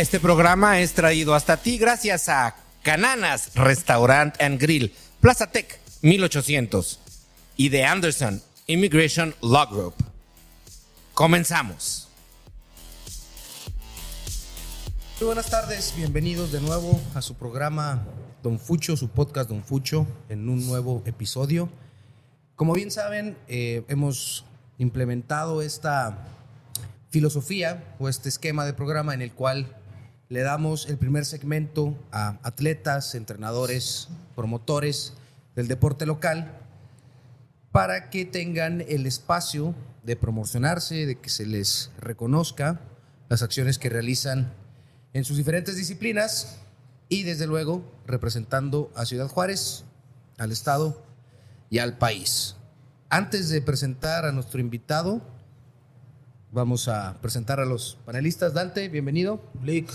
Este 0.00 0.18
programa 0.18 0.80
es 0.80 0.94
traído 0.94 1.34
hasta 1.34 1.58
ti 1.58 1.76
gracias 1.76 2.30
a 2.30 2.56
Cananas 2.82 3.54
Restaurant 3.54 4.34
and 4.40 4.58
Grill, 4.58 4.94
Plaza 5.20 5.48
Tech 5.48 5.78
1800 6.00 6.98
y 7.58 7.68
de 7.68 7.84
Anderson 7.84 8.40
Immigration 8.66 9.34
Law 9.42 9.68
Group. 9.70 9.94
Comenzamos. 11.12 12.08
Muy 15.20 15.26
buenas 15.26 15.50
tardes, 15.50 15.92
bienvenidos 15.94 16.50
de 16.50 16.62
nuevo 16.62 16.98
a 17.14 17.20
su 17.20 17.34
programa 17.34 18.02
Don 18.42 18.58
Fucho, 18.58 18.96
su 18.96 19.10
podcast 19.10 19.50
Don 19.50 19.62
Fucho, 19.62 20.06
en 20.30 20.48
un 20.48 20.66
nuevo 20.66 21.02
episodio. 21.04 21.68
Como 22.56 22.72
bien 22.72 22.90
saben, 22.90 23.36
eh, 23.48 23.84
hemos 23.88 24.46
implementado 24.78 25.60
esta 25.60 26.26
filosofía 27.10 27.96
o 27.98 28.08
este 28.08 28.30
esquema 28.30 28.64
de 28.64 28.72
programa 28.72 29.12
en 29.12 29.20
el 29.20 29.32
cual 29.32 29.76
le 30.30 30.42
damos 30.42 30.88
el 30.88 30.96
primer 30.96 31.24
segmento 31.24 31.98
a 32.12 32.38
atletas, 32.44 33.16
entrenadores, 33.16 34.08
promotores 34.36 35.14
del 35.56 35.66
deporte 35.66 36.06
local 36.06 36.56
para 37.72 38.10
que 38.10 38.24
tengan 38.24 38.80
el 38.80 39.06
espacio 39.06 39.74
de 40.04 40.14
promocionarse, 40.14 41.04
de 41.04 41.16
que 41.16 41.30
se 41.30 41.46
les 41.46 41.90
reconozca 41.98 42.80
las 43.28 43.42
acciones 43.42 43.80
que 43.80 43.88
realizan 43.88 44.52
en 45.14 45.24
sus 45.24 45.36
diferentes 45.36 45.76
disciplinas 45.76 46.58
y 47.08 47.24
desde 47.24 47.48
luego 47.48 47.82
representando 48.06 48.92
a 48.94 49.06
Ciudad 49.06 49.26
Juárez, 49.26 49.82
al 50.38 50.52
Estado 50.52 51.04
y 51.70 51.80
al 51.80 51.98
país. 51.98 52.54
Antes 53.08 53.48
de 53.48 53.62
presentar 53.62 54.24
a 54.24 54.30
nuestro 54.30 54.60
invitado, 54.60 55.22
vamos 56.52 56.88
a 56.88 57.16
presentar 57.20 57.60
a 57.60 57.64
los 57.64 57.98
panelistas. 58.04 58.54
Dante, 58.54 58.88
bienvenido. 58.88 59.40
Blick. 59.54 59.90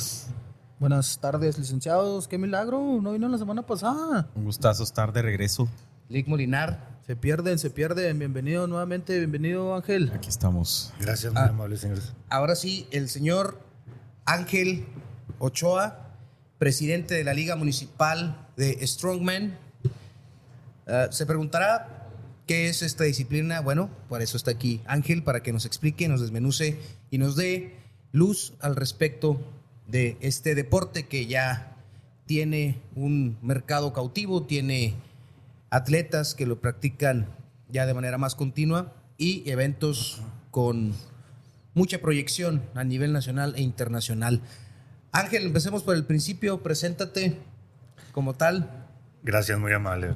Buenas 0.80 1.20
tardes, 1.20 1.58
licenciados. 1.58 2.28
Qué 2.28 2.38
milagro, 2.38 3.00
no 3.02 3.14
vino 3.14 3.28
la 3.30 3.38
semana 3.38 3.62
pasada. 3.66 4.28
Un 4.36 4.44
gustazo 4.46 4.84
estar 4.84 5.14
de 5.14 5.22
regreso. 5.22 5.68
Lick 6.10 6.28
Molinar. 6.28 6.96
Se 7.08 7.16
pierden, 7.16 7.60
se 7.60 7.70
pierden. 7.70 8.18
Bienvenido 8.20 8.68
nuevamente, 8.68 9.18
bienvenido 9.20 9.76
Ángel. 9.76 10.12
Aquí 10.14 10.30
estamos. 10.30 10.92
Gracias, 11.00 11.32
muy 11.34 11.42
Ah. 11.42 11.48
amables 11.50 11.82
señores. 11.82 12.14
Ahora 12.30 12.56
sí, 12.56 12.88
el 12.92 13.10
señor 13.10 13.60
Ángel 14.26 14.86
Ochoa, 15.40 16.00
presidente 16.58 17.14
de 17.14 17.24
la 17.24 17.34
Liga 17.34 17.56
Municipal 17.56 18.48
de 18.58 18.86
Strongman. 18.86 19.58
Ah, 20.88 21.08
se 21.12 21.26
preguntará 21.26 21.95
qué 22.46 22.70
es 22.70 22.82
esta 22.82 23.04
disciplina. 23.04 23.62
Bueno, 23.62 23.90
por 24.10 24.22
eso 24.22 24.38
está 24.38 24.52
aquí 24.52 24.82
Ángel, 24.86 25.24
para 25.24 25.42
que 25.44 25.54
nos 25.54 25.66
explique, 25.66 26.08
nos 26.08 26.22
desmenuce 26.22 26.80
y 27.12 27.18
nos 27.18 27.36
dé 27.36 27.76
luz 28.12 28.54
al 28.62 28.76
respecto 28.76 29.40
de 29.88 30.18
este 30.22 30.56
deporte 30.56 31.08
que 31.08 31.28
ya 31.28 31.76
tiene 32.26 32.82
un 32.96 33.38
mercado 33.42 33.94
cautivo, 33.94 34.44
tiene 34.44 34.96
atletas 35.70 36.34
que 36.34 36.46
lo 36.46 36.60
practican 36.60 37.28
ya 37.70 37.86
de 37.86 37.94
manera 37.94 38.18
más 38.18 38.36
continua 38.36 38.94
y 39.18 39.50
eventos 39.50 40.22
con 40.52 40.94
mucha 41.74 42.00
proyección 42.00 42.64
a 42.74 42.84
nivel 42.84 43.14
nacional 43.14 43.54
e 43.58 43.62
internacional. 43.62 44.42
Ángel, 45.12 45.44
empecemos 45.46 45.84
por 45.84 45.96
el 45.96 46.06
principio, 46.06 46.64
preséntate 46.64 47.38
como 48.12 48.34
tal. 48.34 48.88
Gracias, 49.24 49.60
muy 49.60 49.74
amable. 49.74 50.14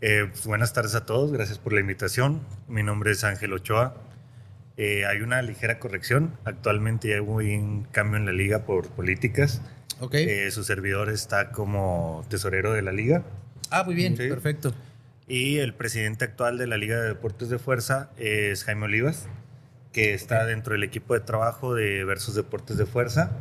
Eh, 0.00 0.26
pues, 0.30 0.46
buenas 0.46 0.72
tardes 0.72 0.94
a 0.94 1.06
todos, 1.06 1.32
gracias 1.32 1.58
por 1.58 1.72
la 1.72 1.80
invitación. 1.80 2.40
Mi 2.68 2.82
nombre 2.82 3.10
es 3.10 3.24
Ángel 3.24 3.52
Ochoa. 3.52 3.94
Eh, 4.76 5.04
hay 5.06 5.22
una 5.22 5.42
ligera 5.42 5.80
corrección. 5.80 6.36
Actualmente 6.44 7.20
hubo 7.20 7.36
un 7.36 7.84
cambio 7.90 8.16
en 8.16 8.26
la 8.26 8.32
liga 8.32 8.64
por 8.64 8.88
políticas. 8.90 9.60
Ok. 9.98 10.14
Eh, 10.14 10.50
su 10.52 10.62
servidor 10.62 11.10
está 11.10 11.50
como 11.50 12.24
tesorero 12.28 12.72
de 12.72 12.82
la 12.82 12.92
liga 12.92 13.24
ah, 13.70 13.82
muy 13.82 13.96
bien, 13.96 14.16
sí. 14.16 14.28
perfecto. 14.28 14.72
y 15.26 15.58
el 15.58 15.74
presidente 15.74 16.24
actual 16.24 16.56
de 16.56 16.68
la 16.68 16.76
Liga 16.76 17.00
de 17.00 17.08
Deportes 17.08 17.48
de 17.48 17.58
Fuerza 17.58 18.10
es 18.16 18.62
Jaime 18.62 18.84
Olivas, 18.84 19.26
que 19.92 20.14
está 20.14 20.46
dentro 20.46 20.74
del 20.74 20.84
equipo 20.84 21.14
de 21.14 21.20
trabajo 21.20 21.74
de 21.74 22.04
Versus 22.04 22.36
Deportes 22.36 22.76
de 22.76 22.86
Fuerza, 22.86 23.32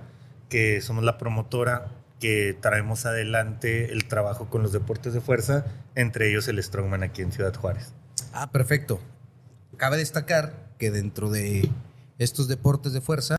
que 0.49 0.81
somos 0.81 1.03
la 1.03 1.19
promotora 1.19 1.91
que 2.19 2.57
traemos 2.59 3.05
adelante 3.05 3.91
el 3.91 4.05
trabajo 4.07 4.49
con 4.49 4.63
los 4.63 4.71
deportes 4.71 5.13
de 5.13 5.21
fuerza, 5.21 5.65
entre 5.95 6.29
ellos 6.29 6.47
el 6.47 6.61
Strongman 6.61 7.03
aquí 7.03 7.21
en 7.21 7.31
Ciudad 7.31 7.53
Juárez. 7.53 7.93
Ah, 8.33 8.51
perfecto. 8.51 8.99
Cabe 9.77 9.97
destacar 9.97 10.67
que 10.79 10.89
dentro 10.91 11.29
de 11.29 11.69
estos 12.17 12.47
deportes 12.47 12.93
de 12.93 13.01
fuerza, 13.01 13.37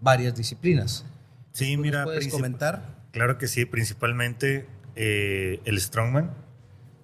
varias 0.00 0.34
disciplinas. 0.36 1.04
Sí, 1.52 1.76
¿Tú 1.76 1.82
mira, 1.82 2.04
puedes 2.04 2.28
comentar? 2.28 2.98
Claro 3.12 3.38
que 3.38 3.48
sí, 3.48 3.64
principalmente 3.64 4.66
eh, 4.96 5.60
el 5.64 5.80
Strongman, 5.80 6.30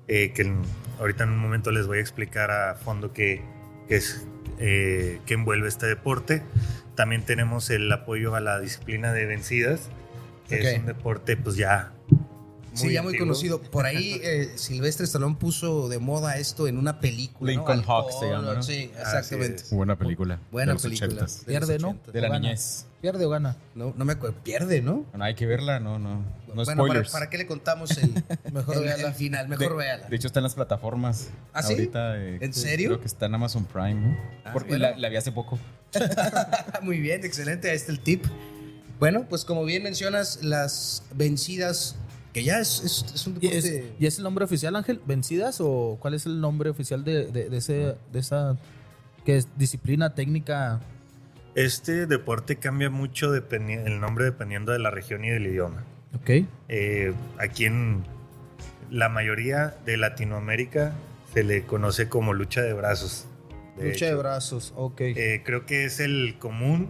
eh, 0.08 0.32
que 0.32 0.42
en- 0.42 0.62
ahorita 1.00 1.24
en 1.24 1.30
un 1.30 1.38
momento 1.38 1.70
les 1.70 1.86
voy 1.86 1.98
a 1.98 2.00
explicar 2.00 2.50
a 2.50 2.74
fondo 2.74 3.12
qué, 3.12 3.42
qué 3.88 3.96
es, 3.96 4.26
eh, 4.58 5.20
qué 5.26 5.34
envuelve 5.34 5.68
este 5.68 5.86
deporte. 5.86 6.42
También 6.94 7.24
tenemos 7.24 7.70
el 7.70 7.90
apoyo 7.90 8.34
a 8.36 8.40
la 8.40 8.60
disciplina 8.60 9.12
de 9.12 9.26
vencidas, 9.26 9.88
que 10.48 10.60
es 10.74 10.78
un 10.80 10.86
deporte 10.86 11.36
pues 11.36 11.56
ya... 11.56 11.92
sí, 12.74 12.92
ya 12.92 13.02
muy 13.02 13.16
conocido. 13.18 13.60
Por 13.60 13.86
ahí 13.86 14.20
eh, 14.22 14.52
Silvestre 14.56 15.04
Stallone 15.06 15.36
puso 15.36 15.88
de 15.88 15.98
moda 15.98 16.38
esto 16.38 16.66
en 16.68 16.78
una 16.78 17.00
película. 17.00 17.52
¿no? 17.52 17.58
Lincoln 17.58 17.78
Alcohol, 17.80 18.04
Hawk 18.04 18.20
se 18.20 18.30
llama, 18.30 18.54
¿no? 18.54 18.62
Sí, 18.62 18.90
exactamente. 18.98 19.62
Buena 19.70 19.96
película. 19.96 20.38
Buena 20.50 20.72
de 20.72 20.74
los 20.74 20.82
película. 20.82 21.08
80s. 21.08 21.14
de 21.14 21.20
los 21.22 21.44
Pierde, 21.44 21.78
¿no? 21.78 21.94
80s. 21.94 22.12
De 22.12 22.20
la 22.20 22.38
niñez. 22.38 22.86
¿Pierde 23.00 23.26
o 23.26 23.28
gana? 23.30 23.56
No, 23.74 23.92
no 23.96 24.04
me 24.06 24.14
acuerdo. 24.14 24.34
Pierde, 24.42 24.80
¿no? 24.80 25.04
Bueno, 25.10 25.24
hay 25.26 25.34
que 25.34 25.44
verla, 25.44 25.78
no, 25.78 25.98
no. 25.98 26.22
No 26.54 26.54
bueno, 26.54 26.64
¿para, 26.64 26.74
spoilers. 26.76 27.10
para 27.10 27.28
qué 27.30 27.36
le 27.38 27.46
contamos 27.46 27.90
el, 27.98 28.12
Mejor 28.52 28.76
el- 28.76 28.84
véala. 28.84 29.08
el 29.08 29.14
final? 29.14 29.48
Mejor 29.48 29.70
de, 29.72 29.76
véala. 29.76 30.08
de 30.08 30.16
hecho, 30.16 30.26
está 30.28 30.38
en 30.38 30.44
las 30.44 30.54
plataformas. 30.54 31.28
¿Ah, 31.52 31.62
sí? 31.62 31.72
Ahorita, 31.74 32.16
eh, 32.16 32.38
¿En 32.40 32.54
serio? 32.54 32.90
Creo 32.90 33.00
que 33.00 33.06
está 33.08 33.26
en 33.26 33.34
Amazon 33.34 33.64
Prime, 33.66 33.94
¿no? 33.94 34.16
Ah, 34.44 34.52
Porque 34.54 34.70
bueno. 34.70 34.88
la, 34.90 34.96
la 34.96 35.08
vi 35.10 35.16
hace 35.16 35.32
poco. 35.32 35.58
Muy 36.82 37.00
bien, 37.00 37.24
excelente. 37.24 37.68
Ahí 37.70 37.76
está 37.76 37.92
el 37.92 38.00
tip. 38.00 38.24
Bueno, 38.98 39.26
pues 39.28 39.44
como 39.44 39.64
bien 39.64 39.82
mencionas, 39.82 40.42
las 40.42 41.02
vencidas, 41.14 41.96
que 42.32 42.44
ya 42.44 42.58
es, 42.60 42.80
es- 42.84 43.06
es 43.14 43.26
un 43.26 43.38
¿Y 43.40 43.48
es, 43.48 43.64
deporte. 43.64 43.92
y 43.98 44.06
es 44.06 44.18
el 44.18 44.24
nombre 44.24 44.44
oficial, 44.44 44.74
Ángel? 44.76 45.00
¿Vencidas 45.06 45.58
o 45.60 45.98
cuál 46.00 46.14
es 46.14 46.26
el 46.26 46.40
nombre 46.40 46.70
oficial 46.70 47.04
de, 47.04 47.26
de- 47.26 47.48
de 47.50 47.56
ese, 47.56 47.96
de 48.12 48.18
esa 48.18 48.56
que 49.24 49.36
es 49.36 49.48
disciplina 49.56 50.14
técnica? 50.14 50.80
Este 51.54 52.06
deporte 52.06 52.56
cambia 52.56 52.90
mucho 52.90 53.32
el 53.34 54.00
nombre 54.00 54.24
dependiendo 54.24 54.72
de 54.72 54.78
la 54.80 54.90
región 54.90 55.24
y 55.24 55.30
del 55.30 55.46
idioma. 55.46 55.84
Ok. 56.20 56.46
Eh, 56.68 57.12
aquí 57.38 57.64
en 57.66 58.04
la 58.90 59.08
mayoría 59.08 59.76
de 59.86 59.96
Latinoamérica 59.96 60.92
se 61.32 61.42
le 61.44 61.64
conoce 61.64 62.08
como 62.08 62.32
lucha 62.32 62.60
de 62.62 62.72
brazos. 62.72 63.26
de 63.76 63.90
Lucha 63.90 64.06
de 64.06 64.14
brazos, 64.14 64.72
ok. 64.76 65.00
Eh, 65.00 65.42
creo 65.44 65.66
que 65.66 65.84
es 65.84 65.98
el 66.00 66.36
común 66.38 66.88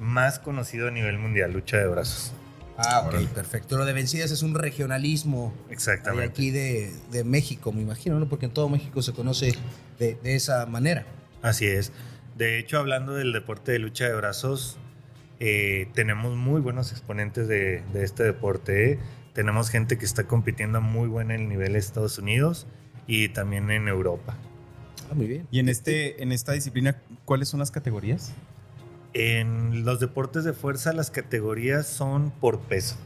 más 0.00 0.38
conocido 0.38 0.88
a 0.88 0.90
nivel 0.90 1.18
mundial, 1.18 1.52
lucha 1.52 1.76
de 1.76 1.86
brazos. 1.86 2.32
Ah, 2.76 3.04
ok, 3.06 3.28
perfecto. 3.34 3.76
Lo 3.76 3.84
de 3.84 3.92
vencidas 3.92 4.30
es 4.30 4.42
un 4.42 4.54
regionalismo 4.54 5.52
Exactamente. 5.68 6.24
aquí 6.24 6.50
de, 6.50 6.90
de 7.10 7.24
México, 7.24 7.72
me 7.72 7.82
imagino, 7.82 8.18
¿no? 8.18 8.26
Porque 8.26 8.46
en 8.46 8.52
todo 8.52 8.70
México 8.70 9.02
se 9.02 9.12
conoce 9.12 9.54
de, 9.98 10.14
de 10.22 10.34
esa 10.34 10.64
manera. 10.64 11.04
Así 11.42 11.66
es. 11.66 11.92
De 12.38 12.58
hecho, 12.58 12.78
hablando 12.78 13.12
del 13.12 13.34
deporte 13.34 13.72
de 13.72 13.78
lucha 13.78 14.06
de 14.06 14.14
brazos, 14.14 14.78
eh, 15.40 15.88
tenemos 15.94 16.36
muy 16.36 16.62
buenos 16.62 16.90
exponentes 16.92 17.48
de, 17.48 17.82
de 17.92 18.02
este 18.02 18.22
deporte. 18.22 18.92
¿eh? 18.92 18.98
Tenemos 19.34 19.68
gente 19.68 19.98
que 19.98 20.06
está 20.06 20.24
compitiendo 20.24 20.78
a 20.78 20.80
muy 20.80 21.08
buen 21.08 21.28
nivel 21.28 21.72
en 21.72 21.76
Estados 21.76 22.18
Unidos 22.18 22.66
y 23.06 23.28
también 23.28 23.70
en 23.70 23.88
Europa. 23.88 24.38
Ah, 25.10 25.14
muy 25.14 25.26
bien. 25.26 25.46
Y 25.50 25.58
en, 25.58 25.68
este, 25.68 26.22
en 26.22 26.32
esta 26.32 26.52
disciplina, 26.52 26.96
¿cuáles 27.26 27.48
son 27.48 27.60
las 27.60 27.70
categorías? 27.70 28.32
En 29.12 29.84
los 29.84 29.98
deportes 30.00 30.44
de 30.44 30.52
fuerza, 30.52 30.92
las 30.92 31.10
categorías 31.10 31.86
son 31.86 32.30
por 32.30 32.60
peso. 32.60 32.96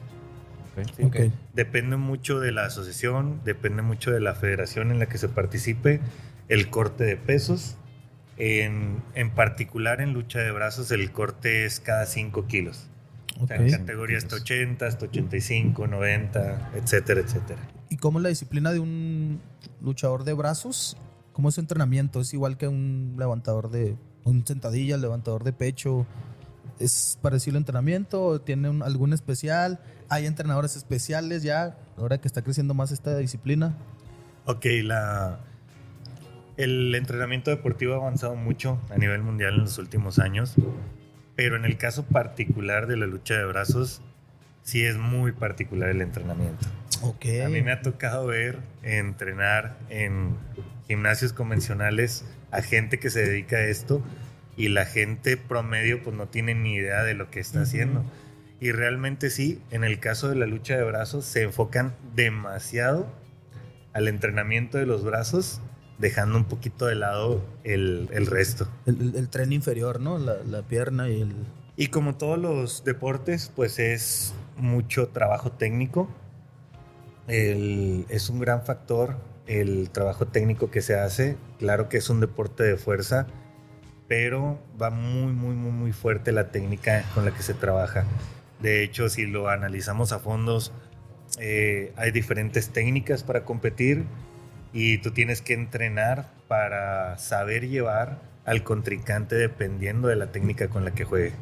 ¿sí? 0.97 1.03
Ok. 1.05 1.17
Depende 1.55 1.97
mucho 1.97 2.41
de 2.41 2.53
la 2.53 2.67
asociación, 2.67 3.41
depende 3.45 3.83
mucho 3.83 4.11
de 4.11 4.21
la 4.21 4.35
federación 4.35 4.91
en 4.91 4.99
la 4.99 5.07
que 5.07 5.19
se 5.19 5.29
participe, 5.29 6.01
el 6.49 6.69
corte 6.71 7.05
de 7.05 7.17
pesos. 7.17 7.77
En, 8.37 9.01
en 9.15 9.31
particular 9.31 10.01
en 10.01 10.13
lucha 10.13 10.41
de 10.41 10.51
brazos, 10.51 10.91
el 10.91 11.13
corte 11.13 11.65
es 11.65 11.79
cada 11.79 12.05
5 12.05 12.47
kilos. 12.47 12.89
O 13.41 13.47
sea, 13.47 13.57
Ok. 13.57 13.63
en 13.63 13.71
categorías 13.71 14.25
hasta 14.25 14.37
80, 14.37 14.87
hasta 14.87 15.07
85, 15.07 15.87
90, 15.87 16.73
etcétera, 16.75 17.21
etcétera. 17.21 17.61
¿Y 17.89 17.97
cómo 17.97 18.19
es 18.19 18.25
la 18.25 18.29
disciplina 18.29 18.73
de 18.73 18.81
un 18.81 19.41
luchador 19.81 20.25
de 20.25 20.33
brazos? 20.33 20.97
¿Cómo 21.33 21.49
es 21.49 21.55
su 21.55 21.61
entrenamiento? 21.61 22.21
¿Es 22.21 22.35
igual 22.35 22.57
que 22.57 22.67
un 22.69 23.15
levantador 23.19 23.71
de 23.71 23.97
un 24.25 24.47
sentadilla, 24.47 24.97
levantador 24.97 25.45
de 25.45 25.53
pecho? 25.53 26.07
¿Es 26.79 27.19
parecido 27.23 27.53
el 27.57 27.59
entrenamiento? 27.59 28.25
¿O 28.25 28.41
¿Tiene 28.41 28.83
algún 28.85 29.13
especial? 29.13 29.81
¿Hay 30.09 30.27
entrenadores 30.27 30.77
especiales 30.77 31.43
ya? 31.43 31.77
Ahora 31.97 32.19
que 32.19 32.29
está 32.29 32.43
creciendo 32.43 32.75
más 32.75 32.91
esta 32.91 33.17
disciplina. 33.17 33.75
Ok, 34.47 34.67
la, 34.83 35.41
el 36.57 36.95
entrenamiento 36.95 37.51
deportivo 37.51 37.95
ha 37.95 37.97
avanzado 37.97 38.37
mucho 38.37 38.81
a 38.91 38.99
nivel 38.99 39.23
mundial 39.23 39.55
en 39.55 39.61
los 39.61 39.79
últimos 39.79 40.19
años. 40.19 40.55
Pero 41.37 41.57
en 41.57 41.65
el 41.65 41.79
caso 41.79 42.05
particular 42.05 42.87
de 42.87 42.97
la 42.97 43.07
lucha 43.07 43.35
de 43.35 43.45
brazos, 43.45 44.03
sí 44.63 44.85
es 44.85 44.97
muy 44.97 45.33
particular 45.33 45.89
el 45.89 46.01
entrenamiento. 46.01 46.67
Ok. 47.09 47.25
A 47.45 47.49
mí 47.49 47.63
me 47.63 47.73
ha 47.73 47.83
tocado 47.83 48.27
ver 48.27 48.59
entrenar 48.83 49.77
en 49.91 50.37
gimnasios 50.89 51.33
convencionales 51.33 52.25
a 52.51 52.63
gente 52.63 52.99
que 52.99 53.11
se 53.11 53.27
dedica 53.27 53.57
a 53.57 53.65
esto 53.65 54.03
y 54.57 54.69
la 54.69 54.85
gente 54.87 55.37
promedio 55.37 56.03
pues 56.03 56.17
no 56.17 56.29
tiene 56.29 56.55
ni 56.55 56.75
idea 56.75 57.03
de 57.03 57.15
lo 57.15 57.31
que 57.31 57.41
está 57.41 57.63
haciendo. 57.63 58.05
Y 58.61 58.73
realmente 58.73 59.29
sí, 59.31 59.61
en 59.71 59.85
el 59.85 59.99
caso 60.01 60.29
de 60.29 60.37
la 60.37 60.47
lucha 60.47 60.77
de 60.77 60.85
brazos 60.85 61.25
se 61.25 61.43
enfocan 61.43 61.95
demasiado 62.15 63.07
al 63.93 64.09
entrenamiento 64.09 64.79
de 64.79 64.87
los 64.87 65.05
brazos, 65.05 65.61
dejando 65.99 66.37
un 66.39 66.45
poquito 66.45 66.87
de 66.87 66.95
lado 66.95 67.45
el, 67.65 68.09
el 68.13 68.27
resto. 68.27 68.69
El, 68.87 69.01
el- 69.01 69.17
el 69.17 69.29
tren 69.29 69.53
inferior, 69.53 70.01
¿no? 70.01 70.19
La, 70.19 70.37
la 70.45 70.63
pierna 70.63 71.09
y 71.11 71.21
el... 71.21 71.35
Y 71.77 71.89
como 71.89 72.15
todos 72.17 72.39
los 72.39 72.85
deportes, 72.85 73.53
pues 73.55 73.79
es 73.81 74.33
mucho 74.57 75.09
trabajo 75.09 75.51
técnico. 75.53 76.09
Es 77.27 78.29
un 78.29 78.39
gran 78.39 78.65
factor 78.65 79.17
el 79.47 79.91
trabajo 79.91 80.27
técnico 80.27 80.71
que 80.71 80.83
se 80.83 80.95
hace. 80.99 81.37
Claro 81.59 81.89
que 81.89 81.97
es 81.97 82.11
un 82.11 82.21
deporte 82.21 82.63
de 82.63 82.77
fuerza, 82.77 83.27
pero 84.09 84.59
va 84.81 84.91
muy, 84.91 85.33
muy, 85.33 85.55
muy, 85.55 85.73
muy 85.73 85.93
fuerte 85.93 86.33
la 86.33 86.51
técnica 86.51 87.05
con 87.15 87.25
la 87.25 87.33
que 87.33 87.43
se 87.43 87.55
trabaja. 87.55 88.05
De 88.61 88.83
hecho, 88.83 89.09
si 89.09 89.27
lo 89.27 89.49
analizamos 89.49 90.13
a 90.13 90.19
fondos, 90.19 90.73
eh, 91.39 91.93
hay 91.97 92.11
diferentes 92.13 92.71
técnicas 92.71 93.23
para 93.23 93.45
competir 93.45 94.05
y 94.73 94.99
tú 94.99 95.11
tienes 95.11 95.41
que 95.41 95.55
entrenar 95.55 96.31
para 96.49 97.19
saber 97.19 97.69
llevar 97.69 98.19
al 98.45 98.63
contrincante 98.63 99.37
dependiendo 99.37 100.09
de 100.09 100.17
la 100.17 100.33
técnica 100.33 100.69
con 100.69 100.85
la 100.85 100.93
que 100.93 101.05
juegue. 101.05 101.33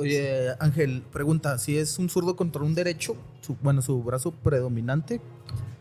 Oye, 0.00 0.48
Ángel, 0.60 1.02
pregunta, 1.12 1.58
si 1.58 1.76
es 1.78 1.98
un 1.98 2.08
zurdo 2.08 2.36
contra 2.36 2.62
un 2.62 2.74
derecho, 2.74 3.16
su- 3.40 3.56
bueno, 3.62 3.82
su 3.82 4.02
brazo 4.02 4.30
predominante, 4.32 5.20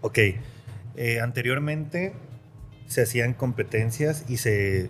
Ok, 0.01 0.19
eh, 0.95 1.19
anteriormente 1.21 2.13
se 2.87 3.01
hacían 3.01 3.33
competencias 3.33 4.23
y 4.29 4.37
se, 4.37 4.89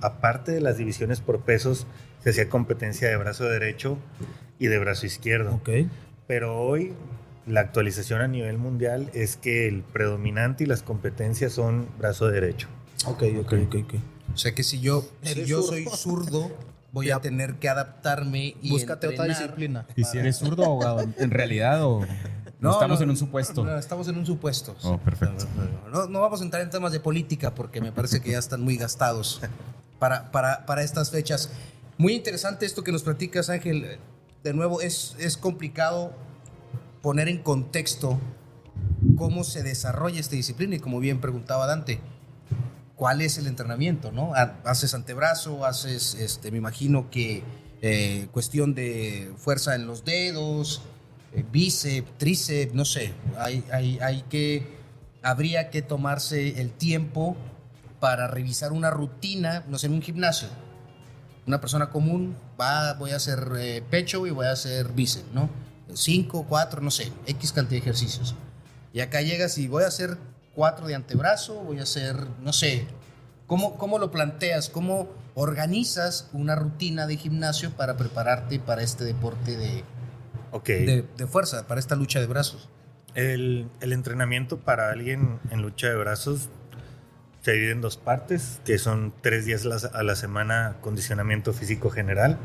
aparte 0.00 0.52
de 0.52 0.60
las 0.60 0.76
divisiones 0.76 1.20
por 1.20 1.40
pesos, 1.40 1.86
se 2.22 2.30
hacía 2.30 2.48
competencia 2.48 3.08
de 3.08 3.16
brazo 3.16 3.44
derecho 3.44 3.98
y 4.58 4.66
de 4.68 4.78
brazo 4.78 5.06
izquierdo. 5.06 5.54
ok. 5.54 5.70
Pero 6.26 6.58
hoy 6.60 6.92
la 7.46 7.60
actualización 7.60 8.20
a 8.22 8.28
nivel 8.28 8.56
mundial 8.58 9.10
es 9.14 9.36
que 9.36 9.66
el 9.68 9.82
predominante 9.82 10.64
y 10.64 10.66
las 10.66 10.82
competencias 10.82 11.52
son 11.52 11.86
brazo 11.98 12.28
derecho. 12.28 12.68
Ok, 13.06 13.24
ok, 13.40 13.52
ok, 13.66 13.74
ok. 13.84 13.94
O 14.32 14.36
sea 14.38 14.54
que 14.54 14.62
si 14.62 14.80
yo, 14.80 15.06
si 15.22 15.44
yo 15.44 15.62
soy 15.62 15.84
zurdo, 15.86 16.50
voy 16.94 17.10
a 17.10 17.20
tener 17.20 17.56
que 17.56 17.68
adaptarme 17.68 18.56
y 18.62 18.70
Búscate 18.70 19.08
otra 19.08 19.24
disciplina. 19.24 19.84
¿Y 19.96 20.04
si 20.04 20.16
eres 20.16 20.36
zurdo 20.36 20.62
o 20.62 21.00
en 21.18 21.30
realidad 21.30 21.84
o 21.84 22.06
no, 22.60 22.70
estamos 22.70 23.00
no, 23.00 23.04
en 23.04 23.10
un 23.10 23.16
supuesto? 23.16 23.64
no, 23.64 23.76
estamos 23.76 24.06
en 24.06 24.16
un 24.16 24.24
supuesto. 24.24 24.76
Oh, 24.84 24.96
perfecto. 24.98 25.44
No, 25.92 26.06
no 26.06 26.20
vamos 26.20 26.40
a 26.40 26.44
entrar 26.44 26.62
en 26.62 26.70
temas 26.70 26.92
de 26.92 27.00
política 27.00 27.52
porque 27.52 27.80
me 27.80 27.90
parece 27.90 28.20
que 28.20 28.30
ya 28.30 28.38
están 28.38 28.62
muy 28.62 28.76
gastados 28.76 29.40
para, 29.98 30.30
para, 30.30 30.64
para 30.66 30.82
estas 30.82 31.10
fechas. 31.10 31.50
Muy 31.98 32.14
interesante 32.14 32.64
esto 32.64 32.84
que 32.84 32.92
nos 32.92 33.02
platicas, 33.02 33.50
Ángel. 33.50 33.98
De 34.44 34.54
nuevo, 34.54 34.80
es, 34.80 35.16
es 35.18 35.36
complicado 35.36 36.12
poner 37.02 37.28
en 37.28 37.38
contexto 37.38 38.20
cómo 39.16 39.42
se 39.42 39.64
desarrolla 39.64 40.20
esta 40.20 40.36
disciplina 40.36 40.76
y 40.76 40.78
como 40.78 41.00
bien 41.00 41.20
preguntaba 41.20 41.66
Dante, 41.66 42.00
¿cuál 42.96 43.20
es 43.20 43.38
el 43.38 43.46
entrenamiento? 43.46 44.12
¿no? 44.12 44.34
Ha- 44.34 44.56
Haces 44.64 44.94
antebrazo, 44.94 45.64
haces, 45.64 46.14
este, 46.14 46.50
me 46.50 46.58
imagino 46.58 47.10
que 47.10 47.42
eh, 47.82 48.28
cuestión 48.32 48.74
de 48.74 49.32
fuerza 49.36 49.74
en 49.74 49.86
los 49.86 50.04
dedos, 50.04 50.82
eh, 51.32 51.44
bíceps, 51.50 52.16
tríceps, 52.18 52.72
no 52.74 52.84
sé, 52.84 53.12
hay, 53.38 53.64
hay, 53.72 53.98
hay 54.00 54.22
que, 54.30 54.66
habría 55.22 55.70
que 55.70 55.82
tomarse 55.82 56.60
el 56.60 56.70
tiempo 56.72 57.36
para 58.00 58.26
revisar 58.26 58.72
una 58.72 58.90
rutina, 58.90 59.64
no 59.68 59.78
sé, 59.78 59.86
en 59.86 59.94
un 59.94 60.02
gimnasio. 60.02 60.48
Una 61.46 61.60
persona 61.60 61.90
común 61.90 62.36
va, 62.58 62.94
voy 62.94 63.10
a 63.10 63.16
hacer 63.16 63.48
eh, 63.58 63.82
pecho 63.90 64.26
y 64.26 64.30
voy 64.30 64.46
a 64.46 64.52
hacer 64.52 64.88
bíceps, 64.92 65.32
¿no? 65.34 65.50
Cinco, 65.92 66.46
cuatro, 66.48 66.80
no 66.80 66.90
sé, 66.90 67.12
X 67.26 67.52
cantidad 67.52 67.72
de 67.72 67.78
ejercicios. 67.78 68.34
Y 68.94 69.00
acá 69.00 69.20
llegas 69.20 69.58
y 69.58 69.68
voy 69.68 69.84
a 69.84 69.88
hacer 69.88 70.16
cuatro 70.54 70.86
de 70.86 70.94
antebrazo, 70.94 71.54
voy 71.54 71.78
a 71.80 71.82
hacer, 71.82 72.16
no 72.40 72.52
sé, 72.52 72.86
¿cómo, 73.46 73.76
cómo 73.76 73.98
lo 73.98 74.10
planteas? 74.10 74.68
¿Cómo 74.68 75.08
organizas 75.34 76.30
una 76.32 76.54
rutina 76.54 77.06
de 77.06 77.16
gimnasio 77.16 77.70
para 77.72 77.96
prepararte 77.96 78.58
para 78.60 78.82
este 78.82 79.04
deporte 79.04 79.56
de, 79.56 79.84
Ok. 80.52 80.66
de, 80.68 81.04
de 81.16 81.26
fuerza, 81.26 81.66
para 81.66 81.80
esta 81.80 81.96
lucha 81.96 82.20
de 82.20 82.26
brazos? 82.26 82.68
El, 83.14 83.68
el 83.80 83.92
entrenamiento 83.92 84.58
para 84.58 84.90
alguien 84.90 85.38
en 85.50 85.62
lucha 85.62 85.88
de 85.88 85.94
brazos 85.96 86.48
se 87.42 87.52
divide 87.52 87.72
en 87.72 87.80
dos 87.80 87.96
partes, 87.96 88.60
que 88.64 88.78
son 88.78 89.12
tres 89.20 89.44
días 89.44 89.66
a 89.66 89.68
la, 89.68 89.76
a 89.92 90.02
la 90.02 90.16
semana 90.16 90.76
condicionamiento 90.80 91.52
físico 91.52 91.90
general 91.90 92.38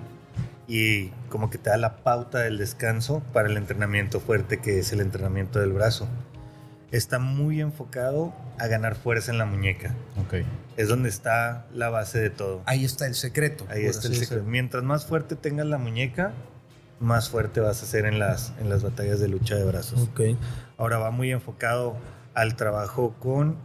y 0.68 1.08
como 1.30 1.50
que 1.50 1.58
te 1.58 1.70
da 1.72 1.78
la 1.78 1.98
pauta 2.04 2.40
del 2.40 2.58
descanso 2.58 3.24
para 3.34 3.50
el 3.50 3.58
entrenamiento 3.58 4.20
fuerte, 4.20 4.60
que 4.60 4.80
es 4.80 4.92
el 4.92 5.00
entrenamiento 5.02 5.60
del 5.60 5.72
brazo. 5.74 6.08
Está 6.92 7.20
muy 7.20 7.62
enfocado 7.62 8.34
a 8.58 8.68
ganar 8.68 8.96
fuerza 8.96 9.32
en 9.32 9.38
la 9.38 9.46
muñeca. 9.46 9.94
Ok. 10.26 10.46
Es 10.78 10.88
donde 10.88 11.10
está 11.10 11.66
la 11.74 11.90
base 11.90 12.20
de 12.20 12.30
todo. 12.30 12.62
Ahí 12.66 12.86
está 12.86 13.06
el 13.06 13.16
secreto. 13.16 13.66
Ahí 13.70 13.86
está 13.86 14.08
el 14.08 14.16
secreto. 14.16 14.44
Mientras 14.44 14.84
más 14.84 15.06
fuerte 15.06 15.36
tengas 15.36 15.68
la 15.68 15.78
muñeca, 15.78 16.34
más 17.00 17.30
fuerte 17.30 17.60
vas 17.60 17.84
a 17.84 17.86
ser 17.86 18.06
en 18.06 18.20
las, 18.20 18.54
en 18.60 18.70
las 18.70 18.84
batallas 18.84 19.20
de 19.20 19.28
lucha 19.28 19.56
de 19.56 19.66
brazos. 19.66 20.10
Ok. 20.10 20.22
Ahora 20.78 20.98
va 20.98 21.12
muy 21.12 21.32
enfocado 21.32 21.98
al 22.34 22.56
trabajo 22.56 23.16
con, 23.20 23.58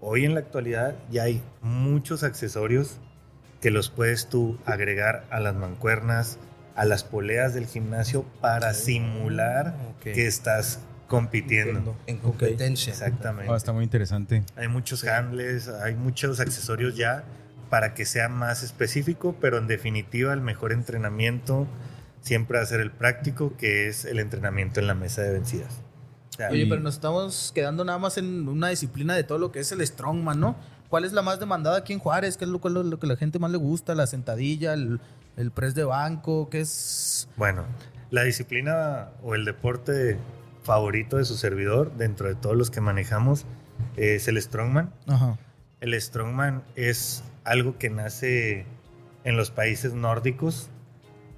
hoy 0.00 0.24
en 0.24 0.34
la 0.34 0.40
actualidad 0.40 0.94
ya 1.10 1.24
hay 1.24 1.42
muchos 1.60 2.22
accesorios 2.22 2.98
que 3.60 3.70
los 3.70 3.90
puedes 3.90 4.28
tú 4.28 4.58
agregar 4.64 5.24
a 5.30 5.40
las 5.40 5.54
mancuernas, 5.54 6.38
a 6.74 6.84
las 6.84 7.04
poleas 7.04 7.54
del 7.54 7.66
gimnasio 7.66 8.24
para 8.40 8.74
simular 8.74 9.74
que 10.02 10.26
estás 10.26 10.80
compitiendo. 11.12 11.94
En 12.06 12.16
competencia. 12.16 12.90
Exactamente. 12.90 13.52
Oh, 13.52 13.54
está 13.54 13.72
muy 13.72 13.84
interesante. 13.84 14.42
Hay 14.56 14.68
muchos 14.68 15.04
handles, 15.04 15.68
hay 15.68 15.94
muchos 15.94 16.40
accesorios 16.40 16.96
ya 16.96 17.24
para 17.68 17.92
que 17.92 18.06
sea 18.06 18.30
más 18.30 18.62
específico, 18.62 19.36
pero 19.38 19.58
en 19.58 19.66
definitiva 19.66 20.32
el 20.32 20.40
mejor 20.40 20.72
entrenamiento 20.72 21.66
siempre 22.22 22.56
va 22.56 22.64
a 22.64 22.66
ser 22.66 22.80
el 22.80 22.90
práctico, 22.90 23.54
que 23.58 23.88
es 23.88 24.06
el 24.06 24.20
entrenamiento 24.20 24.80
en 24.80 24.86
la 24.86 24.94
mesa 24.94 25.20
de 25.20 25.32
vencidas. 25.32 25.82
O 26.30 26.32
sea, 26.36 26.48
Oye, 26.48 26.62
Y- 26.62 26.68
pero 26.68 26.80
nos 26.80 26.94
estamos 26.94 27.52
quedando 27.54 27.84
nada 27.84 27.98
más 27.98 28.16
en 28.16 28.48
una 28.48 28.68
disciplina 28.70 29.14
de 29.14 29.22
todo 29.22 29.36
lo 29.36 29.52
que 29.52 29.60
es 29.60 29.70
el 29.70 29.86
strongman, 29.86 30.40
¿no? 30.40 30.56
¿Cuál 30.88 31.04
es 31.04 31.12
la 31.12 31.20
más 31.20 31.38
demandada 31.40 31.76
aquí 31.78 31.92
en 31.92 31.98
Juárez? 31.98 32.38
¿Qué 32.38 32.46
es 32.46 32.50
lo, 32.50 32.58
cuál 32.58 32.78
es 32.78 32.84
lo 32.86 32.98
que 32.98 33.06
la 33.06 33.16
gente 33.16 33.38
más 33.38 33.50
le 33.50 33.58
gusta? 33.58 33.94
¿La 33.94 34.06
sentadilla? 34.06 34.72
¿El, 34.72 34.98
el 35.36 35.50
press 35.50 35.74
de 35.74 35.84
banco? 35.84 36.48
¿Qué 36.50 36.60
es...? 36.60 37.28
Bueno, 37.36 37.64
la 38.10 38.22
disciplina 38.24 39.08
o 39.22 39.34
el 39.34 39.44
deporte 39.44 40.16
favorito 40.62 41.16
de 41.16 41.24
su 41.24 41.36
servidor, 41.36 41.92
dentro 41.96 42.28
de 42.28 42.34
todos 42.34 42.56
los 42.56 42.70
que 42.70 42.80
manejamos, 42.80 43.46
es 43.96 44.28
el 44.28 44.40
strongman. 44.40 44.92
Ajá. 45.06 45.38
El 45.80 46.00
strongman 46.00 46.62
es 46.76 47.24
algo 47.44 47.78
que 47.78 47.90
nace 47.90 48.66
en 49.24 49.36
los 49.36 49.50
países 49.50 49.94
nórdicos. 49.94 50.70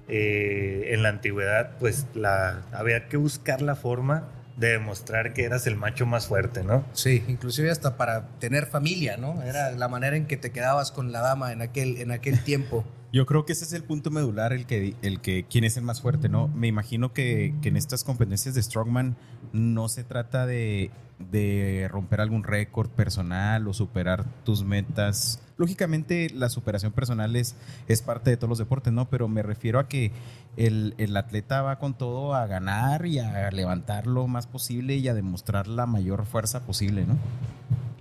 Eh, 0.07 0.93
en 0.93 1.01
la 1.01 1.09
antigüedad, 1.09 1.77
pues 1.79 2.05
la, 2.13 2.61
había 2.71 3.07
que 3.07 3.17
buscar 3.17 3.63
la 3.63 3.75
forma 3.75 4.27
de 4.55 4.69
demostrar 4.69 5.33
que 5.33 5.43
eras 5.43 5.65
el 5.65 5.75
macho 5.75 6.05
más 6.05 6.27
fuerte, 6.27 6.63
¿no? 6.63 6.85
Sí, 6.93 7.23
inclusive 7.27 7.71
hasta 7.71 7.97
para 7.97 8.27
tener 8.39 8.67
familia, 8.67 9.17
¿no? 9.17 9.41
Era 9.41 9.71
la 9.71 9.87
manera 9.87 10.15
en 10.15 10.27
que 10.27 10.37
te 10.37 10.51
quedabas 10.51 10.91
con 10.91 11.11
la 11.11 11.21
dama 11.21 11.51
en 11.51 11.61
aquel, 11.61 11.97
en 11.97 12.11
aquel 12.11 12.43
tiempo. 12.43 12.85
Yo 13.15 13.25
creo 13.25 13.45
que 13.45 13.53
ese 13.53 13.63
es 13.63 13.71
el 13.71 13.85
punto 13.85 14.11
medular, 14.11 14.51
el 14.51 14.65
que, 14.65 14.93
el 15.01 15.21
que 15.21 15.45
quién 15.49 15.63
es 15.63 15.77
el 15.77 15.83
más 15.83 16.01
fuerte, 16.01 16.27
¿no? 16.27 16.49
Me 16.49 16.67
imagino 16.67 17.13
que, 17.13 17.55
que 17.61 17.69
en 17.69 17.77
estas 17.77 18.03
competencias 18.03 18.55
de 18.55 18.61
Strongman 18.61 19.15
no 19.53 19.87
se 19.87 20.03
trata 20.03 20.45
de, 20.45 20.91
de 21.31 21.87
romper 21.89 22.19
algún 22.19 22.43
récord 22.43 22.89
personal 22.89 23.69
o 23.69 23.73
superar 23.73 24.25
tus 24.43 24.65
metas. 24.65 25.39
Lógicamente 25.55 26.29
la 26.33 26.49
superación 26.49 26.91
personal 26.91 27.37
es, 27.37 27.55
es 27.87 28.01
parte 28.01 28.31
de 28.31 28.35
todos 28.35 28.49
los 28.49 28.57
deportes, 28.57 28.91
¿no? 28.91 29.09
Pero 29.09 29.29
me 29.29 29.43
refiero 29.43 29.79
a 29.79 29.87
que 29.87 30.11
el, 30.57 30.93
el 30.97 31.15
atleta 31.15 31.61
va 31.61 31.79
con 31.79 31.97
todo 31.97 32.35
a 32.35 32.47
ganar 32.47 33.05
y 33.05 33.19
a 33.19 33.49
levantar 33.49 34.07
lo 34.07 34.27
más 34.27 34.45
posible 34.45 34.97
y 34.97 35.07
a 35.07 35.13
demostrar 35.13 35.67
la 35.67 35.85
mayor 35.85 36.25
fuerza 36.25 36.65
posible, 36.65 37.05
¿no? 37.05 37.17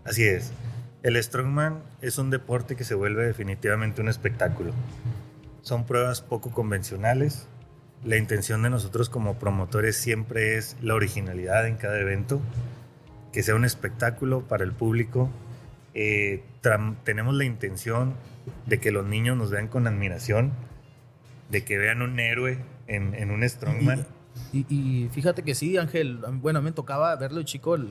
Así 0.05 0.25
es. 0.25 0.51
El 1.05 1.23
strongman 1.23 1.83
es 2.01 2.17
un 2.17 2.31
deporte 2.31 2.77
que 2.77 2.85
se 2.85 2.95
vuelve 2.95 3.27
definitivamente 3.27 4.01
un 4.01 4.09
espectáculo. 4.09 4.73
Son 5.61 5.85
pruebas 5.85 6.23
poco 6.23 6.51
convencionales. 6.51 7.47
La 8.05 8.17
intención 8.17 8.63
de 8.63 8.71
nosotros 8.71 9.11
como 9.11 9.35
promotores 9.35 9.99
siempre 9.99 10.57
es 10.57 10.79
la 10.81 10.95
originalidad 10.95 11.67
en 11.67 11.77
cada 11.77 12.01
evento, 12.01 12.41
que 13.33 13.43
sea 13.43 13.55
un 13.55 13.67
espectáculo 13.67 14.49
para 14.49 14.65
el 14.65 14.73
público. 14.73 15.29
Eh, 15.93 16.43
tenemos 17.05 17.35
la 17.35 17.45
intención 17.45 18.15
de 18.65 18.81
que 18.81 18.91
los 18.91 19.05
niños 19.05 19.37
nos 19.37 19.51
vean 19.51 19.69
con 19.69 19.87
admiración 19.87 20.53
de 21.51 21.65
que 21.65 21.77
vean 21.77 22.01
un 22.01 22.19
héroe 22.19 22.59
en, 22.87 23.31
un 23.31 23.47
strongman. 23.47 24.07
Y, 24.55 25.11
fíjate 25.13 25.43
que 25.43 25.55
sí, 25.55 25.77
Ángel. 25.77 26.19
Bueno, 26.41 26.63
me 26.63 26.73
tocaba 26.73 27.15
verlo 27.17 27.43
chico, 27.43 27.75
el, 27.75 27.91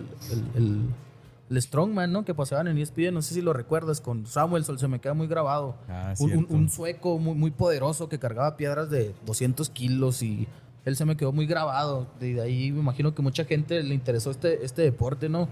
el 1.50 1.62
Strongman, 1.62 2.12
¿no? 2.12 2.26
Que 2.26 2.34
pasaban 2.34 2.68
en 2.68 2.78
ESPN, 2.78 3.14
no 3.14 3.22
sé 3.22 3.34
si 3.36 3.42
lo 3.42 3.54
recuerdas, 3.54 4.02
con 4.02 4.26
Samuelson, 4.26 4.80
se 4.80 4.88
me 4.88 5.00
queda 5.00 5.14
muy 5.14 5.28
grabado. 5.28 5.76
Ah, 5.90 6.14
un, 6.20 6.32
un- 6.38 6.48
un 6.50 6.70
sueco 6.70 7.20
muy, 7.20 7.36
muy 7.36 7.52
poderoso 7.52 8.10
que 8.10 8.18
cargaba 8.20 8.58
piedras 8.58 8.90
de 8.90 9.14
200 9.26 9.70
kilos 9.70 10.24
y 10.24 10.48
él 10.86 10.96
se 10.96 11.06
me 11.06 11.16
quedó 11.18 11.32
muy 11.32 11.46
grabado. 11.46 12.08
De 12.20 12.42
ahí 12.42 12.72
me 12.72 12.80
imagino 12.80 13.14
que 13.14 13.22
mucha 13.22 13.46
gente 13.46 13.82
le 13.84 13.94
interesó 13.94 14.32
este, 14.32 14.66
este 14.66 14.82
deporte, 14.82 15.30
¿no? 15.30 15.48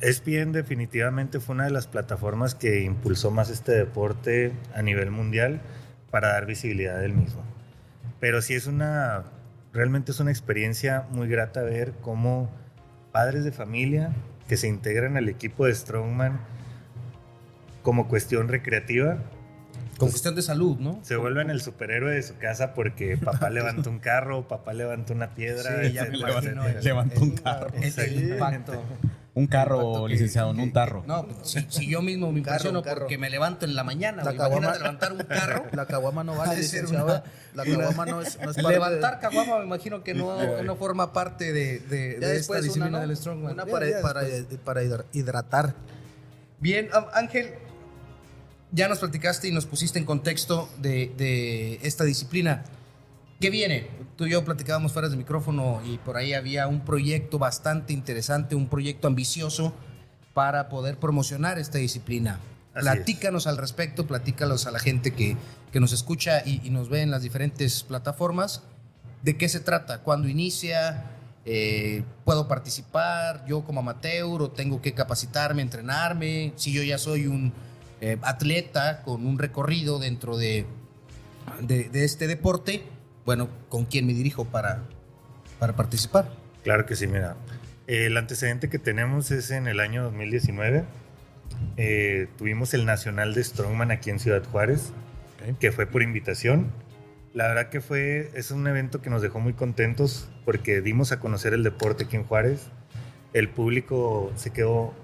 ESPN 0.00 0.52
definitivamente 0.52 1.40
fue 1.40 1.54
una 1.56 1.64
de 1.64 1.70
las 1.70 1.86
plataformas 1.88 2.54
que 2.54 2.82
impulsó 2.82 3.30
más 3.32 3.50
este 3.50 3.72
deporte 3.72 4.52
a 4.74 4.82
nivel 4.82 5.10
mundial 5.10 5.60
para 6.10 6.28
dar 6.32 6.46
visibilidad 6.46 7.00
del 7.00 7.14
mismo. 7.14 7.42
Pero 8.20 8.40
sí 8.40 8.54
es 8.54 8.66
una, 8.68 9.24
realmente 9.72 10.12
es 10.12 10.20
una 10.20 10.30
experiencia 10.30 11.06
muy 11.10 11.28
grata 11.28 11.62
ver 11.62 11.94
cómo 12.00 12.48
padres 13.12 13.44
de 13.44 13.52
familia 13.52 14.12
que 14.48 14.56
se 14.56 14.68
integran 14.68 15.16
al 15.16 15.28
equipo 15.28 15.66
de 15.66 15.74
Strongman 15.74 16.40
como 17.82 18.08
cuestión 18.08 18.48
recreativa 18.48 19.18
Con 19.98 20.10
cuestión 20.10 20.34
de 20.34 20.42
salud, 20.42 20.78
¿no? 20.78 20.98
se 21.02 21.16
vuelven 21.16 21.50
el 21.50 21.60
superhéroe 21.60 22.14
de 22.14 22.22
su 22.22 22.36
casa 22.38 22.74
porque 22.74 23.16
papá 23.16 23.50
levantó 23.50 23.90
un 23.90 23.98
carro, 23.98 24.46
papá 24.48 24.72
levantó 24.74 25.12
una 25.14 25.34
piedra. 25.34 25.82
Sí, 25.84 25.92
ya 25.92 26.02
me 26.04 26.08
etcétera, 26.10 26.30
imagino. 26.32 26.62
etcétera. 26.62 26.80
Levantó 26.82 27.20
un 27.20 27.30
carro. 27.32 27.68
El, 27.68 27.76
el 27.76 27.84
Exactamente. 27.84 28.32
impacto. 28.32 28.82
Un 29.38 29.46
carro, 29.46 30.04
que- 30.06 30.12
licenciado, 30.12 30.52
no 30.52 30.62
un 30.62 30.72
tarro. 30.72 31.04
No, 31.06 31.26
si, 31.42 31.64
si 31.68 31.88
yo 31.88 32.02
mismo 32.02 32.32
me 32.32 32.38
impresiono 32.38 32.80
un 32.80 32.84
carro. 32.84 33.00
porque 33.00 33.18
me 33.18 33.30
levanto 33.30 33.64
en 33.66 33.74
la 33.74 33.84
mañana. 33.84 34.24
La 34.24 34.32
caguama- 34.34 34.72
levantar 34.76 35.12
un 35.12 35.18
carro. 35.20 35.64
La 35.72 35.86
caguama 35.86 36.24
no 36.24 36.34
vale, 36.36 36.56
licenciado. 36.56 37.04
una- 37.04 37.22
La 37.54 37.64
caguama 37.64 38.06
no 38.06 38.20
es, 38.22 38.38
no 38.40 38.50
es 38.50 38.56
parte 38.56 38.72
Levantar 38.72 39.14
de- 39.16 39.20
caguama 39.20 39.58
me 39.60 39.64
imagino 39.64 40.02
que 40.02 40.14
no, 40.14 40.62
no 40.62 40.76
forma 40.76 41.12
parte 41.12 41.52
de, 41.52 41.78
de- 41.80 42.18
Ya 42.20 42.26
de 42.28 42.34
después 42.34 42.58
esta 42.58 42.60
disciplina 42.64 42.88
una, 42.88 43.00
¿no? 43.00 43.06
del 43.08 43.16
strongman. 43.16 43.52
Una 43.52 43.66
para, 43.66 43.86
para, 44.02 44.20
después. 44.22 44.60
para 44.64 44.82
hidra- 44.82 45.04
hidratar. 45.12 45.74
Bien, 46.60 46.88
Ángel, 47.14 47.54
ya 48.72 48.88
nos 48.88 48.98
platicaste 48.98 49.48
y 49.48 49.52
nos 49.52 49.66
pusiste 49.66 49.98
en 49.98 50.04
contexto 50.04 50.68
de, 50.78 51.12
de 51.16 51.78
esta 51.82 52.04
disciplina. 52.04 52.64
¿Qué 53.40 53.50
viene? 53.50 53.86
Tú 54.16 54.26
y 54.26 54.30
yo 54.30 54.44
platicábamos 54.44 54.92
fuera 54.92 55.08
de 55.08 55.16
micrófono 55.16 55.80
y 55.86 55.98
por 55.98 56.16
ahí 56.16 56.32
había 56.32 56.66
un 56.66 56.84
proyecto 56.84 57.38
bastante 57.38 57.92
interesante, 57.92 58.56
un 58.56 58.68
proyecto 58.68 59.06
ambicioso 59.06 59.72
para 60.34 60.68
poder 60.68 60.98
promocionar 60.98 61.56
esta 61.58 61.78
disciplina. 61.78 62.40
Así 62.74 62.84
Platícanos 62.84 63.46
al 63.46 63.56
respecto, 63.56 64.08
platícalos 64.08 64.66
a 64.66 64.72
la 64.72 64.80
gente 64.80 65.12
que, 65.12 65.36
que 65.72 65.78
nos 65.78 65.92
escucha 65.92 66.42
y, 66.44 66.60
y 66.64 66.70
nos 66.70 66.88
ve 66.88 67.02
en 67.02 67.12
las 67.12 67.22
diferentes 67.22 67.84
plataformas. 67.84 68.62
¿De 69.22 69.36
qué 69.36 69.48
se 69.48 69.60
trata? 69.60 70.02
¿Cuándo 70.02 70.26
inicia? 70.28 71.04
Eh, 71.44 72.02
¿Puedo 72.24 72.48
participar 72.48 73.44
yo 73.46 73.62
como 73.62 73.80
amateur 73.80 74.42
o 74.42 74.50
tengo 74.50 74.82
que 74.82 74.94
capacitarme, 74.94 75.62
entrenarme? 75.62 76.52
Si 76.56 76.72
yo 76.72 76.82
ya 76.82 76.98
soy 76.98 77.28
un 77.28 77.52
eh, 78.00 78.18
atleta 78.22 79.02
con 79.02 79.26
un 79.26 79.38
recorrido 79.38 80.00
dentro 80.00 80.36
de, 80.36 80.66
de, 81.62 81.88
de 81.88 82.04
este 82.04 82.26
deporte, 82.26 82.84
bueno, 83.28 83.50
¿con 83.68 83.84
quién 83.84 84.06
me 84.06 84.14
dirijo 84.14 84.46
para, 84.46 84.84
para 85.58 85.76
participar? 85.76 86.30
Claro 86.64 86.86
que 86.86 86.96
sí, 86.96 87.06
mira. 87.06 87.36
El 87.86 88.16
antecedente 88.16 88.70
que 88.70 88.78
tenemos 88.78 89.30
es 89.30 89.50
en 89.50 89.68
el 89.68 89.80
año 89.80 90.02
2019. 90.04 90.84
Eh, 91.76 92.28
tuvimos 92.38 92.72
el 92.72 92.86
Nacional 92.86 93.34
de 93.34 93.44
Strongman 93.44 93.90
aquí 93.90 94.08
en 94.08 94.18
Ciudad 94.18 94.42
Juárez, 94.50 94.92
que 95.60 95.72
fue 95.72 95.84
por 95.84 96.00
invitación. 96.00 96.72
La 97.34 97.48
verdad 97.48 97.68
que 97.68 97.82
fue, 97.82 98.30
es 98.32 98.50
un 98.50 98.66
evento 98.66 99.02
que 99.02 99.10
nos 99.10 99.20
dejó 99.20 99.40
muy 99.40 99.52
contentos 99.52 100.30
porque 100.46 100.80
dimos 100.80 101.12
a 101.12 101.20
conocer 101.20 101.52
el 101.52 101.62
deporte 101.64 102.04
aquí 102.04 102.16
en 102.16 102.24
Juárez. 102.24 102.68
El 103.34 103.50
público 103.50 104.32
se 104.36 104.54
quedó 104.54 104.94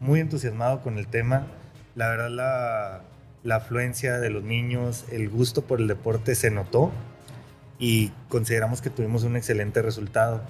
muy 0.00 0.20
entusiasmado 0.20 0.80
con 0.80 0.96
el 0.96 1.08
tema. 1.08 1.46
La 1.94 2.08
verdad 2.08 2.30
la, 2.30 3.02
la 3.42 3.56
afluencia 3.56 4.18
de 4.18 4.30
los 4.30 4.44
niños, 4.44 5.04
el 5.12 5.28
gusto 5.28 5.60
por 5.60 5.78
el 5.78 5.88
deporte 5.88 6.34
se 6.34 6.50
notó 6.50 6.90
y 7.78 8.08
consideramos 8.28 8.80
que 8.80 8.90
tuvimos 8.90 9.24
un 9.24 9.36
excelente 9.36 9.82
resultado. 9.82 10.42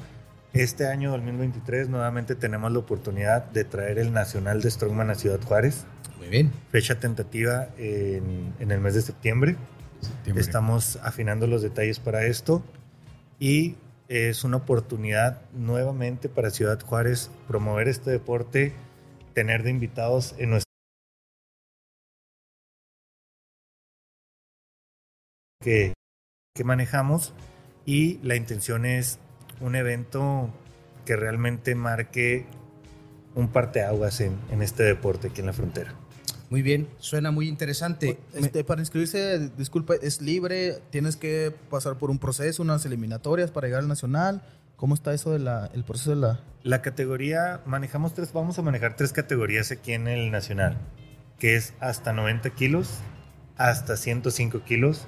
Este 0.52 0.87
año 0.87 1.11
2023 1.11 1.88
nuevamente 1.88 2.35
tenemos 2.35 2.73
la 2.73 2.78
oportunidad 2.78 3.45
de 3.45 3.64
traer 3.64 3.99
el 3.99 4.12
Nacional 4.12 4.62
de 4.62 4.71
Strongman 4.71 5.11
a 5.11 5.14
Ciudad 5.14 5.40
Juárez. 5.42 5.85
Muy 6.18 6.28
bien. 6.28 6.52
Fecha 6.71 6.99
tentativa 6.99 7.68
en, 7.76 8.54
en 8.59 8.71
el 8.71 8.80
mes 8.80 8.95
de 8.95 9.02
septiembre. 9.02 9.56
Septiembre. 10.00 10.42
Estamos 10.42 10.99
afinando 11.02 11.47
los 11.47 11.62
detalles 11.62 11.99
para 11.99 12.25
esto 12.25 12.62
y 13.38 13.75
es 14.09 14.45
una 14.45 14.59
oportunidad 14.59 15.42
nuevamente 15.52 16.28
para 16.28 16.50
Ciudad 16.50 16.80
Juárez 16.80 17.30
promover 17.49 17.88
este 17.88 18.11
deporte, 18.11 18.73
tener 19.35 19.62
de 19.62 19.71
invitados 19.71 20.35
en 20.38 20.50
nuestro 20.50 20.66
que, 25.61 25.92
que 26.57 26.65
manejamos 26.65 27.33
y 27.85 28.19
la 28.25 28.35
intención 28.35 28.85
es 28.85 29.21
un 29.61 29.77
evento 29.77 30.51
que 31.05 31.15
realmente 31.15 31.77
marque 31.77 32.47
un 33.37 33.49
parteaguas 33.49 34.21
en, 34.21 34.37
en 34.51 34.63
este 34.63 34.83
deporte 34.83 35.29
aquí 35.29 35.41
en 35.41 35.47
la 35.47 35.53
frontera. 35.53 35.95
Muy 36.49 36.63
bien, 36.63 36.89
suena 36.99 37.31
muy 37.31 37.49
interesante. 37.49 38.19
Este, 38.35 38.65
para 38.65 38.81
inscribirse, 38.81 39.51
disculpa, 39.57 39.95
es 40.01 40.21
libre, 40.21 40.79
tienes 40.91 41.17
que 41.17 41.53
pasar 41.71 41.97
por 41.99 42.11
un 42.11 42.19
proceso, 42.19 42.63
unas 42.63 42.85
eliminatorias 42.87 43.51
para 43.51 43.67
llegar 43.67 43.83
al 43.83 43.89
nacional. 43.89 44.43
¿Cómo 44.77 44.95
está 44.95 45.13
eso 45.13 45.33
del 45.33 45.49
el 45.75 45.85
proceso 45.85 46.11
de 46.11 46.17
la... 46.17 46.41
La 46.63 46.83
categoría, 46.83 47.63
manejamos 47.67 48.15
tres, 48.15 48.33
vamos 48.33 48.59
a 48.59 48.63
manejar 48.63 48.97
tres 48.97 49.13
categorías 49.13 49.71
aquí 49.71 49.93
en 49.93 50.09
el 50.09 50.31
Nacional, 50.31 50.77
que 51.39 51.57
es 51.57 51.75
hasta 51.81 52.13
90 52.13 52.51
kilos, 52.51 52.99
hasta 53.57 53.97
105 53.97 54.63
kilos 54.65 55.07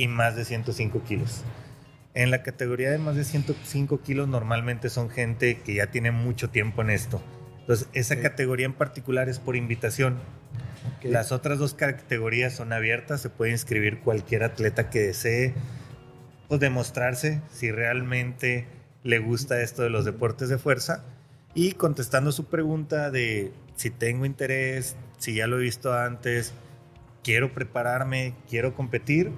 y 0.00 0.08
más 0.08 0.34
de 0.34 0.46
105 0.46 1.02
kilos. 1.04 1.42
En 2.14 2.30
la 2.30 2.42
categoría 2.42 2.90
de 2.90 2.96
más 2.96 3.16
de 3.16 3.24
105 3.24 4.00
kilos 4.00 4.28
normalmente 4.28 4.88
son 4.88 5.10
gente 5.10 5.58
que 5.58 5.74
ya 5.74 5.88
tiene 5.88 6.10
mucho 6.10 6.48
tiempo 6.48 6.80
en 6.80 6.88
esto. 6.88 7.22
Entonces, 7.60 7.86
esa 7.92 8.18
categoría 8.18 8.64
en 8.64 8.72
particular 8.72 9.28
es 9.28 9.38
por 9.38 9.56
invitación. 9.56 10.18
Las 11.02 11.32
otras 11.32 11.58
dos 11.58 11.74
categorías 11.74 12.54
son 12.54 12.72
abiertas, 12.72 13.20
se 13.20 13.28
puede 13.28 13.52
inscribir 13.52 14.00
cualquier 14.00 14.42
atleta 14.42 14.88
que 14.88 15.00
desee 15.00 15.52
pues, 16.48 16.60
demostrarse 16.60 17.42
si 17.52 17.70
realmente 17.70 18.66
le 19.04 19.18
gusta 19.18 19.60
esto 19.60 19.82
de 19.82 19.90
los 19.90 20.06
deportes 20.06 20.48
de 20.48 20.56
fuerza 20.56 21.04
y 21.54 21.72
contestando 21.72 22.32
su 22.32 22.46
pregunta 22.46 23.10
de 23.10 23.52
si 23.76 23.90
tengo 23.90 24.24
interés, 24.24 24.96
si 25.18 25.34
ya 25.34 25.46
lo 25.46 25.58
he 25.58 25.62
visto 25.62 25.92
antes, 25.92 26.54
quiero 27.22 27.52
prepararme, 27.52 28.34
quiero 28.48 28.74
competir, 28.74 29.30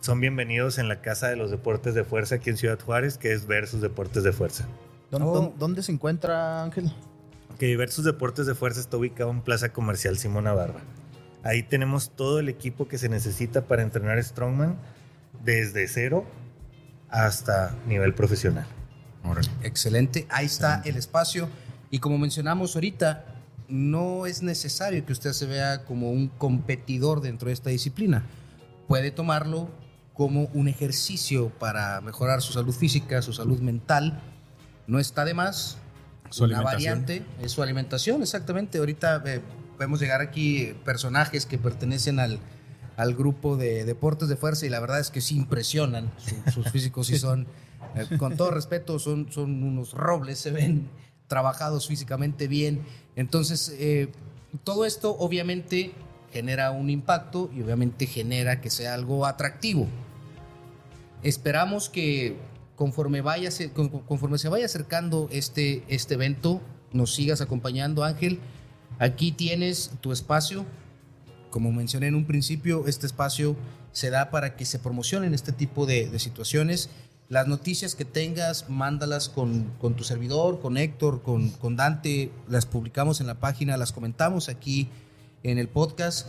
son 0.00 0.20
bienvenidos 0.20 0.78
en 0.78 0.88
la 0.88 1.02
Casa 1.02 1.28
de 1.28 1.36
los 1.36 1.50
Deportes 1.50 1.94
de 1.94 2.04
Fuerza 2.04 2.36
aquí 2.36 2.50
en 2.50 2.56
Ciudad 2.56 2.78
Juárez, 2.80 3.18
que 3.18 3.32
es 3.32 3.46
Versus 3.46 3.80
Deportes 3.80 4.22
de 4.24 4.32
Fuerza. 4.32 4.66
¿Dónde, 5.10 5.28
Oh. 5.28 5.52
dónde- 5.58 5.82
se 5.82 5.92
encuentra, 5.92 6.62
Ángel? 6.62 6.90
que 7.58 7.76
Versus 7.76 8.06
Deportes 8.06 8.46
de 8.46 8.54
Fuerza 8.54 8.80
está 8.80 8.96
ubicado 8.96 9.30
en 9.30 9.42
Plaza 9.42 9.70
Comercial 9.70 10.16
Simona 10.16 10.54
Barba. 10.54 10.80
Ahí 11.42 11.62
tenemos 11.62 12.10
todo 12.16 12.38
el 12.40 12.48
equipo 12.48 12.88
que 12.88 12.96
se 12.96 13.10
necesita 13.10 13.66
para 13.66 13.82
entrenar 13.82 14.22
Strongman 14.22 14.76
desde 15.44 15.86
cero 15.88 16.24
hasta 17.10 17.74
nivel 17.86 18.14
profesional. 18.14 18.66
Órale. 19.24 19.48
Excelente, 19.62 20.26
ahí 20.30 20.46
está 20.46 20.80
el 20.86 20.96
espacio. 20.96 21.48
Y 21.90 21.98
como 21.98 22.16
mencionamos 22.16 22.74
ahorita, 22.76 23.26
no 23.68 24.24
es 24.24 24.42
necesario 24.42 25.04
que 25.04 25.12
usted 25.12 25.32
se 25.32 25.44
vea 25.44 25.84
como 25.84 26.10
un 26.12 26.28
competidor 26.28 27.20
dentro 27.20 27.48
de 27.48 27.52
esta 27.54 27.68
disciplina. 27.68 28.24
Puede 28.88 29.10
tomarlo 29.10 29.68
como 30.20 30.50
un 30.52 30.68
ejercicio 30.68 31.48
para 31.48 32.02
mejorar 32.02 32.42
su 32.42 32.52
salud 32.52 32.74
física, 32.74 33.22
su 33.22 33.32
salud 33.32 33.58
mental. 33.60 34.20
No 34.86 34.98
está 34.98 35.24
de 35.24 35.32
más. 35.32 35.78
Su 36.28 36.44
una 36.44 36.60
variante 36.60 37.24
es 37.40 37.52
su 37.52 37.62
alimentación, 37.62 38.20
exactamente. 38.20 38.76
Ahorita 38.76 39.22
eh, 39.24 39.40
podemos 39.78 39.98
llegar 39.98 40.20
aquí 40.20 40.74
personajes 40.84 41.46
que 41.46 41.56
pertenecen 41.56 42.20
al, 42.20 42.38
al 42.98 43.14
grupo 43.14 43.56
de 43.56 43.86
deportes 43.86 44.28
de 44.28 44.36
fuerza 44.36 44.66
y 44.66 44.68
la 44.68 44.78
verdad 44.78 45.00
es 45.00 45.10
que 45.10 45.22
sí 45.22 45.36
impresionan. 45.36 46.10
Su- 46.18 46.50
sus 46.52 46.68
físicos 46.70 47.06
sí 47.06 47.18
son, 47.18 47.46
eh, 47.94 48.18
con 48.18 48.36
todo 48.36 48.50
respeto, 48.50 48.98
son, 48.98 49.32
son 49.32 49.62
unos 49.62 49.94
robles, 49.94 50.38
se 50.38 50.50
ven 50.50 50.90
trabajados 51.28 51.86
físicamente 51.88 52.46
bien. 52.46 52.82
Entonces, 53.16 53.74
eh, 53.78 54.12
todo 54.64 54.84
esto 54.84 55.16
obviamente 55.18 55.92
genera 56.30 56.72
un 56.72 56.90
impacto 56.90 57.50
y 57.56 57.62
obviamente 57.62 58.04
genera 58.06 58.60
que 58.60 58.68
sea 58.68 58.92
algo 58.92 59.24
atractivo. 59.24 59.88
Esperamos 61.22 61.88
que 61.88 62.36
conforme, 62.76 63.20
vaya, 63.20 63.50
conforme 64.06 64.38
se 64.38 64.48
vaya 64.48 64.64
acercando 64.64 65.28
este, 65.30 65.84
este 65.88 66.14
evento, 66.14 66.62
nos 66.92 67.14
sigas 67.14 67.40
acompañando, 67.40 68.04
Ángel. 68.04 68.38
Aquí 68.98 69.32
tienes 69.32 69.90
tu 70.00 70.12
espacio. 70.12 70.64
Como 71.50 71.72
mencioné 71.72 72.06
en 72.06 72.14
un 72.14 72.26
principio, 72.26 72.86
este 72.86 73.06
espacio 73.06 73.56
se 73.92 74.10
da 74.10 74.30
para 74.30 74.56
que 74.56 74.64
se 74.64 74.78
promocionen 74.78 75.34
este 75.34 75.52
tipo 75.52 75.84
de, 75.84 76.08
de 76.08 76.18
situaciones. 76.18 76.88
Las 77.28 77.46
noticias 77.46 77.94
que 77.94 78.04
tengas, 78.04 78.70
mándalas 78.70 79.28
con, 79.28 79.72
con 79.78 79.94
tu 79.94 80.04
servidor, 80.04 80.60
con 80.60 80.76
Héctor, 80.76 81.22
con, 81.22 81.50
con 81.50 81.76
Dante, 81.76 82.32
las 82.48 82.66
publicamos 82.66 83.20
en 83.20 83.26
la 83.26 83.40
página, 83.40 83.76
las 83.76 83.92
comentamos 83.92 84.48
aquí 84.48 84.88
en 85.42 85.58
el 85.58 85.68
podcast 85.68 86.28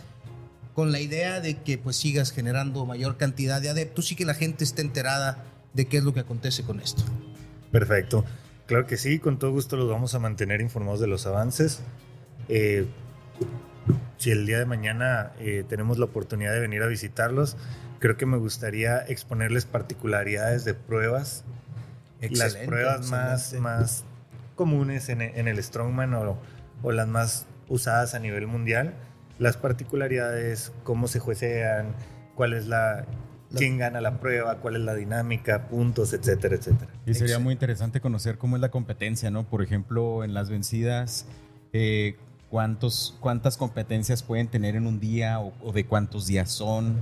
con 0.82 0.92
la 0.92 1.00
idea 1.00 1.42
de 1.42 1.58
que 1.58 1.78
pues 1.78 1.96
sigas 1.96 2.32
generando 2.32 2.88
mayor 2.88 3.16
cantidad 3.16 3.62
de 3.62 3.70
adeptos 3.70 4.12
y 4.12 4.16
que 4.16 4.26
la 4.26 4.34
gente 4.34 4.64
esté 4.64 4.82
enterada 4.82 5.44
de 5.76 5.86
qué 5.86 5.98
es 5.98 6.04
lo 6.04 6.12
que 6.12 6.22
acontece 6.22 6.64
con 6.64 6.80
esto. 6.80 7.04
Perfecto. 7.72 8.26
Claro 8.66 8.88
que 8.88 8.98
sí, 8.98 9.20
con 9.20 9.38
todo 9.38 9.52
gusto 9.52 9.78
los 9.78 9.88
vamos 9.88 10.16
a 10.16 10.20
mantener 10.20 10.60
informados 10.60 11.00
de 11.00 11.06
los 11.06 11.28
avances. 11.28 11.82
Eh, 12.50 12.88
si 14.18 14.32
el 14.32 14.48
día 14.48 14.58
de 14.58 14.66
mañana 14.66 15.34
eh, 15.40 15.64
tenemos 15.70 16.00
la 16.00 16.06
oportunidad 16.06 16.52
de 16.52 16.62
venir 16.62 16.82
a 16.82 16.88
visitarlos, 16.88 17.58
creo 18.00 18.18
que 18.18 18.26
me 18.26 18.38
gustaría 18.38 19.06
exponerles 19.08 19.66
particularidades 19.66 20.66
de 20.66 20.74
pruebas. 20.74 21.44
las 22.22 22.32
Excelente, 22.32 22.66
pruebas 22.66 23.08
más, 23.08 23.54
más 23.54 24.04
comunes 24.56 25.10
en, 25.10 25.22
en 25.22 25.48
el 25.48 25.64
Strongman 25.64 26.16
o, 26.16 26.40
o 26.82 26.92
las 26.92 27.08
más 27.08 27.46
usadas 27.68 28.16
a 28.16 28.20
nivel 28.20 28.48
mundial. 28.48 28.96
Las 29.42 29.58
particularidades, 29.58 30.72
cómo 30.84 31.08
se 31.08 31.20
juecean, 31.20 31.88
cuál 32.36 32.54
es 32.54 32.68
la... 32.68 33.06
quién 33.56 33.78
gana 33.78 34.00
la 34.00 34.20
prueba, 34.20 34.58
cuál 34.60 34.76
es 34.76 34.82
la 34.84 34.94
dinámica, 34.96 35.68
puntos, 35.68 36.14
etcétera, 36.14 36.56
etcétera. 36.56 36.92
Y 37.06 37.14
sería 37.16 37.40
muy 37.40 37.52
interesante 37.54 38.00
conocer 38.00 38.38
cómo 38.38 38.56
es 38.56 38.62
la 38.62 38.70
competencia, 38.70 39.32
¿no? 39.32 39.44
Por 39.44 39.62
ejemplo, 39.64 40.24
en 40.24 40.34
las 40.34 40.50
vencidas, 40.50 41.26
eh, 41.74 42.16
cuántos, 42.50 43.18
cuántas 43.20 43.58
competencias 43.58 44.24
pueden 44.24 44.48
tener 44.48 44.76
en 44.76 44.86
un 44.88 45.00
día 45.00 45.40
o, 45.40 45.54
o 45.64 45.74
de 45.74 45.86
cuántos 45.86 46.28
días 46.28 46.50
son, 46.52 46.96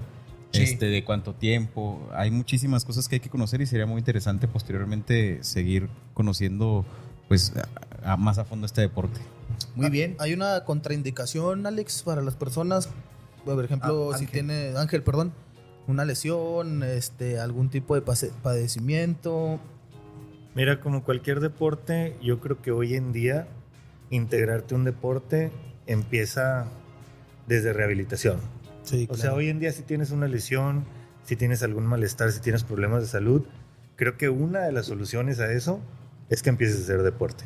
Sí. 0.52 0.64
este, 0.64 0.88
de 0.88 1.04
cuánto 1.04 1.36
tiempo. 1.36 2.10
Hay 2.12 2.32
muchísimas 2.32 2.84
cosas 2.84 3.08
que 3.08 3.18
hay 3.18 3.20
que 3.20 3.30
conocer 3.30 3.62
y 3.62 3.68
sería 3.68 3.86
muy 3.86 4.00
interesante 4.00 4.48
posteriormente 4.48 5.44
seguir 5.44 5.90
conociendo 6.16 6.86
pues 7.28 7.54
a- 8.04 8.14
a- 8.14 8.18
más 8.18 8.40
a 8.40 8.46
fondo 8.46 8.66
este 8.66 8.82
deporte. 8.82 9.20
Muy 9.76 9.90
bien. 9.90 10.16
Hay 10.20 10.34
una 10.34 10.64
contraindicación, 10.66 11.66
Alex, 11.66 12.04
para 12.04 12.22
las 12.22 12.36
personas. 12.36 12.90
Por 13.46 13.64
ejemplo, 13.64 14.12
Ah, 14.14 14.18
si 14.18 14.26
Ángel. 14.26 14.34
tiene, 14.46 14.74
Ángel, 14.78 15.02
perdón, 15.04 15.32
una 15.88 16.06
lesión, 16.06 16.84
este, 16.84 17.40
algún 17.40 17.70
tipo 17.70 17.96
de 17.96 18.02
pase- 18.02 18.32
padecimiento. 18.44 19.60
Mira, 20.56 20.80
como 20.82 21.04
cualquier 21.04 21.40
deporte, 21.40 22.16
yo 22.22 22.40
creo 22.40 22.62
que 22.62 22.72
hoy 22.72 22.96
en 22.96 23.12
día 23.14 23.48
integrarte 24.10 24.74
a 24.76 24.78
un 24.78 24.84
deporte 24.84 25.52
empieza 25.88 26.66
desde 27.48 27.74
rehabilitación. 27.74 28.40
Sí, 28.84 29.08
O 29.10 29.16
sea, 29.16 29.34
hoy 29.34 29.50
en 29.50 29.60
día 29.60 29.72
si 29.72 29.84
tienes 29.84 30.12
una 30.12 30.28
lesión, 30.28 30.84
si 31.24 31.36
tienes 31.36 31.62
algún 31.64 31.86
malestar, 31.86 32.32
si 32.32 32.40
tienes 32.42 32.64
problemas 32.64 33.02
de 33.02 33.08
salud, 33.08 33.44
creo 33.96 34.18
que 34.18 34.30
una 34.30 34.62
de 34.62 34.72
las 34.72 34.88
soluciones 34.88 35.40
a 35.40 35.52
eso 35.52 35.80
es 36.30 36.42
que 36.44 36.50
empieces 36.50 36.80
a 36.80 36.84
hacer 36.84 37.04
deporte. 37.04 37.46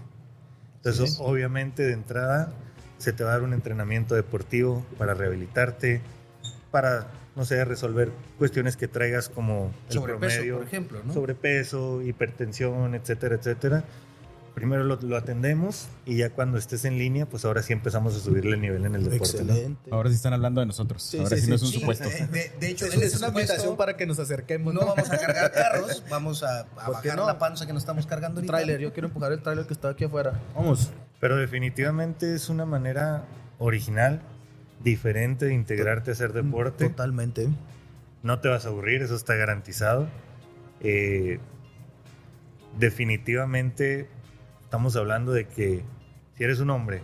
Entonces, 0.83 1.15
Sí. 1.15 1.21
obviamente 1.23 1.83
de 1.83 1.93
entrada 1.93 2.51
se 2.97 3.13
te 3.13 3.23
va 3.23 3.31
a 3.31 3.33
dar 3.33 3.43
un 3.43 3.53
entrenamiento 3.53 4.15
deportivo 4.15 4.85
para 4.97 5.13
rehabilitarte, 5.13 6.01
para, 6.71 7.07
no 7.35 7.45
sé, 7.45 7.63
resolver 7.63 8.11
cuestiones 8.37 8.75
que 8.75 8.87
traigas 8.89 9.29
como 9.29 9.71
el 9.87 9.93
Sobrepeso, 9.93 10.19
promedio, 10.35 10.57
por 10.57 10.67
ejemplo, 10.67 11.01
¿no? 11.05 11.13
sobrepeso, 11.13 12.01
hipertensión, 12.01 12.95
etcétera, 12.95 13.35
etcétera. 13.35 13.83
Primero 14.53 14.83
lo, 14.83 14.97
lo 15.01 15.17
atendemos 15.17 15.87
y 16.05 16.17
ya 16.17 16.29
cuando 16.29 16.59
estés 16.59 16.85
en 16.85 16.99
línea, 16.99 17.25
pues 17.25 17.43
ahora 17.43 17.63
sí 17.63 17.73
empezamos 17.73 18.15
a 18.15 18.19
subirle 18.19 18.53
el 18.53 18.61
nivel 18.61 18.85
en 18.85 18.93
el 18.93 19.03
deporte. 19.09 19.43
¿no? 19.43 19.51
Excelente. 19.51 19.89
Ahora 19.91 20.09
sí 20.09 20.15
están 20.15 20.33
hablando 20.33 20.61
de 20.61 20.67
nosotros. 20.67 21.01
Sí, 21.01 21.17
Ahora 21.17 21.35
sí, 21.35 21.41
sí, 21.41 21.49
no 21.49 21.55
es 21.55 21.61
un 21.63 21.67
Sí, 21.69 21.79
supuesto. 21.79 22.07
eh, 22.07 22.27
De, 22.31 22.51
de 22.59 22.69
hecho, 22.69 22.85
Es, 22.85 22.93
el 23.13 23.17
una 23.17 23.27
invitación 23.29 23.75
para 23.77 23.97
que 23.97 24.05
nos 24.05 24.19
acerquemos. 24.19 24.71
No 24.73 24.81
vamos 24.85 25.09
a 25.11 25.17
cargar 25.17 25.51
carros, 25.53 26.03
vamos 26.07 26.43
a, 26.43 26.59
a 26.59 26.65
¿Por 26.65 27.01
qué 27.01 27.07
bajar 27.09 27.15
no? 27.17 27.25
la 27.25 27.39
panza 27.39 27.65
que 27.65 27.73
nos 27.73 27.81
estamos 27.81 28.05
cargando 28.05 28.41
ahorita. 28.41 28.53
tráiler, 28.53 28.79
yo 28.79 28.93
quiero 28.93 29.07
empujar 29.07 29.31
el 29.31 29.41
tráiler 29.41 29.65
que 29.65 29.73
está 29.73 29.89
aquí 29.89 30.03
afuera. 30.03 30.39
Vamos. 30.55 30.91
Pero 31.19 31.35
definitivamente 31.37 32.35
es 32.35 32.47
una 32.49 32.65
manera 32.65 33.23
original, 33.57 34.21
diferente 34.83 35.45
de 35.47 35.53
integrarte 35.55 36.11
a 36.11 36.13
hacer 36.13 36.31
deporte. 36.31 36.89
Totalmente. 36.89 37.47
No 38.21 38.39
te 38.39 38.49
vas 38.49 38.65
a 38.65 38.69
aburrir, 38.69 39.01
eso 39.01 39.15
está 39.15 39.33
garantizado. 39.33 40.07
Eh, 40.81 41.39
definitivamente 42.77 44.09
estamos 44.73 44.95
hablando 44.95 45.31
de 45.33 45.47
que 45.47 45.83
si 46.35 46.43
eres 46.43 46.59
un 46.59 46.71
hombre 46.71 47.03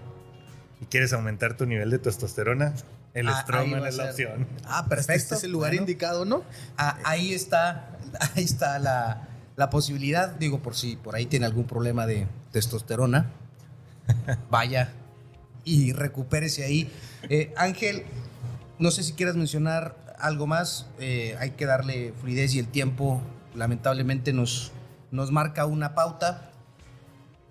y 0.81 0.85
quieres 0.85 1.13
aumentar 1.13 1.55
tu 1.55 1.67
nivel 1.67 1.91
de 1.91 1.99
testosterona, 1.99 2.73
el 3.13 3.27
Ah, 3.29 3.45
es 3.47 3.75
la 3.77 3.91
ser. 3.91 4.09
opción. 4.09 4.47
Ah, 4.65 4.79
Este 4.81 4.95
perfecto. 4.95 5.35
es 5.35 5.43
el 5.43 5.51
lugar 5.51 5.69
Bueno, 5.69 5.81
indicado, 5.83 6.25
¿no? 6.25 6.41
ah, 6.79 6.97
ahí 7.05 7.31
está, 7.31 7.91
ahí 8.35 8.43
está 8.43 8.79
la, 8.79 9.27
la 9.55 9.69
posibilidad. 9.69 10.29
Digo, 10.31 10.63
por 10.63 10.75
si 10.75 10.95
por 10.95 11.13
ahí 11.13 11.27
tiene 11.27 11.45
algún 11.45 11.65
problema 11.65 12.07
de 12.07 12.25
testosterona, 12.51 13.27
vaya 14.49 14.89
y 15.63 15.93
recupérese 15.93 16.63
ahí. 16.63 16.91
Eh, 17.29 17.53
Ángel, 17.55 18.03
no 18.79 18.89
sé 18.89 19.03
si 19.03 19.13
quieras 19.13 19.35
mencionar 19.35 19.95
algo 20.17 20.47
más. 20.47 20.87
Eh, 20.99 21.35
hay 21.39 21.51
que 21.51 21.67
darle 21.67 22.13
fluidez 22.19 22.55
y 22.55 22.57
el 22.59 22.67
tiempo, 22.67 23.21
lamentablemente, 23.53 24.33
nos, 24.33 24.71
nos 25.11 25.29
marca 25.31 25.67
una 25.67 25.93
pauta. 25.93 26.47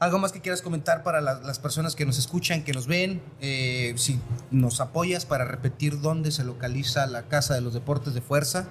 ¿Algo 0.01 0.19
más 0.21 0.31
que 0.31 0.41
quieras 0.41 0.63
comentar 0.63 1.03
para 1.03 1.21
la- 1.21 1.41
las 1.41 1.59
personas 1.59 1.97
que 1.97 2.07
nos 2.07 2.19
escuchan, 2.19 2.63
que 2.63 2.73
nos 2.73 2.87
ven? 2.87 3.21
Eh, 3.41 3.95
si 3.97 4.21
nos 4.53 4.81
apoyas 4.81 5.27
para 5.27 5.45
repetir 5.45 6.01
dónde 6.01 6.31
se 6.31 6.45
localiza 6.45 7.07
la 7.07 7.23
Casa 7.25 7.55
de 7.55 7.61
los 7.63 7.75
Deportes 7.75 8.15
de 8.15 8.21
Fuerza 8.21 8.69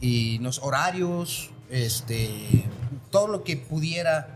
y 0.00 0.38
los 0.38 0.60
horarios, 0.62 1.50
este, 1.68 2.64
todo 3.10 3.28
lo 3.28 3.44
que 3.44 3.58
pudiera 3.58 4.28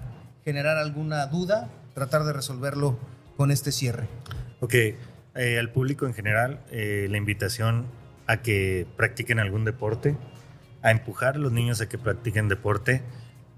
generar 0.44 0.76
alguna 0.76 1.26
duda, 1.28 1.70
tratar 1.94 2.24
de 2.24 2.35
resolverlo 2.35 2.98
con 3.38 3.50
este 3.50 3.72
cierre. 3.72 4.06
Ok, 4.61 4.74
eh, 4.74 5.59
al 5.59 5.70
público 5.72 6.06
en 6.06 6.12
general, 6.12 6.61
eh, 6.70 7.06
la 7.11 7.16
invitación 7.16 7.87
a 8.26 8.42
que 8.42 8.87
practiquen 8.98 9.38
algún 9.38 9.64
deporte, 9.64 10.14
a 10.82 10.90
empujar 10.90 11.37
a 11.37 11.38
los 11.38 11.52
niños 11.52 11.80
a 11.80 11.88
que 11.88 11.96
practiquen 11.96 12.48
deporte. 12.48 13.02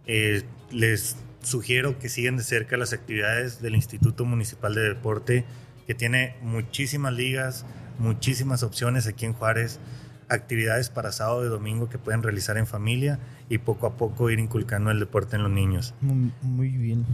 Eh, 0.06 0.44
les 0.70 1.16
sugiero 1.48 1.98
que 1.98 2.08
sigan 2.08 2.36
de 2.36 2.42
cerca 2.42 2.76
las 2.76 2.92
actividades 2.92 3.60
del 3.60 3.74
Instituto 3.74 4.24
Municipal 4.24 4.74
de 4.74 4.82
Deporte, 4.82 5.44
que 5.86 5.94
tiene 5.94 6.36
muchísimas 6.42 7.12
ligas, 7.12 7.64
muchísimas 7.98 8.62
opciones 8.62 9.06
aquí 9.06 9.24
en 9.24 9.32
Juárez, 9.32 9.80
actividades 10.28 10.90
para 10.90 11.10
sábado 11.10 11.44
y 11.44 11.48
domingo 11.48 11.88
que 11.88 11.98
pueden 11.98 12.22
realizar 12.22 12.58
en 12.58 12.66
familia 12.66 13.18
y 13.48 13.58
poco 13.58 13.86
a 13.86 13.96
poco 13.96 14.30
ir 14.30 14.38
inculcando 14.38 14.90
el 14.90 15.00
deporte 15.00 15.36
en 15.36 15.42
los 15.42 15.50
niños. 15.50 15.94
Muy, 16.00 16.32
muy 16.42 16.68
bien. 16.68 17.06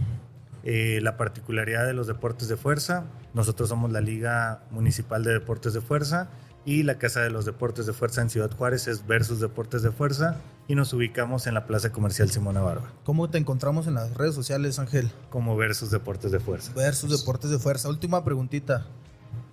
Eh, 0.63 0.99
la 1.01 1.15
particularidad 1.15 1.85
de 1.85 1.93
los 1.93 2.07
deportes 2.07 2.47
de 2.47 2.57
fuerza. 2.57 3.05
Nosotros 3.33 3.69
somos 3.69 3.91
la 3.91 4.01
Liga 4.01 4.63
Municipal 4.71 5.23
de 5.23 5.33
Deportes 5.33 5.73
de 5.73 5.81
Fuerza 5.81 6.29
y 6.65 6.83
la 6.83 6.97
Casa 6.97 7.21
de 7.21 7.29
los 7.29 7.45
Deportes 7.45 7.85
de 7.85 7.93
Fuerza 7.93 8.21
en 8.21 8.29
Ciudad 8.29 8.51
Juárez 8.51 8.87
es 8.87 9.05
Versus 9.05 9.39
Deportes 9.39 9.83
de 9.83 9.91
Fuerza 9.91 10.37
y 10.67 10.73
nos 10.75 10.91
ubicamos 10.93 11.45
en 11.47 11.53
la 11.53 11.67
Plaza 11.67 11.91
Comercial 11.91 12.29
Simona 12.31 12.61
Barba 12.61 12.91
¿Cómo 13.03 13.29
te 13.29 13.37
encontramos 13.37 13.85
en 13.87 13.93
las 13.93 14.13
redes 14.15 14.33
sociales, 14.33 14.79
Ángel? 14.79 15.11
como 15.29 15.55
Versus 15.55 15.91
Deportes 15.91 16.31
de 16.31 16.39
Fuerza. 16.39 16.71
Versus 16.75 17.11
deportes 17.19 17.51
de 17.51 17.59
fuerza. 17.59 17.87
Última 17.89 18.23
preguntita. 18.25 18.85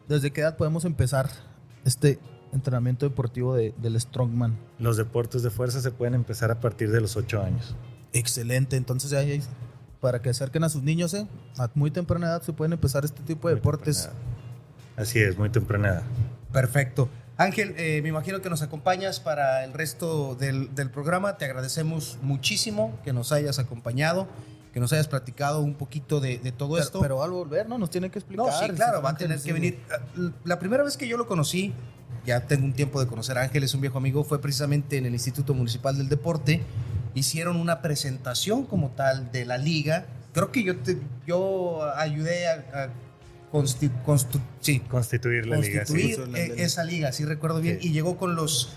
¿Desde 0.08 0.30
qué 0.30 0.40
edad 0.40 0.56
podemos 0.56 0.84
empezar 0.86 1.28
este 1.84 2.18
entrenamiento 2.52 3.06
deportivo 3.06 3.54
de- 3.54 3.74
del 3.78 4.00
Strongman? 4.00 4.56
Los 4.78 4.96
deportes 4.96 5.42
de 5.42 5.50
fuerza 5.50 5.80
se 5.80 5.90
pueden 5.90 6.14
empezar 6.14 6.50
a 6.50 6.60
partir 6.60 6.90
de 6.90 7.00
los 7.00 7.16
8 7.16 7.42
años. 7.42 7.74
Excelente. 8.14 8.76
Entonces, 8.76 9.12
ahí 9.12 9.42
para 10.00 10.20
que 10.20 10.30
acerquen 10.30 10.64
a 10.64 10.68
sus 10.68 10.82
niños, 10.82 11.14
¿eh? 11.14 11.26
A 11.58 11.70
muy 11.74 11.90
temprana 11.90 12.26
edad 12.26 12.42
se 12.42 12.52
pueden 12.52 12.72
empezar 12.72 13.04
este 13.04 13.22
tipo 13.22 13.48
de 13.48 13.54
Muy 13.54 13.60
deportes. 13.60 14.02
temprana. 14.04 14.26
Así 14.96 15.18
es, 15.20 15.38
muy 15.38 15.48
temprana 15.50 15.88
edad. 15.88 16.02
Perfecto. 16.52 17.08
Ángel, 17.38 17.74
eh, 17.78 18.00
me 18.02 18.10
imagino 18.10 18.40
que 18.40 18.50
nos 18.50 18.62
acompañas 18.62 19.18
para 19.18 19.64
el 19.64 19.72
resto 19.72 20.34
del, 20.34 20.74
del 20.74 20.90
programa. 20.90 21.38
Te 21.38 21.46
agradecemos 21.46 22.18
muchísimo 22.22 22.98
que 23.04 23.12
nos 23.12 23.32
hayas 23.32 23.58
acompañado, 23.58 24.28
que 24.72 24.80
nos 24.80 24.92
hayas 24.92 25.08
platicado 25.08 25.60
un 25.60 25.74
poquito 25.74 26.20
de, 26.20 26.38
de 26.38 26.52
todo 26.52 26.72
Pero, 26.74 26.82
esto. 26.84 27.00
pero 27.00 27.22
al 27.22 27.30
volver, 27.30 27.68
¿no? 27.68 27.78
Nos 27.78 27.90
tiene 27.90 28.10
que 28.10 28.18
explicar. 28.18 28.46
no, 28.46 28.52
sí, 28.52 28.68
claro, 28.72 29.02
va 29.02 29.10
a 29.10 29.16
tener 29.16 29.38
sí. 29.38 29.46
que 29.46 29.52
venir. 29.54 29.78
La 30.44 30.58
primera 30.58 30.84
vez 30.84 30.96
que 30.96 31.08
yo 31.08 31.16
lo 31.16 31.26
conocí, 31.26 31.72
ya 32.26 32.40
tengo 32.46 32.64
un 32.66 32.74
tiempo 32.74 33.00
de 33.00 33.06
conocer 33.06 33.38
a 33.38 33.42
Ángel, 33.42 33.64
es 33.64 33.74
un 33.74 33.80
viejo 33.80 33.98
amigo, 33.98 34.22
fue 34.24 34.40
precisamente 34.40 34.98
en 34.98 35.06
el 35.06 35.12
Instituto 35.14 35.54
Municipal 35.54 35.96
del 35.96 36.08
Deporte. 36.08 36.62
Hicieron 37.14 37.56
una 37.56 37.82
presentación 37.82 38.64
como 38.66 38.90
tal 38.90 39.32
de 39.32 39.44
la 39.46 39.58
liga. 39.58 40.06
Creo 40.32 40.52
que 40.52 40.62
yo, 40.62 40.76
te- 40.76 40.98
yo 41.26 41.82
ayudé 41.96 42.48
a, 42.48 42.52
a 42.84 42.88
consti- 43.52 43.90
constu- 44.04 44.40
sí, 44.60 44.80
Constituir 44.80 45.46
la 45.46 45.58
liga. 45.58 45.84
sí. 45.84 45.92
constituir 45.92 46.14
sí. 46.34 46.40
eh, 46.40 46.52
Sí. 46.56 46.62
esa 46.62 46.84
liga, 46.84 47.12
si 47.12 47.24
recuerdo 47.24 47.60
bien, 47.60 47.78
Sí. 47.80 47.88
y 47.88 47.92
llegó 47.92 48.16
con 48.16 48.34
los 48.34 48.70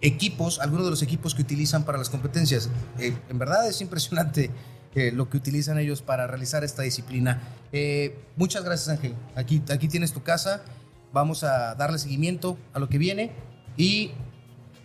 equipos, 0.00 0.58
algunos 0.58 0.86
de 0.86 0.90
los 0.90 1.02
equipos 1.02 1.34
que 1.34 1.42
utilizan 1.42 1.84
para 1.84 1.98
las 1.98 2.08
competencias. 2.10 2.68
Eh, 2.98 3.14
en 3.28 3.38
verdad 3.38 3.68
es 3.68 3.80
impresionante 3.80 4.50
eh, 4.94 5.10
lo 5.12 5.30
que 5.30 5.36
utilizan 5.38 5.78
ellos 5.78 6.02
para 6.02 6.26
realizar 6.26 6.64
esta 6.64 6.82
disciplina. 6.82 7.40
Eh, 7.72 8.14
muchas 8.36 8.62
gracias 8.64 8.88
Ángel, 8.90 9.14
aquí, 9.36 9.62
aquí 9.70 9.88
tienes 9.88 10.12
tu 10.12 10.22
casa, 10.22 10.62
vamos 11.14 11.44
a 11.44 11.74
darle 11.76 11.98
seguimiento 11.98 12.58
a 12.74 12.78
lo 12.78 12.88
que 12.90 12.98
viene 12.98 13.32
y 13.78 14.10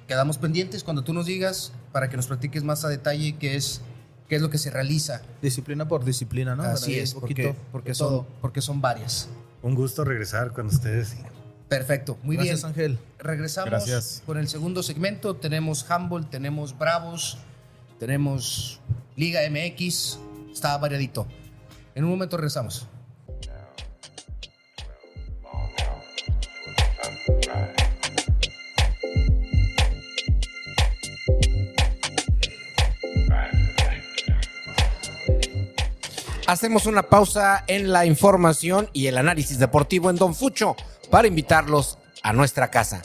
quedamos 0.08 0.38
pendientes 0.38 0.84
cuando 0.86 1.04
tú 1.04 1.14
nos 1.14 1.26
digas 1.26 1.74
para 1.92 2.10
que 2.10 2.16
nos 2.16 2.28
platiques 2.28 2.64
más 2.64 2.86
a 2.86 2.90
detalle 2.90 3.36
qué 3.38 3.56
es, 3.58 3.82
qué 4.28 4.36
es 4.36 4.42
lo 4.42 4.50
que 4.50 4.58
se 4.58 4.70
realiza. 4.70 5.22
Disciplina 5.42 5.88
por 5.88 6.04
disciplina, 6.06 6.56
¿no? 6.56 6.64
Así 6.64 6.92
Para 6.92 7.04
es, 7.04 7.14
un 7.14 7.20
porque, 7.22 7.36
poquito 7.36 7.62
porque, 7.72 7.90
de 7.90 7.96
son, 7.96 8.10
todo. 8.10 8.28
porque 8.42 8.62
son 8.62 8.82
varias. 8.82 9.30
Un 9.62 9.76
gusto 9.76 10.04
regresar 10.04 10.54
con 10.54 10.68
ustedes. 10.68 11.16
Perfecto, 11.68 12.18
muy 12.24 12.38
Gracias, 12.38 12.62
bien. 12.62 12.68
Ángel. 12.70 13.00
Regresamos 13.20 13.70
Gracias. 13.70 14.24
con 14.26 14.38
el 14.38 14.48
segundo 14.48 14.84
segmento. 14.84 15.36
Tenemos 15.36 15.86
Humble, 15.90 16.26
tenemos 16.30 16.78
Bravos, 16.78 17.40
tenemos 18.00 18.80
Liga 19.16 19.42
MX. 19.50 20.20
Está 20.54 20.78
variadito. 20.78 21.28
En 21.94 22.06
un 22.06 22.10
momento 22.12 22.38
regresamos. 22.38 22.88
Hacemos 36.48 36.86
una 36.86 37.04
pausa 37.04 37.66
en 37.68 37.92
la 37.92 38.06
información 38.06 38.90
y 38.94 39.08
el 39.08 39.18
análisis 39.18 39.60
deportivo 39.60 40.10
en 40.10 40.16
Don 40.16 40.34
Fucho 40.34 40.78
para 41.12 41.28
invitarlos 41.28 41.98
a 42.24 42.32
nuestra 42.32 42.72
casa. 42.72 43.02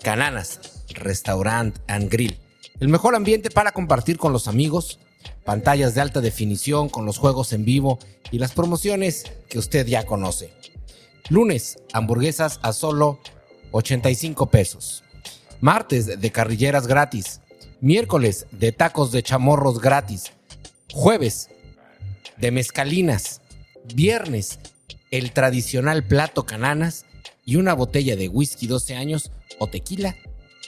Cananas, 0.00 0.84
Restaurant 0.90 1.76
and 1.88 2.08
Grill. 2.08 2.38
El 2.78 2.86
mejor 2.86 3.16
ambiente 3.16 3.50
para 3.50 3.72
compartir 3.72 4.16
con 4.16 4.32
los 4.32 4.46
amigos, 4.46 5.00
pantallas 5.42 5.96
de 5.96 6.02
alta 6.02 6.20
definición 6.20 6.88
con 6.88 7.04
los 7.04 7.18
juegos 7.18 7.52
en 7.52 7.64
vivo 7.64 7.98
y 8.30 8.38
las 8.38 8.52
promociones 8.52 9.24
que 9.48 9.58
usted 9.58 9.88
ya 9.88 10.06
conoce. 10.06 10.52
Lunes, 11.30 11.78
hamburguesas 11.92 12.60
a 12.62 12.72
solo 12.72 13.18
85 13.72 14.46
pesos. 14.50 15.02
Martes, 15.60 16.20
de 16.20 16.30
carrilleras 16.30 16.86
gratis. 16.86 17.40
Miércoles, 17.80 18.46
de 18.52 18.70
tacos 18.70 19.10
de 19.10 19.24
chamorros 19.24 19.80
gratis. 19.80 20.30
Jueves, 20.92 21.48
de 22.36 22.50
mezcalinas. 22.50 23.40
Viernes, 23.94 24.58
el 25.10 25.32
tradicional 25.32 26.04
plato 26.04 26.46
cananas 26.46 27.04
y 27.44 27.56
una 27.56 27.74
botella 27.74 28.16
de 28.16 28.28
whisky 28.28 28.66
12 28.66 28.96
años 28.96 29.30
o 29.58 29.66
tequila 29.68 30.16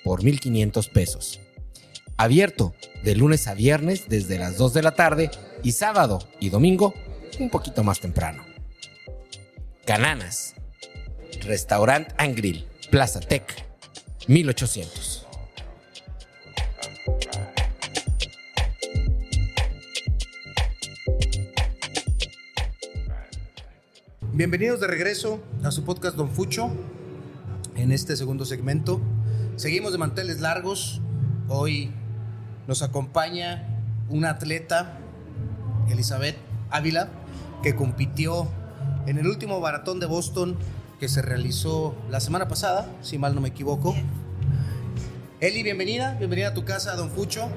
por 0.04 0.22
1.500 0.22 0.90
pesos. 0.90 1.40
Abierto 2.16 2.74
de 3.02 3.14
lunes 3.14 3.46
a 3.46 3.54
viernes 3.54 4.08
desde 4.08 4.38
las 4.38 4.56
2 4.56 4.74
de 4.74 4.82
la 4.82 4.94
tarde 4.94 5.30
y 5.62 5.72
sábado 5.72 6.26
y 6.40 6.50
domingo 6.50 6.94
un 7.38 7.50
poquito 7.50 7.82
más 7.82 8.00
temprano. 8.00 8.44
Cananas, 9.84 10.54
Restaurant 11.42 12.08
and 12.18 12.36
Grill, 12.36 12.66
Plaza 12.90 13.20
Tech, 13.20 13.44
1800. 14.26 15.25
Bienvenidos 24.36 24.80
de 24.80 24.86
regreso 24.86 25.40
a 25.64 25.70
su 25.70 25.82
podcast 25.82 26.14
Don 26.14 26.28
Fucho. 26.28 26.70
En 27.74 27.90
este 27.90 28.18
segundo 28.18 28.44
segmento 28.44 29.00
seguimos 29.56 29.92
de 29.92 29.98
manteles 29.98 30.42
largos. 30.42 31.00
Hoy 31.48 31.90
nos 32.68 32.82
acompaña 32.82 33.66
una 34.10 34.28
atleta, 34.28 34.98
Elizabeth 35.88 36.36
Ávila, 36.68 37.08
que 37.62 37.74
compitió 37.74 38.46
en 39.06 39.16
el 39.16 39.26
último 39.26 39.58
maratón 39.58 40.00
de 40.00 40.06
Boston 40.06 40.58
que 41.00 41.08
se 41.08 41.22
realizó 41.22 41.96
la 42.10 42.20
semana 42.20 42.46
pasada, 42.46 42.90
si 43.00 43.16
mal 43.16 43.34
no 43.34 43.40
me 43.40 43.48
equivoco. 43.48 43.96
Eli, 45.40 45.62
bienvenida, 45.62 46.12
bienvenida 46.18 46.48
a 46.48 46.54
tu 46.54 46.66
casa, 46.66 46.94
Don 46.94 47.08
Fucho. 47.08 47.48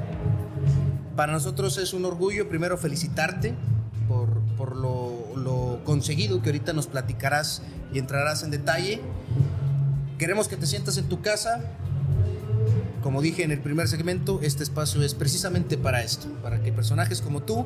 Para 1.18 1.34
nosotros 1.34 1.78
es 1.78 1.92
un 1.92 2.06
orgullo 2.06 2.48
primero 2.48 2.78
felicitarte 2.78 3.54
por, 4.08 4.30
por 4.56 4.78
lo, 4.78 5.09
conseguido 5.90 6.44
que 6.44 6.50
ahorita 6.50 6.72
nos 6.72 6.86
platicarás 6.86 7.64
y 7.92 7.98
entrarás 7.98 8.44
en 8.44 8.52
detalle. 8.52 9.02
Queremos 10.20 10.48
que 10.48 10.56
te 10.56 10.68
sientas 10.68 11.00
en 11.00 11.06
tu 11.06 11.24
casa. 11.24 11.62
Como 13.02 13.24
dije 13.24 13.42
en 13.42 13.50
el 13.50 13.60
primer 13.60 13.88
segmento, 13.88 14.40
este 14.44 14.62
espacio 14.62 15.02
es 15.02 15.16
precisamente 15.16 15.80
para 15.80 16.04
esto, 16.04 16.28
para 16.44 16.62
que 16.62 16.72
personajes 16.72 17.22
como 17.22 17.42
tú 17.42 17.66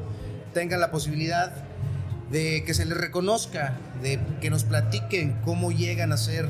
tengan 0.53 0.79
la 0.79 0.89
posibilidad 0.89 1.51
de 2.31 2.63
que 2.65 2.73
se 2.73 2.85
les 2.85 2.97
reconozca, 2.97 3.77
de 4.01 4.21
que 4.39 4.49
nos 4.49 4.63
platiquen 4.63 5.33
cómo 5.43 5.73
llegan 5.73 6.13
a 6.13 6.17
ser 6.17 6.49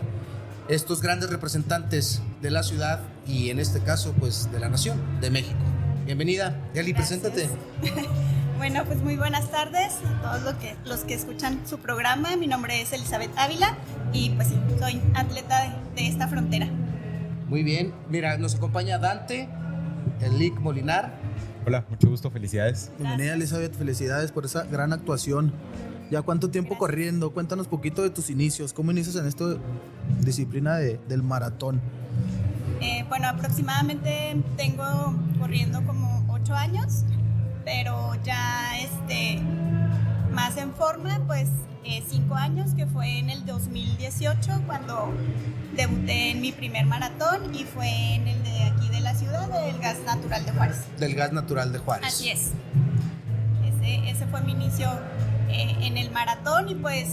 estos 0.67 1.01
grandes 1.01 1.31
representantes 1.31 2.21
de 2.43 2.51
la 2.51 2.61
ciudad 2.61 2.99
y 3.25 3.49
en 3.49 3.59
este 3.59 3.79
caso 3.79 4.13
pues 4.19 4.51
de 4.51 4.59
la 4.59 4.69
nación, 4.69 5.01
de 5.21 5.31
México. 5.31 5.57
Bienvenida, 6.05 6.55
Eli, 6.75 6.93
Gracias. 6.93 7.19
preséntate. 7.19 7.49
Bueno, 8.57 8.85
pues 8.85 9.01
muy 9.01 9.17
buenas 9.17 9.49
tardes 9.51 9.93
a 10.05 10.21
todos 10.21 10.43
los 10.43 10.53
que, 10.55 10.75
los 10.85 10.99
que 11.01 11.13
escuchan 11.13 11.59
su 11.67 11.79
programa. 11.79 12.35
Mi 12.37 12.47
nombre 12.47 12.81
es 12.81 12.93
Elizabeth 12.93 13.31
Ávila 13.37 13.75
y 14.13 14.29
pues 14.31 14.47
sí, 14.49 14.55
soy 14.79 15.01
atleta 15.15 15.63
de, 15.63 16.01
de 16.01 16.07
esta 16.07 16.27
frontera. 16.27 16.67
Muy 17.49 17.63
bien, 17.63 17.93
mira, 18.09 18.37
nos 18.37 18.55
acompaña 18.55 18.97
Dante, 18.97 19.49
el 20.21 20.37
Lick 20.39 20.59
Molinar. 20.59 21.13
Hola, 21.65 21.85
mucho 21.89 22.09
gusto, 22.09 22.31
felicidades. 22.31 22.91
Bienvenida, 22.97 23.33
Elizabeth. 23.33 23.75
Felicidades 23.77 24.31
por 24.31 24.45
esa 24.45 24.63
gran 24.63 24.93
actuación. 24.93 25.53
¿Ya 26.09 26.21
cuánto 26.21 26.49
tiempo 26.49 26.69
Gracias. 26.71 26.79
corriendo? 26.79 27.31
Cuéntanos 27.33 27.67
poquito 27.67 28.01
de 28.01 28.09
tus 28.11 28.29
inicios. 28.29 28.71
¿Cómo 28.73 28.91
inicias 28.91 29.15
en 29.15 29.25
esta 29.27 29.45
disciplina 30.21 30.75
de- 30.75 30.99
del 31.07 31.23
maratón? 31.23 31.81
Eh, 32.81 33.05
bueno, 33.07 33.27
aproximadamente 33.29 34.35
tengo 34.57 35.15
corriendo 35.39 35.81
como 35.85 36.25
ocho 36.29 36.53
años, 36.53 37.03
pero 37.07 37.12
ya 38.23 38.79
este, 38.79 39.39
más 40.31 40.57
en 40.57 40.73
forma, 40.73 41.19
pues 41.27 41.49
eh, 41.83 42.03
cinco 42.07 42.35
años, 42.35 42.73
que 42.75 42.85
fue 42.85 43.19
en 43.19 43.29
el 43.29 43.45
2018 43.45 44.61
cuando 44.65 45.13
debuté 45.75 46.31
en 46.31 46.41
mi 46.41 46.51
primer 46.51 46.85
maratón 46.85 47.53
y 47.53 47.63
fue 47.65 47.89
en 48.15 48.27
el 48.27 48.43
de 48.43 48.63
aquí 48.63 48.89
de 48.89 49.01
la 49.01 49.13
ciudad, 49.15 49.49
el 49.67 49.79
Gas 49.79 49.97
Natural 50.05 50.45
de 50.45 50.51
Juárez. 50.51 50.77
del 50.97 51.15
gas 51.15 51.33
natural 51.33 51.73
de 51.73 51.79
Juárez. 51.79 52.07
Así 52.07 52.29
es. 52.29 52.51
Ese, 53.65 54.09
ese 54.09 54.25
fue 54.27 54.41
mi 54.41 54.53
inicio 54.53 54.87
eh, 55.49 55.75
en 55.81 55.97
el 55.97 56.11
maratón 56.11 56.69
y 56.69 56.75
pues 56.75 57.09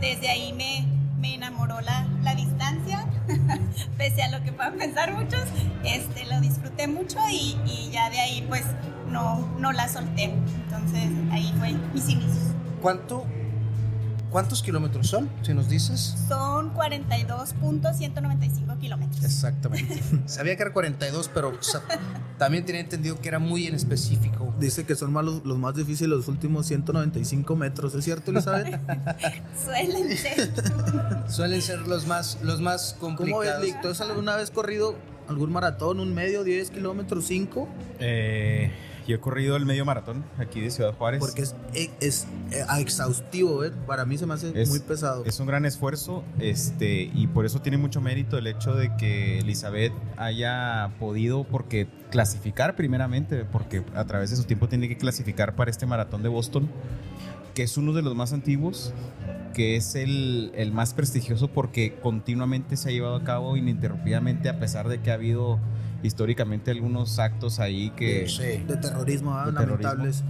desde 0.00 0.28
ahí 0.28 0.52
me, 0.52 0.86
me 1.18 1.34
enamoró 1.34 1.80
la, 1.80 2.06
la 2.22 2.34
distancia, 2.34 3.06
pese 3.98 4.22
a 4.24 4.30
lo 4.30 4.42
que 4.42 4.52
puedan 4.52 4.76
pensar 4.78 5.12
muchos, 5.14 5.44
este, 5.84 6.24
lo 6.26 6.40
disfruté 6.40 6.88
mucho 6.88 7.18
y, 7.30 7.56
y 7.66 7.90
ya 7.92 8.10
de 8.10 8.18
ahí 8.18 8.44
pues 8.48 8.64
no, 9.12 9.46
no 9.58 9.72
la 9.72 9.88
solté. 9.88 10.24
Entonces 10.24 11.10
ahí 11.30 11.54
fue 11.58 11.72
mis 11.94 12.08
inicios. 12.08 12.54
¿Cuánto, 12.80 13.24
¿Cuántos 14.32 14.62
kilómetros 14.62 15.08
son, 15.08 15.28
si 15.42 15.52
nos 15.52 15.68
dices? 15.68 16.14
Son 16.26 16.72
42.195 16.74 18.78
kilómetros. 18.78 19.22
Exactamente. 19.22 20.02
Sabía 20.26 20.56
que 20.56 20.62
era 20.62 20.72
42, 20.72 21.30
pero 21.34 21.50
o 21.50 21.62
sea, 21.62 21.82
también 22.38 22.64
tenía 22.64 22.80
entendido 22.80 23.20
que 23.20 23.28
era 23.28 23.38
muy 23.38 23.66
en 23.66 23.74
específico. 23.74 24.54
Dice 24.58 24.86
que 24.86 24.94
son 24.94 25.12
más 25.12 25.22
los, 25.24 25.44
los 25.44 25.58
más 25.58 25.76
difíciles 25.76 26.08
los 26.08 26.28
últimos 26.28 26.66
195 26.66 27.56
metros. 27.56 27.94
¿Es 27.94 28.04
cierto, 28.04 28.30
Elizabeth? 28.30 28.80
Suelen 29.64 30.16
ser. 30.16 30.50
Suelen 31.28 31.60
ser 31.60 31.80
los 31.80 32.06
más, 32.06 32.38
los 32.42 32.62
más 32.62 32.96
¿Cómo 32.98 33.18
ves, 33.18 33.18
complicados. 33.18 33.62
Lick? 33.62 33.82
¿Tú 33.82 33.88
has 33.88 34.00
alguna 34.00 34.36
vez 34.36 34.50
corrido 34.50 34.96
algún 35.28 35.52
maratón, 35.52 36.00
un 36.00 36.14
medio, 36.14 36.42
10 36.42 36.70
kilómetros, 36.70 37.26
5? 37.26 37.68
Eh, 38.00 38.72
yo 39.06 39.16
he 39.16 39.20
corrido 39.20 39.56
el 39.56 39.66
medio 39.66 39.84
maratón 39.84 40.24
aquí 40.38 40.60
de 40.60 40.70
Ciudad 40.70 40.94
Juárez. 40.94 41.20
Porque 41.20 41.42
es, 41.42 41.54
es, 42.00 42.26
eh, 42.50 42.64
exhaustivo, 42.78 43.64
¿eh? 43.64 43.72
Para 43.86 44.04
mí 44.04 44.18
se 44.18 44.26
me 44.26 44.34
hace 44.34 44.52
Es- 44.60 44.68
muy 44.68 44.80
pesado. 44.80 45.24
Es 45.24 45.38
un 45.40 45.46
gran 45.46 45.64
esfuerzo, 45.64 46.22
este, 46.38 47.10
y 47.14 47.26
por 47.26 47.46
eso 47.46 47.60
tiene 47.60 47.78
mucho 47.78 48.00
mérito 48.00 48.38
el 48.38 48.46
hecho 48.46 48.74
de 48.74 48.94
que 48.96 49.38
Elizabeth 49.40 49.92
haya 50.16 50.90
podido, 50.98 51.44
porque 51.44 51.86
clasificar 52.10 52.76
primeramente, 52.76 53.44
porque 53.44 53.82
a 53.94 54.04
través 54.04 54.30
de 54.30 54.36
su 54.36 54.44
tiempo 54.44 54.68
tiene 54.68 54.88
que 54.88 54.96
clasificar 54.96 55.54
para 55.56 55.70
este 55.70 55.86
maratón 55.86 56.22
de 56.22 56.28
Boston, 56.28 56.68
que 57.54 57.62
es 57.62 57.76
uno 57.76 57.92
de 57.92 58.02
los 58.02 58.14
más 58.14 58.32
antiguos, 58.32 58.92
que 59.54 59.76
es 59.76 59.94
el, 59.94 60.50
el 60.54 60.72
más 60.72 60.94
prestigioso 60.94 61.48
porque 61.48 61.94
continuamente 62.02 62.76
se 62.78 62.88
ha 62.88 62.92
llevado 62.92 63.16
a 63.16 63.24
cabo 63.24 63.56
ininterrumpidamente, 63.56 64.48
a 64.48 64.58
pesar 64.58 64.88
de 64.88 65.00
que 65.00 65.10
ha 65.10 65.14
habido 65.14 65.58
históricamente 66.02 66.70
algunos 66.70 67.18
actos 67.18 67.60
ahí 67.60 67.90
que... 67.90 68.28
Sí. 68.28 68.62
de 68.66 68.76
terrorismo, 68.76 69.34
¿ah? 69.36 69.46
De 69.46 69.52
terrorismo. 69.52 69.82
lamentables. 69.90 70.24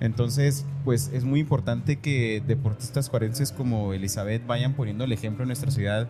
Entonces, 0.00 0.64
pues 0.84 1.10
es 1.12 1.24
muy 1.24 1.40
importante 1.40 1.96
que 1.96 2.40
deportistas 2.46 3.08
juarenses 3.08 3.50
como 3.50 3.92
Elizabeth 3.92 4.46
vayan 4.46 4.74
poniendo 4.74 5.04
el 5.04 5.12
ejemplo 5.12 5.42
en 5.42 5.48
nuestra 5.48 5.70
ciudad 5.72 6.06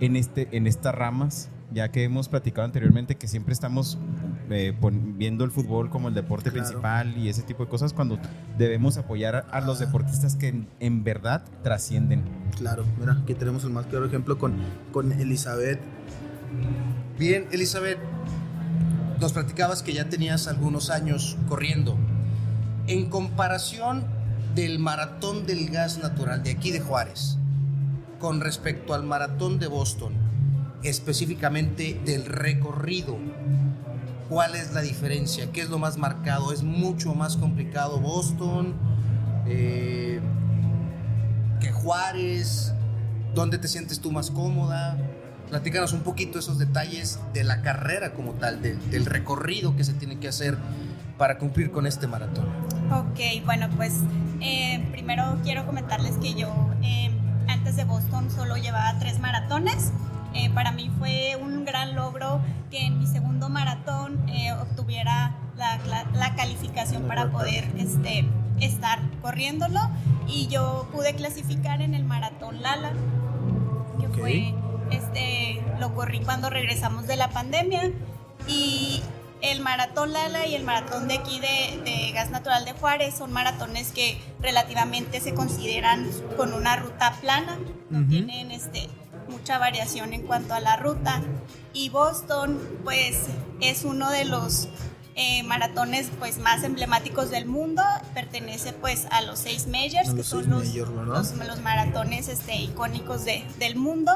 en, 0.00 0.14
este, 0.14 0.48
en 0.52 0.68
estas 0.68 0.94
ramas, 0.94 1.48
ya 1.72 1.90
que 1.90 2.04
hemos 2.04 2.28
platicado 2.28 2.64
anteriormente 2.64 3.16
que 3.16 3.26
siempre 3.26 3.52
estamos 3.52 3.98
eh, 4.50 4.72
viendo 5.16 5.44
el 5.44 5.50
fútbol 5.50 5.90
como 5.90 6.06
el 6.08 6.14
deporte 6.14 6.50
Claro. 6.52 6.66
principal 6.68 7.16
y 7.18 7.28
ese 7.30 7.42
tipo 7.42 7.64
de 7.64 7.68
cosas 7.70 7.92
cuando 7.92 8.18
debemos 8.58 8.96
apoyar 8.96 9.34
a, 9.34 9.38
a 9.40 9.60
los 9.60 9.80
Ah. 9.80 9.86
deportistas 9.86 10.36
que 10.36 10.48
en, 10.48 10.68
en 10.78 11.02
verdad 11.02 11.42
trascienden. 11.64 12.22
Claro, 12.58 12.84
mira, 13.00 13.18
aquí 13.22 13.34
tenemos 13.34 13.64
el 13.64 13.70
más 13.70 13.86
claro 13.86 14.06
ejemplo 14.06 14.38
con, 14.38 14.54
con 14.92 15.10
Elizabeth. 15.12 15.80
Bien, 17.18 17.46
Elizabeth, 17.52 17.98
nos 19.22 19.32
platicabas 19.32 19.84
que 19.84 19.92
ya 19.92 20.08
tenías 20.08 20.48
algunos 20.48 20.90
años 20.90 21.36
corriendo. 21.48 21.96
En 22.88 23.08
comparación 23.08 24.04
del 24.56 24.80
maratón 24.80 25.46
del 25.46 25.70
gas 25.70 25.98
natural 25.98 26.42
de 26.42 26.50
aquí 26.50 26.72
de 26.72 26.80
Juárez, 26.80 27.38
con 28.18 28.40
respecto 28.40 28.94
al 28.94 29.04
maratón 29.04 29.60
de 29.60 29.68
Boston, 29.68 30.12
específicamente 30.82 32.00
del 32.04 32.24
recorrido, 32.24 33.16
¿cuál 34.28 34.56
es 34.56 34.72
la 34.72 34.80
diferencia? 34.80 35.52
¿Qué 35.52 35.60
es 35.60 35.70
lo 35.70 35.78
más 35.78 35.98
marcado? 35.98 36.52
¿Es 36.52 36.64
mucho 36.64 37.14
más 37.14 37.36
complicado 37.36 38.00
Boston 38.00 38.74
eh, 39.46 40.20
que 41.60 41.70
Juárez? 41.70 42.74
¿Dónde 43.36 43.58
te 43.58 43.68
sientes 43.68 44.00
tú 44.00 44.10
más 44.10 44.32
cómoda? 44.32 44.98
Platícanos 45.52 45.92
un 45.92 46.00
poquito 46.00 46.38
esos 46.38 46.58
detalles 46.58 47.20
de 47.34 47.44
la 47.44 47.60
carrera 47.60 48.14
como 48.14 48.32
tal, 48.32 48.62
del, 48.62 48.90
del 48.90 49.04
recorrido 49.04 49.76
que 49.76 49.84
se 49.84 49.92
tiene 49.92 50.18
que 50.18 50.26
hacer 50.28 50.56
para 51.18 51.36
cumplir 51.36 51.70
con 51.70 51.86
este 51.86 52.06
maratón. 52.06 52.46
Ok, 52.90 53.44
bueno, 53.44 53.68
pues 53.76 53.92
eh, 54.40 54.82
primero 54.92 55.36
quiero 55.44 55.66
comentarles 55.66 56.16
que 56.16 56.32
yo 56.32 56.48
eh, 56.82 57.10
antes 57.48 57.76
de 57.76 57.84
Boston 57.84 58.30
solo 58.30 58.56
llevaba 58.56 58.98
tres 58.98 59.20
maratones. 59.20 59.92
Eh, 60.32 60.48
para 60.54 60.72
mí 60.72 60.90
fue 60.98 61.36
un 61.38 61.66
gran 61.66 61.94
logro 61.96 62.40
que 62.70 62.86
en 62.86 62.98
mi 62.98 63.06
segundo 63.06 63.50
maratón 63.50 64.26
eh, 64.30 64.52
obtuviera 64.54 65.36
la, 65.58 65.76
la- 65.86 66.04
la 66.14 66.34
calificación 66.34 67.02
para 67.02 67.30
poder 67.30 67.70
este, 67.76 68.24
estar 68.58 69.00
corriéndolo 69.20 69.80
y 70.26 70.46
yo 70.46 70.88
pude 70.92 71.14
clasificar 71.14 71.82
en 71.82 71.92
el 71.92 72.04
maratón 72.04 72.62
Lala, 72.62 72.92
que 74.00 74.08
fue, 74.18 74.54
este, 74.92 75.62
lo 75.78 75.94
corrí 75.94 76.20
cuando 76.20 76.50
regresamos 76.50 77.06
de 77.06 77.16
la 77.16 77.30
pandemia 77.30 77.90
y 78.48 79.02
el 79.40 79.60
maratón 79.60 80.12
Lala 80.12 80.46
y 80.46 80.54
el 80.54 80.62
maratón 80.64 81.08
de 81.08 81.14
aquí 81.14 81.40
de, 81.40 81.80
de 81.84 82.12
Gas 82.12 82.30
Natural 82.30 82.64
de 82.64 82.72
Juárez 82.72 83.14
son 83.16 83.32
maratones 83.32 83.90
que 83.92 84.20
relativamente 84.40 85.20
se 85.20 85.34
consideran 85.34 86.08
con 86.36 86.52
una 86.52 86.76
ruta 86.76 87.14
plana, 87.20 87.58
no 87.90 88.00
Ujú. 88.00 88.08
tienen 88.08 88.50
este, 88.52 88.88
mucha 89.28 89.58
variación 89.58 90.12
en 90.12 90.22
cuanto 90.22 90.54
a 90.54 90.60
la 90.60 90.76
ruta. 90.76 91.20
Y 91.72 91.88
Boston, 91.88 92.60
pues, 92.84 93.26
es 93.60 93.84
uno 93.84 94.10
de 94.10 94.26
los 94.26 94.68
eh, 95.16 95.42
maratones 95.42 96.08
pues, 96.18 96.38
más 96.38 96.62
emblemáticos 96.62 97.30
del 97.30 97.46
mundo. 97.46 97.82
Pertenece 98.14 98.72
pues 98.72 99.06
a 99.10 99.22
los 99.22 99.38
seis 99.40 99.66
majors, 99.66 100.08
A 100.08 100.12
que 100.12 100.18
los 100.18 100.26
son 100.26 100.50
los, 100.50 100.72
los, 100.74 101.34
los 101.34 101.60
maratones 101.62 102.28
este, 102.28 102.54
icónicos 102.56 103.24
de- 103.24 103.44
del 103.58 103.74
mundo. 103.76 104.12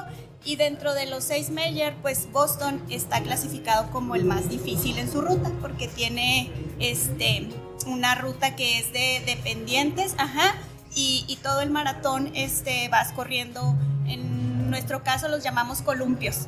Y 0.46 0.56
dentro 0.56 0.94
de 0.94 1.06
los 1.06 1.24
seis 1.24 1.50
majors, 1.50 1.96
pues 2.02 2.28
Boston 2.32 2.80
está 2.88 3.20
clasificado 3.20 3.90
como 3.90 4.14
el 4.14 4.24
más 4.24 4.48
difícil 4.48 4.96
en 4.98 5.10
su 5.10 5.20
ruta, 5.20 5.50
porque 5.60 5.88
tiene 5.88 6.50
este, 6.78 7.48
una 7.86 8.14
ruta 8.14 8.54
que 8.56 8.78
es 8.78 8.92
de, 8.92 9.22
de 9.26 9.36
pendientes, 9.42 10.14
ajá, 10.18 10.54
y, 10.94 11.24
y 11.28 11.36
todo 11.36 11.60
el 11.62 11.70
maratón 11.70 12.30
este, 12.34 12.88
vas 12.88 13.12
corriendo, 13.12 13.74
en 14.06 14.70
nuestro 14.70 15.02
caso 15.02 15.28
los 15.28 15.42
llamamos 15.42 15.82
columpios, 15.82 16.46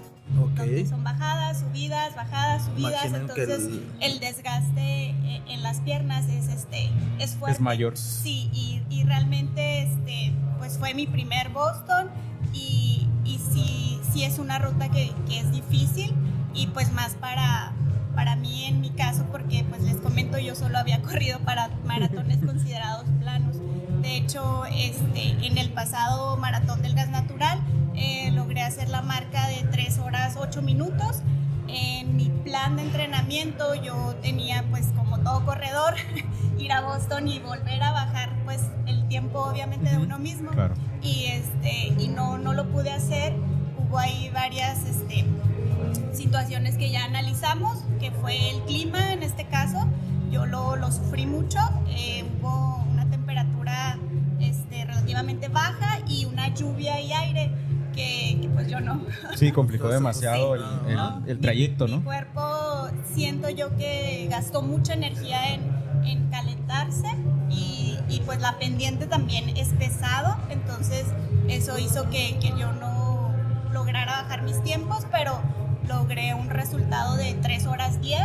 donde 0.54 0.82
Ok. 0.82 0.88
son 0.88 1.02
bajadas, 1.02 1.60
subidas, 1.60 2.14
bajadas, 2.14 2.66
subidas, 2.66 3.04
entonces 3.06 3.48
el- 3.64 3.82
el... 4.00 4.20
desgaste 4.20 5.10
eh, 5.10 5.42
en 5.48 5.62
las 5.64 5.80
piernas 5.80 6.26
es, 6.28 6.46
este, 6.48 6.88
es 7.18 7.32
fuerte. 7.34 7.56
Es 7.56 7.60
mayor. 7.60 7.96
Sí, 7.96 8.48
y, 8.52 8.80
y 8.90 9.02
realmente 9.04 9.82
este, 9.82 10.32
pues 10.58 10.78
fue 10.78 10.94
mi 10.94 11.06
primer 11.08 11.48
Boston 11.48 12.08
y, 12.54 13.06
y 13.28 13.38
sí, 13.38 14.00
sí 14.12 14.24
es 14.24 14.38
una 14.38 14.58
ruta 14.58 14.88
que, 14.88 15.12
que 15.28 15.40
es 15.40 15.50
difícil 15.52 16.14
y 16.54 16.66
pues 16.68 16.92
más 16.92 17.14
para, 17.14 17.72
para 18.14 18.36
mí 18.36 18.64
en 18.64 18.80
mi 18.80 18.90
caso 18.90 19.26
porque 19.30 19.64
pues 19.68 19.82
les 19.82 19.96
comento 19.96 20.38
yo 20.38 20.54
solo 20.54 20.78
había 20.78 21.02
corrido 21.02 21.38
para 21.40 21.68
maratones 21.84 22.38
considerados 22.44 23.04
planos. 23.20 23.56
De 24.00 24.16
hecho, 24.16 24.64
este, 24.66 25.46
en 25.46 25.58
el 25.58 25.70
pasado 25.70 26.36
maratón 26.36 26.82
del 26.82 26.94
gas 26.94 27.10
natural 27.10 27.60
eh, 27.94 28.30
logré 28.30 28.62
hacer 28.62 28.88
la 28.88 29.02
marca 29.02 29.48
de 29.48 29.66
3 29.70 29.98
horas 29.98 30.36
8 30.38 30.62
minutos. 30.62 31.18
En 31.66 32.16
mi 32.16 32.30
plan 32.30 32.76
de 32.76 32.82
entrenamiento 32.82 33.74
yo 33.74 34.14
tenía 34.22 34.64
pues 34.70 34.86
como 34.96 35.18
todo 35.18 35.44
corredor 35.44 35.94
ir 36.58 36.72
a 36.72 36.80
Boston 36.80 37.28
y 37.28 37.40
volver 37.40 37.82
a 37.82 37.92
bajar 37.92 38.30
pues 38.44 38.60
tiempo 39.08 39.40
obviamente 39.40 39.90
de 39.90 39.98
uno 39.98 40.18
mismo. 40.18 40.50
Claro. 40.52 40.74
y 41.02 41.26
este 41.26 41.94
y 41.98 42.08
no 42.08 42.38
no 42.38 42.52
lo 42.54 42.68
pude 42.68 42.90
hacer. 42.90 43.34
Hubo 43.78 43.98
ahí 43.98 44.30
varias 44.34 44.84
este 44.86 45.24
situaciones 46.12 46.76
que 46.76 46.90
ya 46.90 47.04
analizamos 47.04 47.78
que 48.00 48.10
fue 48.10 48.50
el 48.50 48.62
clima 48.62 49.12
en 49.12 49.22
este 49.22 49.44
caso. 49.46 49.86
Yo 50.30 50.44
lo, 50.46 50.76
lo 50.76 50.90
sufrí 50.92 51.26
mucho. 51.26 51.58
Eh, 51.88 52.24
hubo 52.40 52.84
una 52.92 53.08
temperatura 53.08 53.98
este, 54.40 54.84
relativamente 54.84 55.48
baja 55.48 56.00
y 56.06 56.26
una 56.26 56.52
lluvia 56.54 57.00
y 57.00 57.12
aire 57.12 57.50
que, 57.94 58.38
que, 58.42 58.48
pues 58.48 58.68
yo 58.68 58.80
no. 58.80 59.00
Sí, 59.36 59.52
complicó 59.52 59.88
demasiado 59.98 60.54
el, 60.54 60.60
Sí. 60.62 60.66
el- 60.88 60.96
No, 60.96 61.22
el 61.26 61.36
mi- 61.36 61.42
trayecto, 61.42 61.86
Mi 61.86 61.92
¿no? 61.92 62.04
cuerpo 62.04 62.88
siento 63.14 63.48
yo 63.48 63.74
que 63.76 64.26
gastó 64.30 64.60
mucha 64.62 64.92
energía 64.94 65.54
en, 65.54 65.62
en 66.04 66.28
calentarse 66.30 67.08
y, 67.50 67.77
y, 68.08 68.20
pues 68.20 68.40
la 68.40 68.58
pendiente 68.58 69.06
también 69.06 69.56
es 69.56 69.68
pesado, 69.68 70.36
entonces 70.50 71.06
eso 71.48 71.78
hizo 71.78 72.08
que, 72.10 72.38
que 72.38 72.48
yo 72.58 72.72
no 72.72 73.30
lograra 73.72 74.22
bajar 74.22 74.42
mis 74.42 74.62
tiempos, 74.62 75.06
pero 75.10 75.40
logré 75.86 76.34
un 76.34 76.50
resultado 76.50 77.16
de 77.16 77.34
3 77.34 77.66
horas 77.66 78.00
10 78.00 78.20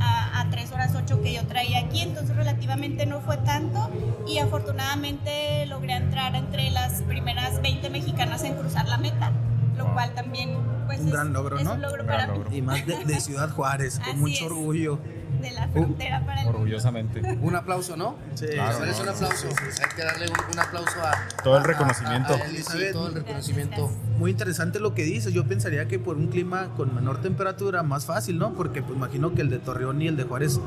a, 0.00 0.40
a 0.40 0.50
3 0.50 0.72
horas 0.72 0.94
8 0.94 1.22
que 1.22 1.34
yo 1.34 1.46
traía 1.46 1.80
aquí, 1.80 2.00
entonces 2.00 2.36
relativamente 2.36 3.06
no 3.06 3.20
fue 3.20 3.36
tanto 3.38 3.90
y 4.26 4.38
afortunadamente 4.38 5.66
logré 5.66 5.94
entrar 5.94 6.34
entre 6.34 6.70
las 6.70 7.02
primeras 7.02 7.60
20 7.62 7.90
mexicanas 7.90 8.42
en 8.44 8.54
cruzar 8.54 8.88
la 8.88 8.98
meta, 8.98 9.32
lo 9.76 9.84
Wow. 9.84 9.94
cual 9.94 10.14
también 10.14 10.50
pues 10.86 11.00
Un 11.00 11.06
es, 11.06 11.12
gran 11.12 11.32
logro, 11.32 11.58
es 11.58 11.64
¿no? 11.64 11.74
un 11.74 11.82
logro 11.82 12.00
Un 12.02 12.06
para 12.06 12.18
gran 12.26 12.32
mí 12.32 12.38
logro. 12.44 12.56
Y 12.56 12.62
más 12.62 12.86
de, 12.86 13.04
de 13.04 13.20
Ciudad 13.20 13.50
Juárez, 13.50 14.00
con 14.04 14.18
mucho 14.20 14.34
es. 14.46 14.50
orgullo. 14.50 14.98
de 15.40 15.50
la 15.50 15.68
frontera 15.68 16.24
para 16.24 16.40
el 16.40 16.44
mundo. 16.46 16.58
Orgullosamente. 16.60 17.20
Un 17.42 17.54
aplauso, 17.56 17.96
¿no? 17.96 18.16
Sí, 18.34 18.46
Claro, 18.46 18.78
Merece 18.80 19.00
un 19.00 19.06
no, 19.06 19.12
aplauso. 19.12 19.48
Hay 19.48 19.96
que 19.96 20.02
darle 20.04 20.26
un, 20.28 20.52
un 20.54 20.58
aplauso 20.58 21.02
a... 21.02 21.12
Todo 21.42 21.54
el 21.56 21.60
a- 21.60 21.64
a- 21.64 21.66
reconocimiento. 21.66 22.32
a 22.32 22.36
él, 22.36 22.56
sí, 22.64 22.78
todo 22.92 23.08
el 23.08 23.14
reconocimiento. 23.14 23.76
Gracias, 23.76 23.98
gracias. 23.98 24.18
Muy 24.18 24.30
interesante 24.30 24.80
lo 24.80 24.94
que 24.94 25.02
dices. 25.02 25.34
Yo 25.34 25.44
pensaría 25.46 25.86
que 25.86 25.98
por 25.98 26.16
un 26.16 26.28
clima 26.28 26.68
con 26.76 26.94
menor 26.94 27.20
temperatura, 27.20 27.82
más 27.82 28.06
fácil, 28.06 28.38
¿no? 28.38 28.54
Porque 28.54 28.80
pues 28.82 28.96
imagino 28.96 29.34
que 29.34 29.42
el 29.42 29.50
de 29.50 29.58
Torreón 29.58 30.00
y 30.00 30.08
el 30.08 30.16
de 30.16 30.22
Juárez, 30.24 30.60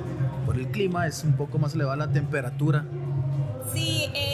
por 0.46 0.56
el 0.58 0.67
clima, 0.67 1.08
es 1.08 1.24
un 1.24 1.34
poco 1.34 1.58
más 1.58 1.74
elevada 1.74 1.96
la 1.98 2.12
temperatura. 2.12 2.86
Sí, 3.74 4.10
eh, 4.13 4.27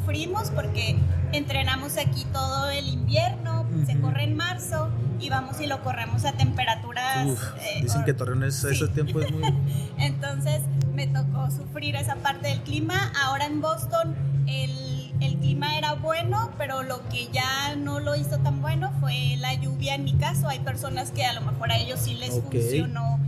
sufrimos 0.00 0.50
porque 0.50 0.96
entrenamos 1.32 1.96
aquí 1.96 2.24
todo 2.32 2.70
el 2.70 2.88
invierno, 2.88 3.66
se 3.86 3.98
corre 4.00 4.24
en 4.24 4.36
marzo 4.36 4.90
y 5.20 5.28
vamos 5.28 5.60
y 5.60 5.66
lo 5.66 5.82
corremos 5.82 6.24
a 6.24 6.32
temperaturas... 6.32 7.26
Uf, 7.26 7.42
eh, 7.60 7.80
dicen 7.82 8.04
que 8.04 8.14
Torreón 8.14 8.42
es, 8.44 8.64
ese 8.64 8.88
tiempo 8.88 9.20
es 9.20 9.30
muy... 9.30 9.54
Entonces 9.98 10.62
me 10.94 11.06
tocó 11.06 11.50
sufrir 11.50 11.96
esa 11.96 12.16
parte 12.16 12.48
del 12.48 12.60
clima. 12.60 13.12
Ahora 13.22 13.46
en 13.46 13.60
Boston 13.60 14.14
el, 14.46 15.12
el 15.20 15.36
clima 15.38 15.76
era 15.76 15.94
bueno, 15.94 16.50
pero 16.58 16.82
lo 16.82 17.06
que 17.08 17.28
ya 17.32 17.76
no 17.76 18.00
lo 18.00 18.16
hizo 18.16 18.38
tan 18.38 18.60
bueno 18.62 18.92
fue 19.00 19.36
la 19.38 19.54
lluvia 19.54 19.94
en 19.94 20.04
mi 20.04 20.14
caso. 20.14 20.48
Hay 20.48 20.60
personas 20.60 21.10
que 21.10 21.24
a 21.24 21.34
lo 21.34 21.42
mejor 21.42 21.70
a 21.70 21.78
ellos 21.78 22.00
sí 22.00 22.14
les 22.14 22.40
funcionó, 22.40 23.20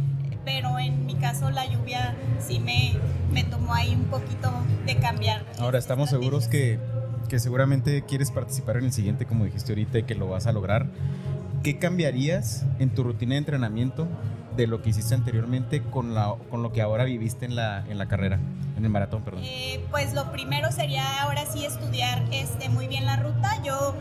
pero 0.44 0.78
en 0.78 1.06
mi 1.06 1.14
caso 1.14 1.50
la 1.50 1.66
lluvia 1.66 2.14
sí 2.40 2.60
me, 2.60 2.94
me 3.32 3.44
tomó 3.44 3.74
ahí 3.74 3.94
un 3.94 4.04
poquito 4.04 4.50
de 4.86 4.96
cambiar. 4.96 5.44
Ahora 5.58 5.78
estamos 5.78 6.10
seguros 6.10 6.48
que, 6.48 6.78
que 7.28 7.38
seguramente 7.38 8.02
quieres 8.02 8.30
participar 8.30 8.76
en 8.76 8.84
el 8.84 8.92
siguiente, 8.92 9.26
como 9.26 9.44
dijiste 9.44 9.72
ahorita, 9.72 9.98
y 9.98 10.02
que 10.04 10.14
lo 10.14 10.28
vas 10.28 10.46
a 10.46 10.52
lograr. 10.52 10.86
¿Qué 11.62 11.78
cambiarías 11.78 12.64
en 12.78 12.90
tu 12.90 13.04
rutina 13.04 13.32
de 13.32 13.38
entrenamiento 13.38 14.08
de 14.56 14.66
lo 14.66 14.82
que 14.82 14.90
hiciste 14.90 15.14
anteriormente 15.14 15.82
con, 15.82 16.14
la, 16.14 16.34
con 16.50 16.62
lo 16.62 16.72
que 16.72 16.82
ahora 16.82 17.04
viviste 17.04 17.46
en 17.46 17.56
la, 17.56 17.84
en 17.88 17.98
la 17.98 18.06
carrera, 18.06 18.38
en 18.76 18.84
el 18.84 18.90
maratón, 18.90 19.22
perdón? 19.22 19.42
Eh, 19.44 19.84
pues 19.90 20.14
lo 20.14 20.30
primero 20.32 20.70
sería 20.72 21.22
ahora 21.22 21.46
sí 21.46 21.64
estudiar 21.64 22.22
este, 22.30 22.68
muy 22.68 22.86
bien 22.88 23.06
la 23.06 23.16
ruta. 23.16 23.62
Yo 23.62 23.94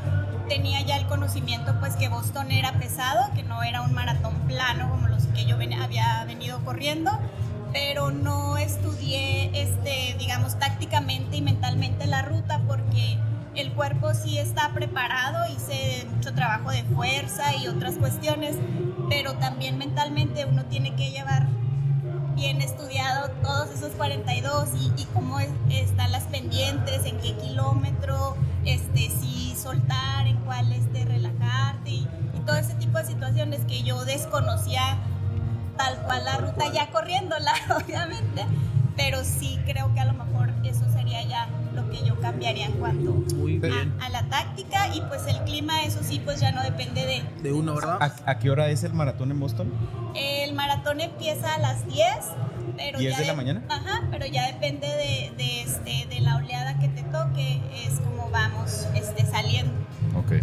tenía 0.47 0.81
ya 0.81 0.97
el 0.97 1.07
conocimiento 1.07 1.75
pues 1.79 1.95
que 1.95 2.09
Boston 2.09 2.51
era 2.51 2.73
pesado, 2.73 3.33
que 3.33 3.43
no 3.43 3.63
era 3.63 3.81
un 3.81 3.93
maratón 3.93 4.35
plano 4.47 4.89
como 4.89 5.07
los 5.07 5.25
que 5.27 5.45
yo 5.45 5.55
había 5.55 6.25
venido 6.25 6.59
corriendo, 6.65 7.11
pero 7.71 8.11
no 8.11 8.57
estudié, 8.57 9.51
este, 9.53 10.15
digamos, 10.19 10.59
tácticamente 10.59 11.37
y 11.37 11.41
mentalmente 11.41 12.05
la 12.07 12.21
ruta 12.21 12.61
porque 12.67 13.17
el 13.55 13.71
cuerpo 13.73 14.13
sí 14.13 14.37
está 14.37 14.69
preparado, 14.73 15.39
hice 15.53 16.05
mucho 16.15 16.33
trabajo 16.33 16.71
de 16.71 16.83
fuerza 16.83 17.55
y 17.55 17.67
otras 17.67 17.95
cuestiones, 17.95 18.55
pero 19.09 19.33
también 19.35 19.77
mentalmente 19.77 20.45
uno 20.45 20.63
tiene 20.65 20.95
que 20.95 21.11
llevar 21.11 21.47
bien 22.35 22.61
estudiado 22.61 23.29
todos 23.43 23.69
esos 23.71 23.91
42 23.91 24.69
y, 24.97 25.05
cómo 25.13 25.39
es- 25.39 25.49
están 25.69 26.11
las 26.11 26.23
pendientes, 26.23 27.05
en 27.05 27.17
qué 27.19 27.35
kilómetro, 27.37 28.35
este, 28.65 29.09
si 29.09 29.53
soltar, 29.55 30.25
en 30.27 30.37
cuál 30.37 30.71
este, 30.71 31.03
relajarte 31.05 31.89
y, 31.89 32.07
y 32.33 32.39
todo 32.45 32.55
ese 32.55 32.73
tipo 32.75 32.97
de 32.97 33.05
situaciones 33.05 33.59
porque 33.59 33.83
yo 33.83 34.05
desconocía 34.05 34.97
tal 35.77 35.97
cual 36.03 36.23
la 36.25 36.37
ruta 36.37 36.71
ya 36.71 36.89
corriéndola, 36.89 37.53
obviamente, 37.85 38.45
pero 38.95 39.23
sí 39.23 39.59
creo 39.65 39.93
que 39.93 39.99
a 39.99 40.05
lo 40.05 40.13
mejor 40.13 40.51
eso 40.63 40.85
sería 40.93 41.21
ya 41.23 41.47
que 41.91 42.05
yo 42.05 42.19
cambiaría 42.19 42.65
en 42.65 42.73
cuanto 42.73 43.23
a, 43.99 44.05
a 44.05 44.09
la 44.09 44.23
táctica 44.29 44.93
y 44.95 45.01
pues 45.01 45.25
el 45.27 45.37
clima, 45.43 45.83
eso 45.83 45.99
sí, 46.03 46.21
pues 46.23 46.39
ya 46.39 46.51
no 46.51 46.63
depende 46.63 47.05
de... 47.05 47.23
De 47.43 47.51
uno, 47.53 47.75
¿verdad? 47.75 47.97
¿A, 48.01 48.31
a 48.31 48.39
qué 48.39 48.49
hora 48.49 48.69
es 48.69 48.83
el 48.83 48.93
maratón 48.93 49.31
en 49.31 49.39
Boston? 49.39 49.71
El 50.15 50.53
maratón 50.55 51.01
empieza 51.01 51.53
a 51.55 51.59
las 51.59 51.85
10, 51.87 52.05
pero 52.77 52.99
10 52.99 53.13
ya 53.13 53.19
de 53.19 53.25
la 53.27 53.33
mañana. 53.35 53.63
Ajá, 53.69 54.03
pero 54.11 54.25
ya 54.25 54.47
depende 54.47 54.87
de, 54.87 55.33
de, 55.37 55.61
este, 55.61 56.07
de 56.13 56.21
la 56.21 56.37
oleada 56.37 56.79
que 56.79 56.87
te 56.87 57.03
toque, 57.03 57.61
es 57.85 57.99
como 57.99 58.29
vamos 58.31 58.87
este, 58.95 59.25
saliendo. 59.25 59.73
Ok. 60.15 60.33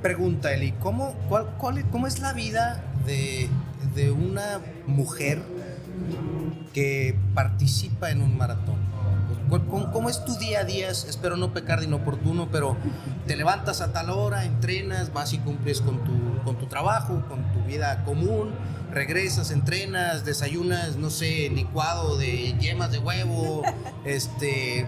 Pregunta, 0.00 0.52
Eli, 0.52 0.72
¿cómo, 0.72 1.12
cuál, 1.28 1.46
cuál- 1.58 1.88
cómo 1.90 2.06
es 2.08 2.18
la 2.20 2.32
vida 2.32 2.82
de, 3.06 3.48
de 3.94 4.10
una 4.10 4.60
mujer 4.86 5.40
que 6.72 7.16
participa 7.34 8.10
en 8.10 8.22
un 8.22 8.36
maratón? 8.36 8.76
¿Cuál- 9.52 9.66
¿Cómo, 9.66 9.92
cómo 9.92 10.08
es 10.08 10.24
tu 10.24 10.34
día 10.36 10.60
a 10.60 10.64
día? 10.64 10.88
Espero 10.88 11.36
no 11.36 11.52
pecar 11.52 11.80
de 11.80 11.84
inoportuno, 11.84 12.48
pero 12.50 12.74
te 13.26 13.36
levantas 13.36 13.82
a 13.82 13.92
tal 13.92 14.08
hora, 14.08 14.46
entrenas, 14.46 15.12
vas 15.12 15.34
y 15.34 15.38
cumples 15.40 15.82
con 15.82 16.02
tu, 16.04 16.42
con 16.42 16.56
tu 16.56 16.64
trabajo, 16.68 17.22
con 17.28 17.42
tu 17.52 17.60
vida 17.66 18.02
común, 18.06 18.48
regresas, 18.90 19.50
entrenas, 19.50 20.24
desayunas, 20.24 20.96
no 20.96 21.10
sé, 21.10 21.50
licuado 21.50 22.16
de 22.16 22.54
yemas 22.58 22.90
de 22.92 22.98
huevo, 22.98 23.60
este... 24.06 24.86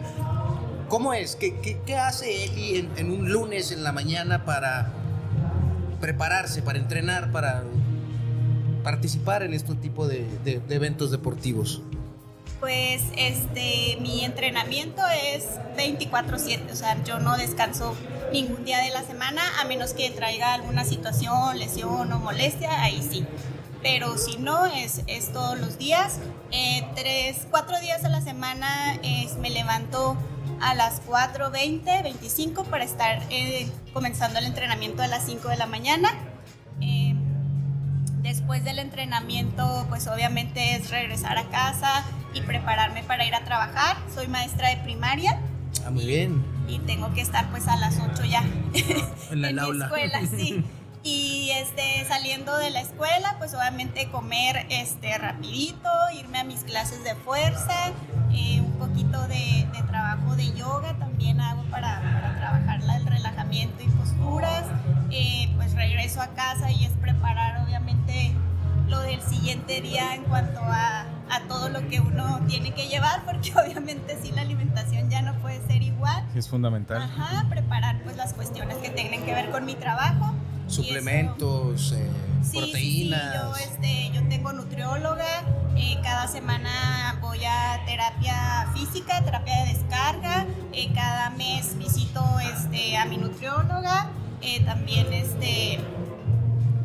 ¿Cómo 0.89 1.13
es? 1.13 1.37
¿Qué, 1.37 1.61
qué, 1.61 1.79
qué 1.85 1.97
hace 1.99 2.45
Eli 2.47 2.77
en, 2.79 2.91
en 2.97 3.11
un 3.11 3.31
lunes 3.31 3.71
en 3.71 3.85
la 3.85 3.93
mañana 3.93 4.47
para 4.47 4.89
prepararse, 6.01 6.63
para 6.63 6.79
entrenar, 6.79 7.33
para 7.33 7.65
participar 8.83 9.43
en 9.43 9.53
este 9.53 9.75
tipo 9.75 10.07
de, 10.09 10.27
de- 10.43 10.61
de 10.61 10.75
eventos 10.75 11.11
deportivos? 11.11 11.83
Pues 12.61 13.03
este, 13.17 13.99
mi 14.01 14.25
entrenamiento 14.25 15.03
es 15.35 15.45
24/7, 15.77 16.71
o 16.73 16.77
sea, 16.77 17.03
yo 17.05 17.19
no 17.19 17.37
descanso 17.37 17.95
ningún 18.33 18.65
día 18.65 18.79
de 18.79 18.91
la 18.91 19.03
semana 19.03 19.43
a 19.61 19.65
menos 19.65 19.93
que 19.93 20.11
traiga 20.11 20.55
alguna 20.55 20.85
situación, 20.85 21.59
lesión 21.59 22.11
o 22.13 22.19
molestia, 22.19 22.83
ahí 22.83 23.03
sí. 23.03 23.27
Pero 23.83 24.17
si 24.17 24.39
no, 24.39 24.65
es, 24.65 25.03
es 25.09 25.31
todos 25.33 25.59
los 25.59 25.77
días. 25.77 26.19
Eh, 26.53 26.87
tres, 26.95 27.47
cuatro 27.51 27.79
días 27.81 28.03
a 28.05 28.09
la 28.09 28.23
semana 28.23 28.99
es- 29.03 29.37
me 29.37 29.51
levanto 29.51 30.17
a 30.63 30.75
las 30.75 31.03
4.20, 31.07 32.03
25 32.03 32.65
para 32.65 32.85
estar 32.85 33.23
eh, 33.29 33.69
comenzando 33.93 34.39
el 34.39 34.47
entrenamiento 34.47 35.03
a 35.03 35.07
las 35.07 35.27
5 35.27 35.49
de 35.49 35.57
la 35.59 35.67
mañana. 35.67 36.09
Eh, 36.81 37.14
Después 38.45 38.63
del 38.63 38.79
entrenamiento, 38.79 39.87
pues 39.89 40.07
obviamente 40.07 40.77
es 40.77 40.91
regresar 40.91 41.39
a 41.39 41.45
casa 41.45 42.05
y 42.35 42.43
prepararme 42.43 43.03
para 43.03 43.25
ir 43.25 43.35
a 43.35 43.43
trabajar. 43.43 43.97
Soy 44.15 44.29
maestra 44.29 44.69
de 44.69 44.77
primaria 44.83 45.39
Ah, 45.87 45.89
muy 45.91 46.05
bien. 46.05 46.45
y 46.69 46.79
tengo 46.81 47.11
que 47.15 47.23
estar 47.23 47.49
pues 47.49 47.67
a 47.69 47.77
las 47.77 47.99
8 47.99 48.23
ya 48.27 48.43
En 49.31 49.43
el 49.47 49.55
mi 49.55 49.61
aula. 49.61 49.87
escuela, 49.87 50.21
sí. 50.31 50.63
Y 51.03 51.53
este, 51.55 52.05
saliendo 52.07 52.55
de 52.59 52.69
la 52.69 52.83
escuela, 52.83 53.35
pues 53.39 53.55
obviamente 53.55 54.11
comer 54.11 54.67
este, 54.69 55.17
rapidito, 55.17 55.89
irme 56.15 56.39
a 56.41 56.45
mis 56.45 56.65
clases 56.65 57.03
de 57.03 57.15
fuerza, 57.15 57.93
eh, 58.31 58.61
un 58.61 58.73
poquito 58.73 59.27
de, 59.27 59.67
de 59.73 59.83
trabajo 59.89 60.37
de 60.37 60.53
yoga 60.53 60.93
también 60.99 61.41
hago 61.41 61.63
para, 61.71 61.99
para 62.03 62.37
trabajar 62.37 62.83
la- 62.83 62.97
el 62.97 63.07
relajamiento 63.07 63.83
y 63.83 63.87
posturas. 63.89 64.65
Eh, 65.11 65.51
pues 65.57 65.73
regreso 65.75 66.21
a 66.21 66.29
casa 66.29 66.71
y 66.71 66.85
es 66.85 66.93
preparar 66.93 67.64
lo 68.89 69.01
del 69.01 69.21
siguiente 69.23 69.81
día 69.81 70.15
en 70.15 70.25
cuanto 70.25 70.61
a, 70.61 71.03
a 71.31 71.41
todo 71.49 71.69
lo 71.69 71.87
que 71.89 72.01
uno 72.01 72.41
tiene 72.47 72.73
que 72.75 72.89
llevar, 72.89 73.25
porque 73.25 73.53
obviamente 73.59 74.19
sí 74.23 74.31
la 74.33 74.43
alimentación 74.43 75.11
ya 75.11 75.23
no 75.23 75.35
puede 75.41 75.61
ser 75.67 75.83
igual. 75.83 76.25
Es 76.35 76.49
fundamental. 76.49 77.03
Ajá, 77.03 77.47
preparar 77.49 78.01
pues 78.05 78.17
las 78.17 78.33
cuestiones 78.35 78.77
que 78.79 78.91
tengan 78.91 79.23
que 79.25 79.35
ver 79.35 79.51
con 79.51 79.65
mi 79.65 79.75
trabajo. 79.75 80.35
Y 80.35 80.71
eso- 80.73 80.83
Suplementos, 80.83 81.93
eh, 81.93 82.09
Sí, 82.43 82.51
sí, 82.51 82.51
sí, 82.53 82.59
proteínas. 82.59 83.35
yo, 83.35 83.57
este, 83.57 84.11
yo 84.13 84.29
tengo 84.29 84.53
nutrióloga, 84.53 85.25
eh, 85.77 85.99
cada 86.03 86.27
semana 86.29 87.17
voy 87.23 87.43
a 87.45 87.81
terapia 87.87 88.67
física, 88.75 89.23
terapia 89.25 89.65
de 89.65 89.73
descarga, 89.73 90.47
eh, 90.73 90.91
cada 90.95 91.31
mes 91.31 91.77
visito 91.79 92.23
este, 92.41 92.97
a 92.99 93.07
mi 93.07 93.17
nutrióloga, 93.17 94.09
eh, 94.43 94.63
también 94.65 95.11
este, 95.13 95.81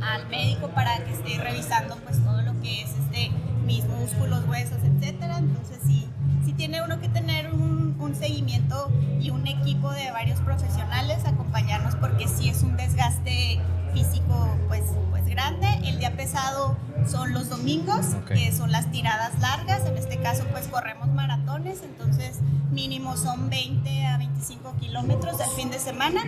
al 0.02 0.28
médico 0.28 0.70
para 0.70 1.04
que 1.04 1.14
esté 1.14 1.42
revisando 1.42 1.98
pues 1.98 2.24
todo 2.24 2.42
lo 2.42 2.60
que 2.62 2.82
es 2.82 2.90
este, 2.90 3.32
mis 3.66 3.86
músculos, 3.86 4.46
huesos, 4.48 4.78
etcétera. 4.84 5.38
Entonces 5.40 5.80
sí, 5.86 6.08
sí 6.46 6.54
tiene 6.54 6.84
uno 6.84 7.00
que 7.00 7.10
tener 7.10 7.54
un, 7.54 7.96
un 8.00 8.16
seguimiento 8.16 8.92
y 9.20 9.30
un 9.30 9.48
equipo 9.48 9.92
de 9.92 10.12
varios 10.12 10.40
profesionales 10.42 11.26
acompañarnos 11.26 11.96
porque 11.96 12.28
sí 12.28 12.50
es 12.50 12.64
un 12.64 12.78
desgaste 12.78 13.60
físico 13.94 14.58
pues, 14.68 14.84
pues 15.10 15.26
grande. 15.26 15.68
El 15.84 16.00
día 16.00 16.16
pesado 16.16 16.78
son 17.08 17.34
los 17.34 17.50
domingos, 17.50 18.14
Ok. 18.24 18.28
que 18.34 18.52
son 18.52 18.72
las 18.72 18.92
tiradas 18.92 19.38
largas. 19.40 19.86
En 19.86 19.98
este 19.98 20.18
caso 20.18 20.46
pues 20.52 20.68
corremos 20.68 21.08
maratones, 21.10 21.82
entonces 21.84 22.40
mínimo 22.72 23.18
son 23.18 23.50
20 23.50 24.06
a 24.06 24.18
25 24.18 24.76
kilómetros 24.80 25.40
al 25.42 25.50
fin 25.52 25.70
de 25.72 25.80
semana 25.80 26.22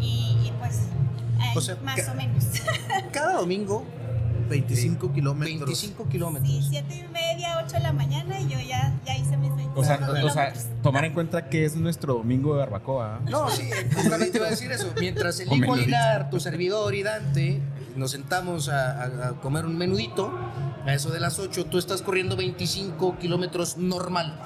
y, 0.00 0.36
y, 0.44 0.52
pues 0.58 0.82
eh, 1.40 1.52
O 1.56 1.60
sea, 1.60 1.76
más 1.82 2.08
o 2.08 2.14
menos. 2.14 2.44
Cada 3.12 3.34
domingo, 3.34 3.84
25 4.48 5.12
kilómetros. 5.12 5.58
25 5.58 6.02
Sí, 6.04 6.08
kilómetros. 6.10 6.66
siete 6.68 6.96
y 6.96 7.12
media, 7.12 7.62
8 7.64 7.76
de 7.76 7.80
la 7.80 7.92
mañana 7.92 8.40
y 8.40 8.48
yo 8.48 8.58
ya, 8.60 8.92
ya 9.06 9.16
hice 9.16 9.36
mis 9.36 9.54
20 9.54 9.78
O 9.78 9.84
sea, 9.84 9.98
kilómetros. 9.98 10.30
o 10.30 10.34
sea, 10.34 10.52
tomar 10.82 11.04
en 11.04 11.12
cuenta 11.14 11.48
que 11.48 11.64
es 11.64 11.76
nuestro 11.76 12.14
domingo 12.14 12.54
de 12.54 12.60
barbacoa. 12.60 13.20
No, 13.30 13.48
sí, 13.48 13.68
justamente 13.94 14.38
iba 14.38 14.46
a 14.48 14.50
decir 14.50 14.72
eso. 14.72 14.92
Mientras 14.98 15.38
el 15.40 15.52
hijo. 15.52 15.74
Aguilar, 15.74 16.30
tu 16.30 16.40
servidor 16.40 16.94
y 16.94 17.02
Dante 17.04 17.60
nos 17.96 18.10
sentamos 18.10 18.68
a, 18.68 19.02
a- 19.02 19.28
a 19.28 19.30
comer 19.40 19.66
un 19.66 19.76
menudito, 19.78 20.32
a 20.90 20.94
eso 20.94 21.10
de 21.10 21.20
las 21.20 21.38
8, 21.38 21.66
tú 21.66 21.78
estás 21.78 22.02
corriendo 22.02 22.36
25 22.36 23.16
kilómetros 23.18 23.76
normal 23.76 24.38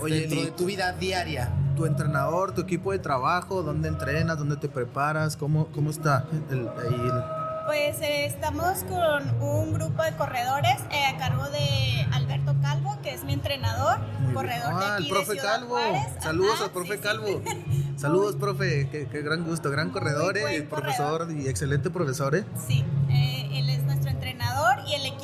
Oye, 0.00 0.20
dentro 0.20 0.38
Eli, 0.38 0.46
de 0.46 0.52
tu 0.52 0.66
vida 0.66 0.92
diaria. 0.92 1.50
tu 1.76 1.86
entrenador, 1.86 2.52
tu 2.52 2.60
equipo 2.62 2.92
de 2.92 2.98
trabajo, 2.98 3.62
dónde 3.62 3.88
entrenas, 3.88 4.36
dónde 4.38 4.56
te 4.56 4.68
preparas, 4.68 5.36
cómo, 5.36 5.66
cómo 5.68 5.90
está 5.90 6.24
el, 6.50 6.68
ahí 6.68 6.94
el- 6.94 7.22
Pues 7.66 8.00
eh, 8.02 8.26
estamos 8.26 8.84
con 8.88 9.40
un 9.40 9.72
grupo 9.72 10.02
de 10.02 10.12
corredores 10.16 10.76
eh, 10.90 11.06
a 11.06 11.16
cargo 11.18 11.44
de 11.50 12.06
Alberto 12.12 12.54
Calvo, 12.60 12.98
que 13.02 13.14
es 13.14 13.24
mi 13.24 13.32
entrenador, 13.32 13.98
Muy 14.00 14.20
bien. 14.22 14.34
corredor 14.34 14.78
de 14.78 14.84
Ah, 14.84 14.94
aquí 14.96 15.04
el 15.04 15.08
profe 15.10 15.32
de 15.34 15.38
Ciudad 15.40 15.54
Calvo. 15.60 15.68
Juárez. 15.76 16.02
Saludos 16.20 16.54
Ajá, 16.56 16.64
al 16.64 16.70
profe 16.72 16.92
sí, 16.92 16.96
sí. 16.96 17.02
Calvo. 17.02 17.42
Saludos, 17.96 18.34
profe. 18.36 18.88
Qué, 18.90 19.06
qué 19.06 19.22
gran 19.22 19.44
gusto, 19.44 19.70
gran 19.70 19.90
corredor, 19.90 20.36
eh, 20.36 20.62
profesor 20.68 21.28
y 21.30 21.46
excelente 21.48 21.88
profesor. 21.90 22.34
eh. 22.34 22.44
Sí, 22.66 22.84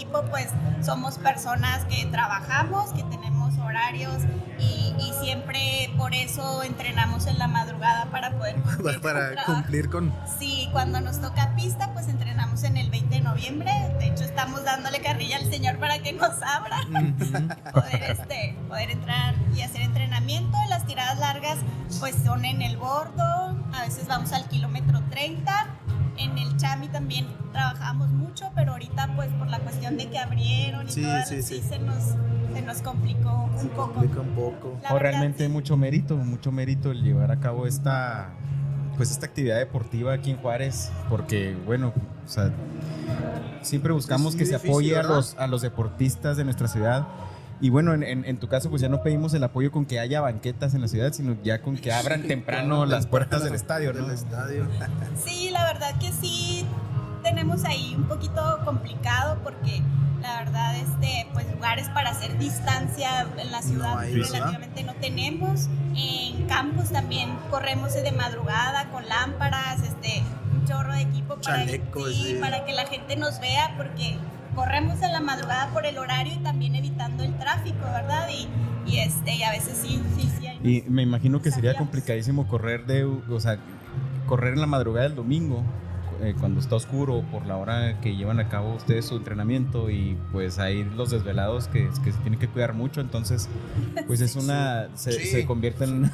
equipo 0.08 0.22
pues 0.30 0.48
somos 0.84 1.18
personas 1.18 1.84
que 1.84 2.06
trabajamos, 2.06 2.92
que 2.92 3.02
tenemos 3.04 3.56
horarios 3.58 4.22
y, 4.58 4.94
y 4.98 5.12
siempre 5.20 5.90
por 5.96 6.14
eso 6.14 6.62
entrenamos 6.62 7.26
en 7.26 7.38
la 7.38 7.46
madrugada 7.46 8.06
para 8.06 8.30
poder 8.32 8.56
cumplir 8.62 8.94
con 8.94 9.02
Para 9.02 9.32
trabajo. 9.32 9.52
cumplir 9.52 9.90
con. 9.90 10.14
Sí, 10.38 10.68
cuando 10.72 11.00
nos 11.00 11.20
toca 11.20 11.54
pista, 11.56 11.92
pues 11.92 12.08
entrenamos 12.08 12.62
en 12.64 12.76
el 12.76 12.90
20 12.90 13.16
de 13.16 13.20
noviembre. 13.20 13.70
De 13.98 14.06
hecho, 14.06 14.24
estamos 14.24 14.64
dándole 14.64 15.00
carrilla 15.00 15.36
al 15.36 15.50
señor 15.50 15.78
para 15.78 15.98
que 15.98 16.12
nos 16.12 16.42
abra, 16.42 16.78
poder, 17.72 18.02
este, 18.10 18.56
poder 18.68 18.90
entrar 18.90 19.34
y 19.54 19.62
hacer 19.62 19.82
entrenamiento. 19.82 20.56
Las 20.68 20.86
tiradas 20.86 21.18
largas, 21.18 21.58
pues 22.00 22.14
son 22.24 22.44
en 22.44 22.62
el 22.62 22.76
bordo. 22.76 23.22
A 23.74 23.82
veces 23.82 24.06
vamos 24.06 24.32
al 24.32 24.48
kilómetro 24.48 25.00
30. 25.10 25.66
En 26.18 26.36
el 26.38 26.56
Chami 26.56 26.88
también 26.88 27.26
trabajamos 27.52 28.10
mucho, 28.10 28.50
pero 28.54 28.72
ahorita, 28.72 29.14
pues 29.16 29.28
por 29.34 29.48
la 29.48 29.58
cuestión 29.60 29.96
de 29.96 30.08
que 30.10 30.18
abrieron 30.18 30.86
y 30.88 30.90
Sí, 30.90 31.02
todo, 31.02 31.12
sí, 31.26 31.42
sí. 31.42 31.62
se 31.62 31.78
nos, 31.78 32.02
se 32.52 32.62
nos 32.62 32.82
complicó 32.82 33.48
un 33.60 33.68
poco. 33.68 33.92
Complica 33.92 34.20
un 34.20 34.28
poco. 34.34 34.78
La 34.82 34.90
o 34.90 34.94
verdad, 34.94 35.10
realmente 35.10 35.46
sí. 35.46 35.52
mucho 35.52 35.76
mérito, 35.76 36.16
mucho 36.16 36.50
mérito 36.52 36.90
el 36.90 37.02
llevar 37.02 37.30
a 37.30 37.38
cabo 37.40 37.66
esta 37.66 38.30
pues 38.96 39.12
esta 39.12 39.26
actividad 39.26 39.58
deportiva 39.58 40.12
aquí 40.12 40.32
en 40.32 40.38
Juárez, 40.38 40.90
porque 41.08 41.56
bueno, 41.66 41.92
o 42.26 42.28
sea, 42.28 42.50
siempre 43.62 43.92
buscamos 43.92 44.32
Sí, 44.32 44.38
que 44.40 44.44
se 44.44 44.54
difícil, 44.54 44.70
apoye 44.70 44.96
a 44.98 45.04
los, 45.04 45.36
a 45.38 45.46
los 45.46 45.62
deportistas 45.62 46.36
de 46.36 46.42
nuestra 46.42 46.66
ciudad. 46.66 47.06
Y 47.60 47.70
bueno, 47.70 47.92
en, 47.94 48.02
en- 48.04 48.24
en 48.24 48.38
tu 48.38 48.46
caso, 48.48 48.70
pues 48.70 48.80
ya 48.82 48.88
no 48.88 49.02
pedimos 49.02 49.34
el 49.34 49.42
apoyo 49.42 49.72
con 49.72 49.84
que 49.84 49.98
haya 49.98 50.20
banquetas 50.20 50.74
en 50.74 50.80
la 50.80 50.88
ciudad, 50.88 51.12
sino 51.12 51.36
ya 51.42 51.60
con 51.60 51.76
que 51.76 51.92
abran 51.92 52.22
temprano 52.22 52.86
las 52.86 53.06
puertas 53.06 53.42
del 53.44 53.54
estadio, 53.54 53.92
¿no? 53.92 54.04
Del 54.06 54.14
estadio. 54.14 54.66
Sí, 55.24 55.50
la 55.50 55.64
verdad 55.64 55.98
que 55.98 56.12
sí 56.12 56.64
tenemos 57.22 57.64
ahí 57.64 57.94
un 57.96 58.04
poquito 58.04 58.60
complicado 58.64 59.38
porque 59.42 59.82
la 60.22 60.38
verdad 60.44 60.76
este 60.76 61.26
pues 61.32 61.46
lugares 61.52 61.88
para 61.90 62.10
hacer 62.10 62.36
distancia 62.38 63.26
en 63.38 63.50
la 63.52 63.60
ciudad 63.62 63.98
hay, 63.98 64.14
¿verdad? 64.14 64.28
relativamente 64.32 64.84
no 64.84 64.94
tenemos. 64.94 65.68
En 65.96 66.46
campus 66.46 66.90
también 66.90 67.28
corremos 67.50 67.92
de 67.94 68.12
madrugada 68.12 68.88
con 68.90 69.06
lámparas, 69.08 69.82
este 69.82 70.22
chorro 70.66 70.92
de 70.92 71.02
equipo 71.02 71.36
para, 71.40 71.66
sí. 71.66 72.38
para 72.40 72.64
que 72.64 72.72
la 72.72 72.86
gente 72.86 73.16
nos 73.16 73.40
vea, 73.40 73.74
porque 73.76 74.16
corremos 74.58 75.00
en 75.02 75.12
la 75.12 75.20
madrugada 75.20 75.68
por 75.72 75.86
el 75.86 75.98
horario 75.98 76.34
y 76.34 76.38
también 76.38 76.74
evitando 76.74 77.22
el 77.22 77.32
tráfico, 77.38 77.78
¿verdad? 77.92 78.28
Y, 78.28 78.48
y 78.90 78.98
este, 78.98 79.36
y 79.36 79.44
a 79.44 79.52
veces 79.52 79.78
sí, 79.80 80.02
sí, 80.16 80.28
sí. 80.36 80.46
hay 80.48 80.58
Y 80.64 80.90
me 80.90 81.02
imagino 81.02 81.40
que 81.40 81.52
sería 81.52 81.74
complicadísimo 81.74 82.48
correr 82.48 82.84
de, 82.84 83.04
o 83.04 83.38
sea, 83.38 83.58
correr 84.26 84.54
en 84.54 84.60
la 84.60 84.66
madrugada 84.66 85.06
del 85.06 85.14
domingo, 85.14 85.62
eh, 86.20 86.34
cuando 86.38 86.60
está 86.60 86.74
oscuro, 86.76 87.22
por 87.30 87.46
la 87.46 87.56
hora 87.56 88.00
que 88.00 88.16
llevan 88.16 88.40
a 88.40 88.48
cabo 88.48 88.74
ustedes 88.74 89.06
su 89.06 89.16
entrenamiento 89.16 89.88
y 89.90 90.16
pues 90.32 90.58
hay 90.58 90.84
los 90.84 91.10
desvelados 91.10 91.68
que, 91.68 91.88
que 92.04 92.12
se 92.12 92.18
tienen 92.18 92.38
que 92.40 92.48
cuidar 92.48 92.74
mucho, 92.74 93.00
entonces 93.00 93.48
pues 94.06 94.20
es 94.20 94.34
una, 94.36 94.88
se, 94.94 95.12
Sí. 95.12 95.26
se 95.26 95.46
convierte 95.46 95.84
en 95.84 95.92
una, 95.94 96.12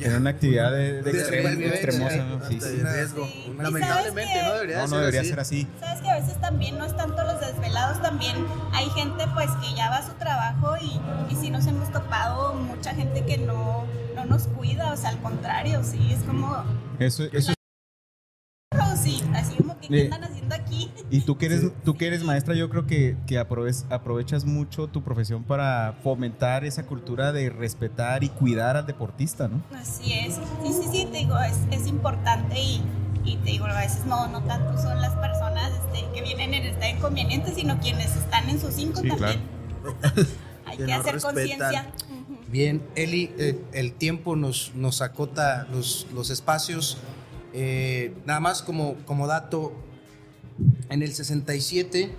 en 0.00 0.16
una 0.16 0.30
actividad 0.30 0.72
de, 0.72 1.02
de 1.02 1.24
supervivencia, 1.24 1.68
extremosa. 1.68 2.16
¿no? 2.24 2.44
Sí, 2.48 2.60
sí. 2.60 2.82
riesgo. 2.82 3.26
Sí. 3.26 3.52
¿Y 3.54 3.62
Lamentablemente 3.62 4.42
no 4.42 4.52
debería 4.54 4.76
No, 4.78 4.82
ser 4.88 4.90
no 4.90 4.98
debería 5.00 5.20
así. 5.20 5.28
ser 5.30 5.40
así. 5.40 5.68
Sabes 5.80 6.00
que 6.02 6.08
a 6.10 6.14
veces 6.16 6.40
también 6.40 6.78
no 6.78 6.84
es 6.84 6.96
tanto 6.96 7.22
los 7.24 7.40
desvelados, 7.40 8.00
también 8.02 8.36
hay 8.72 8.88
gente 8.90 9.24
pues 9.34 9.50
que 9.62 9.74
ya 9.76 9.90
va 9.90 9.98
a 9.98 10.06
su 10.06 10.12
trabajo 10.14 10.74
y, 10.80 11.00
y 11.32 11.36
sí 11.36 11.50
nos 11.50 11.66
hemos 11.66 11.90
topado 11.92 12.54
mucha 12.54 12.94
gente 12.94 13.24
que 13.26 13.38
no, 13.38 13.84
no 14.16 14.24
nos 14.24 14.44
cuida, 14.48 14.92
o 14.92 14.96
sea, 14.96 15.10
al 15.10 15.18
contrario, 15.20 15.82
sí, 15.84 16.12
es 16.12 16.22
como, 16.24 16.56
Eso, 16.98 17.24
eso 17.32 17.52
sí, 19.18 19.22
así 19.34 19.54
como 19.56 19.78
que, 19.78 19.88
¿qué 19.88 20.04
andan 20.04 20.24
haciendo 20.24 20.54
aquí? 20.54 20.90
Y 21.10 21.20
tú 21.20 21.36
que 21.38 21.46
eres, 21.46 21.70
tú 21.84 21.94
que 21.96 22.06
eres 22.06 22.22
maestra, 22.24 22.54
yo 22.54 22.68
creo 22.70 22.86
que, 22.86 23.16
que 23.26 23.38
aproves- 23.38 23.84
aprovechas 23.90 24.44
mucho 24.44 24.88
tu 24.88 25.02
profesión 25.02 25.42
para 25.44 25.94
fomentar 26.02 26.64
esa 26.64 26.84
cultura 26.84 27.32
de 27.32 27.50
respetar 27.50 28.24
y 28.24 28.28
cuidar 28.28 28.76
al 28.76 28.86
deportista, 28.86 29.48
¿no? 29.48 29.62
Así 29.76 30.12
es, 30.12 30.34
sí, 30.62 30.72
sí, 30.72 30.88
sí, 30.92 31.08
te 31.10 31.18
digo, 31.18 31.38
es, 31.40 31.58
es 31.70 31.86
importante 31.86 32.58
y, 32.60 32.82
y 33.24 33.36
te 33.36 33.50
digo, 33.50 33.66
a 33.66 33.78
veces 33.80 34.04
no, 34.06 34.26
no 34.28 34.42
tanto 34.42 34.80
son 34.80 35.00
las 35.00 35.14
personas 35.16 35.70
este, 35.92 36.06
que 36.14 36.22
vienen 36.22 36.54
en 36.54 36.64
esta 36.66 36.88
inconveniente, 36.88 37.54
sino 37.54 37.78
quienes 37.80 38.14
están 38.16 38.48
en 38.50 38.60
sus 38.60 38.74
cinco 38.74 39.00
Sí, 39.00 39.08
también. 39.08 39.40
Hay 40.66 40.76
Que 40.78 40.86
que 40.86 40.92
no 40.92 41.00
hacer 41.00 41.20
conciencia. 41.20 41.86
Bien, 42.48 42.82
Eli, 42.96 43.32
eh, 43.38 43.62
el 43.72 43.92
tiempo 43.94 44.36
nos, 44.36 44.72
nos 44.74 45.00
acota 45.02 45.66
los, 45.72 46.06
los 46.14 46.28
espacios. 46.30 46.98
Eh, 47.52 48.14
nada 48.24 48.40
más 48.40 48.62
como, 48.62 48.96
como 49.04 49.26
dato, 49.26 49.72
en 50.88 51.02
el 51.02 51.12
67, 51.12 52.14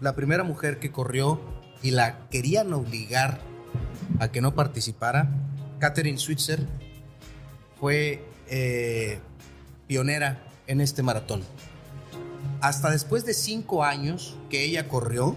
la 0.00 0.14
primera 0.14 0.44
mujer 0.44 0.78
que 0.78 0.90
corrió 0.90 1.40
y 1.82 1.90
la 1.90 2.28
querían 2.28 2.72
obligar 2.72 3.40
a 4.18 4.28
que 4.28 4.40
no 4.40 4.54
participara, 4.54 5.28
Catherine 5.78 6.18
Switzer, 6.18 6.66
fue 7.78 8.24
eh, 8.48 9.18
pionera 9.86 10.42
en 10.66 10.80
este 10.80 11.02
maratón. 11.02 11.42
Hasta 12.60 12.90
después 12.90 13.24
de 13.24 13.34
cinco 13.34 13.84
años 13.84 14.36
que 14.50 14.64
ella 14.64 14.88
corrió, 14.88 15.36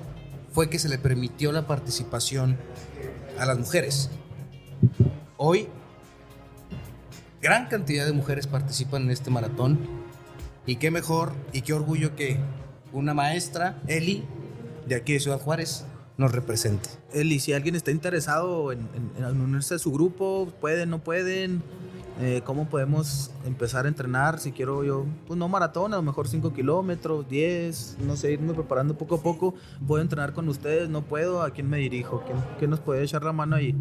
fue 0.53 0.69
que 0.69 0.79
se 0.79 0.89
le 0.89 0.97
permitió 0.97 1.51
la 1.51 1.67
participación 1.67 2.57
a 3.37 3.45
las 3.45 3.57
mujeres. 3.57 4.09
Hoy, 5.37 5.69
gran 7.41 7.67
cantidad 7.67 8.05
de 8.05 8.13
mujeres 8.13 8.47
participan 8.47 9.03
en 9.03 9.11
este 9.11 9.31
maratón. 9.31 9.79
Y 10.65 10.75
qué 10.75 10.91
mejor 10.91 11.33
y 11.53 11.61
qué 11.61 11.73
orgullo 11.73 12.15
que 12.15 12.37
una 12.91 13.13
maestra, 13.13 13.81
Eli, 13.87 14.23
de 14.87 14.95
aquí 14.95 15.13
de 15.13 15.19
Ciudad 15.19 15.39
Juárez, 15.39 15.85
nos 16.17 16.31
represente. 16.31 16.89
Eli, 17.13 17.39
si 17.39 17.53
alguien 17.53 17.75
está 17.75 17.91
interesado 17.91 18.71
en, 18.71 18.89
unirse 19.41 19.75
a 19.75 19.79
su 19.79 19.91
grupo, 19.91 20.51
pueden, 20.59 20.89
no 20.89 20.99
pueden, 20.99 21.63
eh, 22.19 22.41
cómo 22.43 22.67
podemos 22.67 23.31
empezar 23.45 23.85
a 23.85 23.87
entrenar, 23.87 24.39
si 24.39 24.51
quiero 24.51 24.83
yo, 24.83 25.05
pues 25.27 25.39
no 25.39 25.47
maratón, 25.47 25.93
a 25.93 25.95
lo 25.95 26.03
mejor 26.03 26.27
5 26.27 26.53
kilómetros, 26.53 27.27
10, 27.29 27.99
no 28.01 28.17
sé, 28.17 28.33
irme 28.33 28.53
preparando 28.53 28.97
poco 28.97 29.15
a 29.15 29.21
poco, 29.23 29.55
puedo 29.87 30.01
entrenar 30.01 30.33
con 30.33 30.49
ustedes, 30.49 30.89
no 30.89 31.03
puedo, 31.03 31.41
¿a 31.41 31.51
quién 31.51 31.69
me 31.69 31.77
dirijo? 31.77 32.21
¿Quién, 32.25 32.37
quién 32.57 32.71
nos 32.71 32.81
puede 32.81 33.03
echar 33.03 33.23
la 33.23 33.31
mano 33.31 33.55
ahí? 33.55 33.73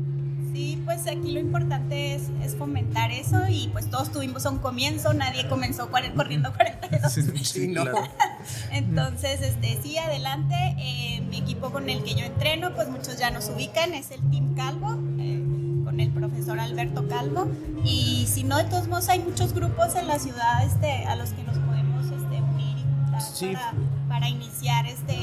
Sí, 0.59 0.83
pues 0.85 1.07
aquí 1.07 1.31
lo 1.31 1.39
importante 1.39 2.17
es, 2.17 2.23
es 2.43 2.57
fomentar 2.57 3.13
eso 3.13 3.47
y 3.49 3.69
pues 3.69 3.89
todos 3.89 4.11
tuvimos 4.11 4.45
un 4.45 4.59
comienzo, 4.59 5.15
nadie 5.15 5.47
comenzó 5.49 5.89
corriendo 5.89 6.53
42. 6.53 7.13
Sí, 7.47 7.69
no. 7.69 7.83
claro. 7.85 7.99
Entonces, 8.73 9.41
este, 9.41 9.79
sí, 9.81 9.99
adelante. 9.99 10.57
Eh, 10.79 11.21
mi 11.31 11.39
equipo 11.39 11.71
con 11.71 11.89
el 11.89 12.03
que 12.03 12.17
yo 12.17 12.25
entreno, 12.25 12.75
pues 12.75 12.89
muchos 12.89 13.19
ya 13.21 13.31
nos 13.31 13.49
ubican, 13.51 13.95
es 13.95 14.11
el 14.11 14.19
Team 14.31 14.57
Calvo, 14.57 14.99
eh, 15.21 15.41
con 15.85 16.01
el 16.01 16.11
profesor 16.11 16.59
Alberto 16.59 17.07
Calvo. 17.07 17.47
Y 17.85 18.27
si 18.29 18.43
no, 18.43 18.57
de 18.59 18.65
todos 18.65 18.89
modos 18.89 19.09
hay 19.11 19.21
muchos 19.21 19.53
grupos 19.55 19.95
en 19.95 20.09
la 20.09 20.19
ciudad 20.19 20.65
este, 20.65 21.05
a 21.05 21.15
los 21.15 21.31
que 21.31 21.45
nos 21.45 21.57
podemos 21.59 22.05
este, 22.07 22.43
unir 22.43 22.77
y 22.79 22.83
juntar 22.83 23.21
Sí. 23.23 23.53
para, 23.53 23.75
para 24.09 24.29
iniciar 24.29 24.87
este, 24.89 25.15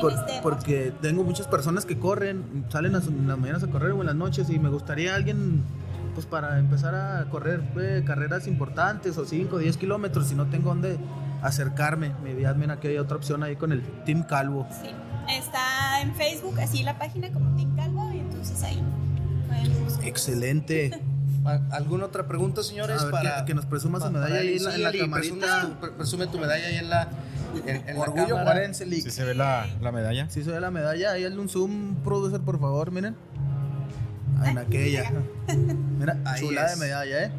Por- 0.00 0.12
este 0.12 0.40
porque 0.42 0.92
tengo 1.00 1.22
muchas 1.24 1.46
personas 1.46 1.84
que 1.84 1.98
corren, 1.98 2.64
salen 2.70 2.94
a 2.94 3.00
su- 3.00 3.10
en 3.10 3.28
las 3.28 3.38
mañanas 3.38 3.62
a 3.62 3.68
correr 3.68 3.92
o 3.92 4.00
en 4.00 4.06
las 4.06 4.16
noches 4.16 4.48
y 4.50 4.58
me 4.58 4.68
gustaría 4.68 5.14
alguien, 5.14 5.62
pues 6.14 6.26
para 6.26 6.58
empezar 6.58 6.94
a 6.94 7.24
correr 7.30 7.62
eh, 7.80 8.02
carreras 8.06 8.46
importantes 8.46 9.16
o 9.18 9.24
5, 9.24 9.58
10 9.58 9.76
kilómetros, 9.76 10.28
si 10.28 10.34
no 10.34 10.46
tengo 10.46 10.70
dónde 10.70 10.98
acercarme, 11.42 12.12
me 12.22 12.34
vi 12.34 12.44
admin 12.44 12.70
aquí 12.70 12.88
hay 12.88 12.98
otra 12.98 13.16
opción 13.16 13.42
ahí 13.42 13.56
con 13.56 13.72
el 13.72 13.82
Team 14.04 14.24
Calvo. 14.24 14.66
Sí, 14.82 14.90
está 15.28 16.00
en 16.02 16.14
Facebook, 16.14 16.58
así 16.60 16.82
la 16.82 16.98
página 16.98 17.30
como 17.32 17.54
Team 17.56 17.74
Calvo, 17.76 18.10
y 18.12 18.18
entonces 18.18 18.62
ahí 18.62 18.82
pueden 19.48 19.84
buscar. 19.84 20.04
Excelente. 20.06 21.00
¿A- 21.44 21.60
¿Alguna 21.76 22.06
otra 22.06 22.26
pregunta, 22.26 22.62
señores? 22.62 23.00
A 23.00 23.06
ver, 23.06 23.12
que- 23.38 23.44
que 23.46 23.54
nos 23.54 23.64
presuma 23.66 23.98
su 24.00 24.10
medalla 24.10 24.28
para 24.28 24.40
ahí 24.40 24.56
en 24.56 24.64
la- 24.64 24.70
Sí, 24.70 24.76
en 24.76 24.82
la 24.82 24.92
camarita. 24.92 25.16
presume 25.38 25.46
tu- 25.74 25.80
pre- 25.80 25.90
Presume 25.92 26.26
tu 26.26 26.38
medalla 26.38 26.66
ahí 26.66 26.76
en 26.76 26.90
la, 26.90 27.08
en, 27.66 27.88
en 27.88 27.94
la 27.96 28.00
Orgullo. 28.02 28.36
Juarense. 28.38 28.84
Sí 28.86 29.10
se 29.10 29.24
ve 29.24 29.34
la, 29.34 29.66
la 29.80 29.90
medalla. 29.92 30.28
Si 30.30 30.42
se 30.44 30.50
ve 30.50 30.60
la 30.60 30.70
medalla, 30.70 31.12
ahí 31.12 31.24
hazle 31.24 31.38
un 31.38 31.48
zoom, 31.48 31.96
producer, 32.04 32.40
por 32.40 32.60
favor, 32.60 32.90
miren. 32.90 33.16
En 34.44 34.58
aquella. 34.58 35.10
Mira, 35.98 36.16
Ahí 36.24 36.40
chulada 36.42 36.72
es. 36.72 36.78
de 36.78 36.86
medalla, 36.86 37.24
¿eh? 37.24 37.30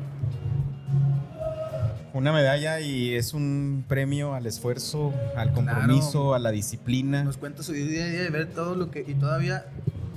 Una 2.13 2.33
medalla 2.33 2.79
y 2.81 3.15
es 3.15 3.33
un 3.33 3.85
premio 3.87 4.33
al 4.33 4.45
esfuerzo, 4.45 5.13
al 5.37 5.53
compromiso, 5.53 6.33
a 6.33 6.39
la 6.39 6.51
disciplina. 6.51 7.23
Nos 7.23 7.37
cuenta 7.37 7.63
su 7.63 7.71
día 7.71 8.03
a 8.03 8.07
día 8.07 8.21
de 8.23 8.29
ver 8.29 8.47
todo 8.49 8.75
lo 8.75 8.91
que. 8.91 9.05
Y 9.07 9.13
todavía 9.13 9.65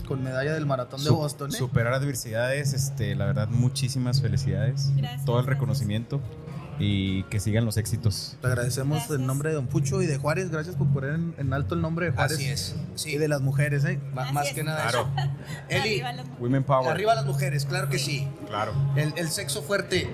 con 0.04 0.22
medalla 0.22 0.52
del 0.54 0.66
maratón 0.66 1.00
de 1.00 1.06
Su- 1.06 1.16
Boston, 1.16 1.50
¿eh? 1.50 1.56
Superar 1.56 1.92
adversidades, 1.94 2.72
este, 2.72 3.14
la 3.14 3.26
verdad, 3.26 3.48
muchísimas 3.48 4.20
felicidades. 4.20 4.92
Gracias, 4.96 5.24
Todo 5.24 5.38
el 5.38 5.44
gracias. 5.46 5.60
reconocimiento 5.60 6.20
y 6.78 7.22
que 7.24 7.38
sigan 7.38 7.64
los 7.64 7.76
éxitos. 7.76 8.36
Te 8.40 8.48
agradecemos 8.48 8.98
Gracias. 8.98 9.18
en 9.20 9.26
nombre 9.26 9.50
de 9.50 9.54
Don 9.54 9.66
Pucho 9.68 10.02
y 10.02 10.06
de 10.06 10.16
Juárez. 10.18 10.50
Gracias 10.50 10.74
por 10.74 10.88
poner 10.88 11.10
en, 11.14 11.34
en 11.38 11.52
alto 11.52 11.74
el 11.76 11.80
nombre 11.80 12.06
de 12.06 12.12
Juárez. 12.12 12.36
Así 12.36 12.48
es. 12.48 12.74
Y 12.94 12.98
Sí, 12.98 13.16
de 13.18 13.28
las 13.28 13.40
mujeres, 13.42 13.84
¿eh? 13.84 14.00
más 14.12 14.52
que 14.52 14.64
nada 14.64 14.82
Claro. 14.82 15.08
Eli, 15.68 16.00
Arriba 16.00 16.24
Women 16.40 16.64
Power. 16.64 16.90
arriba 16.90 17.14
las 17.14 17.26
mujeres, 17.26 17.64
claro 17.64 17.88
que 17.88 17.98
sí. 17.98 18.26
Claro. 18.48 18.72
El, 18.96 19.12
el 19.16 19.28
sexo 19.28 19.62
fuerte. 19.62 20.08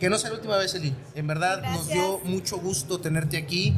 Que 0.00 0.10
no 0.10 0.18
sea 0.18 0.30
la 0.30 0.36
última 0.36 0.56
vez, 0.56 0.74
Eli. 0.74 0.92
En 1.14 1.28
verdad 1.28 1.62
nos 1.62 1.86
Gracias. 1.86 1.92
dio 1.92 2.18
mucho 2.24 2.58
gusto 2.58 2.98
tenerte 2.98 3.36
aquí. 3.36 3.72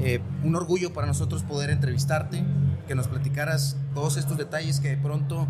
Eh, 0.00 0.20
un 0.42 0.56
orgullo 0.56 0.92
para 0.94 1.06
nosotros 1.06 1.42
poder 1.42 1.68
entrevistarte, 1.70 2.42
que 2.86 2.94
nos 2.94 3.08
platicaras 3.08 3.76
todos 3.94 4.16
estos 4.16 4.36
detalles 4.36 4.80
que 4.80 4.90
de 4.90 4.96
pronto 4.96 5.46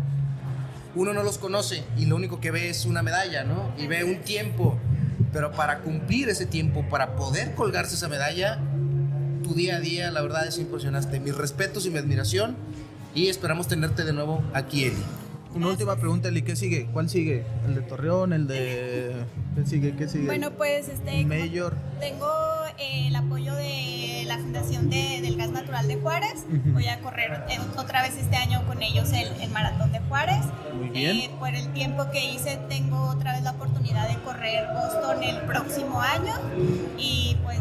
uno 0.95 1.13
no 1.13 1.23
los 1.23 1.37
conoce 1.37 1.83
y 1.97 2.05
lo 2.05 2.15
único 2.15 2.39
que 2.39 2.51
ve 2.51 2.69
es 2.69 2.85
una 2.85 3.03
medalla, 3.03 3.43
¿no? 3.43 3.71
Y 3.77 3.87
ve 3.87 4.03
un 4.03 4.21
tiempo. 4.21 4.77
Pero 5.31 5.51
para 5.51 5.79
cumplir 5.79 6.29
ese 6.29 6.45
tiempo, 6.45 6.85
para 6.89 7.15
poder 7.15 7.53
colgarse 7.53 7.95
esa 7.95 8.07
medalla, 8.07 8.59
tu 9.43 9.53
día 9.53 9.75
a 9.75 9.79
día, 9.79 10.11
la 10.11 10.21
verdad 10.21 10.47
es 10.47 10.57
impresionante. 10.57 11.19
Mis 11.19 11.35
respetos 11.35 11.85
y 11.85 11.91
mi 11.91 11.99
admiración. 11.99 12.55
Y 13.13 13.27
esperamos 13.27 13.67
tenerte 13.67 14.03
de 14.03 14.13
nuevo 14.13 14.43
aquí, 14.53 14.85
Eli. 14.85 15.03
Una 15.57 15.67
última 15.67 15.95
pregunta, 15.95 16.27
Eli. 16.29 16.41
¿Qué 16.43 16.55
sigue? 16.55 16.85
¿Cuál 16.93 17.09
sigue? 17.09 17.43
¿El 17.65 17.75
de 17.75 17.81
Torreón? 17.81 18.33
¿El 18.33 18.47
de.? 18.47 19.15
¿Qué 19.55 19.65
sigue? 19.65 19.95
¿Qué 19.95 20.07
sigue? 20.07 20.25
Bueno, 20.25 20.51
pues 20.51 20.87
este. 20.89 21.25
Mayor. 21.25 21.75
Tengo 21.99 22.29
eh, 22.77 23.07
el 23.07 23.15
apoyo 23.15 23.55
de 23.55 24.23
la 24.27 24.37
Fundación 24.37 24.89
de- 24.89 25.19
del 25.21 25.35
Gas 25.37 25.49
Natural 25.49 25.87
de 25.87 25.95
Juárez. 25.95 26.45
Voy 26.73 26.87
a 26.87 26.99
correr 26.99 27.43
eh, 27.49 27.57
otra 27.77 28.03
vez 28.03 28.15
este 28.17 28.35
año 28.35 28.63
con 28.67 28.81
ellos 28.83 29.11
el, 29.13 29.29
el 29.41 29.49
Maratón 29.49 29.91
de 29.91 29.99
Juárez. 30.01 30.45
Muy 30.75 30.89
bien. 30.89 31.17
Eh, 31.17 31.31
por 31.39 31.49
el 31.55 31.67
tiempo 31.73 32.09
que 32.11 32.23
hice, 32.33 32.59
tengo 32.69 33.01
otra 33.09 33.33
vez 33.33 33.43
la 33.43 33.51
oportunidad 33.51 34.07
de 34.07 34.15
correr 34.23 34.65
Boston 34.73 35.23
el 35.23 35.37
próximo 35.41 35.99
año. 36.01 36.33
Y 36.97 37.35
pues 37.43 37.59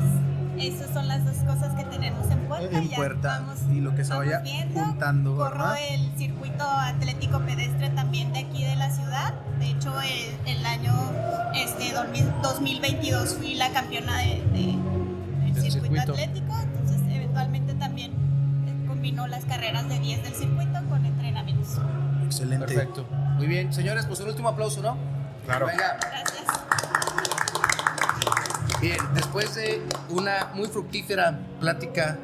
esas 0.58 0.90
son 0.92 1.08
las 1.08 1.24
dos 1.24 1.36
cosas 1.38 1.74
que 1.74 1.84
tenemos 1.84 2.30
en 2.30 2.38
puerta. 2.40 2.78
En 2.78 2.88
Ya 2.88 2.96
puerta. 2.96 3.38
vamos- 3.40 3.58
Y 3.70 3.80
lo 3.80 3.94
que 3.94 4.04
se 4.04 4.14
vaya 4.14 4.40
viendo. 4.40 4.80
juntando, 4.84 5.36
Corro 5.36 5.50
¿verdad? 5.58 5.74
el 5.90 6.12
circuito 6.16 6.64
atlético 6.64 7.40
pedestre 7.40 7.90
también 7.90 8.32
de 8.32 8.40
aquí 8.40 8.64
de 8.64 8.76
la 8.76 8.90
ciudad. 8.90 9.34
De 9.58 9.70
hecho, 9.70 9.94
el, 10.00 10.56
el 10.56 10.66
año 10.66 10.92
este, 11.54 11.92
2000 11.92 12.24
2022 12.42 13.34
fui 13.36 13.54
la 13.54 13.70
campeona 13.70 14.18
de, 14.18 14.26
de- 14.52 14.76
del 15.44 15.54
Del 15.54 15.70
circuito, 15.72 15.72
circuito. 15.72 16.12
atlético. 16.12 16.56
Entonces, 16.60 17.00
eventualmente 17.14 17.74
también 17.74 18.12
eh, 18.12 18.86
combinó 18.86 19.26
las 19.26 19.44
carreras 19.44 19.88
de 19.88 19.98
10 19.98 20.22
del 20.22 20.34
circuito 20.34 20.78
con 20.88 21.04
entrenamientos. 21.06 21.78
Excelente. 22.24 22.66
Perfecto. 22.66 23.06
Muy 23.36 23.46
bien, 23.46 23.72
señores, 23.72 24.06
pues 24.06 24.20
un 24.20 24.28
último 24.28 24.48
aplauso, 24.48 24.82
¿no? 24.82 24.96
Claro. 25.44 25.66
Venga. 25.66 25.96
Gracias. 26.00 26.55
Bien, 28.86 28.98
después 29.16 29.52
de 29.56 29.82
una 30.10 30.52
muy 30.54 30.68
fructífera 30.68 31.40
plática, 31.58 32.18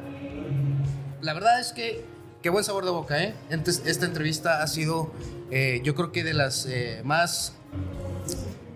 la 1.21 1.33
verdad 1.33 1.59
es 1.59 1.73
que 1.73 2.05
qué 2.41 2.49
buen 2.49 2.63
sabor 2.63 2.85
de 2.85 2.91
boca, 2.91 3.21
¿eh? 3.21 3.35
Entonces, 3.49 3.85
esta 3.85 4.05
entrevista 4.05 4.63
ha 4.63 4.67
sido, 4.67 5.11
eh, 5.51 5.81
yo 5.83 5.93
creo 5.93 6.13
que 6.13 6.23
de 6.23 6.33
las 6.33 6.65
eh, 6.65 7.01
más 7.03 7.51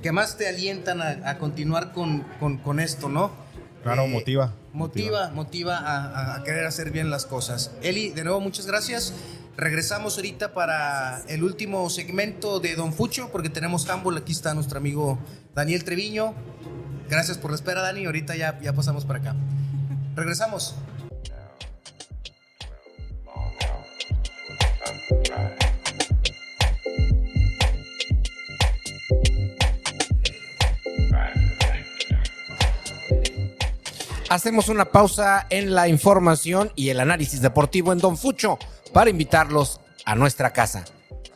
que 0.04 0.12
más 0.12 0.36
te 0.36 0.50
alientan 0.50 1.02
a, 1.02 1.30
a 1.30 1.38
continuar 1.38 1.94
con, 1.94 2.26
con- 2.42 2.58
con 2.58 2.82
esto, 2.82 3.08
¿no? 3.08 3.32
Claro, 3.84 4.04
Eh, 4.04 4.10
motiva. 4.10 4.54
Motiva, 4.74 5.30
motiva 5.30 6.36
a 6.36 6.44
querer 6.44 6.66
hacer 6.66 6.92
bien 6.92 7.10
las 7.10 7.26
cosas. 7.26 7.72
Eli, 7.82 8.10
de 8.10 8.26
nuevo, 8.26 8.42
muchas 8.42 8.66
gracias. 8.66 9.14
Regresamos 9.56 10.18
ahorita 10.18 10.54
para 10.54 11.22
el 11.30 11.42
último 11.42 11.90
segmento 11.90 12.60
de 12.60 12.76
Don 12.76 12.92
Fucho, 12.92 13.30
porque 13.32 13.50
tenemos 13.50 13.90
handball. 13.90 14.18
Aquí 14.18 14.34
está 14.34 14.54
nuestro 14.54 14.78
amigo 14.78 15.18
Daniel 15.56 15.86
Treviño. 15.86 16.34
Gracias 17.10 17.38
por 17.38 17.52
la 17.52 17.56
espera, 17.56 17.82
Dani. 17.82 18.06
Ahorita 18.06 18.36
ya, 18.36 18.60
ya 18.60 18.74
pasamos 18.74 19.06
para 19.06 19.20
acá. 19.20 19.36
Regresamos. 20.16 20.76
Hacemos 34.30 34.68
una 34.68 34.86
pausa 34.86 35.48
en 35.50 35.74
la 35.74 35.88
información 35.88 36.74
y 36.76 36.90
el 36.90 37.00
análisis 37.00 37.42
deportivo 37.42 37.94
en 37.94 38.00
Don 38.00 38.18
Fucho 38.18 38.60
para 38.92 39.10
invitarlos 39.10 39.80
a 40.04 40.16
nuestra 40.16 40.52
casa. 40.52 40.84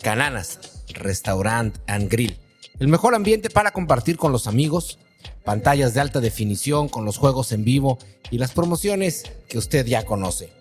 Cananas, 0.02 0.84
Restaurant 0.96 1.78
and 1.88 2.12
Grill. 2.12 2.38
El 2.80 2.90
mejor 2.90 3.16
ambiente 3.16 3.50
para 3.50 3.72
compartir 3.72 4.18
con 4.18 4.34
los 4.34 4.46
amigos, 4.46 5.00
pantallas 5.44 5.94
de 5.94 6.02
alta 6.02 6.20
definición 6.20 6.90
con 6.90 7.06
los 7.06 7.18
juegos 7.18 7.52
en 7.52 7.64
vivo 7.64 7.98
y 8.30 8.38
las 8.38 8.52
promociones 8.52 9.24
que 9.48 9.58
usted 9.58 9.86
ya 9.86 10.06
conoce. 10.06 10.52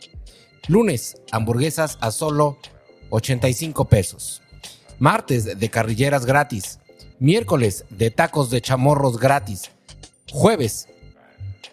Lunes, 0.68 1.16
hamburguesas 1.31 1.99
a 2.01 2.11
solo 2.11 2.59
85 3.11 3.87
pesos. 3.87 4.43
Martes, 4.99 5.59
de 5.59 5.70
carrilleras 5.70 6.26
gratis. 6.26 6.78
Miércoles, 7.18 7.85
de 7.91 8.11
tacos 8.11 8.51
de 8.51 8.61
chamorros 8.61 9.18
gratis. 9.18 9.70
Jueves, 10.31 10.89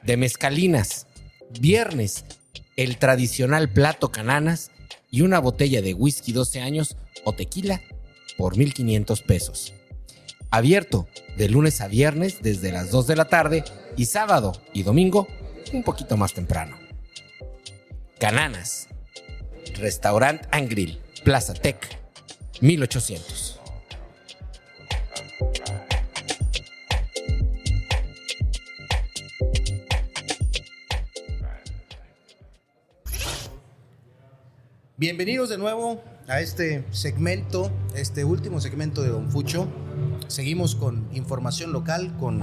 de 0.04 0.18
mezcalinas. 0.18 1.08
Viernes, 1.60 2.26
el 2.76 2.98
tradicional 2.98 3.70
plato 3.70 4.12
cananas 4.12 4.72
y 5.12 5.22
una 5.22 5.40
botella 5.40 5.82
de 5.82 5.94
whisky 5.94 6.32
12 6.32 6.62
años 6.62 6.98
o 7.24 7.34
tequila 7.34 7.82
por 8.38 8.56
1.500 8.56 9.24
pesos. 9.26 9.74
Abierto 10.50 11.08
de 11.36 11.50
lunes 11.50 11.82
a 11.82 11.88
viernes 11.88 12.42
desde 12.42 12.72
las 12.72 12.90
2 12.90 13.08
de 13.08 13.16
la 13.18 13.26
tarde 13.26 13.66
y 13.98 14.06
sábado 14.06 14.54
y 14.74 14.84
domingo 14.84 15.28
un 15.74 15.84
poquito 15.84 16.16
más 16.16 16.34
temprano. 16.34 16.78
Cananas. 18.18 18.88
Restaurant 19.76 20.42
and 20.52 20.70
Grill. 20.70 21.02
Plaza 21.26 21.54
Tech. 21.54 21.78
1800. 22.62 23.60
Bienvenidos 34.96 35.50
de 35.50 35.58
nuevo 35.58 36.02
a 36.28 36.40
este 36.40 36.84
segmento, 36.92 37.70
este 37.96 38.24
último 38.24 38.60
segmento 38.62 39.04
de 39.04 39.10
Don 39.10 39.30
Fucho. 39.30 39.68
Seguimos 40.28 40.76
con 40.76 41.08
información 41.14 41.72
local, 41.72 42.16
con 42.20 42.42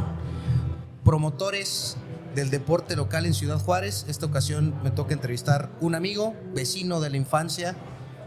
promotores 1.04 1.96
del 2.34 2.50
deporte 2.50 2.96
local 2.96 3.26
en 3.26 3.34
Ciudad 3.34 3.58
Juárez. 3.58 4.06
Esta 4.08 4.26
ocasión 4.26 4.74
me 4.82 4.90
toca 4.90 5.12
entrevistar 5.14 5.70
un 5.80 5.94
amigo, 5.94 6.34
vecino 6.54 7.00
de 7.00 7.10
la 7.10 7.16
infancia. 7.16 7.76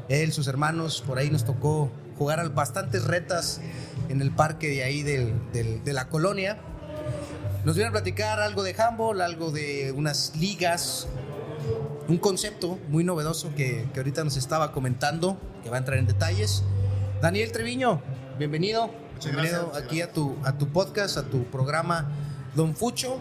Él, 0.10 0.32
sus 0.32 0.48
hermanos, 0.48 1.04
por 1.06 1.18
ahí 1.18 1.30
nos 1.30 1.44
tocó 1.44 1.90
jugar 2.18 2.40
a 2.40 2.48
bastantes 2.50 3.04
retas 3.06 3.60
en 4.10 4.22
el 4.22 4.32
parque 4.32 4.70
de 4.70 4.84
ahí 4.84 5.04
del- 5.04 5.34
de 5.84 5.94
la 5.94 6.08
colonia. 6.08 6.58
Nos 7.66 7.76
vienen 7.76 7.90
a 7.90 7.94
platicar 7.94 8.40
algo 8.40 8.64
de 8.64 8.74
handball, 8.80 9.22
algo 9.22 9.52
de 9.52 9.92
unas 9.92 10.34
ligas, 10.38 11.08
un 12.08 12.18
concepto 12.18 12.80
muy 12.90 13.04
novedoso 13.04 13.54
que, 13.56 13.90
que 13.94 14.00
ahorita 14.00 14.24
nos 14.24 14.38
estaba 14.38 14.72
comentando, 14.72 15.38
que 15.64 15.70
va 15.70 15.76
a 15.76 15.80
entrar 15.80 15.98
en 15.98 16.08
detalles. 16.08 16.64
Daniel 17.22 17.52
Treviño, 17.52 18.02
bienvenido. 18.38 18.90
Bienvenido 19.26 19.66
gracias, 19.72 19.84
aquí 19.86 20.02
a 20.02 20.12
tu, 20.12 20.36
a 20.44 20.58
tu 20.58 20.68
podcast, 20.70 21.18
a 21.18 21.24
tu 21.24 21.44
programa 21.46 22.06
Don 22.56 22.76
Fucho. 22.76 23.18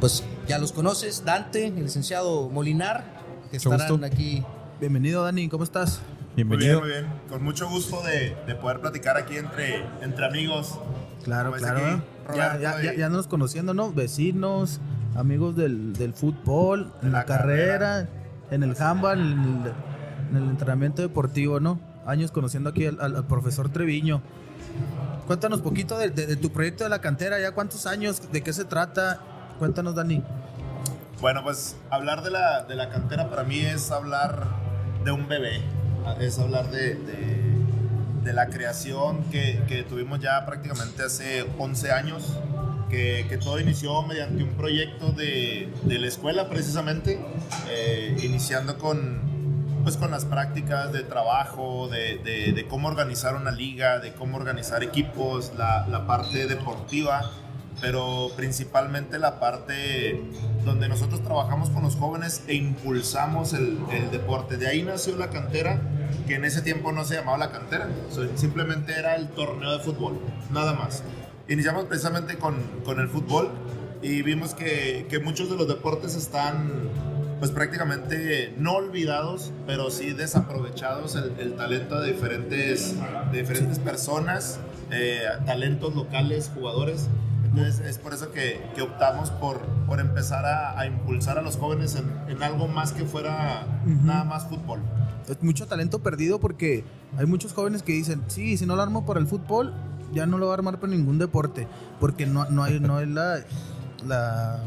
Pues 0.00 0.24
ya 0.46 0.58
los 0.58 0.72
conoces, 0.72 1.24
Dante, 1.24 1.68
el 1.68 1.76
licenciado 1.84 2.48
Molinar, 2.50 3.04
que 3.50 3.56
Mucho 3.58 3.72
estarán 3.72 3.92
gusto. 4.00 4.06
aquí. 4.06 4.44
Bienvenido, 4.80 5.22
Dani, 5.24 5.48
¿cómo 5.48 5.64
estás? 5.64 6.00
Muy 6.36 6.44
bien, 6.44 6.48
Bienvenido. 6.48 6.80
muy 6.80 6.88
bien. 6.90 7.06
Con 7.30 7.42
mucho 7.44 7.68
gusto 7.68 8.02
de, 8.02 8.36
de 8.46 8.54
poder 8.56 8.80
platicar 8.80 9.16
aquí 9.16 9.36
entre, 9.36 9.84
entre 10.02 10.26
amigos. 10.26 10.78
Claro, 11.22 11.52
claro. 11.52 11.78
aquí. 11.78 12.36
Ya, 12.36 12.58
ya, 12.58 12.82
ya, 12.82 12.94
y- 12.94 12.98
ya 12.98 13.08
nos 13.08 13.28
conociendo, 13.28 13.72
¿no? 13.72 13.92
Vecinos, 13.92 14.80
amigos 15.14 15.56
del, 15.56 15.92
del 15.94 16.12
fútbol, 16.12 16.92
en 17.02 17.12
la, 17.12 17.18
la 17.18 17.24
carrera, 17.24 18.08
en 18.50 18.62
el 18.62 18.74
handball, 18.80 19.20
en 19.20 19.32
el, 19.32 19.72
en 20.30 20.36
el 20.42 20.50
entrenamiento 20.50 21.02
deportivo, 21.02 21.60
¿no? 21.60 21.78
Años 22.04 22.30
conociendo 22.32 22.68
aquí 22.70 22.84
al, 22.86 23.00
al- 23.00 23.16
al 23.16 23.26
profesor 23.26 23.70
Treviño. 23.70 24.20
Cuéntanos 25.26 25.60
poquito 25.62 25.96
de, 25.98 26.10
tu 26.36 26.50
proyecto 26.50 26.84
de 26.84 26.90
la 26.90 27.00
cantera, 27.00 27.40
ya 27.40 27.52
cuántos 27.52 27.86
años, 27.86 28.30
de 28.30 28.42
qué 28.42 28.52
se 28.52 28.64
trata. 28.64 29.20
Cuéntanos, 29.58 29.94
Dani. 29.94 30.22
Bueno, 31.20 31.42
pues 31.42 31.76
hablar 31.90 32.22
de 32.22 32.30
la, 32.30 32.64
de 32.64 32.74
la 32.74 32.90
cantera 32.90 33.30
para 33.30 33.44
mí 33.44 33.60
es 33.60 33.90
hablar 33.90 34.44
de 35.04 35.12
un 35.12 35.26
bebé. 35.26 35.62
Es 36.20 36.38
hablar 36.38 36.70
de, 36.70 36.94
de- 36.96 38.32
la 38.34 38.48
creación 38.48 39.22
que, 39.30 39.62
que 39.68 39.82
tuvimos 39.82 40.18
ya 40.18 40.44
prácticamente 40.46 41.02
hace 41.04 41.46
11 41.58 41.92
años. 41.92 42.38
Que, 42.90 43.26
que 43.28 43.38
todo 43.38 43.58
inició 43.58 44.02
mediante 44.02 44.42
un 44.44 44.50
proyecto 44.50 45.10
de, 45.10 45.72
de 45.82 45.98
la 45.98 46.06
escuela 46.06 46.48
precisamente, 46.48 47.18
eh, 47.68 48.16
iniciando 48.22 48.78
con, 48.78 49.20
pues 49.84 49.96
con 49.96 50.10
las 50.10 50.24
prácticas 50.24 50.92
de 50.92 51.02
trabajo, 51.04 51.88
de, 51.88 52.18
de- 52.52 52.66
cómo 52.66 52.88
organizar 52.88 53.36
una 53.36 53.50
liga, 53.52 54.00
de 54.00 54.12
cómo 54.14 54.36
organizar 54.38 54.82
equipos, 54.82 55.52
la, 55.56 55.86
la 55.88 56.06
parte 56.06 56.46
deportiva, 56.48 57.30
pero 57.80 58.30
principalmente 58.36 59.18
la 59.18 59.38
parte 59.38 60.20
donde 60.64 60.88
nosotros 60.88 61.22
trabajamos 61.22 61.68
con 61.70 61.82
los 61.82 61.96
jóvenes 61.96 62.42
e 62.48 62.54
impulsamos 62.54 63.52
el, 63.52 63.78
el 63.92 64.10
deporte. 64.10 64.56
De 64.56 64.66
ahí 64.68 64.82
nació 64.82 65.16
la 65.16 65.28
cantera, 65.28 65.80
que 66.26 66.36
en 66.36 66.44
ese 66.46 66.62
tiempo 66.62 66.90
no 66.92 67.04
se 67.04 67.16
llamaba 67.16 67.36
la 67.36 67.50
cantera, 67.52 67.88
simplemente 68.36 68.98
era 68.98 69.16
el 69.16 69.28
torneo 69.28 69.72
de 69.76 69.84
fútbol, 69.84 70.18
nada 70.50 70.72
más. 70.72 71.02
Iniciamos 71.48 71.84
precisamente 71.84 72.38
con, 72.38 72.54
con 72.86 73.00
el 73.00 73.08
fútbol 73.08 73.50
y 74.00 74.22
vimos 74.22 74.54
que, 74.54 75.06
que 75.10 75.18
muchos 75.18 75.50
de 75.50 75.56
los 75.56 75.68
deportes 75.68 76.14
están 76.14 76.88
pues 77.38 77.50
prácticamente 77.50 78.54
no 78.58 78.74
olvidados, 78.74 79.52
pero 79.66 79.90
sí 79.90 80.12
desaprovechados 80.12 81.16
el, 81.16 81.32
el 81.38 81.54
talento 81.54 82.00
de 82.00 82.12
diferentes, 82.12 82.94
de 83.32 83.40
diferentes 83.40 83.78
personas, 83.78 84.60
eh, 84.90 85.22
talentos 85.46 85.94
locales, 85.94 86.50
jugadores. 86.54 87.08
Entonces 87.44 87.86
es 87.86 87.98
por 87.98 88.14
eso 88.14 88.32
que, 88.32 88.60
que 88.74 88.82
optamos 88.82 89.30
por, 89.30 89.60
por 89.86 90.00
empezar 90.00 90.44
a, 90.44 90.78
a 90.78 90.86
impulsar 90.86 91.38
a 91.38 91.42
los 91.42 91.56
jóvenes 91.56 91.94
en, 91.94 92.10
en 92.28 92.42
algo 92.42 92.66
más 92.66 92.92
que 92.92 93.04
fuera 93.04 93.66
nada 93.84 94.24
más 94.24 94.46
fútbol. 94.48 94.80
Es 95.28 95.42
mucho 95.42 95.66
talento 95.66 96.00
perdido 96.00 96.40
porque 96.40 96.84
hay 97.16 97.26
muchos 97.26 97.52
jóvenes 97.52 97.82
que 97.82 97.92
dicen, 97.92 98.22
sí, 98.26 98.56
si 98.56 98.66
no 98.66 98.74
lo 98.74 98.82
armo 98.82 99.06
para 99.06 99.20
el 99.20 99.26
fútbol, 99.26 99.72
ya 100.12 100.26
no 100.26 100.38
lo 100.38 100.46
va 100.46 100.52
a 100.52 100.56
armar 100.56 100.80
para 100.80 100.92
ningún 100.92 101.18
deporte, 101.18 101.66
porque 102.00 102.26
no, 102.26 102.48
no 102.50 102.62
hay, 102.64 102.80
no 102.80 102.96
hay 102.96 103.06
la, 103.06 103.38
la 104.06 104.60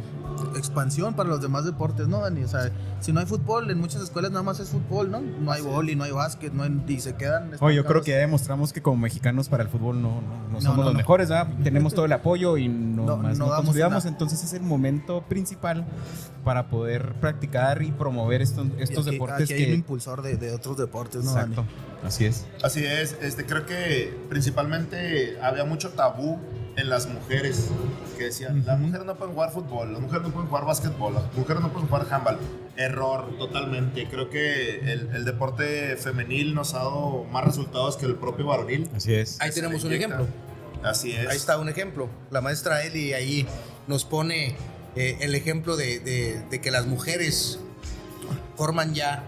expansión 0.56 1.14
para 1.16 1.30
los 1.30 1.42
demás 1.42 1.66
deportes, 1.66 2.08
¿no, 2.08 2.22
Dani? 2.22 2.44
O 2.44 2.48
sea, 2.48 2.70
si 3.00 3.12
no 3.12 3.20
hay 3.20 3.26
fútbol, 3.26 3.72
en 3.72 3.80
muchas 3.80 4.02
escuelas 4.04 4.32
nada 4.32 4.44
más 4.44 4.60
es 4.60 4.70
fútbol, 4.70 5.10
¿no? 5.10 5.22
No 5.22 5.52
hay 5.52 5.62
vóley, 5.62 5.96
no 5.96 6.04
hay 6.04 6.12
básquet, 6.12 6.54
no 6.54 6.64
hay, 6.64 6.84
y 6.88 7.00
se 7.00 7.16
quedan... 7.16 7.52
Oye, 7.60 7.76
yo 7.76 7.86
creo 7.86 8.02
que 8.04 8.12
ya 8.12 8.18
demostramos 8.18 8.72
que 8.74 8.82
como 8.82 8.98
mexicanos 8.98 9.50
para 9.50 9.64
el 9.64 9.70
fútbol 9.70 10.02
no, 10.02 10.22
no, 10.22 10.50
no 10.52 10.62
somos 10.62 10.78
no, 10.78 10.84
los 10.84 10.94
no. 10.94 10.98
mejores, 10.98 11.30
¿verdad? 11.30 11.48
Tenemos 11.64 11.94
todo 11.94 12.06
el 12.06 12.12
apoyo 12.14 12.58
y 12.58 12.68
no, 12.68 13.06
No, 13.06 13.18
más 13.18 13.38
no 13.38 13.48
consolidamos, 13.56 14.06
entonces 14.06 14.44
es 14.44 14.54
el 14.54 14.62
momento 14.62 15.24
principal 15.28 15.86
para 16.44 16.68
poder 16.70 17.14
practicar 17.16 17.82
y 17.82 17.92
promover 17.92 18.42
estos, 18.42 18.68
Y 18.78 18.84
estos 18.84 19.08
aquí- 19.08 19.16
deportes 19.16 19.44
aquí 19.50 19.54
hay 19.54 19.64
un 19.64 19.68
que... 19.70 19.76
impulsor 19.76 20.22
de, 20.22 20.38
de 20.38 20.54
otros 20.54 20.78
deportes, 20.78 21.24
¿no, 21.24 21.34
Dani? 21.34 21.54
Exacto, 21.54 21.72
así 22.06 22.26
es. 22.26 22.46
Así 22.64 22.86
es, 22.86 23.18
este, 23.22 23.46
creo 23.46 23.66
que 23.66 24.16
principalmente 24.30 25.38
había 25.42 25.66
mucho 25.66 25.90
tabú 25.90 26.40
en 26.78 26.90
las 26.90 27.08
mujeres 27.08 27.68
que 28.18 28.26
decían, 28.26 28.64
las 28.66 28.80
mujeres 28.80 29.06
no 29.06 29.16
pueden 29.16 29.34
jugar 29.34 29.52
fútbol, 29.52 29.92
las 29.94 30.02
mujeres 30.02 30.24
no 30.28 30.32
pueden 30.32 30.48
jugar 30.48 30.66
básquetbol, 30.66 31.14
las 31.16 31.34
mujeres 31.36 31.62
no 31.62 31.72
pueden 31.74 31.88
jugar 31.90 32.08
handball. 32.10 32.38
Error, 32.78 33.36
totalmente. 33.40 34.08
Creo 34.08 34.30
que 34.30 34.80
el, 34.92 35.10
el 35.16 35.26
deporte 35.26 35.98
femenil 35.98 36.54
nos 36.54 36.76
ha 36.76 36.80
dado 36.80 37.24
más 37.32 37.44
resultados 37.44 37.98
que 37.98 38.06
el 38.06 38.16
propio 38.16 38.46
varonil. 38.46 38.88
Así 38.96 39.14
es. 39.16 39.38
Ahí 39.42 39.52
tenemos 39.52 39.84
un 39.84 39.94
ejemplo. 39.94 40.28
Así 40.84 41.12
es. 41.12 41.28
Ahí 41.28 41.36
está 41.38 41.58
un 41.58 41.70
ejemplo. 41.70 42.08
La 42.30 42.40
maestra 42.42 42.84
Eli 42.84 43.14
ahí 43.14 43.48
nos 43.88 44.06
pone 44.06 44.56
eh, 44.96 45.18
el 45.22 45.34
ejemplo 45.34 45.76
de, 45.76 46.00
de- 46.00 46.40
de 46.52 46.62
que 46.62 46.70
las 46.70 46.86
mujeres 46.86 47.60
forman 48.56 48.94
ya 48.94 49.24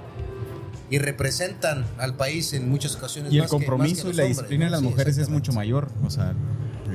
y 0.92 0.98
representan 1.00 1.86
al 1.98 2.16
país 2.16 2.54
en 2.54 2.70
muchas 2.70 2.96
ocasiones. 2.96 3.34
Y 3.34 3.38
el 3.38 3.42
más 3.44 3.50
que- 3.50 3.56
más 3.58 3.62
que 3.62 3.66
compromiso 3.68 4.10
y 4.10 4.14
la 4.14 4.24
hombres, 4.24 4.28
disciplina 4.38 4.66
de 4.66 4.72
las 4.72 4.80
Sí, 4.82 4.86
mujeres 4.86 5.18
es 5.18 5.30
mucho 5.30 5.54
mayor. 5.54 5.90
O 6.06 6.10
sea, 6.12 6.34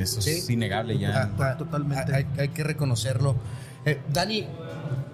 eso 0.03 0.21
Sí. 0.23 0.31
es 0.31 0.51
innegable 0.51 0.99
ya. 0.99 1.31
Ah, 1.39 1.45
ah, 1.53 1.57
Totalmente. 1.57 2.15
Hay, 2.15 2.27
hay 2.39 2.49
que 2.49 2.65
reconocerlo. 2.65 3.37
Eh, 3.85 4.01
Dani, 4.13 4.47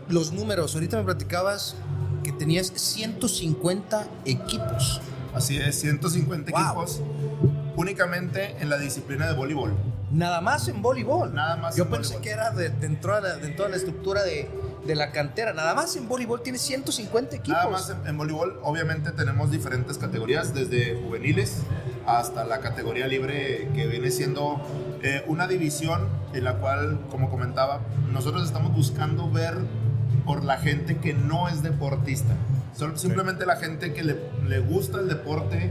los 0.08 0.32
números. 0.32 0.74
Ahorita 0.74 0.96
me 0.96 1.04
platicabas 1.04 1.76
que 2.24 2.32
tenías 2.32 2.72
150 2.74 4.06
equipos. 4.24 5.00
Así 5.34 5.56
es, 5.58 5.78
150 5.80 6.50
Wow. 6.52 6.60
equipos 6.60 7.00
únicamente 7.76 8.56
en 8.60 8.68
la 8.68 8.78
disciplina 8.78 9.26
de 9.28 9.34
voleibol. 9.34 9.72
Nada 10.10 10.40
más 10.40 10.66
en 10.68 10.82
voleibol. 10.82 11.32
Nada 11.34 11.56
más 11.56 11.76
Yo 11.76 11.84
en 11.84 11.90
pensé 11.90 12.14
voleibol. 12.14 12.22
que 12.24 12.30
era 12.30 12.50
de- 12.50 12.68
dentro, 12.70 13.14
de 13.14 13.22
la, 13.22 13.36
dentro 13.36 13.64
de 13.64 13.70
la 13.70 13.76
estructura 13.76 14.22
de, 14.24 14.50
de 14.84 14.94
la 14.96 15.12
cantera. 15.12 15.52
Nada 15.52 15.74
más 15.74 15.94
en 15.96 16.08
voleibol 16.08 16.42
tienes 16.42 16.60
150 16.62 17.36
equipos. 17.36 17.56
Nada 17.58 17.70
más 17.70 17.90
en, 17.90 18.06
en 18.08 18.18
voleibol, 18.18 18.58
obviamente 18.64 19.12
tenemos 19.12 19.50
diferentes 19.52 19.98
categorías, 19.98 20.52
desde 20.52 21.00
juveniles 21.00 21.58
hasta 22.18 22.44
la 22.44 22.60
categoría 22.60 23.06
libre, 23.06 23.68
que 23.74 23.86
viene 23.86 24.10
siendo 24.10 24.60
eh, 25.02 25.24
una 25.28 25.46
división 25.46 26.08
en 26.34 26.44
la 26.44 26.54
cual, 26.56 27.00
como 27.10 27.30
comentaba, 27.30 27.80
nosotros 28.12 28.44
estamos 28.44 28.72
buscando 28.74 29.30
ver 29.30 29.54
por 30.26 30.44
la 30.44 30.56
gente 30.58 30.96
que 30.98 31.14
no 31.14 31.48
es 31.48 31.62
deportista. 31.62 32.34
Sol- 32.76 32.98
Simplemente 32.98 33.46
la 33.46 33.56
gente 33.56 33.92
que 33.92 34.02
le, 34.04 34.16
le 34.46 34.58
gusta 34.60 34.98
el 35.00 35.08
deporte, 35.08 35.70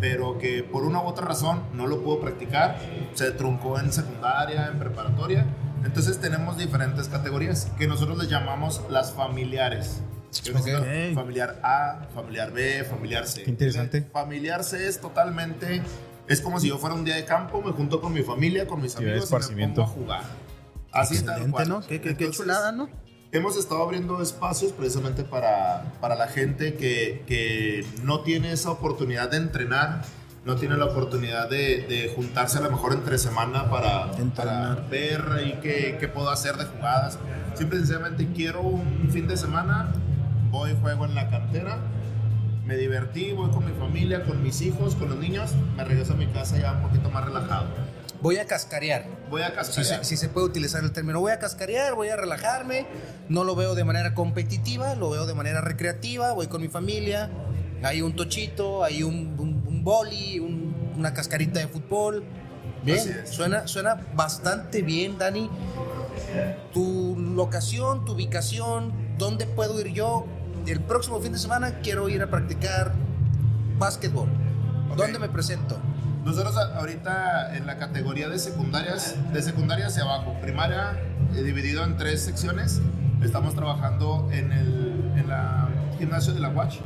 pero 0.00 0.38
que 0.38 0.62
por 0.62 0.84
una 0.84 1.00
u 1.02 1.06
otra 1.06 1.26
razón 1.26 1.62
no 1.74 1.86
lo 1.86 2.02
pudo 2.02 2.20
practicar, 2.20 2.78
se 3.14 3.30
truncó 3.32 3.78
en 3.78 3.92
secundaria, 3.92 4.66
en 4.68 4.78
preparatoria. 4.78 5.44
Entonces 5.84 6.18
tenemos 6.18 6.56
diferentes 6.58 7.08
categorías 7.08 7.70
que 7.78 7.86
nosotros 7.86 8.18
les 8.18 8.28
llamamos 8.28 8.82
las 8.90 9.12
familiares. 9.12 10.02
Que 10.42 10.50
viene 10.52 10.62
siendo 10.62 10.82
Ok. 10.82 11.14
Familiar 11.14 11.60
A, 11.62 12.06
familiar 12.14 12.52
B, 12.52 12.84
familiar 12.84 13.26
C. 13.26 13.42
Qué 13.42 13.50
interesante. 13.50 14.02
Familiar 14.02 14.62
C 14.64 14.86
es 14.88 15.00
totalmente, 15.00 15.82
es 16.28 16.40
como 16.40 16.60
si 16.60 16.68
yo 16.68 16.78
fuera 16.78 16.94
un 16.94 17.04
día 17.04 17.16
de 17.16 17.24
campo, 17.24 17.60
me 17.62 17.72
junto 17.72 18.00
con 18.00 18.12
mi 18.12 18.22
familia, 18.22 18.66
con 18.66 18.80
mis 18.80 18.94
amigos 18.96 19.28
y 19.50 19.54
me 19.54 19.66
pongo 19.68 19.82
a 19.82 19.86
jugar. 19.86 20.22
Así 20.92 21.14
tal 21.16 21.24
Excelente, 21.42 21.50
cual. 21.52 21.68
¿no? 21.68 21.80
Qué, 21.80 22.00
qué- 22.00 22.00
qué 22.00 22.08
Entonces, 22.24 22.36
chulada, 22.36 22.72
¿no? 22.72 22.88
Hemos 23.32 23.56
estado 23.56 23.82
abriendo 23.82 24.20
espacios 24.20 24.72
precisamente 24.72 25.22
para, 25.22 25.84
para 26.00 26.16
la 26.16 26.26
gente 26.26 26.74
que, 26.74 27.22
que 27.28 27.86
no 28.02 28.22
tiene 28.22 28.50
esa 28.52 28.70
oportunidad 28.72 29.30
de 29.30 29.36
entrenar, 29.36 30.02
no 30.44 30.56
tiene 30.56 30.76
la 30.76 30.86
oportunidad 30.86 31.48
de, 31.48 31.86
de 31.88 32.12
juntarse 32.16 32.58
a 32.58 32.60
lo 32.62 32.70
mejor 32.72 32.92
entre 32.92 33.18
semana 33.18 33.70
para, 33.70 34.10
para 34.10 34.18
Entrenar. 34.20 34.88
ver 34.90 35.24
ahí 35.32 35.60
qué, 35.62 35.96
qué 36.00 36.08
puedo 36.08 36.28
hacer 36.30 36.56
de 36.56 36.64
jugadas. 36.64 37.18
Simple 37.54 37.76
y 37.76 37.80
sencillamente 37.82 38.26
quiero 38.34 38.62
un 38.62 39.08
fin 39.12 39.28
de 39.28 39.36
semana, 39.36 39.92
voy, 40.50 40.76
juego 40.80 41.04
en 41.04 41.14
la 41.14 41.28
cantera, 41.30 41.78
me 42.66 42.76
divertí, 42.76 43.32
voy 43.32 43.50
con 43.50 43.64
mi 43.64 43.72
familia, 43.72 44.24
con 44.24 44.42
mis 44.42 44.60
hijos, 44.62 44.94
con 44.94 45.08
los 45.10 45.18
niños, 45.18 45.50
me 45.76 45.84
regreso 45.84 46.12
a 46.12 46.16
mi 46.16 46.26
casa 46.28 46.58
ya 46.58 46.72
un 46.72 46.82
poquito 46.82 47.10
más 47.10 47.24
relajado. 47.24 47.66
Voy 48.22 48.36
a 48.36 48.46
cascarear. 48.46 49.06
Voy 49.30 49.40
a 49.42 49.54
cascarear. 49.54 50.04
si 50.04 50.16
se 50.18 50.28
puede 50.28 50.46
utilizar 50.46 50.84
el 50.84 50.92
término. 50.92 51.20
Voy 51.20 51.32
a 51.32 51.38
cascarear, 51.38 51.94
voy 51.94 52.08
a 52.10 52.16
relajarme. 52.16 52.86
No 53.30 53.44
lo 53.44 53.56
veo 53.56 53.74
de 53.74 53.82
manera 53.84 54.12
competitiva, 54.14 54.94
lo 54.94 55.08
veo 55.08 55.24
de 55.24 55.32
manera 55.32 55.62
recreativa. 55.62 56.32
Voy 56.32 56.46
con 56.48 56.60
mi 56.60 56.68
familia. 56.68 57.30
Hay 57.82 58.02
un 58.02 58.14
tochito, 58.14 58.84
hay 58.84 59.02
un, 59.04 59.36
un, 59.38 59.64
un 59.66 59.84
boli, 59.84 60.38
un- 60.38 60.74
una 60.98 61.14
cascarita 61.14 61.60
de 61.60 61.68
fútbol. 61.68 62.22
Bien, 62.84 63.22
suena, 63.24 63.66
suena 63.66 63.94
bastante 64.14 64.82
bien, 64.82 65.16
Dani. 65.16 65.48
Tu 66.74 67.16
locación, 67.18 68.04
tu 68.04 68.12
ubicación, 68.12 68.92
¿dónde 69.18 69.46
puedo 69.46 69.80
ir 69.80 69.88
yo? 69.94 70.26
El 70.66 70.80
próximo 70.80 71.20
fin 71.20 71.32
de 71.32 71.38
semana 71.38 71.80
quiero 71.82 72.08
ir 72.08 72.22
a 72.22 72.28
practicar 72.30 72.92
básquetbol. 73.78 74.28
Ok. 74.90 74.96
¿Dónde 74.96 75.18
me 75.18 75.28
presento? 75.28 75.78
Nosotros 76.24 76.54
ahorita 76.56 77.56
en 77.56 77.66
la 77.66 77.78
categoría 77.78 78.28
de 78.28 78.38
secundarias, 78.38 79.16
de 79.32 79.42
secundaria 79.42 79.86
hacia 79.86 80.02
abajo, 80.02 80.36
primaria 80.42 81.00
eh, 81.34 81.42
dividido 81.42 81.82
en 81.84 81.96
tres 81.96 82.20
secciones, 82.22 82.82
estamos 83.22 83.54
trabajando 83.54 84.28
en 84.30 84.52
el 84.52 85.12
en 85.16 85.28
la 85.28 85.68
gimnasio 85.98 86.32
de 86.34 86.40
la 86.40 86.48
Watch, 86.50 86.78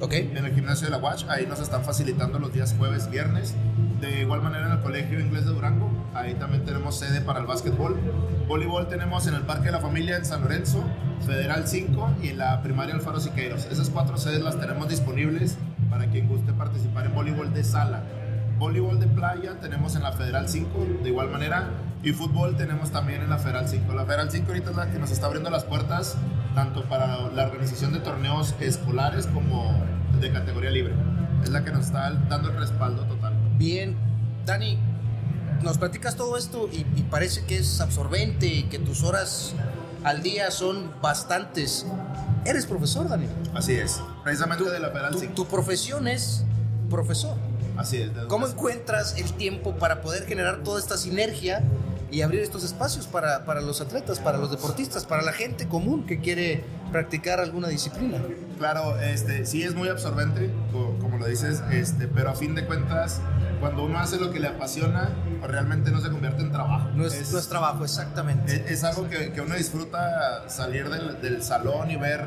¿Ok? 0.00 0.12
en 0.14 0.36
el 0.36 0.54
gimnasio 0.54 0.86
de 0.86 0.90
la 0.90 0.98
Watch, 0.98 1.24
ahí 1.28 1.46
nos 1.46 1.60
están 1.60 1.82
facilitando 1.84 2.38
los 2.38 2.52
días 2.52 2.74
jueves, 2.78 3.10
viernes. 3.10 3.54
De 4.00 4.20
igual 4.22 4.42
manera 4.42 4.66
en 4.66 4.72
el 4.72 4.80
Colegio 4.80 5.18
Inglés 5.18 5.46
de 5.46 5.52
Durango, 5.52 5.90
ahí 6.14 6.34
también 6.34 6.64
tenemos 6.64 6.98
sede 6.98 7.20
para 7.20 7.40
el 7.40 7.46
básquetbol. 7.46 7.98
Voleibol 8.46 8.88
tenemos 8.88 9.26
en 9.26 9.34
el 9.34 9.42
Parque 9.42 9.66
de 9.66 9.72
la 9.72 9.80
Familia 9.80 10.16
en 10.16 10.24
San 10.24 10.42
Lorenzo, 10.42 10.82
Federal 11.26 11.66
5 11.66 12.16
y 12.22 12.28
en 12.28 12.38
la 12.38 12.62
primaria 12.62 12.94
Alfaro 12.94 13.20
Siqueiros. 13.20 13.66
Esas 13.66 13.90
cuatro 13.90 14.16
sedes 14.16 14.42
las 14.42 14.58
tenemos 14.58 14.88
disponibles 14.88 15.56
para 15.90 16.06
quien 16.06 16.28
guste 16.28 16.52
participar 16.52 17.06
en 17.06 17.14
voleibol 17.14 17.52
de 17.52 17.64
sala. 17.64 18.02
Voleibol 18.58 19.00
de 19.00 19.06
playa 19.06 19.58
tenemos 19.60 19.96
en 19.96 20.02
la 20.02 20.12
Federal 20.12 20.48
5, 20.48 20.86
de 21.02 21.08
igual 21.08 21.30
manera. 21.30 21.70
Y 22.02 22.12
fútbol 22.12 22.56
tenemos 22.56 22.90
también 22.90 23.22
en 23.22 23.30
la 23.30 23.38
Federal 23.38 23.68
5. 23.68 23.92
La 23.94 24.04
Federal 24.04 24.30
5 24.30 24.46
ahorita 24.46 24.70
es 24.70 24.76
la 24.76 24.90
que 24.90 24.98
nos 24.98 25.10
está 25.10 25.26
abriendo 25.26 25.50
las 25.50 25.64
puertas 25.64 26.16
tanto 26.54 26.84
para 26.84 27.30
la 27.30 27.46
organización 27.46 27.92
de 27.92 28.00
torneos 28.00 28.54
escolares 28.60 29.26
como 29.26 29.74
de 30.20 30.30
categoría 30.30 30.70
libre. 30.70 30.94
Es 31.42 31.50
la 31.50 31.64
que 31.64 31.72
nos 31.72 31.86
está 31.86 32.10
dando 32.28 32.50
el 32.50 32.56
respaldo 32.56 33.02
total. 33.04 33.34
Bien, 33.56 33.96
Dani, 34.46 34.78
nos 35.64 35.78
platicas 35.78 36.14
todo 36.14 36.36
esto 36.36 36.68
y, 36.70 36.86
y 36.96 37.06
parece 37.10 37.44
que 37.44 37.58
es 37.58 37.80
absorbente 37.80 38.46
y 38.46 38.62
que 38.64 38.78
tus 38.78 39.02
horas 39.02 39.54
al 40.04 40.22
día 40.22 40.50
son 40.50 40.92
bastantes. 41.02 41.86
Eres 42.44 42.66
profesor, 42.66 43.08
Dani. 43.08 43.26
Así 43.54 43.72
es. 43.72 44.00
Precisamente 44.22 44.64
de 44.70 44.78
la 44.78 44.90
Federal 44.90 45.12
Tu, 45.12 45.20
5. 45.20 45.34
tu 45.34 45.46
profesión 45.46 46.06
es 46.06 46.44
profesor. 46.90 47.36
Así 47.76 47.96
es. 48.02 48.10
¿Cómo 48.28 48.46
encuentras 48.46 49.16
el 49.16 49.32
tiempo 49.32 49.74
para 49.76 50.02
poder 50.02 50.26
generar 50.26 50.62
toda 50.62 50.78
esta 50.78 50.96
sinergia 50.96 51.62
y 52.14 52.22
abrir 52.22 52.40
estos 52.42 52.62
espacios 52.64 53.06
para, 53.08 53.44
para 53.44 53.60
los 53.60 53.80
atletas, 53.80 54.20
para 54.20 54.38
los 54.38 54.50
deportistas, 54.50 55.04
para 55.04 55.22
la 55.22 55.32
gente 55.32 55.66
común 55.66 56.06
que 56.06 56.20
quiere 56.20 56.62
practicar 56.92 57.40
alguna 57.40 57.68
disciplina? 57.68 58.18
Claro, 58.58 58.98
este, 59.00 59.44
sí 59.46 59.64
es 59.64 59.74
muy 59.74 59.88
absorbente, 59.88 60.50
co- 60.72 60.96
como 61.00 61.18
lo 61.18 61.26
dices, 61.26 61.60
este, 61.72 62.06
pero 62.06 62.30
a 62.30 62.34
fin 62.34 62.54
de 62.54 62.64
cuentas, 62.66 63.20
cuando 63.58 63.84
uno 63.84 63.98
hace 63.98 64.18
lo 64.20 64.30
que 64.30 64.38
le 64.38 64.46
apasiona, 64.46 65.10
realmente 65.42 65.90
no 65.90 66.00
se 66.00 66.08
convierte 66.08 66.42
en 66.42 66.52
trabajo. 66.52 66.88
No 66.94 67.04
es, 67.04 67.32
no 67.32 67.38
es 67.38 67.48
trabajo, 67.48 67.82
exactamente. 67.84 68.54
Es, 68.64 68.70
es 68.70 68.84
algo 68.84 69.08
que, 69.08 69.32
que 69.32 69.40
uno 69.40 69.56
disfruta 69.56 70.48
salir 70.48 70.88
del, 70.88 71.20
del 71.20 71.42
salón 71.42 71.90
y 71.90 71.96
ver 71.96 72.22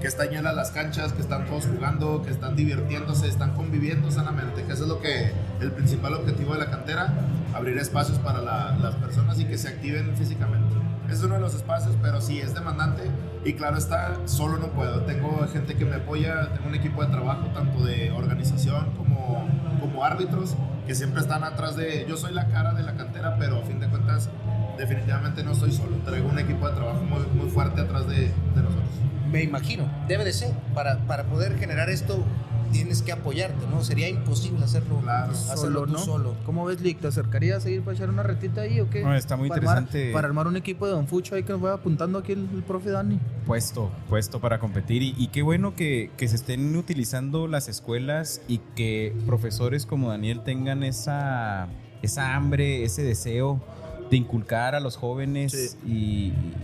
que 0.00 0.06
están 0.06 0.28
llenas 0.30 0.54
las 0.54 0.70
canchas, 0.70 1.12
que 1.12 1.20
están 1.22 1.46
todos 1.46 1.66
jugando, 1.66 2.22
que 2.22 2.30
están 2.30 2.54
divirtiéndose, 2.54 3.26
están 3.28 3.54
conviviendo 3.54 4.10
sanamente, 4.10 4.62
que 4.64 4.72
eso 4.72 4.84
es 4.84 4.88
lo 4.88 5.00
que 5.00 5.32
el 5.60 5.72
principal 5.72 6.14
objetivo 6.14 6.52
de 6.54 6.60
la 6.60 6.70
cantera, 6.70 7.12
abrir 7.54 7.76
espacios 7.78 8.18
para 8.18 8.40
la- 8.40 8.76
las 8.76 8.94
personas 8.96 9.38
y 9.40 9.44
que 9.44 9.58
se 9.58 9.68
activen 9.68 10.14
físicamente. 10.16 10.76
Es 11.10 11.22
uno 11.22 11.34
de 11.34 11.40
los 11.40 11.54
espacios, 11.54 11.96
pero 12.02 12.20
sí 12.20 12.38
es 12.38 12.54
demandante 12.54 13.02
y 13.44 13.54
claro 13.54 13.78
está, 13.78 14.14
solo 14.26 14.58
no 14.58 14.68
puedo. 14.68 15.00
Tengo 15.02 15.46
gente 15.52 15.74
que 15.74 15.84
me 15.86 15.96
apoya, 15.96 16.52
tengo 16.52 16.68
un 16.68 16.74
equipo 16.74 17.02
de 17.02 17.10
trabajo 17.10 17.46
tanto 17.54 17.82
de 17.84 18.10
organización 18.10 18.90
como, 18.96 19.48
como 19.80 20.04
árbitros 20.04 20.54
que 20.86 20.94
siempre 20.94 21.20
están 21.22 21.44
atrás 21.44 21.76
de... 21.76 22.04
Yo 22.08 22.16
soy 22.18 22.34
la 22.34 22.46
cara 22.48 22.74
de 22.74 22.82
la 22.82 22.94
cantera, 22.94 23.36
pero 23.38 23.58
a 23.58 23.62
fin 23.62 23.80
de 23.80 23.88
cuentas 23.88 24.28
definitivamente 24.76 25.42
no 25.42 25.52
estoy 25.52 25.72
solo. 25.72 25.96
Traigo 26.04 26.28
un 26.28 26.38
equipo 26.38 26.68
de 26.68 26.74
trabajo 26.76 27.00
muy, 27.02 27.26
muy 27.34 27.50
fuerte 27.50 27.80
atrás 27.80 28.06
de, 28.06 28.16
de 28.26 28.62
nosotros. 28.62 28.84
Me 29.30 29.42
imagino, 29.42 29.84
debe 30.08 30.24
de 30.24 30.32
ser. 30.32 30.52
Para, 30.74 30.98
para 31.06 31.24
poder 31.24 31.58
generar 31.58 31.90
esto 31.90 32.24
tienes 32.72 33.00
que 33.00 33.12
apoyarte, 33.12 33.66
¿no? 33.70 33.82
Sería 33.82 34.10
imposible 34.10 34.62
hacerlo, 34.62 34.98
Claro. 35.00 35.30
hacerlo 35.32 35.56
Solo, 35.56 35.86
tú 35.86 35.92
¿no? 35.92 35.98
solo. 35.98 36.34
¿Cómo 36.44 36.66
ves, 36.66 36.82
Lick? 36.82 37.00
¿Te 37.00 37.06
acercarías 37.08 37.64
a 37.64 37.70
ir 37.70 37.80
para 37.82 37.96
echar 37.96 38.10
una 38.10 38.22
retita 38.22 38.60
ahí 38.60 38.78
o 38.80 38.90
qué? 38.90 39.02
No, 39.02 39.14
está 39.14 39.36
muy 39.38 39.48
Para 39.48 39.62
armar- 39.62 39.78
interesante. 39.84 40.12
para 40.12 40.28
armar 40.28 40.46
un 40.48 40.56
equipo 40.58 40.84
de 40.86 40.92
Don 40.92 41.06
Fucho 41.08 41.34
ahí 41.34 41.44
que 41.44 41.52
nos 41.52 41.62
vaya 41.62 41.76
apuntando 41.76 42.18
aquí 42.18 42.32
el, 42.32 42.46
el 42.54 42.62
profe 42.62 42.90
Dani. 42.90 43.18
puesto, 43.46 43.90
puesto 44.10 44.38
para 44.38 44.58
competir. 44.58 45.02
Y, 45.02 45.14
y 45.16 45.28
qué 45.28 45.40
bueno 45.40 45.74
que, 45.74 46.10
que 46.18 46.28
se 46.28 46.36
estén 46.36 46.76
utilizando 46.76 47.48
las 47.48 47.68
escuelas 47.68 48.42
y 48.48 48.58
que 48.76 49.14
profesores 49.24 49.86
como 49.86 50.10
Daniel 50.10 50.42
tengan 50.44 50.82
esa, 50.82 51.68
esa 52.02 52.34
hambre, 52.34 52.84
ese 52.84 53.02
deseo 53.02 53.62
de 54.10 54.16
inculcar 54.16 54.74
a 54.74 54.80
los 54.80 54.96
jóvenes 54.96 55.76
y, 55.86 55.90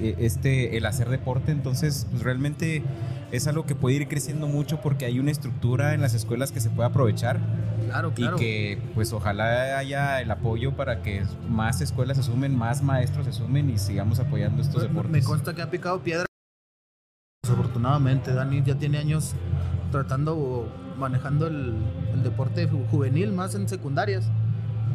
y 0.00 0.14
este 0.18 0.76
el 0.76 0.86
hacer 0.86 1.08
deporte. 1.08 1.52
Entonces, 1.52 2.06
pues 2.10 2.22
realmente 2.22 2.82
es 3.32 3.46
algo 3.46 3.66
que 3.66 3.74
puede 3.74 3.96
ir 3.96 4.08
creciendo 4.08 4.46
mucho 4.46 4.80
porque 4.80 5.04
hay 5.04 5.18
una 5.18 5.30
estructura 5.30 5.94
en 5.94 6.00
las 6.00 6.14
escuelas 6.14 6.52
que 6.52 6.60
se 6.60 6.70
puede 6.70 6.88
aprovechar 6.88 7.40
Claro, 7.86 8.12
claro. 8.14 8.36
y 8.36 8.40
que 8.40 8.78
pues 8.94 9.12
ojalá 9.12 9.76
haya 9.78 10.20
el 10.20 10.30
apoyo 10.30 10.72
para 10.74 11.02
que 11.02 11.22
más 11.48 11.80
escuelas 11.80 12.16
se 12.16 12.22
sumen, 12.22 12.56
más 12.56 12.82
maestros 12.82 13.26
se 13.26 13.32
sumen 13.32 13.68
y 13.70 13.78
sigamos 13.78 14.18
apoyando 14.20 14.62
estos 14.62 14.76
Pues, 14.76 14.88
deportes. 14.88 15.12
Me 15.12 15.22
consta 15.22 15.54
que 15.54 15.62
ha 15.62 15.70
picado 15.70 16.00
piedra. 16.00 16.24
Desafortunadamente, 17.42 18.32
Dani 18.32 18.62
ya 18.64 18.74
tiene 18.76 18.98
años 18.98 19.34
tratando 19.92 20.36
o 20.36 20.68
manejando 20.98 21.46
el, 21.46 21.74
el 22.14 22.22
deporte 22.22 22.68
ju- 22.70 22.88
juvenil, 22.90 23.32
más 23.32 23.54
en 23.54 23.68
secundarias. 23.68 24.24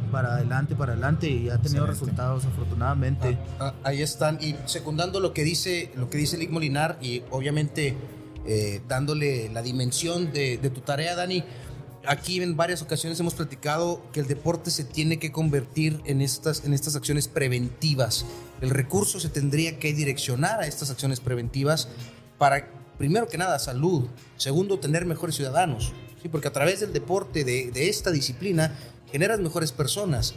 Para 0.09 0.33
adelante, 0.33 0.75
para 0.75 0.93
adelante 0.93 1.29
y 1.29 1.49
ha 1.49 1.57
tenido 1.57 1.85
Excelente. 1.85 1.91
resultados 1.91 2.45
afortunadamente. 2.45 3.37
Ah, 3.59 3.73
ahí 3.83 4.01
están. 4.01 4.37
Y 4.41 4.55
secundando 4.65 5.19
lo 5.19 5.33
que 5.33 5.43
dice, 5.43 5.91
lo 5.95 6.09
que 6.09 6.17
dice 6.17 6.37
Lick 6.37 6.49
Molinar 6.51 6.97
y 7.01 7.23
obviamente 7.31 7.95
eh, 8.45 8.81
dándole 8.87 9.49
la 9.49 9.61
dimensión 9.61 10.31
de, 10.33 10.57
de 10.57 10.69
tu 10.69 10.81
tarea, 10.81 11.15
Dani. 11.15 11.43
Aquí 12.07 12.41
en 12.41 12.55
varias 12.55 12.81
ocasiones 12.81 13.19
hemos 13.19 13.33
platicado 13.33 14.01
que 14.13 14.21
el 14.21 14.27
deporte 14.27 14.71
se 14.71 14.85
tiene 14.85 15.19
que 15.19 15.31
convertir 15.31 16.01
en 16.05 16.21
estas, 16.21 16.63
en 16.63 16.73
estas 16.73 16.95
acciones 16.95 17.27
preventivas. 17.27 18.25
El 18.61 18.69
recurso 18.69 19.19
se 19.19 19.29
tendría 19.29 19.77
que 19.79 19.93
direccionar 19.93 20.61
a 20.61 20.65
estas 20.65 20.89
acciones 20.89 21.19
preventivas 21.19 21.89
para, 22.37 22.69
primero 22.97 23.27
que 23.27 23.37
nada, 23.37 23.59
salud. 23.59 24.07
Segundo, 24.37 24.79
tener 24.79 25.05
mejores 25.05 25.35
ciudadanos. 25.35 25.91
¿sí? 26.21 26.29
Porque 26.29 26.47
a 26.47 26.53
través 26.53 26.79
del 26.79 26.93
deporte, 26.93 27.43
de, 27.43 27.69
de 27.69 27.89
esta 27.89 28.11
disciplina, 28.11 28.73
generas 29.11 29.39
mejores 29.39 29.71
personas 29.71 30.35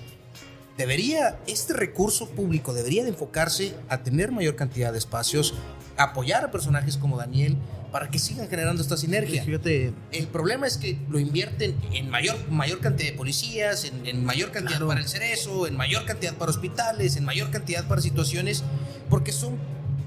debería, 0.76 1.38
este 1.46 1.74
recurso 1.74 2.28
público 2.30 2.72
debería 2.72 3.02
de 3.02 3.10
enfocarse 3.10 3.74
a 3.88 3.98
tener 4.02 4.32
mayor 4.32 4.56
cantidad 4.56 4.92
de 4.92 4.98
espacios, 4.98 5.54
apoyar 5.96 6.44
a 6.44 6.50
personajes 6.50 6.96
como 6.96 7.18
Daniel 7.18 7.56
para 7.92 8.08
que 8.10 8.18
sigan 8.18 8.48
generando 8.48 8.80
esta 8.80 8.96
sinergia. 8.96 9.44
Fíjate, 9.44 9.92
El 10.12 10.26
problema 10.28 10.66
es 10.66 10.78
que 10.78 10.98
lo 11.10 11.18
invierten 11.18 11.76
en 11.92 12.08
mayor, 12.08 12.36
mayor 12.48 12.80
cantidad 12.80 13.10
de 13.10 13.16
policías, 13.16 13.84
en, 13.84 14.06
en 14.06 14.24
mayor 14.24 14.50
cantidad 14.50 14.78
Claro. 14.78 14.88
para 14.88 15.00
el 15.00 15.08
cerezo, 15.08 15.66
en 15.66 15.76
mayor 15.76 16.06
cantidad 16.06 16.34
para 16.34 16.50
hospitales, 16.50 17.16
en 17.16 17.24
mayor 17.26 17.50
cantidad 17.50 17.86
para 17.86 18.00
situaciones, 18.00 18.64
porque 19.10 19.30
son 19.32 19.58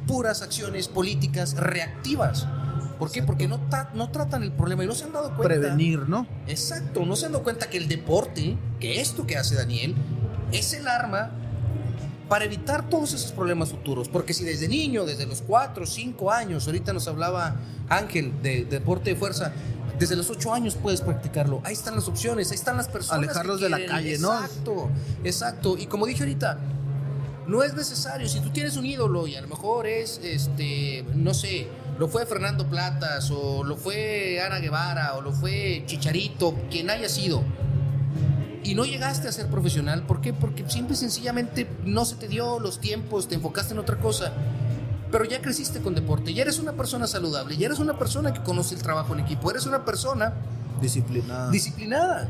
puras 0.08 0.42
acciones 0.42 0.88
políticas 0.88 1.54
reactivas. 1.56 2.48
¿Por 3.00 3.12
qué? 3.12 3.24
Porque 3.24 3.48
no, 3.48 3.60
ta- 3.70 3.92
no 3.94 4.10
tratan 4.10 4.44
el 4.44 4.52
problema 4.52 4.84
y 4.84 4.88
no 4.88 4.94
se 4.96 5.04
han 5.06 5.12
dado 5.14 5.28
cuenta. 5.36 5.44
prevenir, 5.44 6.08
¿no? 6.10 6.26
Exacto, 6.48 7.06
no 7.06 7.16
se 7.16 7.26
han 7.26 7.34
dado 7.34 7.44
cuenta 7.44 7.70
que 7.70 7.78
el 7.78 7.88
deporte, 7.88 8.58
que 8.80 9.02
esto 9.02 9.26
que 9.28 9.38
hace 9.38 9.56
Daniel, 9.56 9.96
es 10.52 10.74
el 10.74 10.88
arma 10.88 11.32
para 12.30 12.46
evitar 12.46 12.90
todos 12.90 13.14
esos 13.14 13.32
problemas 13.32 13.70
futuros. 13.70 14.10
Porque 14.10 14.34
si 14.34 14.44
desde 14.44 14.68
niño, 14.68 15.06
desde 15.06 15.26
los 15.26 15.42
4, 15.42 15.86
5 15.86 16.32
años, 16.32 16.66
ahorita 16.68 16.94
nos 16.94 17.08
hablaba 17.08 17.56
Ángel 17.90 18.34
de, 18.42 18.64
de 18.64 18.80
deporte 18.80 19.12
de 19.12 19.16
fuerza, 19.16 19.52
desde 20.00 20.16
los 20.16 20.30
8 20.30 20.54
años 20.54 20.76
puedes 20.76 21.02
practicarlo. 21.02 21.62
Ahí 21.64 21.74
están 21.74 21.96
las 21.96 22.08
opciones, 22.08 22.50
ahí 22.52 22.56
están 22.56 22.78
las 22.78 22.88
personas. 22.88 23.24
Alejarlos 23.24 23.62
de 23.62 23.70
la 23.70 23.86
calle, 23.86 24.18
¿no? 24.20 24.34
Exacto, 24.34 24.90
exacto. 25.24 25.78
Y 25.78 25.86
como 25.86 26.06
dije 26.06 26.24
ahorita, 26.24 26.58
no 27.48 27.62
es 27.64 27.74
necesario. 27.76 28.28
Si 28.28 28.40
tú 28.40 28.50
tienes 28.50 28.76
un 28.76 28.86
ídolo 28.86 29.28
y 29.28 29.36
a 29.36 29.42
lo 29.42 29.48
mejor 29.48 29.86
es, 29.86 30.20
este, 30.24 31.06
no 31.14 31.34
sé, 31.34 31.68
lo 31.98 32.08
fue 32.08 32.26
Fernando 32.26 32.68
Platas 32.68 33.32
o 33.32 33.64
lo 33.64 33.78
fue 33.78 34.42
Ana 34.42 34.60
Guevara 34.60 35.16
o 35.16 35.22
lo 35.22 35.32
fue 35.32 35.84
Chicharito, 35.86 36.56
quien 36.70 36.90
haya 36.90 37.08
sido. 37.10 37.44
Y 38.64 38.74
no 38.74 38.84
llegaste 38.84 39.28
a 39.28 39.32
ser 39.32 39.48
profesional, 39.48 40.04
¿por 40.04 40.22
qué? 40.22 40.34
Porque 40.34 40.68
simple 40.70 40.96
y 40.96 40.98
sencillamente 40.98 41.70
no 41.84 42.04
se 42.04 42.16
te 42.16 42.28
dio 42.28 42.60
los 42.60 42.80
tiempos, 42.80 43.28
te 43.28 43.36
enfocaste 43.36 43.74
en 43.74 43.80
otra 43.80 43.98
cosa. 43.98 44.34
Pero 45.12 45.24
ya 45.24 45.42
creciste 45.42 45.82
con 45.82 45.94
deporte, 45.94 46.34
ya 46.34 46.42
eres 46.42 46.60
una 46.60 46.74
persona 46.74 47.06
saludable, 47.06 47.56
ya 47.58 47.68
eres 47.68 47.80
una 47.80 47.98
persona 47.98 48.34
que 48.34 48.42
conoce 48.42 48.76
el 48.76 48.82
trabajo 48.82 49.14
en 49.14 49.20
equipo, 49.22 49.52
eres 49.52 49.66
una 49.68 49.86
persona 49.86 50.34
Disciplinada. 50.82 51.52
disciplinada. 51.52 52.28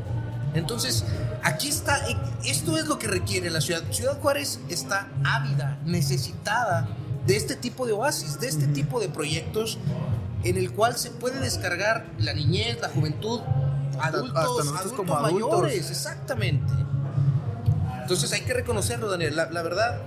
Entonces, 0.54 1.04
aquí 1.42 1.68
está, 1.68 2.00
esto 2.44 2.78
es 2.78 2.86
lo 2.86 2.98
que 2.98 3.08
requiere 3.08 3.50
la 3.50 3.60
ciudad. 3.60 3.82
Ciudad 3.90 4.20
Juárez 4.20 4.60
está 4.68 5.08
ávida, 5.24 5.78
necesitada 5.84 6.86
de 7.26 7.36
este 7.36 7.56
tipo 7.56 7.86
de 7.86 7.92
oasis, 7.92 8.38
de 8.40 8.48
este 8.48 8.66
tipo 8.68 9.00
de 9.00 9.08
proyectos 9.08 9.78
en 10.44 10.56
el 10.56 10.70
cual 10.72 10.96
se 10.96 11.10
puede 11.10 11.40
descargar 11.40 12.06
la 12.18 12.32
niñez, 12.34 12.78
la 12.80 12.88
juventud, 12.88 13.40
adultos, 14.00 14.36
hasta 14.36 14.78
adultos 14.80 14.92
como 14.92 15.16
adultos. 15.16 15.50
mayores, 15.62 15.90
exactamente. 15.90 16.72
Entonces 18.02 18.32
hay 18.32 18.42
que 18.42 18.54
reconocerlo, 18.54 19.10
Daniel. 19.10 19.34
La, 19.34 19.50
la 19.50 19.62
verdad, 19.62 19.98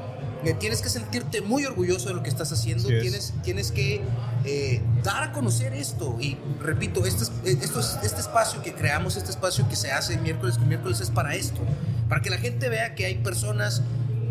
eh, 0.45 0.53
tienes 0.53 0.81
que 0.81 0.87
sentirte 0.89 1.41
muy 1.41 1.65
orgulloso 1.65 2.07
de 2.07 2.13
lo 2.15 2.23
que 2.23 2.29
estás 2.29 2.51
haciendo. 2.53 2.89
Es. 2.89 3.01
Tienes, 3.01 3.33
tienes 3.43 3.71
que 3.71 4.01
eh, 4.45 4.81
dar 5.03 5.23
a 5.23 5.31
conocer 5.33 5.73
esto. 5.73 6.15
Y 6.21 6.37
repito, 6.61 7.05
este, 7.05 7.23
es- 7.23 7.31
eh, 7.43 7.57
esto 7.61 7.81
es- 7.81 7.99
este 8.03 8.21
espacio 8.21 8.61
que 8.61 8.73
creamos, 8.73 9.17
este 9.17 9.31
espacio 9.31 9.67
que 9.67 9.75
se 9.75 9.91
hace 9.91 10.17
miércoles 10.17 10.57
con 10.57 10.67
miércoles 10.69 11.01
es 11.01 11.09
para 11.09 11.35
esto. 11.35 11.59
Para 12.07 12.21
que 12.21 12.29
la 12.29 12.37
gente 12.37 12.69
vea 12.69 12.95
que 12.95 13.05
hay 13.05 13.15
personas 13.15 13.81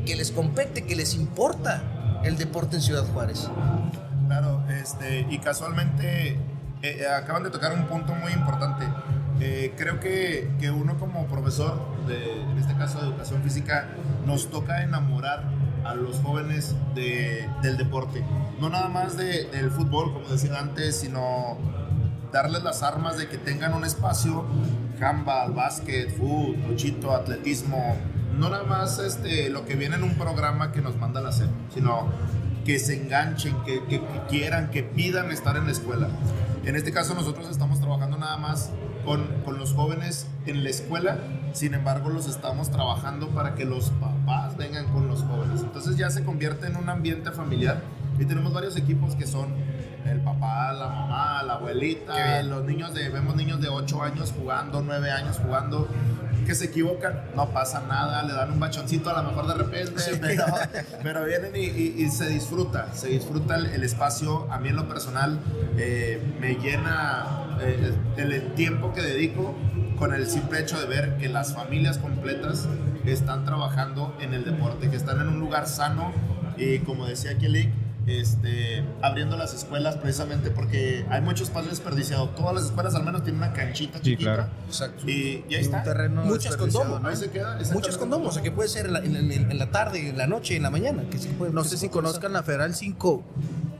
que 0.07 0.17
les 0.17 0.31
compete, 0.33 0.87
que 0.87 0.97
les 0.97 1.13
importa 1.13 1.83
el 2.25 2.37
deporte 2.37 2.77
en 2.77 2.83
Ciudad 2.83 3.05
Juárez. 3.13 3.49
Claro, 4.27 4.63
este, 4.69 5.27
y 5.31 5.39
casualmente 5.39 6.31
eh, 6.31 6.39
eh, 6.83 7.07
acaban 7.09 7.43
de 7.43 7.51
tocar 7.51 7.73
un 7.73 7.85
punto 7.87 8.15
muy 8.15 8.33
importante. 8.33 8.85
Eh, 9.41 9.73
creo 9.77 10.01
que, 10.01 10.51
que 10.61 10.71
uno 10.71 10.99
como 10.99 11.27
profesor, 11.27 11.81
de, 12.07 12.43
en 12.43 12.59
este 12.59 12.75
caso 12.77 13.01
de 13.01 13.07
educación 13.09 13.43
física, 13.43 13.89
nos 14.27 14.51
toca 14.51 14.83
enamorar 14.83 15.45
a 15.85 15.95
los 15.95 16.19
jóvenes 16.21 16.75
de- 16.95 17.49
del 17.63 17.77
deporte. 17.77 18.23
No 18.61 18.69
nada 18.69 18.89
más 18.89 19.17
de- 19.17 19.45
del 19.47 19.71
fútbol, 19.71 20.13
como 20.13 20.29
decía 20.29 20.59
antes, 20.59 20.97
sino 21.01 21.57
darles 22.33 22.63
las 22.63 22.83
armas 22.83 23.17
de 23.17 23.29
que 23.29 23.39
tengan 23.39 23.73
un 23.75 23.85
espacio, 23.85 24.45
handball, 25.01 25.53
básquet, 25.53 26.11
fútbol, 26.19 26.57
tochito, 26.67 27.15
atletismo, 27.15 27.97
no 28.39 28.49
nada 28.51 28.65
más 28.65 28.99
este, 28.99 29.51
lo 29.51 29.65
que 29.67 29.75
viene 29.77 29.97
en 29.97 30.03
un 30.05 30.15
programa 30.17 30.73
que 30.73 30.81
nos 30.81 30.97
mandan 30.97 31.27
a 31.27 31.31
hacer, 31.31 31.49
sino 31.75 32.07
que 32.65 32.79
se 32.79 33.01
enganchen, 33.03 33.57
que, 33.65 33.83
que- 33.85 34.01
que 34.01 34.21
quieran, 34.29 34.71
que 34.71 34.83
pidan 34.83 35.31
estar 35.31 35.57
en 35.57 35.67
la 35.67 35.73
escuela. 35.73 36.09
En 36.65 36.77
este 36.77 36.93
caso 36.93 37.15
nosotros 37.15 37.49
estamos 37.49 37.81
trabajando 37.81 38.19
nada 38.19 38.37
más 38.37 38.71
con, 39.05 39.25
con 39.45 39.59
los 39.59 39.73
jóvenes 39.73 40.27
en 40.47 40.65
la 40.65 40.71
escuela, 40.71 41.17
sin 41.55 41.73
embargo 41.73 42.11
los 42.11 42.29
estamos 42.29 42.71
trabajando 42.71 43.29
para 43.31 43.55
que 43.55 43.65
los 43.65 43.91
papás 43.91 44.57
vengan 44.59 44.87
con 44.93 45.09
los 45.09 45.23
jóvenes. 45.23 45.63
Entonces 45.63 45.97
ya 45.97 46.11
se 46.11 46.25
convierte 46.25 46.67
en 46.67 46.77
un 46.77 46.91
ambiente 46.91 47.31
familiar 47.33 47.81
y 48.19 48.25
tenemos 48.27 48.53
varios 48.53 48.77
equipos 48.77 49.15
que 49.15 49.27
son 49.27 49.49
el 50.05 50.21
papá, 50.21 50.73
la 50.73 50.89
mamá, 50.89 51.43
la 51.45 51.55
abuelita, 51.55 52.43
los 52.43 52.65
niños 52.65 52.93
de, 52.95 53.09
vemos 53.09 53.35
niños 53.37 53.61
de 53.61 53.69
8 53.69 54.03
años 54.03 54.35
jugando, 54.37 54.83
9 54.83 55.11
años 55.11 55.39
jugando, 55.43 55.89
que 56.49 56.55
se 56.55 56.65
equivocan, 56.65 57.25
no 57.37 57.51
pasa 57.51 57.83
nada, 57.87 58.23
le 58.23 58.33
dan 58.33 58.51
un 58.53 58.59
bachoncito 58.59 59.11
a 59.11 59.23
lo 59.23 59.29
mejor 59.29 59.47
de 59.49 59.53
repente, 59.55 60.03
pero, 60.19 60.47
pero 61.03 61.25
vienen 61.27 61.55
y, 61.55 61.59
y- 61.67 61.95
y 61.99 62.09
se 62.09 62.27
disfruta, 62.27 62.95
se 62.95 63.09
disfruta 63.09 63.57
el, 63.57 63.67
el 63.67 63.85
espacio. 63.85 64.51
A 64.51 64.59
mí 64.59 64.71
en 64.71 64.77
lo 64.77 64.89
personal 64.89 65.39
eh, 65.77 66.19
me 66.41 66.55
llena 66.55 67.59
eh, 67.61 67.93
el, 68.17 68.33
el 68.33 68.55
tiempo 68.55 68.95
que 68.95 69.03
dedico 69.03 69.55
con 69.99 70.15
el 70.15 70.27
simple 70.27 70.61
hecho 70.61 70.81
de 70.81 70.87
ver 70.87 71.19
que 71.19 71.29
las 71.29 71.53
familias 71.53 71.99
completas 71.99 72.67
están 73.05 73.45
trabajando 73.45 74.17
en 74.19 74.33
el 74.33 74.47
deporte, 74.47 74.89
que 74.89 74.97
están 74.97 75.21
en 75.21 75.29
un 75.29 75.41
lugar 75.41 75.67
sano 75.69 76.13
y 76.57 76.79
como 76.79 77.05
decía 77.05 77.37
Kelly, 77.37 77.71
este, 78.09 78.83
abriendo 79.03 79.37
las 79.37 79.55
escuelas 79.55 79.97
precisamente 79.97 80.51
porque 80.51 81.05
hay 81.11 81.21
mucho 81.21 81.45
espacio 81.45 81.71
desperdiciado. 81.71 82.29
Todas 82.31 82.55
las 82.55 82.65
escuelas 82.65 82.95
al 82.95 83.05
menos 83.05 83.23
tienen 83.23 83.43
una 83.43 83.53
canchita 83.53 83.99
Sí, 83.99 84.05
chiquita. 84.13 84.35
claro. 84.35 84.51
Exacto. 84.67 85.05
Y, 85.09 85.45
y 85.49 85.55
ahí 85.55 85.61
un 85.61 85.65
está. 85.67 85.83
terreno 85.83 86.23
Muchas 86.25 86.57
con 86.57 86.67
desperdiciado, 86.67 86.85
domo, 86.95 87.01
¿no? 87.01 87.09
Ahí 87.09 87.17
se 87.17 87.31
queda. 87.31 87.53
Muchas 87.55 87.61
exactamente. 87.71 87.99
con 87.99 88.11
domo, 88.11 88.29
o 88.29 88.33
sea 88.33 88.43
que 88.43 88.51
puede 88.51 88.69
ser 88.69 88.87
en 88.87 88.93
la, 88.93 88.99
en- 89.01 89.17
en- 89.33 89.51
en 89.51 89.59
la 89.59 89.71
tarde, 89.71 90.09
en 90.11 90.19
la 90.19 90.27
noche, 90.27 90.57
en 90.57 90.63
la 90.63 90.71
mañana. 90.71 91.03
Que 91.11 91.19
se 91.19 91.29
puede- 91.31 91.53
No 91.53 91.63
que 91.63 91.69
sé 91.69 91.77
se 91.77 91.87
si 91.87 91.89
conozcan 91.91 92.33
la 92.33 92.43
Federal 92.43 92.75
5. 92.75 93.23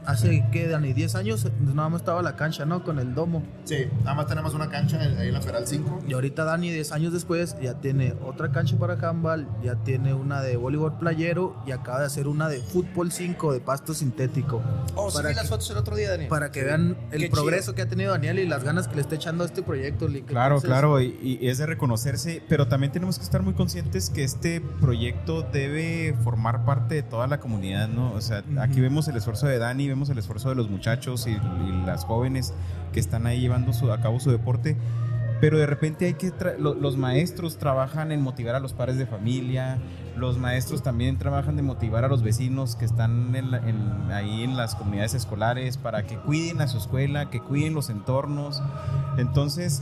Hace, 0.05 0.45
¿qué, 0.51 0.67
Dani? 0.67 0.93
10 0.93 1.15
años 1.15 1.47
nada 1.59 1.89
más 1.89 2.01
estaba 2.01 2.21
la 2.21 2.35
cancha, 2.35 2.65
¿no? 2.65 2.83
Con 2.83 2.99
el 2.99 3.13
domo. 3.13 3.43
Sí, 3.65 3.87
nada 3.99 4.15
más 4.15 4.27
tenemos 4.27 4.53
una 4.53 4.69
cancha 4.69 4.99
ahí 4.99 5.27
en 5.27 5.33
la 5.33 5.41
Feral 5.41 5.67
5. 5.67 6.03
Y 6.07 6.13
ahorita 6.13 6.43
Dani, 6.45 6.71
10 6.71 6.91
años 6.91 7.13
después, 7.13 7.55
ya 7.61 7.75
tiene 7.75 8.13
otra 8.25 8.51
cancha 8.51 8.77
para 8.77 8.93
handball, 8.93 9.47
ya 9.63 9.75
tiene 9.75 10.13
una 10.13 10.41
de 10.41 10.57
voleibol 10.57 10.97
playero 10.97 11.55
y 11.67 11.71
acaba 11.71 11.99
de 11.99 12.05
hacer 12.07 12.27
una 12.27 12.49
de 12.49 12.59
fútbol 12.61 13.11
5 13.11 13.53
de 13.53 13.59
pasto 13.59 13.93
sintético. 13.93 14.61
Oh, 14.95 15.11
Para 15.13 15.29
que- 15.29 15.35
las 15.35 15.49
fotos 15.49 15.69
el 15.71 15.77
otro 15.77 15.95
día, 15.95 16.09
Daniel. 16.11 16.29
Para 16.29 16.51
que 16.51 16.63
vean 16.63 16.97
el 17.11 17.21
Qué 17.21 17.29
progreso 17.29 17.63
chido. 17.71 17.75
que 17.75 17.81
ha 17.83 17.87
tenido 17.87 18.11
Daniel 18.11 18.39
y 18.39 18.47
las 18.47 18.63
ganas 18.63 18.87
que 18.87 18.95
le 18.95 19.01
está 19.01 19.15
echando 19.15 19.43
a 19.43 19.47
este 19.47 19.61
proyecto. 19.61 20.07
Lick. 20.07 20.25
Claro, 20.25 20.55
Entonces, 20.55 20.69
claro, 20.69 21.01
y, 21.01 21.37
y 21.41 21.47
es 21.49 21.57
de 21.59 21.65
reconocerse, 21.65 22.41
pero 22.49 22.67
también 22.67 22.91
tenemos 22.91 23.17
que 23.17 23.23
estar 23.23 23.41
muy 23.43 23.53
conscientes 23.53 24.09
que 24.09 24.23
este 24.23 24.61
proyecto 24.81 25.41
debe 25.43 26.15
formar 26.23 26.65
parte 26.65 26.95
de 26.95 27.03
toda 27.03 27.27
la 27.27 27.39
comunidad, 27.39 27.87
¿no? 27.89 28.11
O 28.13 28.21
sea, 28.21 28.43
aquí 28.59 28.81
vemos 28.81 29.07
el 29.07 29.17
esfuerzo 29.17 29.47
de 29.47 29.57
Dani, 29.59 29.88
vemos 29.89 30.09
el 30.09 30.17
esfuerzo 30.17 30.49
de 30.49 30.55
los 30.55 30.69
muchachos 30.69 31.27
y, 31.27 31.31
y 31.31 31.85
las 31.85 32.05
jóvenes 32.05 32.53
que 32.93 32.99
están 32.99 33.25
ahí 33.27 33.39
llevando 33.41 33.73
su- 33.73 33.91
a 33.91 33.99
cabo 34.01 34.19
su 34.19 34.31
deporte, 34.31 34.77
pero 35.41 35.57
de 35.57 35.65
repente 35.65 36.05
hay 36.05 36.13
que, 36.15 36.31
lo- 36.57 36.73
los 36.73 36.97
maestros 36.97 37.57
trabajan 37.57 38.11
en 38.11 38.21
motivar 38.21 38.55
a 38.55 38.59
los 38.59 38.73
padres 38.73 38.97
de 38.97 39.05
familia, 39.05 39.77
los 40.17 40.37
maestros 40.37 40.83
también 40.83 41.17
trabajan 41.17 41.55
de 41.55 41.61
motivar 41.61 42.03
a 42.03 42.09
los 42.09 42.23
vecinos 42.23 42.75
que 42.75 42.83
están 42.85 43.33
en 43.35 43.51
la- 43.51 43.57
en- 43.69 44.11
ahí 44.11 44.43
en 44.43 44.57
las 44.57 44.75
comunidades 44.75 45.13
escolares 45.13 45.77
para 45.77 46.03
que 46.03 46.17
cuiden 46.17 46.59
a 46.61 46.67
su 46.67 46.77
escuela, 46.77 47.29
que 47.29 47.39
cuiden 47.39 47.73
los 47.73 47.89
entornos. 47.89 48.61
Entonces, 49.17 49.81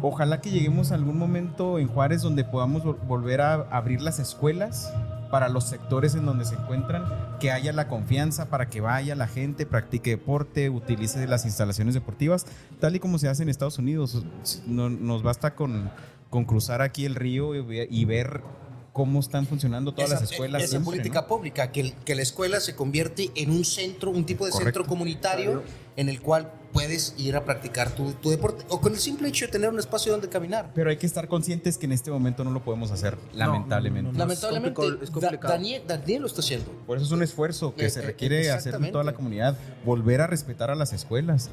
ojalá 0.00 0.40
que 0.40 0.50
lleguemos 0.50 0.92
a 0.92 0.94
algún 0.94 1.18
momento 1.18 1.78
en 1.80 1.88
Juárez 1.88 2.22
donde 2.22 2.44
podamos 2.44 2.84
vol- 2.84 2.98
volver 3.08 3.40
a 3.40 3.54
abrir 3.70 4.00
las 4.00 4.18
escuelas 4.20 4.92
para 5.34 5.48
los 5.48 5.64
sectores 5.64 6.14
en 6.14 6.26
donde 6.26 6.44
se 6.44 6.54
encuentran, 6.54 7.04
que 7.40 7.50
haya 7.50 7.72
la 7.72 7.88
confianza 7.88 8.50
para 8.50 8.70
que 8.70 8.80
vaya 8.80 9.16
la 9.16 9.26
gente, 9.26 9.66
practique 9.66 10.10
deporte, 10.10 10.70
utilice 10.70 11.26
las 11.26 11.44
instalaciones 11.44 11.94
deportivas, 11.94 12.46
tal 12.78 12.94
y 12.94 13.00
como 13.00 13.18
se 13.18 13.26
hace 13.28 13.42
en 13.42 13.48
Estados 13.48 13.80
Unidos. 13.80 14.24
No- 14.64 14.88
nos 14.90 15.24
basta 15.24 15.56
con, 15.56 15.90
con 16.30 16.44
cruzar 16.44 16.82
aquí 16.82 17.04
el 17.04 17.16
río 17.16 17.52
y, 17.56 17.62
ve- 17.62 17.88
y 17.90 18.04
ver 18.04 18.42
cómo 18.94 19.18
están 19.18 19.44
funcionando 19.44 19.92
todas 19.92 20.12
esa, 20.12 20.20
las 20.20 20.30
escuelas. 20.30 20.62
esa 20.62 20.70
siempre, 20.70 20.84
política 20.92 21.22
¿no? 21.22 21.26
pública, 21.26 21.72
que, 21.72 21.92
que 22.04 22.14
la 22.14 22.22
escuela 22.22 22.60
se 22.60 22.76
convierte 22.76 23.30
en 23.34 23.50
un 23.50 23.64
centro, 23.64 24.10
un 24.12 24.24
tipo 24.24 24.46
de 24.46 24.52
Correcto. 24.52 24.78
centro 24.80 24.86
comunitario 24.88 25.64
en 25.96 26.08
el 26.08 26.20
cual 26.22 26.52
puedes 26.72 27.14
ir 27.18 27.34
a 27.34 27.44
practicar 27.44 27.90
tu, 27.90 28.12
tu 28.12 28.30
deporte 28.30 28.64
o 28.68 28.80
con 28.80 28.92
el 28.92 28.98
simple 29.00 29.28
hecho 29.28 29.46
de 29.46 29.52
tener 29.52 29.68
un 29.68 29.80
espacio 29.80 30.12
donde 30.12 30.28
caminar. 30.28 30.70
Pero 30.76 30.90
hay 30.90 30.96
que 30.96 31.06
estar 31.06 31.26
conscientes 31.26 31.76
que 31.76 31.86
en 31.86 31.92
este 31.92 32.12
momento 32.12 32.44
no 32.44 32.52
lo 32.52 32.62
podemos 32.62 32.92
hacer, 32.92 33.18
lamentablemente. 33.32 34.06
no, 34.06 34.12
no. 34.12 34.18
Lamentablemente, 34.18 34.80
es 35.02 35.10
complicado, 35.10 35.34
es 35.34 35.40
Da-. 35.40 35.48
Daniel, 35.48 35.82
Daniel 35.88 36.20
lo 36.22 36.28
está 36.28 36.40
haciendo. 36.40 36.70
Por 36.86 36.96
eso 36.96 37.06
es 37.06 37.12
un 37.12 37.22
esfuerzo 37.24 37.74
que 37.74 37.86
Eh, 37.86 37.90
se 37.90 37.98
eh, 37.98 38.02
requiere 38.06 38.52
hacer 38.52 38.76
en 38.76 38.92
toda 38.92 39.02
la 39.02 39.14
comunidad. 39.14 39.56
Volver 39.84 40.20
a 40.20 40.28
respetar 40.28 40.70
a 40.70 40.76
las 40.76 40.92
escuelas. 40.92 41.50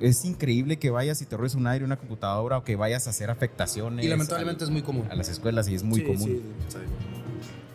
Es 0.00 0.24
increíble 0.24 0.78
que 0.78 0.90
vayas 0.90 1.20
y 1.20 1.26
te 1.26 1.36
robes 1.36 1.54
un 1.54 1.66
aire, 1.66 1.84
una 1.84 1.96
computadora 1.98 2.58
o 2.58 2.64
que 2.64 2.74
vayas 2.76 3.06
a 3.06 3.10
hacer 3.10 3.30
afectaciones 3.30 4.04
Y 4.04 4.08
lamentablemente 4.08 4.64
es 4.64 4.70
muy 4.70 4.82
común. 4.82 5.06
a 5.10 5.14
las 5.14 5.28
escuelas 5.28 5.68
y 5.68 5.74
es 5.74 5.82
muy 5.82 6.00
Sí, 6.00 6.06
común. 6.06 6.42
sí. 6.68 6.78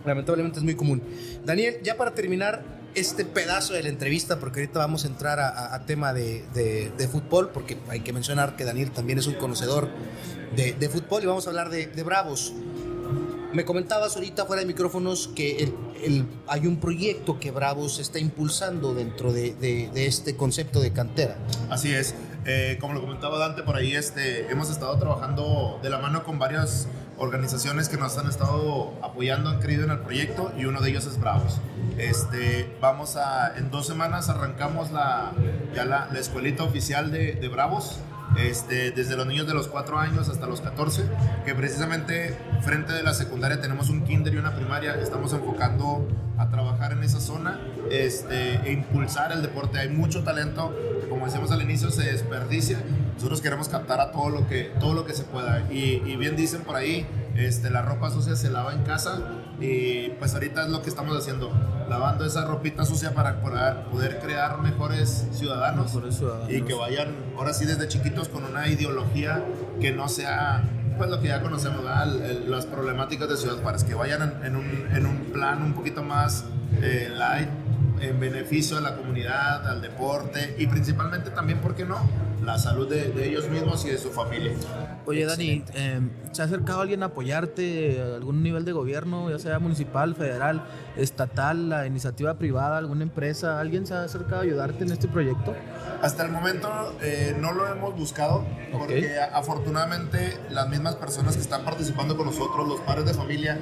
Lamentablemente 0.05 0.59
es 0.59 0.63
muy 0.63 0.75
común. 0.75 1.01
Daniel, 1.45 1.77
ya 1.83 1.97
para 1.97 2.13
terminar 2.13 2.63
este 2.93 3.25
pedazo 3.25 3.73
de 3.73 3.83
la 3.83 3.89
entrevista, 3.89 4.39
porque 4.39 4.61
ahorita 4.61 4.79
vamos 4.79 5.03
a 5.03 5.07
entrar 5.07 5.39
a, 5.39 5.49
a- 5.49 5.75
a 5.75 5.85
tema 5.85 6.13
de, 6.13 6.43
de- 6.53 6.91
de 6.97 7.07
fútbol, 7.07 7.49
porque 7.49 7.77
hay 7.89 7.99
que 8.01 8.13
mencionar 8.13 8.55
que 8.55 8.63
Daniel 8.65 8.91
también 8.91 9.19
es 9.19 9.27
un 9.27 9.33
conocedor 9.35 9.89
de, 10.55 10.73
de 10.73 10.89
fútbol 10.89 11.23
y 11.23 11.25
vamos 11.25 11.45
a 11.47 11.49
hablar 11.49 11.69
de, 11.69 11.87
de 11.87 12.03
Bravos. 12.03 12.53
Me 13.55 13.63
comentabas 13.63 14.15
ahorita 14.17 14.45
fuera 14.45 14.59
de 14.59 14.65
micrófonos 14.67 15.29
que 15.33 15.63
el- 15.63 15.73
el- 16.03 16.25
hay 16.45 16.67
un 16.67 16.75
proyecto 16.81 17.39
que 17.39 17.51
Bravos 17.51 17.99
está 17.99 18.19
impulsando 18.19 18.93
dentro 18.93 19.31
de, 19.31 19.53
de- 19.55 19.89
de 19.93 20.07
este 20.07 20.35
concepto 20.35 20.81
de 20.81 20.91
cantera. 20.91 21.37
Así 21.69 21.93
es. 21.93 22.15
Eh, 22.45 22.77
como 22.81 22.93
lo 22.93 22.99
comentaba 23.01 23.39
Dante 23.39 23.63
por 23.63 23.77
ahí, 23.77 23.95
este, 23.95 24.51
hemos 24.51 24.69
estado 24.69 24.99
trabajando 24.99 25.79
de 25.81 25.89
la 25.89 25.99
mano 25.99 26.25
con 26.25 26.37
varias 26.37 26.89
organizaciones 27.17 27.87
que 27.87 27.95
nos 27.95 28.17
han 28.17 28.27
estado 28.27 28.91
apoyando, 29.01 29.49
han 29.49 29.59
creído 29.61 29.85
en 29.85 29.91
el 29.91 29.99
proyecto 29.99 30.51
y 30.57 30.65
uno 30.65 30.81
de 30.81 30.89
ellos 30.89 31.05
es 31.05 31.17
Bravos. 31.17 31.53
Este, 31.97 32.75
vamos 32.81 33.15
a, 33.15 33.57
en 33.57 33.71
dos 33.71 33.87
semanas 33.87 34.27
arrancamos 34.27 34.91
la, 34.91 35.31
ya 35.73 35.85
la, 35.85 36.09
la 36.11 36.19
escuelita 36.19 36.63
oficial 36.63 37.09
de, 37.09 37.33
de 37.35 37.47
Bravos. 37.47 37.99
Este, 38.37 38.91
desde 38.91 39.15
los 39.15 39.25
niños 39.25 39.47
de 39.47 39.53
los 39.53 39.67
4 39.67 39.97
años 39.97 40.27
hasta 40.29 40.45
los 40.45 40.59
14, 40.61 41.03
que 41.45 41.55
precisamente 41.55 42.37
frente 42.61 42.91
de 42.91 43.01
la 43.01 43.13
secundaria 43.13 43.61
tenemos 43.61 43.89
un 43.89 44.03
kinder 44.03 44.33
y 44.33 44.37
una 44.37 44.55
primaria, 44.55 44.95
estamos 44.95 45.31
enfocando 45.33 46.07
a 46.37 46.49
trabajar 46.49 46.91
en 46.91 47.03
esa 47.03 47.21
zona 47.21 47.61
este, 47.89 48.55
e 48.67 48.73
impulsar 48.73 49.31
el 49.31 49.41
deporte. 49.41 49.79
Hay 49.79 49.89
mucho 49.89 50.23
talento 50.23 50.75
que, 51.01 51.07
como 51.07 51.25
decíamos 51.25 51.51
al 51.51 51.61
inicio, 51.61 51.91
se 51.91 52.11
desperdicia. 52.11 52.79
Nosotros 53.13 53.41
queremos 53.41 53.69
captar 53.69 54.01
a 54.01 54.11
todo 54.11 54.29
lo 54.29 54.47
que, 54.47 54.71
todo 54.79 54.93
lo 54.93 55.05
que 55.05 55.13
se 55.13 55.23
pueda. 55.23 55.65
Y, 55.71 56.01
y 56.05 56.17
bien 56.17 56.35
dicen 56.35 56.61
por 56.63 56.75
ahí, 56.75 57.05
este, 57.35 57.69
la 57.69 57.81
ropa 57.81 58.09
sucia 58.09 58.35
se 58.35 58.49
lava 58.49 58.73
en 58.73 58.83
casa 58.83 59.19
y 59.59 60.09
pues 60.19 60.33
ahorita 60.33 60.63
es 60.63 60.69
lo 60.69 60.81
que 60.81 60.89
estamos 60.89 61.15
haciendo, 61.17 61.51
lavando 61.89 62.25
esa 62.25 62.45
ropita 62.45 62.85
sucia 62.85 63.13
para 63.13 63.41
poder, 63.41 64.19
crear 64.19 64.59
mejores 64.61 65.27
ciudadanos, 65.33 65.93
Mejores 65.93 66.15
ciudadanos. 66.17 66.49
y 66.51 66.61
que 66.61 66.73
vayan 66.73 67.13
ahora 67.37 67.53
sí 67.53 67.65
desde 67.65 67.87
chiquitos 67.87 68.29
con 68.29 68.43
una 68.45 68.67
ideología 68.67 69.43
que 69.81 69.91
no 69.91 70.07
sea 70.09 70.63
pues 70.97 71.09
lo 71.09 71.19
que 71.19 71.27
ya 71.27 71.41
conocemos. 71.41 71.81
El- 72.23 72.49
las 72.49 72.65
problemáticas 72.65 73.27
de 73.27 73.35
Ciudad 73.35 73.57
Juárez, 73.61 73.83
que 73.83 73.93
vayan 73.95 74.21
en, 74.21 74.45
en 74.45 74.55
un, 74.55 74.87
en 74.95 75.05
un 75.05 75.17
plan 75.33 75.61
un 75.61 75.73
poquito 75.73 76.03
más 76.03 76.45
eh, 76.81 77.09
light, 77.13 77.49
en 77.99 78.17
beneficio 78.19 78.77
a 78.77 78.81
la 78.81 78.95
comunidad, 78.95 79.67
al 79.67 79.81
deporte 79.81 80.55
y 80.57 80.67
principalmente 80.67 81.31
también, 81.31 81.59
¿por 81.59 81.75
qué 81.75 81.83
no? 81.85 81.97
La 82.45 82.57
salud 82.57 82.87
de, 82.89 83.09
de 83.11 83.27
ellos 83.27 83.49
mismos 83.49 83.83
y 83.85 83.89
de 83.89 83.97
su 83.97 84.09
familia. 84.11 84.53
Oye, 85.07 85.25
Dani, 85.25 85.63
eh, 85.75 85.99
¿se 86.31 86.41
ha 86.41 86.45
acercado 86.45 86.81
alguien 86.81 87.03
a 87.03 87.07
apoyarte 87.07 88.01
a 88.01 88.15
algún 88.15 88.41
nivel 88.41 88.65
de 88.65 88.71
gobierno, 88.71 89.29
ya 89.29 89.37
sea 89.39 89.59
municipal, 89.59 90.15
federal, 90.15 90.63
estatal, 90.97 91.69
la 91.69 91.85
iniciativa 91.85 92.33
privada, 92.35 92.77
alguna 92.77 93.03
empresa? 93.03 93.59
¿Alguien 93.59 93.85
se 93.85 93.93
ha 93.93 94.03
acercado 94.03 94.37
a 94.37 94.43
ayudarte 94.43 94.83
en 94.83 94.91
este 94.91 95.07
proyecto? 95.07 95.53
Hasta 96.01 96.23
el 96.25 96.31
momento 96.31 96.69
eh, 97.01 97.35
no 97.39 97.51
lo 97.53 97.67
hemos 97.67 97.95
buscado 97.95 98.43
porque 98.71 99.17
a- 99.19 99.37
afortunadamente 99.37 100.37
las 100.49 100.67
mismas 100.69 100.95
personas 100.95 101.35
que 101.35 101.41
están 101.41 101.63
participando 101.63 102.17
con 102.17 102.25
nosotros, 102.25 102.67
los 102.67 102.79
padres 102.81 103.05
de 103.05 103.13
familia, 103.13 103.57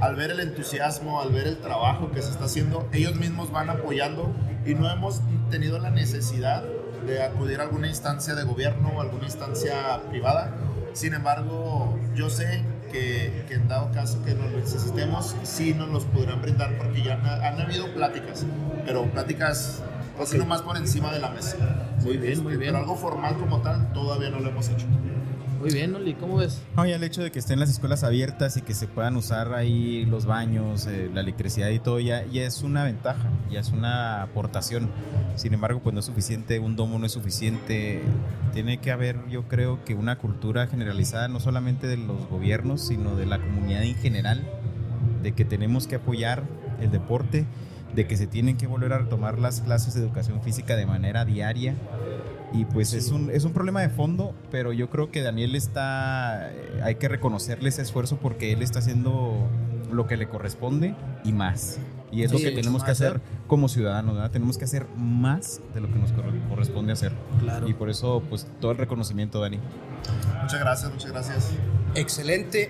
al 0.00 0.14
ver 0.16 0.30
el 0.32 0.40
entusiasmo, 0.40 1.20
al 1.20 1.32
ver 1.32 1.46
el 1.46 1.58
trabajo 1.58 2.10
que 2.10 2.22
se 2.22 2.30
está 2.30 2.44
haciendo, 2.44 2.86
ellos 2.92 3.14
mismos 3.16 3.50
van 3.50 3.70
apoyando 3.70 4.30
y 4.66 4.74
no 4.74 4.90
hemos 4.90 5.20
tenido 5.50 5.78
la 5.78 5.90
necesidad 5.90 6.64
de 7.06 7.22
acudir 7.22 7.60
a 7.60 7.64
alguna 7.64 7.88
instancia 7.88 8.34
de 8.34 8.44
gobierno 8.44 8.90
o 8.96 9.00
alguna 9.00 9.24
instancia 9.24 10.00
privada. 10.10 10.52
Sin 10.92 11.14
embargo, 11.14 11.98
yo 12.14 12.28
sé 12.28 12.62
que, 12.90 13.44
que 13.48 13.54
en 13.54 13.68
dado 13.68 13.90
caso 13.92 14.22
que 14.24 14.34
nos 14.34 14.50
necesitemos, 14.52 15.34
sí 15.42 15.74
nos 15.74 15.88
los 15.88 16.04
podrán 16.04 16.42
brindar 16.42 16.76
porque 16.76 17.02
ya 17.02 17.14
han, 17.14 17.26
han 17.26 17.60
habido 17.60 17.92
pláticas, 17.94 18.44
pero 18.84 19.04
pláticas 19.10 19.82
pues 20.16 20.34
nomás 20.34 20.62
por 20.62 20.76
encima 20.76 21.12
de 21.12 21.20
la 21.20 21.30
mesa. 21.30 21.56
Muy 22.02 22.16
bien, 22.16 22.42
muy 22.42 22.56
bien. 22.56 22.72
Pero 22.72 22.78
algo 22.78 22.96
formal 22.96 23.36
como 23.36 23.62
tal 23.62 23.92
todavía 23.92 24.30
no 24.30 24.40
lo 24.40 24.50
hemos 24.50 24.68
hecho. 24.68 24.86
Muy 25.62 25.70
bien, 25.70 25.94
Oli, 25.94 26.14
¿cómo 26.14 26.38
ves? 26.38 26.60
No, 26.74 26.84
el 26.84 27.04
hecho 27.04 27.22
de 27.22 27.30
que 27.30 27.38
estén 27.38 27.60
las 27.60 27.70
escuelas 27.70 28.02
abiertas 28.02 28.56
y 28.56 28.62
que 28.62 28.74
se 28.74 28.88
puedan 28.88 29.14
usar 29.14 29.54
ahí 29.54 30.04
los 30.06 30.26
baños, 30.26 30.88
eh, 30.88 31.08
la 31.14 31.20
electricidad 31.20 31.68
y 31.68 31.78
todo, 31.78 32.00
ya, 32.00 32.26
ya 32.26 32.42
es 32.42 32.62
una 32.62 32.82
ventaja, 32.82 33.30
ya 33.48 33.60
es 33.60 33.70
una 33.70 34.24
aportación. 34.24 34.90
Sin 35.36 35.54
embargo, 35.54 35.78
pues 35.78 35.94
no 35.94 36.00
es 36.00 36.06
suficiente, 36.06 36.58
un 36.58 36.74
domo 36.74 36.98
no 36.98 37.06
es 37.06 37.12
suficiente. 37.12 38.02
Tiene 38.52 38.78
que 38.78 38.90
haber, 38.90 39.24
yo 39.28 39.46
creo 39.46 39.84
que 39.84 39.94
una 39.94 40.18
cultura 40.18 40.66
generalizada, 40.66 41.28
no 41.28 41.38
solamente 41.38 41.86
de 41.86 41.96
los 41.96 42.28
gobiernos, 42.28 42.84
sino 42.84 43.14
de 43.14 43.26
la 43.26 43.38
comunidad 43.38 43.84
en 43.84 43.94
general, 43.94 44.42
de 45.22 45.30
que 45.30 45.44
tenemos 45.44 45.86
que 45.86 45.94
apoyar 45.94 46.42
el 46.80 46.90
deporte, 46.90 47.46
de 47.94 48.08
que 48.08 48.16
se 48.16 48.26
tienen 48.26 48.56
que 48.56 48.66
volver 48.66 48.92
a 48.94 48.98
retomar 48.98 49.38
las 49.38 49.60
clases 49.60 49.94
de 49.94 50.00
educación 50.00 50.42
física 50.42 50.74
de 50.74 50.86
manera 50.86 51.24
diaria. 51.24 51.76
Y 52.52 52.64
pues 52.66 52.92
es, 52.92 53.10
un, 53.10 53.30
es 53.30 53.44
un 53.44 53.52
problema 53.52 53.80
de 53.80 53.88
fondo, 53.88 54.34
pero 54.50 54.72
yo 54.72 54.90
creo 54.90 55.10
que 55.10 55.22
Daniel 55.22 55.54
está, 55.54 56.50
eh, 56.52 56.80
hay 56.82 56.96
que 56.96 57.08
reconocerle 57.08 57.68
ese 57.70 57.80
esfuerzo 57.82 58.18
porque 58.18 58.52
él 58.52 58.62
está 58.62 58.80
haciendo 58.80 59.48
lo 59.90 60.06
que 60.06 60.16
le 60.16 60.28
corresponde 60.28 60.94
y 61.24 61.32
más. 61.32 61.78
Y 62.10 62.24
es 62.24 62.30
Sí, 62.30 62.36
lo 62.36 62.42
que 62.42 62.54
tenemos 62.54 62.84
que 62.84 62.90
hacer 62.90 63.22
como 63.46 63.68
ciudadanos, 63.70 64.14
¿verdad? 64.16 64.30
Tenemos 64.30 64.58
que 64.58 64.64
hacer 64.64 64.86
más 64.98 65.60
de 65.74 65.80
lo 65.80 65.88
que 65.90 65.98
nos 65.98 66.12
corre- 66.12 66.46
corresponde 66.50 66.92
hacer. 66.92 67.12
Claro. 67.40 67.66
Y 67.68 67.72
por 67.72 67.88
eso, 67.88 68.22
pues, 68.28 68.46
todo 68.60 68.72
el 68.72 68.76
reconocimiento, 68.78 69.40
Dani. 69.40 69.58
Muchas 70.42 70.60
gracias, 70.60 70.90
muchas 70.92 71.10
gracias. 71.10 71.48
Excelente. 71.94 72.68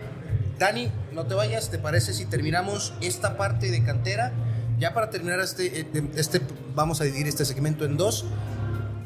Dani, 0.61 0.91
no 1.13 1.25
te 1.27 1.35
vayas, 1.35 1.71
¿te 1.71 1.79
parece 1.79 2.13
si 2.15 2.25
terminamos 2.27 2.95
esta 3.01 3.37
parte 3.37 3.71
de 3.73 3.83
cantera? 3.83 4.33
Ya 4.79 4.95
para 4.95 5.11
terminar 5.11 5.41
este, 5.41 5.81
eh, 5.81 5.87
este 6.15 6.41
vamos 6.77 7.01
a 7.01 7.05
dividir 7.05 7.27
este 7.27 7.45
segmento 7.45 7.85
en 7.85 7.97
dos. 7.97 8.25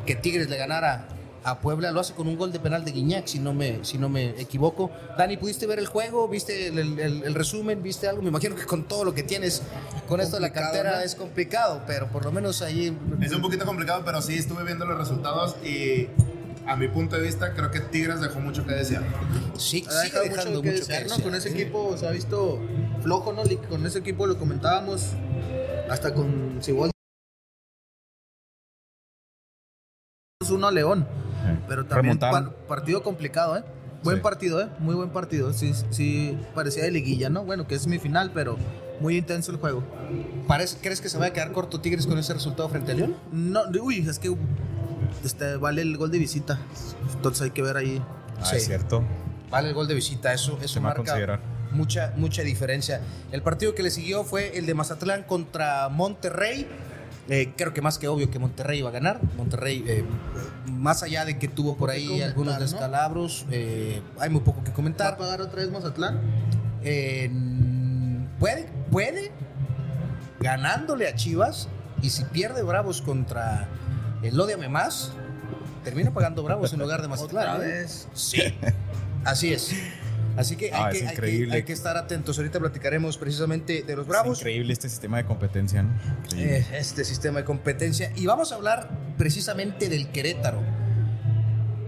que 0.05 0.15
Tigres 0.15 0.49
le 0.49 0.57
ganara 0.57 1.07
a 1.43 1.59
Puebla. 1.61 1.91
Lo 1.91 2.01
hace 2.01 2.13
con 2.13 2.27
un 2.27 2.37
gol 2.37 2.51
de 2.51 2.59
penal 2.59 2.83
de 2.83 2.91
Guiñac, 2.91 3.27
si 3.27 3.39
no 3.39 3.53
me, 3.53 3.83
si 3.85 3.97
no 3.97 4.09
me 4.09 4.29
equivoco. 4.41 4.91
Dani, 5.17 5.37
¿pudiste 5.37 5.65
ver 5.67 5.79
el 5.79 5.87
juego? 5.87 6.27
¿Viste 6.27 6.67
el, 6.67 6.77
el- 6.79 6.99
el- 6.99 7.23
el 7.23 7.33
resumen? 7.35 7.81
¿Viste 7.81 8.07
algo? 8.07 8.21
Me 8.21 8.29
imagino 8.29 8.55
que 8.55 8.65
con 8.65 8.87
todo 8.87 9.03
lo 9.05 9.13
que 9.13 9.23
tienes 9.23 9.61
con 10.07 10.19
esto 10.19 10.35
de 10.35 10.41
la 10.41 10.51
cantera 10.51 10.97
¿no? 10.97 11.01
es 11.01 11.15
complicado, 11.15 11.81
pero 11.87 12.07
por 12.07 12.25
lo 12.25 12.31
menos 12.31 12.61
ahí... 12.61 12.95
Es 13.21 13.31
un 13.31 13.41
poquito 13.41 13.65
complicado, 13.65 14.01
pero 14.05 14.21
sí 14.21 14.33
estuve 14.35 14.63
viendo 14.63 14.85
los 14.85 14.97
resultados 14.97 15.55
y 15.63 16.07
a 16.67 16.75
mi 16.75 16.87
punto 16.87 17.15
de 17.15 17.23
vista 17.23 17.53
creo 17.53 17.71
que 17.71 17.79
Tigres 17.79 18.21
dejó 18.21 18.39
mucho 18.39 18.65
que 18.65 18.73
desear. 18.73 19.03
Sí, 19.57 19.83
Ha 19.87 19.91
sigue 19.91 20.03
dejado 20.03 20.23
dejando 20.23 20.49
mucho 20.51 20.61
que 20.61 20.69
mucho 20.71 20.79
desear, 20.81 21.03
que 21.03 21.09
¿no? 21.09 21.15
desear, 21.15 21.23
Con 21.29 21.35
ese 21.35 21.49
equipo 21.49 21.97
se 21.97 22.07
ha 22.07 22.11
visto 22.11 22.59
flojo, 23.01 23.33
¿no? 23.33 23.43
Con 23.69 23.85
ese 23.85 23.99
equipo 23.99 24.27
lo 24.27 24.37
comentábamos 24.37 25.13
hasta 25.89 26.13
con 26.13 26.57
Siboldi. 26.61 26.91
uno 30.51 30.67
a 30.67 30.71
León, 30.71 31.07
pero 31.67 31.85
también 31.85 32.17
par- 32.17 32.51
partido 32.67 33.03
complicado, 33.03 33.57
¿eh? 33.57 33.63
Buen 34.03 34.17
Sí. 34.17 34.23
partido, 34.23 34.61
¿eh? 34.61 34.69
Muy 34.79 34.95
buen 34.95 35.09
partido. 35.11 35.53
Sí, 35.53 35.73
sí, 35.91 36.37
parecía 36.55 36.83
de 36.85 36.91
liguilla, 36.91 37.29
¿no? 37.29 37.43
Bueno, 37.43 37.67
que 37.67 37.75
es 37.75 37.85
mi 37.85 37.99
final, 37.99 38.31
pero 38.33 38.57
muy 38.99 39.17
intenso 39.17 39.51
el 39.51 39.57
juego. 39.57 39.83
¿Crees 40.81 41.01
que 41.01 41.09
se 41.09 41.17
va 41.19 41.27
a 41.27 41.33
quedar 41.33 41.51
corto 41.51 41.81
Tigres 41.81 42.07
con 42.07 42.17
ese 42.17 42.33
resultado 42.33 42.67
frente 42.69 42.93
a 42.93 42.95
León? 42.95 43.15
No, 43.31 43.61
uy, 43.83 44.07
es 44.09 44.17
que 44.17 44.29
este, 45.23 45.57
vale 45.57 45.81
el 45.81 45.97
gol 45.97 46.11
de 46.11 46.19
visita. 46.19 46.59
Entonces 47.15 47.41
hay 47.43 47.51
que 47.51 47.61
ver 47.61 47.77
ahí. 47.77 48.01
Ah, 48.39 48.45
Sí. 48.45 48.55
es 48.57 48.65
cierto. 48.65 49.03
Vale 49.49 49.69
el 49.69 49.73
gol 49.73 49.87
de 49.87 49.95
visita, 49.95 50.33
eso, 50.33 50.57
eso 50.61 50.75
Se 50.75 50.79
va 50.79 50.91
a 50.91 50.95
marca 50.95 51.39
mucha, 51.71 52.13
mucha 52.17 52.41
diferencia. 52.43 53.01
El 53.31 53.41
partido 53.41 53.75
que 53.75 53.83
le 53.83 53.91
siguió 53.91 54.23
fue 54.23 54.57
el 54.57 54.65
de 54.65 54.73
Mazatlán 54.73 55.23
contra 55.23 55.89
Monterrey. 55.89 56.67
Eh, 57.27 57.53
creo 57.55 57.73
que 57.73 57.81
más 57.81 57.99
que 57.99 58.07
obvio 58.07 58.31
que 58.31 58.39
Monterrey 58.39 58.79
iba 58.79 58.89
a 58.89 58.91
ganar. 58.91 59.19
Monterrey, 59.37 59.83
eh, 59.87 60.03
más 60.71 61.03
allá 61.03 61.25
de 61.25 61.37
que 61.37 61.47
tuvo 61.47 61.77
por 61.77 61.89
ahí 61.91 62.05
comentar, 62.07 62.27
algunos 62.29 62.53
¿no? 62.55 62.59
descalabros, 62.59 63.45
eh, 63.51 64.01
hay 64.19 64.29
muy 64.29 64.41
poco 64.41 64.61
que 64.63 64.69
¿Va 64.69 64.73
a 64.73 64.75
comentar. 64.75 65.17
pagar 65.17 65.41
otra 65.41 65.61
vez 65.61 65.71
Mazatlán? 65.71 66.19
Eh, 66.83 67.29
puede, 68.39 68.67
puede, 68.89 69.31
ganándole 70.39 71.07
a 71.07 71.15
Chivas, 71.15 71.67
y 72.01 72.09
si 72.09 72.23
pierde 72.25 72.63
Bravos 72.63 73.01
contra 73.01 73.67
el 74.23 74.39
Odiame 74.39 74.69
Más, 74.69 75.11
termina 75.83 76.11
pagando 76.11 76.43
Bravos 76.43 76.73
en 76.73 76.79
lugar 76.79 77.01
de 77.01 77.07
Mazatlán. 77.07 77.55
Otra 77.55 77.65
¿eh? 77.67 77.71
vez. 77.81 78.07
Sí, 78.13 78.41
así 79.25 79.53
es. 79.53 79.71
Así 80.37 80.55
que, 80.55 80.71
hay, 80.73 80.81
Ah, 80.81 80.89
que, 80.91 80.97
es 80.97 81.01
hay 81.01 81.07
que- 81.09 81.13
increíble. 81.15 81.55
hay 81.55 81.63
que 81.63 81.73
estar 81.73 81.97
atentos. 81.97 82.37
Ahorita 82.37 82.59
platicaremos 82.59 83.17
precisamente 83.17 83.83
de 83.83 83.95
los 83.95 84.07
Bravos, 84.07 84.37
Es 84.37 84.41
increíble 84.41 84.71
este 84.71 84.87
sistema 84.87 85.17
de 85.17 85.25
competencia, 85.25 85.83
¿no? 85.83 85.89
Increíble. 86.25 86.57
eh, 86.59 86.65
este 86.77 87.03
sistema 87.03 87.39
de 87.39 87.45
competencia. 87.45 88.11
Y 88.15 88.25
vamos 88.25 88.51
a 88.53 88.55
hablar 88.55 88.89
precisamente 89.17 89.89
del 89.89 90.09
Querétaro. 90.11 90.61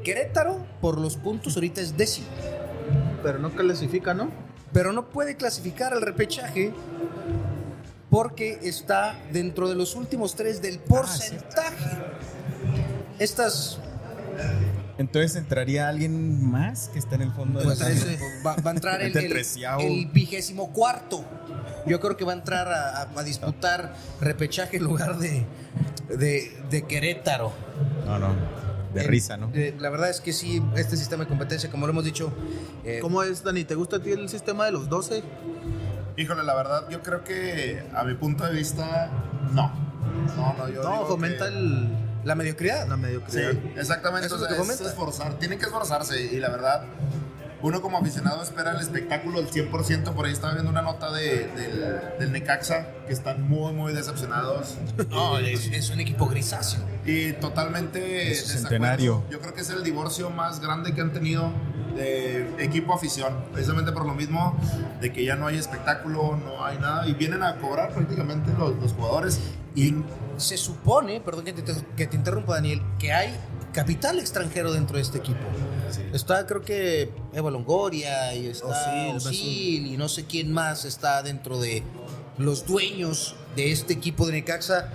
Querétaro, 0.04 0.66
por 0.82 1.00
los 1.00 1.16
puntos, 1.16 1.56
ahorita 1.56 1.80
es 1.80 1.96
décimo. 1.96 2.28
Pero 3.24 3.40
no 3.40 3.52
clasifica, 3.52 4.14
¿no? 4.14 4.30
pero 4.74 4.94
no 4.94 5.10
puede 5.10 5.36
clasificar 5.36 5.92
al 5.92 6.02
repechaje 6.02 6.72
porque 8.12 8.59
está 8.62 9.18
dentro 9.32 9.68
de 9.70 9.76
los 9.76 9.95
últimos 9.95 10.36
tres 10.36 10.62
del 10.62 10.78
porcentaje. 10.78 11.97
Estas 13.20 13.80
Entonces 14.97 15.36
entraría 15.36 15.88
alguien 15.89 16.43
más 16.49 16.89
que 16.89 16.99
está 16.99 17.16
en 17.16 17.24
el 17.24 17.32
fondo 17.32 17.59
de 17.59 17.66
la 17.66 17.76
trece. 17.76 18.20
va, 18.45 18.55
va 18.57 18.72
a 18.72 18.74
entrar 18.76 19.01
el, 19.01 19.16
el 19.18 20.05
vigésimo 20.07 20.72
cuarto. 20.72 21.24
Yo 21.88 21.99
creo 21.99 22.16
que 22.18 22.24
va 22.26 22.34
a 22.34 22.36
entrar 22.36 22.68
a, 22.68 23.01
a- 23.03 23.09
a 23.20 23.24
disputar 23.24 23.95
repechaje 24.20 24.78
en 24.78 24.84
lugar 24.84 25.18
de, 25.18 25.45
de, 26.09 26.51
de 26.70 26.82
Querétaro. 26.84 27.51
No, 28.05 28.20
no. 28.20 28.36
De 28.93 29.03
risa, 29.03 29.38
¿no? 29.38 29.49
eh, 29.53 29.74
la 29.80 29.89
verdad 29.89 30.09
es 30.09 30.20
que 30.20 30.34
sí, 30.34 30.62
este 30.76 30.97
sistema 30.97 31.24
de 31.24 31.30
competencia, 31.30 31.72
como 31.72 31.88
lo 31.88 31.93
hemos 31.93 32.03
dicho, 32.03 32.30
eh, 32.84 32.99
¿Cómo 33.01 33.24
es, 33.24 33.41
Dani? 33.41 33.64
¿Te 33.64 33.74
gusta 33.76 33.95
a 33.95 33.99
ti 34.03 34.12
el 34.12 34.28
sistema 34.28 34.66
de 34.66 34.74
los 34.74 34.89
12? 34.89 35.24
Híjole, 36.18 36.43
la 36.43 36.55
verdad, 36.55 36.89
yo 36.89 37.01
creo 37.01 37.24
que 37.24 37.84
a 37.95 38.03
mi 38.03 38.14
punto 38.16 38.45
de 38.45 38.53
vista, 38.53 39.09
no. 39.53 39.72
No, 40.36 40.53
no, 40.57 40.70
yo 40.70 40.84
No, 40.84 40.91
digo 40.91 41.07
fomenta 41.07 41.47
que- 41.49 41.55
el, 41.57 41.89
la 42.24 42.36
mediocridad. 42.36 42.88
la 42.88 42.95
Sí, 42.95 43.01
mediocridad. 43.01 43.51
exactamente. 43.78 44.28
Eso 44.28 44.36
o 44.36 44.38
es 44.38 44.41
lo 44.41 44.47
sea, 44.47 44.55
que 44.55 44.62
es 44.62 44.68
fomenta. 44.68 44.89
esforzar, 44.89 45.34
tienen 45.39 45.57
que 45.57 45.66
esforzarse 45.66 46.22
y 46.22 46.39
la 46.39 46.49
verdad, 46.49 46.84
uno 47.64 47.82
como 47.82 47.97
aficionado 47.97 48.41
espera 48.41 48.72
el 48.72 48.80
espectáculo 48.80 49.39
al 49.39 49.49
100%. 49.49 50.14
Por 50.14 50.26
ahí 50.26 50.34
estaba 50.34 50.53
viendo 50.53 50.72
una 50.72 50.82
nota 50.82 51.12
de, 51.12 51.47
del, 51.47 52.18
del 52.20 52.32
Necaxa 52.32 52.88
que 53.05 53.14
están 53.14 53.47
muy, 53.47 53.74
muy 53.74 53.93
decepcionados. 53.93 54.78
No, 55.12 55.38
es, 55.39 55.68
es 55.68 55.89
un 55.89 55.99
equipo 55.99 56.28
grisáceo. 56.28 56.80
Y 57.05 57.34
totalmente 57.34 58.32
Es 58.32 58.47
centenario. 58.47 59.24
Yo 59.30 59.39
creo 59.39 59.53
que 59.53 59.62
es 59.62 59.70
el 59.70 59.84
divorcio 59.84 60.30
más 60.30 60.62
grande 60.62 60.93
que 60.93 61.01
han 61.01 61.12
tenido 61.12 61.51
de 61.95 62.47
equipo-afición. 62.64 63.34
Precisamente 63.51 63.91
por 63.91 64.05
lo 64.05 64.14
mismo 64.14 64.57
de 65.01 65.12
que 65.12 65.26
ya 65.26 65.36
no 65.36 65.47
hay 65.47 65.57
espectáculo, 65.57 66.38
no 66.38 66.64
hay 66.64 66.78
nada. 66.78 67.07
Y 67.07 67.14
vienen 67.14 67.43
a 67.43 67.57
cobrar 67.57 67.93
prácticamente 67.93 68.51
los, 68.57 68.76
los 68.78 68.93
jugadores. 68.93 69.39
Y 69.76 69.95
se 70.38 70.57
supone, 70.57 71.20
perdón 71.22 71.45
que 71.45 71.53
te, 71.53 71.64
que 71.95 72.07
te 72.07 72.16
interrumpa 72.16 72.55
Daniel, 72.55 72.82
que 72.99 73.12
hay 73.12 73.34
capital 73.74 74.19
extranjero 74.19 74.72
dentro 74.72 74.97
de 74.97 75.01
este 75.01 75.17
equipo. 75.17 75.39
Está 76.13 76.45
creo 76.45 76.61
que 76.61 77.11
Eva 77.34 77.51
Longoria 77.51 78.34
y 78.36 78.47
está 78.47 78.67
Osil, 78.67 79.15
Osil, 79.15 79.88
y 79.88 79.97
no 79.97 80.09
sé 80.09 80.26
quién 80.26 80.51
más 80.51 80.86
está 80.86 81.24
dentro 81.24 81.59
de 81.59 81.84
los 82.38 82.65
dueños 82.65 83.36
de 83.55 83.72
este 83.72 83.93
equipo 83.93 84.26
de 84.26 84.34
Necaxa 84.34 84.89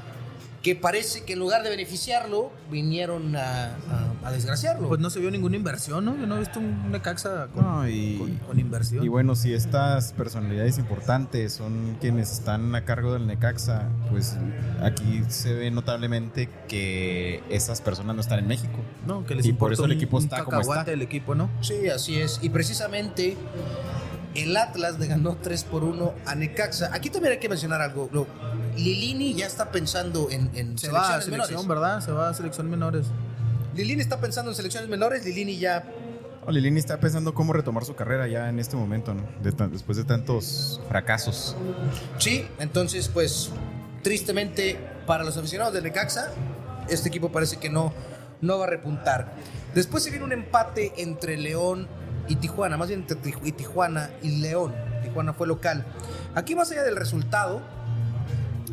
que 0.66 0.74
parece 0.74 1.22
que 1.22 1.34
en 1.34 1.38
lugar 1.38 1.62
de 1.62 1.70
beneficiarlo 1.70 2.50
vinieron 2.72 3.36
a, 3.36 3.66
a- 3.76 4.12
a 4.24 4.32
desgraciarlo. 4.32 4.88
Pues 4.88 4.98
no 4.98 5.10
se 5.10 5.20
vio 5.20 5.30
ninguna 5.30 5.54
inversión, 5.54 6.04
¿no? 6.04 6.16
Yo 6.16 6.26
no 6.26 6.34
he 6.34 6.40
visto 6.40 6.58
un 6.58 6.90
Necaxa 6.90 7.46
con, 7.54 7.64
No, 7.64 7.88
y- 7.88 8.16
con- 8.18 8.36
con 8.38 8.58
inversión. 8.58 9.04
Y 9.04 9.06
bueno, 9.08 9.36
si 9.36 9.54
estas 9.54 10.12
personalidades 10.14 10.78
importantes 10.78 11.52
son 11.52 11.96
quienes 12.00 12.32
están 12.32 12.74
a 12.74 12.84
cargo 12.84 13.12
del 13.12 13.28
Necaxa, 13.28 13.88
pues 14.10 14.36
aquí 14.82 15.22
se 15.28 15.54
ve 15.54 15.70
notablemente 15.70 16.48
que 16.66 17.44
esas 17.48 17.80
personas 17.80 18.16
no 18.16 18.20
están 18.22 18.40
en 18.40 18.48
México. 18.48 18.80
no, 19.06 19.24
que 19.24 19.36
les 19.36 19.46
y 19.46 19.50
por 19.52 19.70
importa 19.70 19.74
eso 19.74 19.84
el 19.84 19.92
equipo 19.92 20.16
un 20.16 20.24
está 20.24 20.42
como 20.42 20.60
está. 20.62 20.82
el 20.92 21.00
equipo, 21.02 21.36
¿no? 21.36 21.48
Sí, 21.60 21.88
así 21.88 22.20
es. 22.20 22.40
Y 22.42 22.50
precisamente 22.50 23.36
el 24.34 24.56
Atlas 24.56 24.98
le 24.98 25.06
ganó 25.06 25.36
3 25.40 25.62
por 25.62 25.84
1 25.84 26.12
a 26.26 26.34
Necaxa. 26.34 26.90
Aquí 26.92 27.08
también 27.08 27.34
hay 27.34 27.38
que 27.38 27.48
mencionar 27.48 27.80
algo. 27.80 28.10
Lo- 28.12 28.26
Lilini 28.76 29.34
ya 29.34 29.46
está 29.46 29.70
pensando 29.70 30.28
en, 30.30 30.50
en 30.54 30.78
Se 30.78 30.90
va 30.90 31.00
a 31.00 31.20
selecciones 31.20 31.46
selección, 31.46 31.68
menores. 31.68 31.82
¿verdad? 31.82 32.00
Se 32.04 32.12
va 32.12 32.28
a 32.28 32.34
selección 32.34 32.70
menores. 32.70 33.06
Lilini 33.74 34.00
está 34.02 34.20
pensando 34.20 34.50
en 34.50 34.56
selecciones 34.56 34.88
menores. 34.88 35.24
Lilini 35.24 35.58
ya 35.58 35.84
Lilini 36.48 36.78
está 36.78 37.00
pensando 37.00 37.34
cómo 37.34 37.52
retomar 37.52 37.84
su 37.84 37.96
carrera 37.96 38.28
ya 38.28 38.48
en 38.48 38.58
este 38.60 38.76
momento, 38.76 39.12
¿no? 39.14 39.22
De 39.42 39.50
tan- 39.52 39.72
después 39.72 39.98
de 39.98 40.04
tantos 40.04 40.80
fracasos. 40.88 41.56
Sí, 42.18 42.46
entonces 42.60 43.08
pues 43.08 43.50
tristemente 44.02 44.78
para 45.06 45.24
los 45.24 45.36
aficionados 45.36 45.74
del 45.74 45.82
Necaxa, 45.84 46.30
este 46.88 47.08
equipo 47.08 47.30
parece 47.32 47.56
que 47.56 47.68
no, 47.68 47.92
no 48.40 48.58
va 48.58 48.66
a 48.66 48.68
repuntar. 48.68 49.32
Después 49.74 50.04
se 50.04 50.10
viene 50.10 50.24
un 50.24 50.32
empate 50.32 50.92
entre 50.98 51.36
León 51.36 51.88
y 52.28 52.36
Tijuana, 52.36 52.76
más 52.76 52.88
bien 52.88 53.00
entre 53.08 53.16
Tijuana 53.52 54.10
y 54.22 54.38
León. 54.40 54.72
Tijuana 55.02 55.32
fue 55.32 55.46
local. 55.48 55.84
Aquí 56.36 56.54
más 56.54 56.70
allá 56.70 56.84
del 56.84 56.96
resultado, 56.96 57.60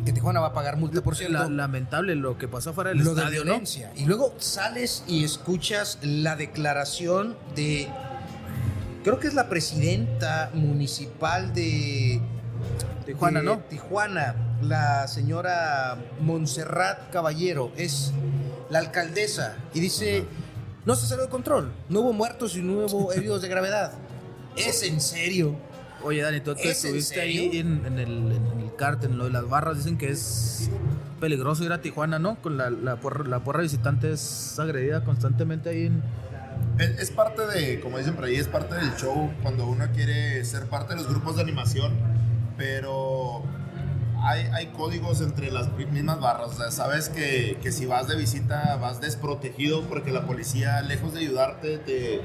que 0.06 0.12
Tijuana 0.14 0.40
va 0.40 0.48
a 0.48 0.54
pagar 0.54 0.78
multa, 0.78 1.02
por 1.02 1.16
cierto. 1.16 1.34
La- 1.38 1.50
lamentable 1.50 2.16
lo 2.16 2.38
que 2.38 2.48
pasó 2.48 2.74
fuera 2.74 2.90
del 2.92 3.00
lo 3.00 3.14
de 3.16 3.22
estadio, 3.22 3.40
¿no? 3.40 3.52
violencia. 3.52 3.92
Y 3.96 4.06
luego 4.06 4.34
sales 4.40 5.04
y 5.08 5.24
escuchas 5.24 5.98
la 6.02 6.36
declaración 6.36 7.36
de, 7.56 7.88
creo 9.04 9.20
que 9.20 9.28
es 9.28 9.34
la 9.34 9.50
presidenta 9.50 10.50
municipal 10.54 11.54
de 11.54 12.22
Tijuana, 13.06 13.40
de 13.40 13.46
¿no? 13.46 13.60
Tijuana, 13.60 14.36
la 14.62 15.08
señora 15.08 15.98
Montserrat 16.22 17.10
Caballero, 17.12 17.72
es 17.78 18.12
la 18.70 18.80
alcaldesa 18.80 19.56
y 19.74 19.80
dice, 19.80 20.26
no 20.86 20.96
se 20.96 21.06
salió 21.08 21.26
de 21.26 21.30
control, 21.30 21.72
no 21.90 22.02
hubo 22.02 22.14
muertos 22.14 22.56
y 22.56 22.62
no 22.62 22.86
hubo 22.86 23.12
heridos 23.14 23.42
de 23.42 23.48
gravedad. 23.50 23.92
Es 24.56 24.84
en 24.84 25.02
serio. 25.02 25.56
Oye, 26.04 26.22
Dani, 26.22 26.42
tú 26.42 26.54
que 26.56 26.70
¿Es 26.72 26.84
en 26.84 26.96
estuviste 26.98 27.22
ahí 27.22 27.58
en, 27.60 27.86
en 27.86 27.98
el, 28.00 28.10
en 28.32 28.63
el 28.74 28.76
kart, 28.76 29.04
en 29.04 29.18
lo 29.18 29.26
de 29.26 29.30
las 29.30 29.48
barras, 29.48 29.78
dicen 29.78 29.98
que 29.98 30.10
es 30.10 30.70
peligroso 31.20 31.64
ir 31.64 31.72
a 31.72 31.82
Tijuana, 31.82 32.20
¿no? 32.20 32.36
Con 32.42 32.58
la, 32.58 32.70
la, 32.70 32.98
porra, 32.98 33.24
la 33.26 33.40
porra 33.40 33.62
visitante 33.62 34.12
es 34.12 34.60
agredida 34.60 35.04
constantemente 35.04 35.70
ahí 35.70 35.86
en... 35.86 36.04
Es, 36.78 37.12
parte 37.12 37.46
de, 37.46 37.80
como 37.82 37.98
dicen 37.98 38.16
por 38.16 38.26
ahí, 38.26 38.36
es 38.36 38.48
parte 38.48 38.76
del 38.76 38.96
show 38.96 39.32
cuando 39.42 39.68
uno 39.68 39.86
quiere 39.94 40.44
ser 40.46 40.66
parte 40.66 40.94
de 40.94 41.02
los 41.02 41.10
grupos 41.10 41.36
de 41.36 41.44
animación, 41.44 41.94
pero 42.58 43.44
hay, 44.22 44.48
hay 44.54 44.68
códigos 44.68 45.22
entre 45.22 45.52
las 45.52 45.72
mismas 45.74 46.20
barras. 46.20 46.50
O 46.50 46.54
sea, 46.54 46.72
sabes 46.72 47.10
que, 47.10 47.58
que 47.62 47.72
si 47.72 47.86
vas 47.86 48.08
de 48.08 48.16
visita 48.16 48.78
vas 48.78 49.02
desprotegido 49.02 49.84
porque 49.84 50.12
la 50.12 50.26
policía, 50.26 50.82
lejos 50.82 51.14
de 51.14 51.20
ayudarte, 51.20 51.78
te 51.78 52.22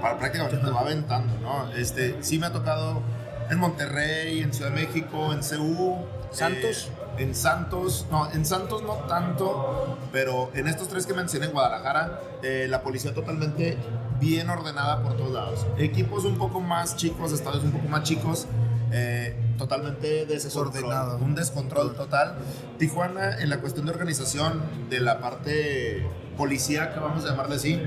prácticamente 0.00 0.58
te 0.58 0.70
va 0.70 0.80
aventando, 0.80 1.38
¿no? 1.40 1.72
Este, 1.72 2.16
sí 2.20 2.38
me 2.38 2.46
ha 2.46 2.52
tocado 2.52 3.02
en 3.50 3.58
Monterrey, 3.58 4.42
en 4.42 4.52
Ciudad 4.52 4.70
de 4.70 4.86
México, 4.86 5.32
en 5.32 5.40
CU. 5.40 5.96
¿Santos? 6.30 6.90
eh, 6.90 7.06
en 7.18 7.34
Santos, 7.34 8.06
no, 8.10 8.30
en 8.30 8.44
Santos 8.44 8.82
no 8.82 8.94
tanto, 9.06 9.96
pero 10.12 10.50
en 10.54 10.68
estos 10.68 10.88
tres 10.88 11.06
que 11.06 11.14
mencioné 11.14 11.46
en 11.46 11.52
Guadalajara, 11.52 12.20
eh, 12.42 12.66
la 12.68 12.82
policía 12.82 13.14
totalmente 13.14 13.76
bien 14.20 14.50
ordenada 14.50 15.02
por 15.02 15.16
todos 15.16 15.32
lados. 15.32 15.66
Equipos 15.78 16.24
un 16.24 16.36
poco 16.36 16.60
más 16.60 16.96
chicos, 16.96 17.32
estadios 17.32 17.64
un 17.64 17.72
poco 17.72 17.88
más 17.88 18.02
chicos, 18.02 18.46
eh, 18.92 19.34
totalmente 19.58 20.26
desordenado. 20.26 21.18
Un 21.18 21.34
descontrol 21.34 21.94
total. 21.94 22.34
Tijuana, 22.78 23.38
en 23.38 23.50
la 23.50 23.58
cuestión 23.60 23.86
de 23.86 23.92
organización 23.92 24.62
de 24.90 25.00
la 25.00 25.20
parte 25.20 26.06
policíaca, 26.36 27.00
vamos 27.00 27.24
a 27.24 27.28
llamarle 27.28 27.56
así, 27.56 27.80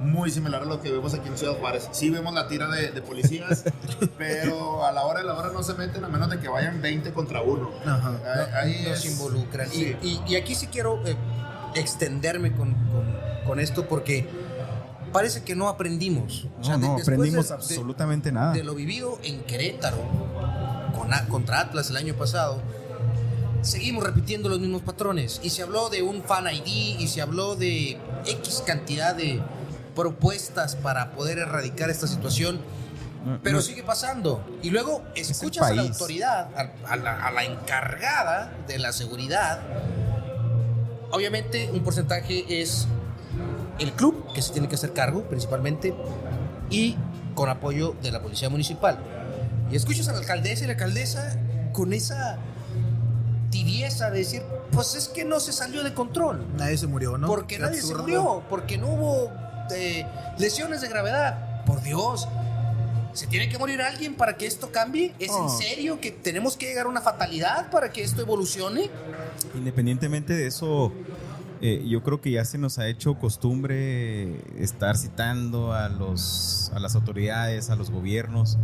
muy 0.00 0.30
similar 0.30 0.62
a 0.62 0.64
lo 0.66 0.80
que 0.80 0.90
vemos 0.92 1.14
aquí 1.14 1.28
en 1.28 1.36
Ciudad 1.36 1.54
Juárez. 1.54 1.88
Sí 1.90 2.10
vemos 2.10 2.32
la 2.32 2.46
tira 2.46 2.68
de, 2.68 2.92
de 2.92 3.02
policías, 3.02 3.64
pero 4.18 4.84
a 4.86 4.92
la 4.92 5.04
hora 5.04 5.20
de 5.20 5.26
la 5.26 5.34
hora 5.34 5.50
no 5.52 5.62
se 5.64 5.74
meten 5.74 6.04
a 6.04 6.08
menos 6.08 6.30
de 6.30 6.38
que 6.38 6.48
vayan 6.48 6.80
20 6.80 7.12
contra 7.12 7.42
uno. 7.42 7.70
Ajá. 7.84 8.12
Ahí- 8.62 8.74
Ahí 8.76 8.88
nos 8.88 9.04
es- 9.04 9.12
involucran. 9.12 9.68
Sí. 9.68 9.96
Y, 10.02 10.06
y- 10.08 10.22
y 10.28 10.36
aquí 10.36 10.54
sí 10.54 10.68
quiero 10.68 11.04
eh, 11.06 11.16
extenderme 11.74 12.52
con, 12.52 12.74
con- 12.74 13.18
con 13.46 13.60
esto 13.60 13.86
porque 13.88 14.28
parece 15.12 15.42
que 15.42 15.54
no 15.56 15.68
aprendimos. 15.68 16.46
O 16.60 16.64
sea, 16.64 16.76
No, 16.76 16.80
de- 16.80 16.86
no 16.88 17.02
aprendimos 17.02 17.48
de- 17.48 17.54
absolutamente 17.54 18.32
nada. 18.32 18.52
de 18.52 18.62
lo 18.64 18.74
vivido 18.74 19.18
en 19.22 19.40
Querétaro 19.42 19.98
con 20.94 21.10
contra 21.28 21.60
Atlas 21.60 21.90
el 21.90 21.96
año 21.96 22.14
pasado, 22.14 22.60
seguimos 23.62 24.04
repitiendo 24.04 24.48
los 24.48 24.60
mismos 24.60 24.82
patrones. 24.82 25.40
Y 25.42 25.50
se 25.50 25.62
habló 25.62 25.88
de 25.90 26.02
un 26.02 26.22
fan 26.22 26.46
ID 26.52 27.00
y 27.00 27.08
se 27.08 27.20
habló 27.22 27.56
de 27.56 27.98
X 28.26 28.62
cantidad 28.66 29.14
de 29.14 29.40
propuestas 29.94 30.76
para 30.76 31.12
poder 31.12 31.38
erradicar 31.38 31.90
esta 31.90 32.06
situación. 32.06 32.60
No, 33.26 33.40
Pero 33.42 33.56
no, 33.56 33.62
sigue 33.62 33.82
pasando. 33.82 34.44
Y 34.62 34.70
luego 34.70 35.02
escuchas 35.16 35.68
a 35.70 35.74
la 35.74 35.82
autoridad, 35.82 36.50
a, 36.56 36.92
a 36.92 36.96
la, 36.96 37.26
a 37.26 37.30
la 37.32 37.44
encargada 37.44 38.52
de 38.68 38.78
la 38.78 38.92
seguridad. 38.92 39.60
Obviamente 41.10 41.70
un 41.72 41.80
porcentaje 41.82 42.60
es 42.62 42.86
el 43.78 43.92
club, 43.92 44.32
que 44.34 44.42
se 44.42 44.52
tiene 44.52 44.68
que 44.68 44.74
hacer 44.74 44.92
cargo 44.92 45.22
principalmente, 45.24 45.94
y 46.70 46.96
con 47.34 47.48
apoyo 47.48 47.94
de 48.02 48.10
la 48.12 48.20
policía 48.22 48.48
municipal. 48.48 48.98
Y 49.70 49.76
escuchas 49.76 50.08
a 50.08 50.12
la 50.12 50.18
alcaldesa 50.18 50.64
y 50.64 50.66
la 50.66 50.72
alcaldesa 50.74 51.38
con 51.72 51.92
esa 51.92 52.38
tibieza 53.50 54.10
de 54.10 54.18
decir, 54.18 54.42
pues 54.72 54.94
es 54.94 55.08
que 55.08 55.24
no 55.24 55.40
se 55.40 55.52
salió 55.52 55.82
de 55.84 55.94
control. 55.94 56.44
Nadie 56.56 56.76
se 56.76 56.86
murió, 56.86 57.16
¿no? 57.18 57.26
Porque 57.26 57.56
Qué 57.56 57.62
nadie 57.62 57.80
se 57.80 57.94
murió, 57.94 58.42
porque 58.50 58.76
no 58.78 58.88
hubo 58.88 59.32
eh, 59.74 60.04
lesiones 60.38 60.80
de 60.80 60.88
gravedad. 60.88 61.64
Por 61.64 61.82
Dios, 61.82 62.28
¿se 63.12 63.26
tiene 63.26 63.48
que 63.48 63.58
morir 63.58 63.80
alguien 63.82 64.14
para 64.16 64.36
que 64.36 64.46
esto 64.46 64.70
cambie? 64.72 65.14
¿Es 65.18 65.30
en 65.30 65.36
No. 65.44 65.48
serio 65.48 66.00
que 66.00 66.10
tenemos 66.10 66.56
que 66.56 66.66
llegar 66.66 66.86
a 66.86 66.88
una 66.88 67.00
fatalidad 67.00 67.70
para 67.70 67.90
que 67.90 68.02
esto 68.02 68.20
evolucione? 68.22 68.90
Independientemente 69.54 70.34
de 70.34 70.46
eso, 70.46 70.92
eh, 71.60 71.84
yo 71.88 72.02
creo 72.02 72.20
que 72.20 72.30
ya 72.30 72.44
se 72.44 72.58
nos 72.58 72.78
ha 72.78 72.88
hecho 72.88 73.18
costumbre 73.18 74.40
estar 74.62 74.96
citando 74.96 75.72
a, 75.72 75.88
los, 75.88 76.70
a 76.74 76.78
las 76.78 76.94
autoridades, 76.94 77.70
a 77.70 77.76
los 77.76 77.90
gobiernos. 77.90 78.58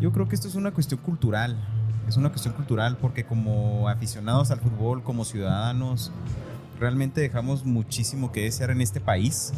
Yo 0.00 0.12
creo 0.12 0.28
que 0.28 0.34
esto 0.34 0.48
es 0.48 0.54
una 0.54 0.72
cuestión 0.72 1.00
cultural. 1.00 1.56
Es 2.08 2.16
una 2.16 2.30
cuestión 2.30 2.54
cultural 2.54 2.98
porque 2.98 3.24
como 3.24 3.88
aficionados 3.88 4.52
al 4.52 4.60
fútbol, 4.60 5.02
como 5.02 5.24
ciudadanos, 5.24 6.12
realmente 6.78 7.20
dejamos 7.20 7.64
muchísimo 7.64 8.30
que 8.30 8.42
desear 8.42 8.70
en 8.70 8.80
este 8.80 9.00
país. 9.00 9.52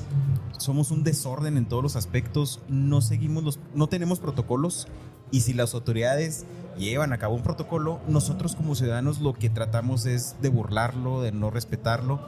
Somos 0.57 0.91
un 0.91 1.05
desorden 1.05 1.57
en 1.59 1.67
todos 1.67 1.83
los 1.83 1.97
aspectos, 1.97 2.61
no 2.69 3.03
seguimos 3.03 3.45
los, 3.45 3.61
no 3.75 3.89
tenemos 3.89 4.19
protocolos 4.19 4.89
y 5.31 5.41
si 5.43 5.53
las 5.53 5.75
autoridades 5.75 6.47
llevan 6.79 7.13
a 7.13 7.19
cabo 7.19 7.35
un 7.35 7.43
protocolo, 7.43 8.01
nosotros 8.09 8.55
como 8.55 8.75
ciudadanos 8.75 9.21
lo 9.21 9.35
que 9.35 9.51
tratamos 9.51 10.07
es 10.07 10.37
de 10.41 10.49
burlarlo, 10.49 11.21
de 11.21 11.33
no 11.33 11.51
respetarlo. 11.51 12.21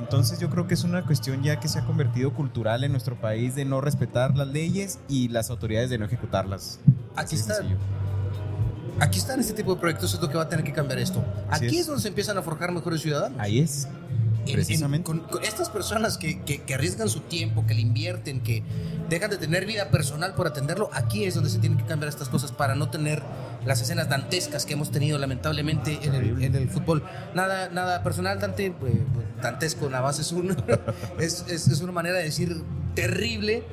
Entonces 0.00 0.38
yo 0.40 0.50
creo 0.50 0.66
que 0.66 0.74
es 0.74 0.82
una 0.84 1.04
cuestión 1.04 1.42
ya 1.42 1.60
que 1.60 1.68
se 1.68 1.78
ha 1.78 1.84
convertido 1.84 2.32
cultural 2.34 2.82
en 2.84 2.90
nuestro 2.92 3.20
país 3.20 3.54
de 3.54 3.64
no 3.64 3.80
respetar 3.80 4.36
las 4.36 4.48
leyes 4.48 4.98
y 5.08 5.28
las 5.28 5.50
autoridades 5.50 5.90
de 5.90 5.98
no 5.98 6.06
ejecutarlas. 6.06 6.80
Aquí 7.16 7.36
está. 7.36 7.54
sencillo. 7.54 7.76
Aquí 8.98 9.18
están 9.18 9.40
este 9.40 9.54
tipo 9.54 9.74
de 9.74 9.80
proyectos, 9.80 10.12
es 10.12 10.20
lo 10.20 10.28
que 10.28 10.36
va 10.36 10.42
a 10.42 10.48
tener 10.48 10.64
que 10.64 10.72
cambiar 10.72 10.98
esto. 10.98 11.24
Así 11.48 11.66
Aquí 11.66 11.76
es. 11.76 11.82
es. 11.82 11.86
donde 11.86 12.02
se 12.02 12.08
empiezan 12.08 12.36
a 12.36 12.42
forjar 12.42 12.72
mejores 12.72 13.00
ciudadanos. 13.00 13.38
Ahí 13.40 13.60
es. 13.60 13.84
En- 13.84 14.48
en- 14.48 14.52
Precisamente. 14.54 15.04
con, 15.04 15.20
con 15.20 15.42
estas 15.44 15.70
personas 15.70 16.18
que, 16.18 16.42
que- 16.42 16.62
que 16.62 16.74
arriesgan 16.74 17.08
su 17.08 17.20
tiempo, 17.20 17.66
que 17.66 17.74
le 17.74 17.80
invierten, 17.82 18.40
que 18.42 18.62
dejan 19.08 19.30
de 19.30 19.36
tener 19.38 19.64
vida 19.66 19.90
personal 19.90 20.34
por 20.34 20.46
atenderlo, 20.46 20.90
aquí 20.92 21.24
es 21.24 21.34
donde 21.34 21.50
se 21.50 21.58
tienen 21.58 21.78
que 21.78 21.84
cambiar 21.84 22.08
estas 22.08 22.28
cosas 22.28 22.52
para 22.52 22.74
no 22.74 22.90
tener 22.90 23.22
las 23.64 23.80
escenas 23.80 24.08
dantescas 24.08 24.64
que 24.66 24.72
hemos 24.74 24.90
tenido 24.90 25.18
lamentablemente 25.18 25.98
en 26.02 26.14
el, 26.14 26.42
en 26.42 26.54
el 26.54 26.68
fútbol. 26.68 27.02
Nada, 27.34 27.68
nada 27.70 28.02
personal, 28.02 28.38
Dante, 28.40 28.66
eh, 28.66 28.74
dantesco 29.42 29.88
nada 29.90 30.02
más 30.02 30.18
es, 30.18 30.32
un, 30.32 30.56
es, 31.18 31.44
es- 31.48 31.68
es 31.68 31.80
una 31.80 31.92
manera 31.92 32.18
de 32.18 32.24
decir 32.24 32.62
terrible. 32.94 33.64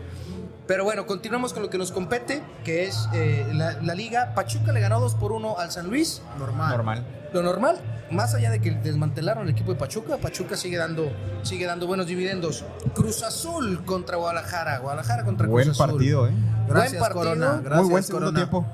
Pero 0.67 0.83
bueno, 0.83 1.05
continuamos 1.05 1.53
con 1.53 1.63
lo 1.63 1.69
que 1.69 1.77
nos 1.77 1.93
compete, 1.93 2.43
que 2.65 2.85
es 2.85 3.07
eh, 3.13 3.45
la, 3.53 3.81
la 3.81 3.95
liga. 3.95 4.33
Pachuca 4.35 4.73
le 4.73 4.81
ganó 4.81 4.99
2 4.99 5.15
por 5.15 5.31
1 5.31 5.57
al 5.57 5.71
San 5.71 5.87
Luis 5.87 6.21
Normal. 6.37 6.69
Normal. 6.71 7.05
lo 7.33 7.41
normal, 7.41 7.77
más 8.11 8.33
allá 8.35 8.51
de 8.51 8.59
que 8.59 8.71
desmantelaron 8.71 9.43
el 9.45 9.51
equipo 9.51 9.71
de 9.71 9.79
Pachuca, 9.79 10.17
Pachuca 10.17 10.57
sigue 10.57 10.75
dando, 10.75 11.09
sigue 11.43 11.65
dando 11.65 11.87
buenos 11.87 12.05
dividendos. 12.07 12.65
Cruz 12.93 13.23
Azul 13.23 13.85
contra 13.85 14.17
Guadalajara, 14.17 14.79
Guadalajara 14.79 15.23
contra 15.23 15.47
Buen 15.47 15.67
Cruz 15.67 15.79
Azul. 15.79 15.91
partido, 15.93 16.27
¿eh? 16.27 16.31
Gracias, 16.67 16.99
Buen 16.99 17.13
partido. 17.13 17.23
Corona. 17.23 17.61
Gracias, 17.63 17.81
Muy 17.81 17.89
buen 17.89 18.03
segundo 18.03 18.25
Corona. 18.27 18.39
tiempo. 18.49 18.67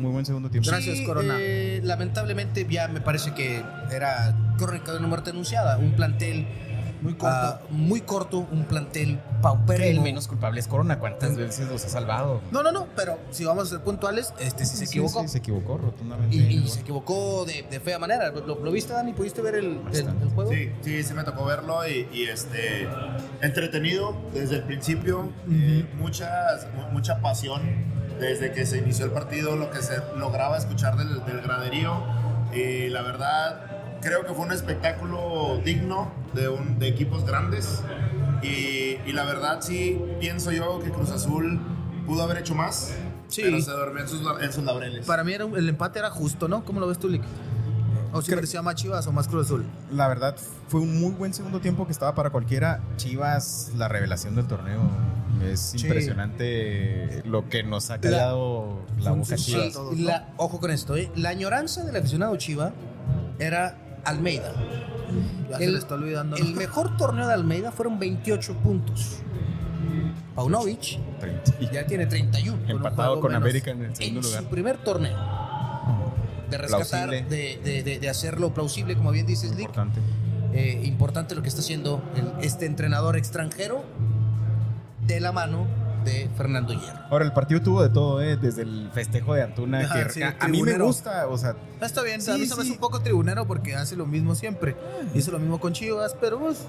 Muy 0.00 0.10
buen 0.10 0.24
segundo 0.26 0.50
tiempo. 0.50 0.68
Gracias, 0.70 0.98
Sí, 0.98 1.04
Corona. 1.04 1.36
eh, 1.38 1.80
lamentablemente 1.84 2.66
ya 2.68 2.88
me 2.88 3.00
parece 3.00 3.34
que 3.34 3.62
era 3.92 4.34
crónica 4.58 4.92
de 4.92 4.98
una 4.98 5.08
muerte 5.08 5.30
anunciada, 5.30 5.78
un 5.78 5.92
plantel 5.92 6.46
Muy 7.02 7.14
corto. 7.14 7.26
ah, 7.34 7.60
muy 7.70 8.00
corto, 8.02 8.46
un 8.50 8.64
plantel 8.64 9.18
paupérrimo. 9.40 9.88
el 9.90 10.00
menos 10.00 10.28
culpable 10.28 10.60
es 10.60 10.66
Corona. 10.68 10.98
¿Cuántas 10.98 11.34
veces 11.36 11.66
los 11.68 11.82
ha 11.84 11.88
salvado? 11.88 12.42
No, 12.50 12.62
no, 12.62 12.72
no, 12.72 12.86
pero 12.94 13.18
si 13.30 13.44
vamos 13.44 13.68
a 13.68 13.70
ser 13.70 13.80
puntuales, 13.80 14.34
este 14.38 14.66
sí 14.66 14.76
se 14.76 14.84
equivocó. 14.84 15.22
Sí, 15.22 15.28
se 15.28 15.38
equivocó 15.38 15.78
rotundamente. 15.78 16.36
Y, 16.36 16.40
y 16.58 16.68
se 16.68 16.80
equivocó 16.80 17.44
de, 17.46 17.64
de 17.70 17.80
fea 17.80 17.98
manera. 17.98 18.30
¿Lo, 18.30 18.62
lo 18.62 18.70
viste, 18.70 18.92
Dani? 18.92 19.12
¿Pudiste 19.14 19.40
ver 19.40 19.54
el, 19.54 19.80
el- 19.92 20.08
el 20.22 20.28
juego? 20.34 20.50
Sí, 20.52 20.70
sí, 20.82 21.02
sí 21.02 21.14
me 21.14 21.24
tocó 21.24 21.44
verlo 21.46 21.86
y, 21.88 22.06
y, 22.12 22.24
este 22.24 22.86
entretenido 23.40 24.14
desde 24.34 24.56
el 24.56 24.62
principio, 24.64 25.30
eh, 25.50 25.86
muchas, 25.98 26.66
mu- 26.74 26.92
mucha 26.92 27.20
pasión 27.20 27.60
desde 28.20 28.52
que 28.52 28.66
se 28.66 28.78
inició 28.78 29.06
el 29.06 29.10
partido, 29.12 29.56
lo 29.56 29.70
que 29.70 29.82
se 29.82 29.94
lograba 30.16 30.56
escuchar 30.58 30.96
del, 30.96 31.24
del 31.24 31.40
graderío 31.40 32.02
y 32.52 32.88
la 32.88 33.02
verdad 33.02 33.98
creo 34.00 34.24
que 34.26 34.32
fue 34.34 34.44
un 34.46 34.52
espectáculo 34.52 35.58
digno 35.64 36.10
de, 36.34 36.48
un, 36.48 36.78
de 36.78 36.88
equipos 36.88 37.24
grandes 37.24 37.82
y, 38.42 38.96
y 39.06 39.12
la 39.12 39.24
verdad 39.24 39.58
sí 39.60 40.00
pienso 40.20 40.52
yo 40.52 40.80
que 40.80 40.90
Cruz 40.90 41.10
Azul 41.10 41.60
pudo 42.06 42.22
haber 42.22 42.38
hecho 42.38 42.54
más, 42.54 42.94
Sí. 43.28 43.42
pero 43.44 43.60
se 43.60 43.70
durmió 43.70 44.02
en 44.02 44.08
sus, 44.08 44.20
en 44.42 44.52
sus 44.52 44.64
laureles. 44.64 45.06
Para 45.06 45.22
mí 45.22 45.32
era 45.32 45.44
el 45.44 45.68
empate 45.68 46.00
era 46.00 46.10
justo, 46.10 46.48
¿no? 46.48 46.64
¿Cómo 46.64 46.80
lo 46.80 46.88
ves 46.88 46.98
tú, 46.98 47.08
Lick? 47.08 47.22
¿O 48.12 48.20
si 48.20 48.26
Creo- 48.26 48.38
parecía 48.38 48.62
más 48.62 48.74
Chivas 48.74 49.06
o 49.06 49.12
más 49.12 49.28
Cruz 49.28 49.46
Azul? 49.46 49.64
La 49.92 50.08
verdad, 50.08 50.36
fue 50.68 50.80
un 50.80 51.00
muy 51.00 51.12
buen 51.12 51.32
segundo 51.32 51.60
tiempo 51.60 51.86
que 51.86 51.92
estaba 51.92 52.14
para 52.14 52.30
cualquiera. 52.30 52.80
Chivas, 52.96 53.70
la 53.76 53.88
revelación 53.88 54.34
del 54.34 54.46
torneo. 54.46 54.80
Es 55.44 55.60
Sí. 55.60 55.82
impresionante 55.82 57.22
lo 57.24 57.48
que 57.48 57.62
nos 57.62 57.90
ha 57.90 57.98
callado 58.00 58.80
la, 58.98 59.12
boca. 59.12 59.36
Chivas. 59.36 59.78
Ojo 60.36 60.60
con 60.60 60.70
esto, 60.70 60.96
¿eh? 60.96 61.10
La 61.16 61.30
añoranza 61.30 61.84
del 61.84 61.96
aficionado 61.96 62.36
Chiva 62.36 62.72
era 63.38 63.76
Almeida. 64.04 64.52
Ya 65.48 65.56
se 65.58 65.64
El- 65.64 65.72
le 65.72 65.78
está 65.78 65.94
olvidando. 65.94 66.36
El 66.36 66.54
mejor 66.54 66.96
torneo 66.96 67.26
de 67.26 67.34
Almeida 67.34 67.72
fueron 67.72 67.98
28 67.98 68.54
puntos. 68.54 69.18
Paunovic 70.34 70.98
ya 71.72 71.86
tiene 71.86 72.06
31. 72.06 72.58
un 72.64 72.70
Empatado 72.70 73.20
con. 73.20 73.34
América 73.34 73.70
en 73.70 73.82
el 73.84 73.96
segundo 73.96 74.20
En 74.20 74.26
lugar. 74.26 74.42
su 74.42 74.48
primer 74.48 74.76
torneo. 74.78 75.16
De 76.50 76.58
rescatar, 76.58 77.10
de, 77.10 77.24
de- 77.62 77.98
de- 78.00 78.08
hacerlo 78.08 78.52
plausible, 78.52 78.96
como 78.96 79.10
bien 79.12 79.26
dices, 79.26 79.50
Lick. 79.52 79.60
Importante. 79.68 80.00
Eh, 80.52 80.80
importante 80.84 81.34
lo 81.34 81.42
que 81.42 81.48
está 81.48 81.60
haciendo 81.60 82.02
el- 82.16 82.32
este 82.44 82.66
entrenador 82.66 83.16
extranjero 83.16 83.84
de 85.06 85.20
la 85.20 85.32
mano 85.32 85.66
de 86.04 86.28
Fernando 86.36 86.72
Hierro. 86.72 86.98
Ahora, 87.10 87.24
el 87.26 87.32
partido 87.32 87.60
tuvo 87.60 87.82
de 87.82 87.90
todo, 87.90 88.22
¿eh? 88.22 88.36
Desde 88.36 88.62
el 88.62 88.90
festejo 88.92 89.34
de 89.34 89.42
Antuna, 89.42 89.80
Ajá, 89.80 90.04
que 90.06 90.10
sí, 90.12 90.22
a, 90.22 90.34
a 90.40 90.48
mí 90.48 90.62
me 90.62 90.78
gusta, 90.78 91.26
o 91.28 91.36
sea, 91.36 91.54
Ah, 91.80 91.86
Está 91.86 92.02
bien, 92.02 92.20
Sí, 92.22 92.30
a 92.30 92.36
mí 92.38 92.46
se 92.46 92.54
me 92.56 92.62
hace 92.62 92.72
un 92.72 92.78
poco 92.78 93.00
tribunero 93.00 93.46
porque 93.46 93.74
hace 93.74 93.96
lo 93.96 94.06
mismo 94.06 94.34
siempre. 94.34 94.76
Hizo 95.14 95.30
lo 95.30 95.38
mismo 95.38 95.60
con 95.60 95.72
Chivas, 95.72 96.16
pero 96.20 96.38
pues. 96.40 96.66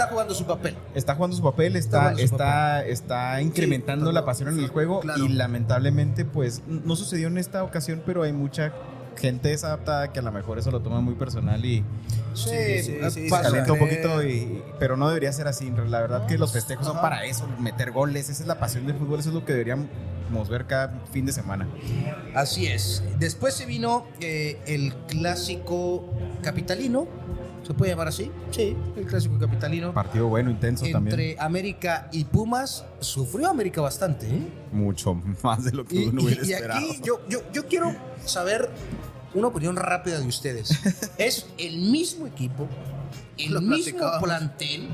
Está 0.00 0.12
jugando 0.12 0.34
su 0.34 0.44
papel. 0.46 0.76
está 0.94 1.14
jugando 1.14 1.36
su 1.36 1.42
papel, 1.42 1.76
está, 1.76 2.14
su 2.14 2.20
está, 2.20 2.84
está 2.84 3.42
incrementando 3.42 4.06
Sí, 4.06 4.12
la 4.14 4.24
pasión 4.24 4.48
en 4.48 4.58
el 4.60 4.68
juego 4.68 5.00
claro. 5.00 5.24
y 5.24 5.28
lamentablemente, 5.28 6.24
pues, 6.24 6.62
no 6.66 6.96
sucedió 6.96 7.28
en 7.28 7.38
esta 7.38 7.62
ocasión, 7.64 8.02
pero 8.04 8.22
hay 8.22 8.32
mucha 8.32 8.72
gente 9.16 9.48
desadaptada 9.48 10.12
que 10.12 10.20
a 10.20 10.22
lo 10.22 10.32
mejor 10.32 10.58
eso 10.58 10.70
lo 10.70 10.80
toma 10.80 11.00
muy 11.00 11.14
personal 11.14 11.62
y 11.64 11.84
Sí, 12.32 12.82
sí, 12.82 12.96
sí, 13.10 13.28
se 13.28 13.42
calienta 13.42 13.72
un 13.72 13.78
poquito, 13.78 14.22
y, 14.22 14.62
pero 14.78 14.96
no 14.96 15.08
debería 15.08 15.32
ser 15.32 15.48
así. 15.48 15.70
La 15.88 16.00
verdad 16.00 16.26
que 16.26 16.38
los 16.38 16.52
festejos 16.52 16.86
son 16.86 17.00
para 17.00 17.24
eso, 17.24 17.46
meter 17.58 17.90
goles, 17.90 18.30
esa 18.30 18.42
es 18.42 18.46
la 18.48 18.58
pasión 18.58 18.86
del 18.86 18.96
fútbol, 18.96 19.18
eso 19.20 19.30
es 19.30 19.34
lo 19.34 19.44
que 19.44 19.52
deberíamos 19.52 20.48
ver 20.48 20.66
cada 20.66 21.00
fin 21.12 21.26
de 21.26 21.32
semana. 21.32 21.68
Así 22.34 22.66
es. 22.66 23.02
Después 23.18 23.54
se 23.54 23.66
vino 23.66 24.06
eh, 24.20 24.58
el 24.66 24.94
clásico 25.08 26.04
capitalino. 26.42 27.08
¿Se 27.66 27.74
puede 27.74 27.92
llamar 27.92 28.08
así? 28.08 28.30
Sí, 28.50 28.76
el 28.96 29.04
clásico 29.06 29.38
capitalino. 29.38 29.92
Partido 29.92 30.26
bueno, 30.28 30.50
intenso 30.50 30.86
también. 30.90 31.18
Entre 31.20 31.40
América 31.40 32.08
y 32.12 32.24
Pumas. 32.24 32.84
Sufrió 33.00 33.48
América 33.48 33.80
bastante, 33.80 34.26
¿eh? 34.26 34.48
Mucho 34.72 35.14
más 35.42 35.64
de 35.64 35.72
lo 35.72 35.84
que 35.84 35.96
Y, 35.96 36.06
uno 36.06 36.22
y- 36.22 36.24
hubiera 36.24 36.44
y 36.46 36.52
esperado. 36.52 36.80
aquí 36.90 37.00
yo, 37.04 37.20
yo, 37.28 37.40
yo 37.52 37.66
quiero 37.66 37.94
saber 38.24 38.70
una 39.34 39.48
opinión 39.48 39.76
rápida 39.76 40.18
de 40.18 40.26
ustedes. 40.26 40.70
es 41.18 41.46
el 41.58 41.78
mismo 41.90 42.26
equipo, 42.26 42.66
el 43.38 43.52
Lo 43.54 43.60
mismo 43.60 44.00
plantel 44.20 44.88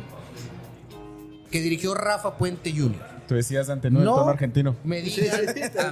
que 1.50 1.60
dirigió 1.60 1.94
Rafa 1.94 2.36
Puente 2.36 2.72
Jr. 2.72 3.15
Tú 3.26 3.34
decías 3.34 3.68
ante 3.70 3.90
no, 3.90 4.00
el 4.00 4.04
tono 4.06 4.28
argentino. 4.30 4.76
me 4.84 5.02
digan 5.02 5.40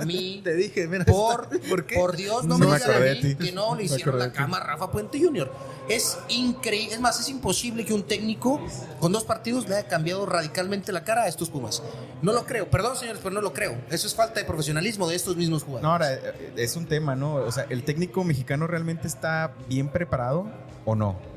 a 0.00 0.04
mí 0.04 0.40
Te 0.44 0.54
dije, 0.54 0.86
mira. 0.86 1.04
por, 1.04 1.48
¿Por 1.68 1.84
qué? 1.86 1.96
por 1.96 2.16
Dios, 2.16 2.44
no 2.44 2.58
No 2.58 2.66
me 2.68 2.76
digan 2.76 2.90
a 2.90 3.00
mí 3.00 3.20
ti. 3.20 3.34
que 3.34 3.52
no 3.52 3.74
le 3.74 3.84
hicieron 3.84 4.18
la 4.18 4.32
cama 4.32 4.58
a 4.58 4.64
Rafa 4.64 4.90
Puente 4.90 5.20
Jr. 5.20 5.50
Es 5.88 6.18
increíble, 6.28 6.94
es 6.94 7.00
más, 7.00 7.20
es 7.20 7.28
imposible 7.28 7.84
que 7.84 7.92
un 7.92 8.04
técnico 8.04 8.60
con 9.00 9.12
dos 9.12 9.24
partidos 9.24 9.68
le 9.68 9.76
haya 9.76 9.88
cambiado 9.88 10.24
radicalmente 10.26 10.92
la 10.92 11.04
cara 11.04 11.22
a 11.24 11.28
estos 11.28 11.50
Pumas. 11.50 11.82
No 12.22 12.32
lo 12.32 12.46
creo, 12.46 12.70
perdón 12.70 12.96
señores, 12.96 13.20
pero 13.22 13.34
no 13.34 13.40
lo 13.40 13.52
creo. 13.52 13.76
Eso 13.90 14.06
es 14.06 14.14
falta 14.14 14.40
de 14.40 14.46
profesionalismo 14.46 15.08
de 15.08 15.16
estos 15.16 15.36
mismos 15.36 15.62
jugadores. 15.64 15.82
No, 15.82 15.92
ahora 15.92 16.14
eh, 16.14 16.52
es 16.56 16.76
un 16.76 16.86
tema, 16.86 17.14
¿no? 17.16 17.34
O 17.34 17.52
sea, 17.52 17.66
¿el 17.68 17.82
técnico 17.84 18.24
mexicano 18.24 18.66
realmente 18.66 19.06
está 19.08 19.52
bien 19.68 19.88
preparado 19.88 20.46
o 20.84 20.94
no? 20.94 21.33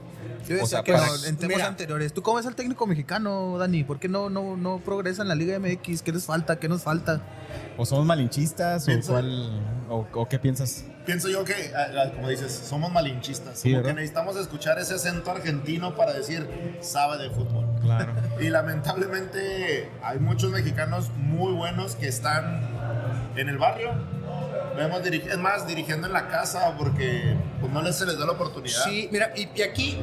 Yo 0.48 0.56
decía 0.56 0.64
O 0.64 0.68
sea, 0.68 0.84
que 0.84 0.94
para- 0.94 1.06
no, 1.08 1.16
en 1.26 1.38
temas 1.38 1.58
Mira. 1.58 1.68
anteriores. 1.68 2.14
¿Tú 2.14 2.22
cómo 2.22 2.38
ves 2.38 2.46
al 2.46 2.56
técnico 2.56 2.86
mexicano, 2.88 3.58
Dani? 3.58 3.84
¿Por 3.84 4.00
qué 4.00 4.08
no, 4.08 4.30
no, 4.30 4.56
no 4.58 4.80
progresa 4.80 5.22
en 5.22 5.28
la 5.28 5.36
Liga 5.36 5.60
MX? 5.60 6.02
¿Qué 6.02 6.12
les 6.12 6.26
falta? 6.26 6.58
¿Qué 6.60 6.68
nos 6.70 6.84
falta? 6.84 7.22
¿O 7.78 7.86
somos 7.86 8.06
malinchistas? 8.06 8.88
¿O, 8.88 8.92
cuál, 9.08 9.62
o, 9.90 10.08
o 10.14 10.28
qué 10.30 10.40
piensas? 10.40 10.86
Pienso 11.06 11.30
yo 11.30 11.46
que, 11.46 11.54
como 12.16 12.28
dices, 12.30 12.52
somos 12.52 12.92
malinchistas. 12.92 13.60
Sí, 13.60 13.70
como 13.70 13.78
¿verdad? 13.78 13.90
que 13.92 13.96
necesitamos 13.96 14.36
escuchar 14.36 14.78
ese 14.80 14.96
acento 14.96 15.32
argentino 15.32 15.96
para 15.96 16.12
decir, 16.14 16.48
sabe 16.82 17.18
de 17.24 17.30
fútbol. 17.30 17.66
Claro. 17.82 18.14
Y 18.42 18.50
lamentablemente 18.50 19.90
hay 20.04 20.20
muchos 20.20 20.52
mexicanos 20.52 21.10
muy 21.16 21.54
buenos 21.54 21.96
que 21.96 22.08
están 22.08 22.62
en 23.36 23.50
el 23.50 23.58
barrio. 23.58 23.92
Vemos 24.78 25.02
dirig- 25.02 25.28
es 25.30 25.38
más, 25.38 25.68
dirigiendo 25.68 26.08
en 26.08 26.14
la 26.14 26.28
casa 26.28 26.76
porque 26.78 27.36
pues, 27.60 27.72
no 27.74 27.82
les 27.82 27.96
se 27.96 28.06
les 28.06 28.18
da 28.18 28.26
la 28.26 28.34
oportunidad. 28.34 28.84
Sí, 28.86 29.10
mira, 29.12 29.34
y, 29.36 29.50
y 29.56 29.62
aquí, 29.64 30.00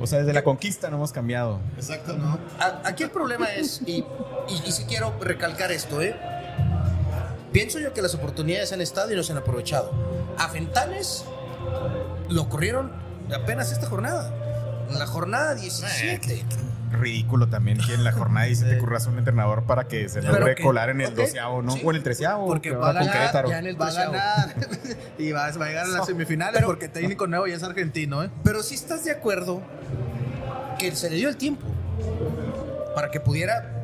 O 0.00 0.06
sea, 0.06 0.18
desde 0.20 0.32
la 0.32 0.44
conquista 0.44 0.90
no 0.90 0.96
hemos 0.96 1.12
cambiado. 1.12 1.60
Exacto, 1.76 2.12
¿no? 2.16 2.38
a- 2.60 2.82
aquí 2.84 3.02
el 3.04 3.10
problema 3.10 3.46
es, 3.52 3.80
y, 3.86 4.04
y, 4.48 4.62
y 4.66 4.72
sí 4.72 4.84
quiero 4.86 5.14
recalcar 5.20 5.72
esto, 5.72 6.00
¿eh? 6.02 6.14
Pienso 7.52 7.78
yo 7.78 7.92
que 7.92 8.00
las 8.02 8.14
oportunidades 8.14 8.72
han 8.72 8.80
estado 8.80 9.12
y 9.12 9.16
no 9.16 9.22
se 9.22 9.32
han 9.32 9.38
aprovechado. 9.38 9.90
A 10.38 10.48
Fentanes 10.48 11.24
lo 12.28 12.48
corrieron 12.48 12.92
apenas 13.34 13.72
esta 13.72 13.86
jornada. 13.86 14.30
En 14.90 14.98
la 14.98 15.06
jornada 15.06 15.54
17. 15.54 16.44
Ridículo 16.92 17.48
también 17.48 17.78
que 17.78 17.94
en 17.94 18.04
la 18.04 18.12
jornada 18.12 18.46
dice 18.46 18.64
te 18.66 18.78
curras 18.78 19.06
un 19.06 19.18
entrenador 19.18 19.64
para 19.64 19.88
que 19.88 20.08
se 20.08 20.22
logre 20.22 20.54
que- 20.54 20.62
colar 20.62 20.90
en 20.90 21.00
el 21.00 21.14
doceavo, 21.14 21.62
¿no? 21.62 21.72
sí. 21.72 21.82
O 21.84 21.90
en 21.90 21.96
el 21.96 22.02
treceavo. 22.02 22.46
Porque 22.46 22.70
que 22.70 22.76
va 22.76 22.90
a 22.90 22.92
con 22.92 23.00
ganar 23.02 23.12
Querétaro. 23.20 23.48
ya 23.50 23.58
en 23.58 23.66
el 23.66 23.80
Va 23.80 23.88
a 23.88 23.92
ganar. 23.92 24.54
y 25.18 25.32
va, 25.32 25.50
va 25.50 25.64
a 25.64 25.68
llegar 25.68 25.84
a 25.86 25.88
las 25.88 26.06
semifinales 26.06 26.54
Pero- 26.54 26.66
porque 26.68 26.88
técnico 26.88 27.26
nuevo 27.26 27.46
ya 27.46 27.56
es 27.56 27.62
argentino, 27.62 28.22
¿eh? 28.22 28.30
Pero 28.44 28.62
sí 28.62 28.74
estás 28.74 29.04
de 29.04 29.10
acuerdo 29.12 29.60
que 30.78 30.94
se 30.94 31.10
le 31.10 31.16
dio 31.16 31.28
el 31.28 31.36
tiempo 31.36 31.66
para 32.94 33.10
que 33.10 33.20
pudiera. 33.20 33.78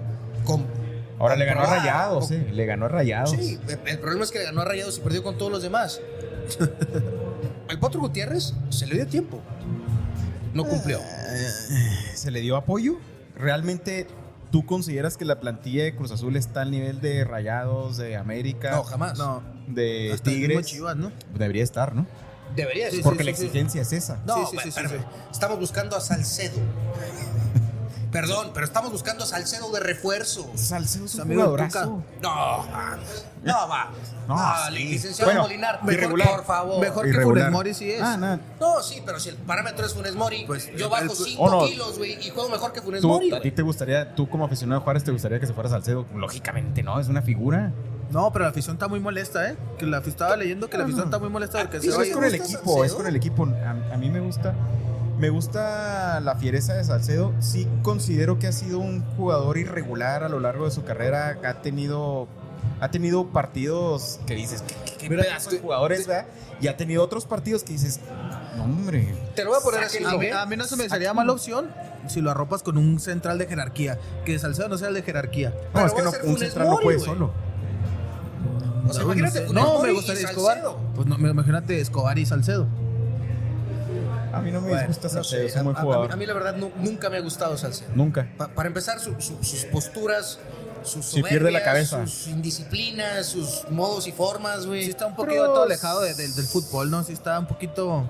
Ahora 1.18 1.36
le 1.36 1.44
ganó 1.44 1.62
a. 1.62 1.66
Rayados. 1.78 2.30
Le 2.30 2.64
ganó 2.66 2.86
a 2.86 2.88
Rayados. 2.88 3.30
Sí, 3.32 3.58
el- 3.68 3.78
el 3.86 3.98
problema 3.98 4.24
es 4.24 4.30
que 4.30 4.38
le 4.38 4.44
ganó 4.44 4.60
a 4.62 4.64
Rayados 4.64 4.98
y 4.98 5.00
perdió 5.00 5.22
con 5.22 5.36
todos 5.36 5.50
los 5.52 5.62
demás. 5.62 6.00
El 7.68 7.78
Potro 7.78 8.00
Gutiérrez 8.00 8.54
se 8.70 8.86
le 8.86 8.94
dio 8.94 9.06
tiempo. 9.06 9.42
No 10.54 10.64
cumplió. 10.64 11.00
¿Se 12.14 12.30
le 12.30 12.40
dio 12.40 12.56
apoyo? 12.56 12.98
¿Realmente 13.36 14.06
tú 14.50 14.64
consideras 14.66 15.16
que 15.16 15.24
la 15.24 15.40
plantilla 15.40 15.84
de 15.84 15.94
Cruz 15.94 16.10
Azul 16.10 16.36
está 16.36 16.62
al 16.62 16.70
nivel 16.70 17.00
de 17.00 17.24
Rayados, 17.24 17.96
de 17.98 18.16
América, 18.16 18.72
No, 18.72 18.82
jamás. 18.84 19.18
No. 19.18 19.42
de 19.68 20.12
Hasta 20.12 20.30
Tigres? 20.30 20.66
Chivas, 20.66 20.96
¿no? 20.96 21.12
Debería 21.36 21.62
estar, 21.62 21.94
¿no? 21.94 22.06
Debería 22.56 22.90
Sí. 22.90 23.00
Porque 23.02 23.24
sí, 23.24 23.30
la 23.30 23.36
sí. 23.36 23.44
exigencia 23.44 23.82
es 23.82 23.92
esa. 23.92 24.22
No, 24.26 24.46
Sí, 24.46 24.56
sí, 24.56 24.58
sí, 24.64 24.70
pero- 24.74 24.88
sí, 24.88 24.96
sí. 24.98 25.04
estamos 25.30 25.58
buscando 25.60 25.96
a 25.96 26.00
Salcedo. 26.00 26.56
Perdón, 28.10 28.52
pero 28.54 28.64
estamos 28.64 28.90
buscando 28.90 29.24
a 29.24 29.26
Salcedo 29.26 29.70
de 29.70 29.80
refuerzo. 29.80 30.50
Salcedo 30.54 31.04
es 31.04 31.14
un 31.16 31.20
Amigo 31.22 31.42
de 31.42 31.46
jugadorazo. 31.48 32.02
No, 32.22 32.30
vamos. 32.30 33.24
No, 33.44 33.68
vamos. 33.68 33.98
No, 34.26 34.34
No, 34.36 34.52
sí. 34.68 34.72
licenciado 34.74 35.30
Bueno, 35.30 35.42
Molinar, 35.42 35.74
mejor, 35.84 35.92
irregular. 35.94 36.28
por 36.30 36.44
favor. 36.44 36.80
Mejor 36.80 37.04
que 37.04 37.10
Irregular. 37.10 37.44
Funes 37.44 37.52
Mori 37.52 37.74
sí 37.74 37.90
es. 37.90 38.02
Ah. 38.02 38.38
No, 38.58 38.82
sí, 38.82 39.02
pero 39.04 39.20
si 39.20 39.28
el 39.28 39.36
parámetro 39.36 39.84
es 39.86 39.94
Funes 39.94 40.14
Mori, 40.14 40.44
Pues, 40.46 40.70
yo 40.76 40.86
el- 40.86 40.90
bajo 40.90 41.02
el- 41.04 41.10
5 41.10 41.42
o 41.42 41.50
no. 41.50 41.66
kilos, 41.66 41.98
güey, 41.98 42.18
y 42.26 42.30
juego 42.30 42.48
mejor 42.48 42.72
que 42.72 42.80
Funes 42.82 43.00
Tú- 43.02 43.08
Mori, 43.08 43.32
¿A 43.32 43.40
ti 43.40 43.50
te 43.50 43.62
gustaría, 43.62 44.14
tú 44.14 44.28
como 44.28 44.44
aficionado 44.46 44.80
de 44.80 44.84
Juárez, 44.84 45.04
te 45.04 45.12
gustaría 45.12 45.38
que 45.38 45.46
se 45.46 45.52
fuera 45.52 45.68
Salcedo? 45.68 46.06
Lógicamente, 46.14 46.82
¿no? 46.82 46.98
Es 47.00 47.08
una 47.08 47.22
figura. 47.22 47.72
No, 48.10 48.32
pero 48.32 48.44
la 48.46 48.50
afición 48.50 48.76
está 48.76 48.88
muy 48.88 49.00
molesta, 49.00 49.50
¿eh? 49.50 49.56
Que 49.78 49.84
la 49.86 49.98
estaba 49.98 50.34
leyendo 50.36 50.68
que 50.70 50.78
la 50.78 50.84
afición 50.84 51.04
está 51.04 51.18
muy 51.18 51.28
molesta 51.28 51.58
porque 51.60 51.80
se 51.80 51.88
es 51.88 51.94
con 52.14 52.24
el 52.24 52.34
equipo, 52.34 52.58
Salcedo? 52.64 52.84
es 52.84 52.92
con 52.94 53.06
el 53.06 53.16
equipo. 53.16 53.46
A, 53.46 53.94
a 53.94 53.96
mí 53.98 54.08
me 54.10 54.20
gusta. 54.20 54.54
Me 55.18 55.30
gusta 55.30 56.20
la 56.20 56.36
fiereza 56.36 56.74
de 56.74 56.84
Salcedo. 56.84 57.32
Sí 57.40 57.66
considero 57.82 58.38
que 58.38 58.46
ha 58.46 58.52
sido 58.52 58.78
un 58.78 59.04
jugador 59.16 59.58
irregular 59.58 60.22
a 60.22 60.28
lo 60.28 60.38
largo 60.38 60.64
de 60.66 60.70
su 60.70 60.84
carrera. 60.84 61.38
Ha 61.44 61.54
tenido, 61.54 62.28
ha 62.80 62.90
tenido 62.90 63.26
partidos 63.26 64.20
que 64.26 64.34
dices, 64.36 64.62
qué, 64.62 64.74
qué- 64.84 64.96
qué 64.96 65.10
Mira, 65.10 65.24
pedazo 65.24 65.50
de 65.50 65.56
te- 65.56 65.62
jugadores, 65.62 66.06
¿verdad? 66.06 66.26
Y 66.60 66.68
ha 66.68 66.76
tenido 66.76 67.02
otros 67.02 67.24
partidos 67.24 67.64
que 67.64 67.72
dices, 67.72 67.98
no, 68.56 68.64
hombre. 68.64 69.12
Te 69.34 69.42
lo 69.44 69.50
voy 69.50 69.58
a 69.58 69.62
poner 69.62 69.84
así, 69.84 70.04
A 70.04 70.42
a 70.42 70.46
mí 70.46 70.56
no 70.56 70.64
se 70.64 70.76
me 70.76 70.88
sería 70.88 71.12
mala 71.14 71.32
opción 71.32 71.66
si 72.06 72.20
lo 72.20 72.30
arropas 72.30 72.62
con 72.62 72.78
un 72.78 73.00
central 73.00 73.38
de 73.38 73.46
jerarquía. 73.46 73.98
Que 74.24 74.38
Salcedo 74.38 74.68
no 74.68 74.78
sea 74.78 74.88
el 74.88 74.94
de 74.94 75.02
jerarquía. 75.02 75.50
No, 75.50 75.56
Pero 75.74 75.86
es 75.86 75.92
que 75.94 76.02
no, 76.02 76.12
un 76.32 76.38
central 76.38 76.68
no 76.70 76.78
puede 76.78 77.00
solo. 77.00 77.32
O 78.88 78.92
sea, 78.94 79.02
imagínate 79.02 79.46
No, 79.52 79.82
me 79.82 79.92
gustaría 79.92 80.22
Escobar. 80.28 80.62
Pues 80.94 81.06
no, 81.08 81.18
me- 81.18 81.30
imagínate 81.30 81.80
Escobar 81.80 82.18
y 82.18 82.24
Salcedo. 82.24 82.66
A 84.38 84.42
mí 84.42 84.50
no 84.50 84.60
me 84.60 84.68
Bueno, 84.70 84.86
gusta 84.88 85.08
no 85.08 85.14
Salcedo, 85.14 85.40
sé, 85.42 85.46
es 85.46 85.56
un 85.56 85.64
buen 85.64 85.76
a- 85.76 85.80
a- 85.80 85.82
jugador. 85.82 86.12
A, 86.12 86.16
mí 86.16 86.26
la 86.26 86.34
verdad 86.34 86.56
nu- 86.56 86.72
nunca 86.78 87.10
me 87.10 87.16
ha 87.16 87.20
gustado 87.20 87.56
Salcedo. 87.58 87.90
Nunca. 87.94 88.28
Pa- 88.36 88.48
para 88.48 88.68
empezar, 88.68 88.98
su- 89.00 89.20
su- 89.20 89.42
sus 89.42 89.64
posturas, 89.66 90.38
sus 90.84 91.04
Sí, 91.06 91.22
pierde 91.22 91.50
la 91.50 91.58
soberbias, 91.60 91.90
cabeza. 91.90 92.06
sus 92.06 92.28
indisciplinas, 92.28 93.26
sus 93.26 93.64
modos 93.70 94.06
y 94.06 94.12
formas, 94.12 94.66
güey. 94.66 94.84
Sí 94.84 94.90
está 94.90 95.06
un 95.06 95.16
poquito 95.16 95.44
todo 95.46 95.62
alejado 95.64 96.00
de- 96.02 96.14
del- 96.14 96.34
del 96.34 96.46
fútbol, 96.46 96.90
¿no? 96.90 97.02
Sí 97.04 97.12
está 97.12 97.38
un 97.38 97.46
poquito 97.46 98.08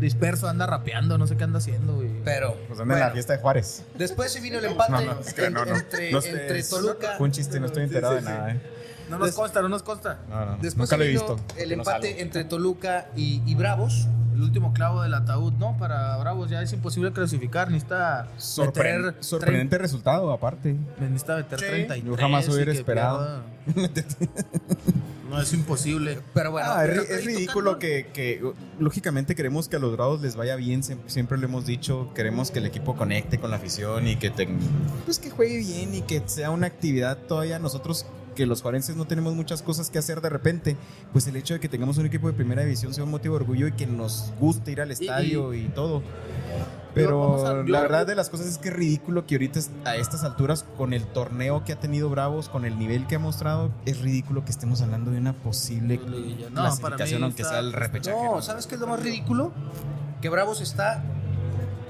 disperso, 0.00 0.48
anda 0.48 0.66
rapeando, 0.66 1.16
no 1.18 1.26
sé 1.26 1.36
qué 1.36 1.44
anda 1.44 1.58
haciendo, 1.58 1.94
güey. 1.94 2.10
Pero, 2.24 2.56
Pues 2.68 2.80
anda 2.80 2.94
en 2.94 3.00
la 3.00 3.10
fiesta 3.12 3.32
de 3.34 3.38
Juárez. 3.38 3.82
después 3.94 4.32
se 4.32 4.40
vino 4.40 4.58
el 4.58 4.64
empate 4.64 4.92
No, 4.92 5.00
no, 5.02 5.20
es 5.20 5.32
que 5.32 5.44
en- 5.46 5.52
no, 5.52 5.64
no. 5.64 5.74
entre, 5.76 6.10
No 6.12 6.20
sé, 6.20 6.30
entre 6.30 6.58
es- 6.58 6.68
Toluca. 6.68 7.14
Fue 7.16 7.26
un 7.26 7.32
chiste, 7.32 7.60
no 7.60 7.66
estoy 7.66 7.84
enterado 7.84 8.14
de 8.14 8.22
nada, 8.22 8.50
¿eh? 8.50 8.60
No 9.08 9.18
nos 9.18 9.32
consta, 9.32 9.60
no 9.62 9.68
nos 9.68 9.82
consta. 9.82 10.18
No, 10.28 10.46
no, 10.46 10.52
Después 10.62 10.76
nunca 10.76 10.86
se 10.88 10.96
lo 10.96 11.04
he 11.04 11.08
vino 11.08 11.20
visto. 11.20 11.40
el 11.58 11.72
empate 11.72 12.22
entre 12.22 12.44
Toluca 12.44 13.06
y, 13.14 13.42
y 13.46 13.54
Bravos. 13.54 14.08
El 14.34 14.42
último 14.42 14.72
clavo 14.72 15.02
del 15.02 15.14
ataúd, 15.14 15.52
¿no? 15.54 15.76
Para 15.78 16.16
Bravos 16.16 16.50
ya 16.50 16.60
es 16.60 16.72
imposible 16.72 17.12
clasificar, 17.12 17.70
necesita 17.70 18.26
Sorpre- 18.36 18.98
meter 19.00 19.14
sorprendente 19.20 19.78
resultado, 19.78 20.32
aparte. 20.32 20.74
necesita 20.98 21.36
meter 21.36 21.58
Sí. 21.60 21.66
33. 21.66 22.04
Yo 22.04 22.16
jamás 22.16 22.48
hubiera 22.48 22.72
esperado. 22.72 23.42
no, 25.30 25.40
es 25.40 25.52
imposible. 25.52 26.18
Pero 26.34 26.50
bueno, 26.50 26.68
Ah, 26.70 26.84
es, 26.84 26.90
pero- 26.90 27.24
ridículo 27.24 27.78
que, 27.78 28.08
que, 28.12 28.42
lógicamente 28.78 29.34
queremos 29.34 29.68
que 29.68 29.76
a 29.76 29.78
los 29.78 29.92
Bravos 29.92 30.20
les 30.20 30.36
vaya 30.36 30.56
bien, 30.56 30.82
siem- 30.82 30.98
siempre 31.06 31.38
lo 31.38 31.46
hemos 31.46 31.64
dicho, 31.66 32.10
queremos 32.14 32.50
que 32.50 32.58
el 32.58 32.66
equipo 32.66 32.96
conecte 32.96 33.38
con 33.38 33.50
la 33.50 33.56
afición 33.56 34.06
y 34.08 34.16
que 34.16 34.30
te- 34.30 34.48
pues 35.04 35.18
que 35.18 35.30
juegue 35.30 35.58
bien 35.58 35.94
y 35.94 36.02
que 36.02 36.22
sea 36.26 36.50
una 36.50 36.66
actividad 36.66 37.16
todavía 37.18 37.58
nosotros 37.58 38.06
que 38.34 38.46
los 38.46 38.62
juarenses 38.62 38.96
no 38.96 39.06
tenemos 39.06 39.34
muchas 39.34 39.62
cosas 39.62 39.90
que 39.90 39.98
hacer 39.98 40.20
de 40.20 40.28
repente, 40.30 40.76
pues 41.12 41.26
el 41.26 41.36
hecho 41.36 41.54
de 41.54 41.60
que 41.60 41.68
tengamos 41.68 41.96
un 41.98 42.06
equipo 42.06 42.26
de 42.26 42.32
primera 42.34 42.62
división 42.62 42.92
sea 42.94 43.04
un 43.04 43.10
motivo 43.10 43.36
de 43.36 43.42
orgullo 43.42 43.66
y 43.68 43.72
que 43.72 43.86
nos 43.86 44.32
guste 44.40 44.72
ir 44.72 44.80
al 44.80 44.90
estadio 44.90 45.54
y, 45.54 45.68
todo. 45.68 46.02
Pero 46.94 47.44
a- 47.46 47.54
la 47.66 47.80
verdad 47.80 48.06
de 48.06 48.14
las 48.14 48.30
cosas 48.30 48.46
es 48.46 48.58
que 48.58 48.68
es 48.68 48.74
ridículo 48.74 49.26
que 49.26 49.34
ahorita 49.34 49.58
a 49.84 49.96
estas 49.96 50.22
alturas, 50.22 50.64
con 50.76 50.92
el 50.92 51.04
torneo 51.06 51.64
que 51.64 51.72
ha 51.72 51.80
tenido 51.80 52.08
Bravos, 52.08 52.48
con 52.48 52.64
el 52.64 52.78
nivel 52.78 53.06
que 53.08 53.16
ha 53.16 53.18
mostrado, 53.18 53.72
es 53.84 54.00
ridículo 54.00 54.44
que 54.44 54.52
estemos 54.52 54.80
hablando 54.80 55.10
de 55.10 55.18
una 55.18 55.32
posible 55.32 55.98
No, 56.52 56.60
clasificación, 56.62 57.24
aunque 57.24 57.42
está- 57.42 57.54
sea 57.54 57.60
el 57.60 57.72
repechaje. 57.72 58.16
No, 58.16 58.40
¿sabes 58.42 58.66
qué 58.68 58.76
es 58.76 58.80
lo 58.80 58.86
más 58.86 59.02
ridículo? 59.02 59.52
Que 60.20 60.28
Bravos 60.28 60.60
está 60.60 61.02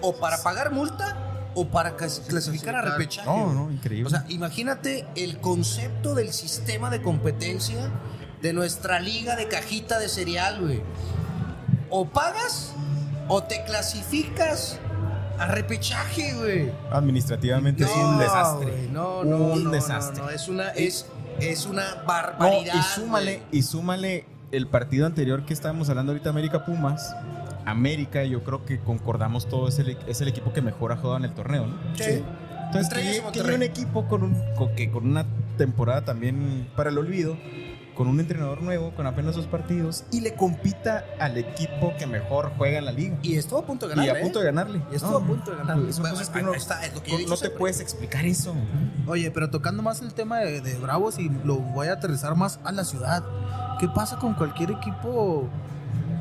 o 0.01 0.15
para 0.17 0.43
pagar 0.43 0.73
multa 0.73 1.24
o 1.55 1.67
para 1.69 1.97
clasificar 1.97 2.75
a 2.77 2.83
repechaje. 2.83 3.29
No, 3.29 3.53
no, 3.53 3.71
increíble. 3.71 4.07
O 4.07 4.11
sea, 4.11 4.25
imagínate 4.29 5.07
el 5.17 5.39
concepto 5.41 6.15
del 6.15 6.33
sistema 6.33 6.91
de 6.91 7.01
competencia 7.03 7.91
de 8.43 8.53
nuestra 8.53 9.01
liga 9.01 9.37
de 9.37 9.49
cajita 9.49 9.99
de 9.99 10.09
cereal, 10.09 10.61
güey. 10.61 10.83
O 11.91 12.07
pagas 12.09 12.73
o 13.29 13.43
te 13.45 13.65
clasificas 13.65 14.79
a 15.39 15.47
repechaje, 15.47 16.35
güey. 16.35 16.73
Administrativamente 16.91 17.85
es 17.85 17.91
un 17.97 18.19
desastre. 18.19 18.89
No, 18.93 19.25
no, 19.25 19.37
Un 19.39 19.65
no, 19.65 19.71
desastre. 19.71 20.19
no, 20.19 20.25
no, 20.25 20.31
es 20.31 20.49
una 20.49 20.69
es 20.71 21.07
es 21.41 21.67
una 21.67 21.95
No, 21.97 22.05
barbaridad. 22.07 22.75
y 22.75 22.83
súmale, 23.01 23.43
y 23.51 23.63
súmale 23.63 24.25
el 24.53 24.69
partido 24.69 25.07
anterior 25.07 25.45
que 25.45 25.53
estábamos 25.53 25.89
hablando 25.89 26.13
ahorita, 26.13 26.31
América 26.31 26.65
Pumas. 26.65 27.15
América, 27.67 28.25
yo 28.25 28.43
creo 28.45 28.65
que 28.65 28.79
concordamos 28.81 29.49
todo, 29.49 29.69
es 29.69 29.79
el, 29.79 29.97
es 30.07 30.21
el 30.21 30.29
equipo 30.29 30.53
que 30.53 30.63
mejor 30.63 30.93
ha 30.93 30.97
jugado 30.97 31.19
en 31.19 31.25
el 31.25 31.33
torneo, 31.35 31.67
¿no? 31.67 31.77
Sí. 31.97 32.23
Entonces, 32.67 32.89
que, 32.93 33.23
que 33.33 33.39
llegue 33.43 33.55
un 33.55 33.63
equipo 33.63 34.07
con, 34.09 34.23
un, 34.25 34.35
con, 34.57 34.75
que, 34.75 34.91
con 34.91 35.07
una 35.07 35.27
temporada 35.57 36.05
también 36.05 36.69
para 36.77 36.91
el 36.91 36.99
olvido, 36.99 37.37
con 37.95 38.09
un 38.09 38.19
entrenador 38.19 38.61
nuevo, 38.61 38.91
con 38.97 39.07
apenas 39.07 39.37
dos 39.37 39.47
partidos, 39.47 40.05
y 40.11 40.21
le 40.21 40.35
compita 40.35 41.05
al 41.21 41.39
equipo 41.39 41.93
que 41.97 42.09
mejor 42.09 42.51
juega 42.59 42.79
en 42.79 42.87
la 42.87 42.91
liga. 42.93 43.17
Y 43.23 43.37
estuvo 43.37 43.61
a 43.61 43.65
punto 43.67 43.87
de 43.87 43.95
ganar. 43.95 44.17
y 44.17 44.19
a 44.19 44.21
punto 44.21 44.41
de 44.41 44.45
ganarle. 44.47 44.83
Y 44.91 44.97
estuvo 44.97 45.13
No, 45.13 45.19
a 45.19 45.27
punto 45.29 45.51
de 45.53 45.57
ganarle. 45.59 45.93
Son 45.93 46.03
Bueno, 46.03 46.17
cosas 46.17 46.31
que 46.31 46.39
ahí 46.39 46.45
uno- 46.45 46.55
está, 46.55 46.85
es 46.85 46.93
lo 46.93 47.03
que 47.05 47.13
yo 47.13 47.19
he 47.19 47.23
no, 47.23 47.31
te 47.31 47.37
siempre. 47.37 47.59
puedes 47.61 47.79
explicar 47.81 48.25
eso. 48.25 48.53
Oye, 49.07 49.31
pero 49.31 49.49
tocando 49.51 49.85
más 49.85 50.01
el 50.03 50.13
tema 50.13 50.39
de, 50.41 50.61
de 50.61 50.75
Bravos 50.79 51.21
y 51.21 51.29
lo 51.45 51.57
voy 51.59 51.87
a 51.87 51.93
aterrizar 51.93 52.35
más 52.35 52.59
a 52.65 52.73
la 52.73 52.83
ciudad. 52.83 53.23
¿Qué 53.79 53.87
pasa 53.89 54.19
con 54.19 54.35
cualquier 54.35 54.73
equipo 54.73 55.49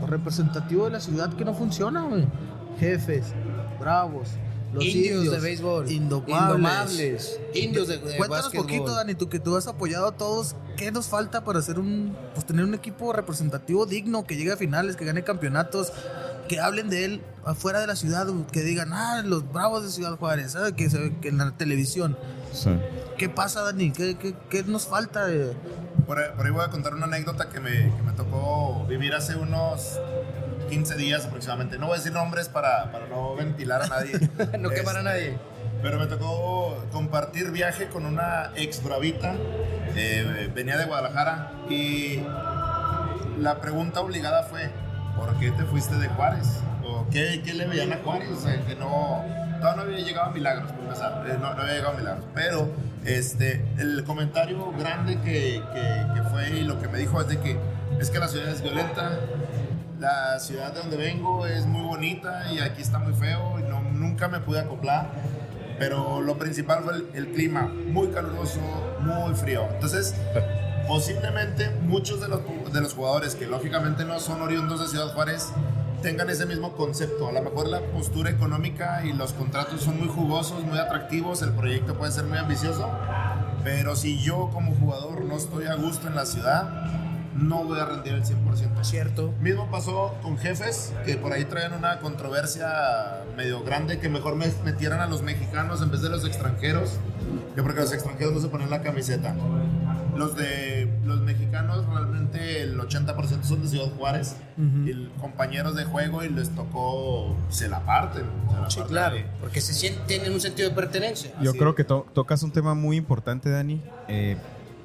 representativo 0.07 0.85
de 0.85 0.91
la 0.91 0.99
ciudad 0.99 1.33
que 1.33 1.45
no 1.45 1.53
funciona, 1.53 2.03
güey? 2.03 2.25
Jefes, 2.79 3.25
Bravos, 3.79 4.29
los 4.73 4.83
indios, 4.83 5.17
indios, 5.17 5.33
de 5.35 5.39
béisbol. 5.41 5.91
Indomables. 5.91 6.41
Indomables. 6.41 7.39
Indios 7.53 7.87
de, 7.87 7.95
de 7.97 8.01
Cuéntanos 8.17 8.29
básquetbol. 8.45 8.65
poquito, 8.65 8.95
Dani, 8.95 9.15
tú 9.15 9.29
que 9.29 9.39
tú 9.39 9.55
has 9.55 9.67
apoyado 9.67 10.07
a 10.07 10.11
todos. 10.17 10.55
¿Qué 10.77 10.91
nos 10.91 11.07
falta 11.07 11.43
para 11.43 11.59
hacer 11.59 11.77
un, 11.77 12.15
pues 12.33 12.45
tener 12.45 12.65
un 12.65 12.73
equipo 12.73 13.13
representativo 13.13 13.85
digno, 13.85 14.25
que 14.25 14.35
llegue 14.35 14.51
a 14.53 14.57
finales, 14.57 14.95
que 14.95 15.05
gane 15.05 15.23
campeonatos, 15.23 15.93
que 16.49 16.59
hablen 16.59 16.89
de 16.89 17.05
él 17.05 17.21
afuera 17.45 17.79
de 17.79 17.85
la 17.87 17.95
ciudad, 17.95 18.25
que 18.51 18.63
digan, 18.63 18.91
ah, 18.91 19.21
los 19.23 19.51
bravos 19.53 19.83
de 19.83 19.89
Ciudad 19.91 20.17
Juárez, 20.17 20.53
¿sabes? 20.53 20.73
Que, 20.73 20.89
se- 20.89 21.15
que 21.21 21.27
en 21.29 21.37
la 21.37 21.51
televisión. 21.55 22.17
¿Qué 23.17 23.29
pasa, 23.29 23.61
Dani? 23.61 23.91
¿Qué, 23.91 24.15
qué, 24.17 24.33
qué 24.49 24.63
nos 24.63 24.87
falta? 24.87 25.27
Por 26.05 26.19
ahí, 26.19 26.25
por 26.35 26.45
ahí 26.45 26.51
voy 26.51 26.63
a 26.65 26.69
contar 26.69 26.93
una 26.93 27.05
anécdota 27.05 27.49
que 27.49 27.59
me, 27.59 27.71
que 27.71 28.01
me 28.03 28.11
tocó 28.13 28.85
vivir 28.87 29.13
hace 29.13 29.35
unos 29.35 29.99
15 30.69 30.95
días 30.95 31.25
aproximadamente. 31.25 31.77
No 31.77 31.87
voy 31.87 31.95
a 31.95 31.97
decir 31.97 32.11
nombres 32.13 32.49
para, 32.49 32.91
para 32.91 33.07
no 33.07 33.35
ventilar 33.35 33.81
a 33.83 33.87
nadie. 33.87 34.13
No 34.59 34.69
quemar 34.69 34.95
a 34.97 34.99
Este, 34.99 35.03
nadie. 35.03 35.37
Pero 35.81 35.99
me 35.99 36.05
tocó 36.07 36.83
compartir 36.91 37.51
viaje 37.51 37.87
con 37.87 38.05
una 38.05 38.51
ex 38.55 38.83
bravita. 38.83 39.35
eh, 39.95 40.49
venía 40.53 40.77
de 40.77 40.85
Guadalajara 40.85 41.51
y 41.69 42.21
la 43.39 43.59
pregunta 43.61 43.99
obligada 44.01 44.43
fue, 44.43 44.69
¿por 45.15 45.33
qué 45.39 45.51
te 45.51 45.63
fuiste 45.65 45.95
de 45.95 46.07
Juárez? 46.07 46.47
¿O 46.85 47.07
qué, 47.09 47.41
qué 47.43 47.53
le 47.53 47.65
veían 47.67 47.91
a 47.93 47.97
Juárez? 47.97 48.29
O 48.31 48.39
sea, 48.39 48.61
que 48.65 48.75
no, 48.75 49.23
todavía 49.63 49.83
no 49.83 49.89
había 49.89 50.05
llegado 50.05 50.29
a 50.29 50.33
Milagros, 50.33 50.71
por 50.73 50.83
empezar. 50.83 51.25
Eh, 51.25 51.37
no, 51.39 51.53
no 51.53 51.61
había 51.61 51.75
llegado 51.75 51.93
a 51.93 51.97
Milagros. 51.97 52.25
Pero 52.35 52.69
este, 53.05 53.65
el 53.77 54.03
comentario 54.03 54.71
grande 54.77 55.19
que, 55.21 55.61
que, 55.73 56.13
que 56.13 56.29
fue 56.29 56.49
y 56.49 56.63
lo 56.63 56.79
que 56.79 56.89
me 56.89 56.97
dijo 56.97 57.19
es 57.21 57.27
de 57.29 57.39
que 57.39 57.57
es 57.99 58.09
que 58.09 58.19
la 58.19 58.27
ciudad 58.27 58.49
es 58.49 58.61
violenta, 58.61 59.19
la 59.99 60.39
ciudad 60.39 60.73
de 60.73 60.79
donde 60.79 60.97
vengo 60.97 61.45
es 61.45 61.65
muy 61.65 61.83
bonita 61.83 62.51
y 62.51 62.59
aquí 62.59 62.81
está 62.81 62.99
muy 62.99 63.13
feo 63.13 63.57
y 63.59 63.63
no, 63.63 63.81
nunca 63.81 64.27
me 64.27 64.39
pude 64.39 64.59
acoplar. 64.59 65.11
Pero 65.79 66.21
lo 66.21 66.37
principal 66.37 66.83
fue 66.83 66.93
el, 66.95 67.09
el 67.13 67.27
clima, 67.31 67.63
muy 67.63 68.09
caluroso, 68.09 68.59
muy 68.99 69.33
frío. 69.33 69.67
Entonces, 69.73 70.13
posiblemente 70.87 71.69
muchos 71.81 72.19
de 72.19 72.27
los, 72.27 72.41
de 72.71 72.81
los 72.81 72.93
jugadores 72.93 73.35
que 73.35 73.47
lógicamente 73.47 74.03
no 74.03 74.19
son 74.19 74.41
oriundos 74.41 74.81
de 74.81 74.87
Ciudad 74.87 75.13
Juárez 75.13 75.51
tengan 76.03 76.29
ese 76.29 76.45
mismo 76.45 76.73
concepto. 76.73 77.29
A 77.29 77.31
lo 77.31 77.41
mejor 77.41 77.67
la 77.67 77.79
postura 77.79 78.29
económica 78.29 79.03
y 79.05 79.13
los 79.13 79.31
contratos 79.31 79.81
son 79.81 79.97
muy 79.97 80.09
jugosos, 80.09 80.63
muy 80.63 80.77
atractivos, 80.77 81.41
el 81.41 81.53
proyecto 81.53 81.95
puede 81.97 82.11
ser 82.11 82.25
muy 82.25 82.37
ambicioso, 82.37 82.91
pero 83.63 83.95
si 83.95 84.19
yo 84.19 84.49
como 84.53 84.75
jugador 84.75 85.23
no 85.23 85.37
estoy 85.37 85.65
a 85.65 85.75
gusto 85.75 86.09
en 86.09 86.15
la 86.15 86.25
ciudad, 86.25 86.69
no 87.35 87.63
voy 87.63 87.79
a 87.79 87.85
rendir 87.85 88.13
el 88.13 88.23
100%. 88.23 88.83
Cierto. 88.83 89.33
Mismo 89.39 89.71
pasó 89.71 90.13
con 90.21 90.37
jefes, 90.37 90.93
que 91.05 91.15
por 91.15 91.31
ahí 91.31 91.45
traían 91.45 91.73
una 91.73 91.99
controversia 91.99 93.23
medio 93.37 93.63
grande, 93.63 93.99
que 93.99 94.09
mejor 94.09 94.35
me 94.35 94.47
metieran 94.65 94.99
a 94.99 95.07
los 95.07 95.23
mexicanos 95.23 95.81
en 95.81 95.89
vez 95.89 96.01
de 96.01 96.09
los 96.09 96.25
extranjeros, 96.25 96.97
que 97.55 97.63
porque 97.63 97.79
los 97.79 97.93
extranjeros 97.93 98.33
no 98.33 98.41
se 98.41 98.49
ponen 98.49 98.69
la 98.69 98.81
camiseta. 98.81 99.35
Los 100.17 100.35
de 100.35 100.91
los 101.05 101.21
mexicanos 101.21 101.85
realmente 101.87 102.12
el 102.43 102.77
80% 102.79 103.43
son 103.43 103.61
de 103.61 103.67
Ciudad 103.69 103.89
Juárez, 103.97 104.35
y 104.57 104.89
el- 104.91 105.11
compañeros 105.19 105.75
de 105.75 105.85
juego 105.85 106.23
y 106.23 106.29
les 106.29 106.49
tocó, 106.49 107.35
se 107.49 107.67
la 107.69 107.79
parten. 107.85 108.23
se 108.49 108.59
la 108.61 108.69
Sí, 108.69 108.77
parten 108.79 108.87
claro. 108.95 109.15
ahí. 109.15 109.25
Porque 109.39 109.61
se 109.61 109.73
sienten, 109.73 110.05
tienen 110.07 110.33
un 110.33 110.39
sentido 110.41 110.69
de 110.69 110.75
pertenencia. 110.75 111.31
Yo 111.41 111.49
Así 111.51 111.59
creo 111.59 111.71
es. 111.71 111.75
que 111.75 111.83
to- 111.83 112.05
tocas 112.13 112.43
un 112.43 112.51
tema 112.51 112.73
muy 112.73 112.97
importante, 112.97 113.49
Dani. 113.49 113.81
Eh, 114.07 114.37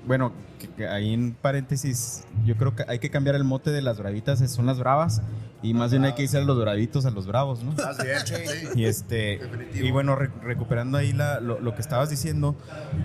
bueno, 0.07 0.33
que- 0.59 0.69
que 0.69 0.89
ahí 0.89 1.13
en 1.13 1.35
paréntesis, 1.35 2.25
yo 2.47 2.57
creo 2.57 2.75
que 2.75 2.85
hay 2.89 2.99
que 2.99 3.11
cambiar 3.11 3.35
el 3.37 3.45
mote 3.45 3.71
de 3.71 3.83
las 3.83 3.99
bravitas, 3.99 4.39
son 4.51 4.67
las 4.67 4.79
bravas, 4.79 5.21
y 5.63 5.75
más 5.75 5.91
bien 5.91 6.05
hay 6.05 6.15
que 6.15 6.23
decir 6.23 6.39
a 6.41 6.43
los 6.45 6.59
bravitos 6.61 7.05
a 7.07 7.11
los 7.11 7.27
bravos, 7.27 7.63
¿no? 7.65 7.73
Así 7.83 8.07
es, 8.07 8.23
sí. 8.23 8.69
Y 8.77 8.85
este 8.85 9.39
Definitivo. 9.39 9.87
y 9.87 9.91
bueno, 9.91 10.15
re- 10.17 10.31
recuperando 10.43 10.99
ahí 10.99 11.13
la- 11.13 11.41
lo, 11.41 11.59
lo 11.61 11.75
que 11.75 11.81
estabas 11.81 12.11
diciendo, 12.11 12.55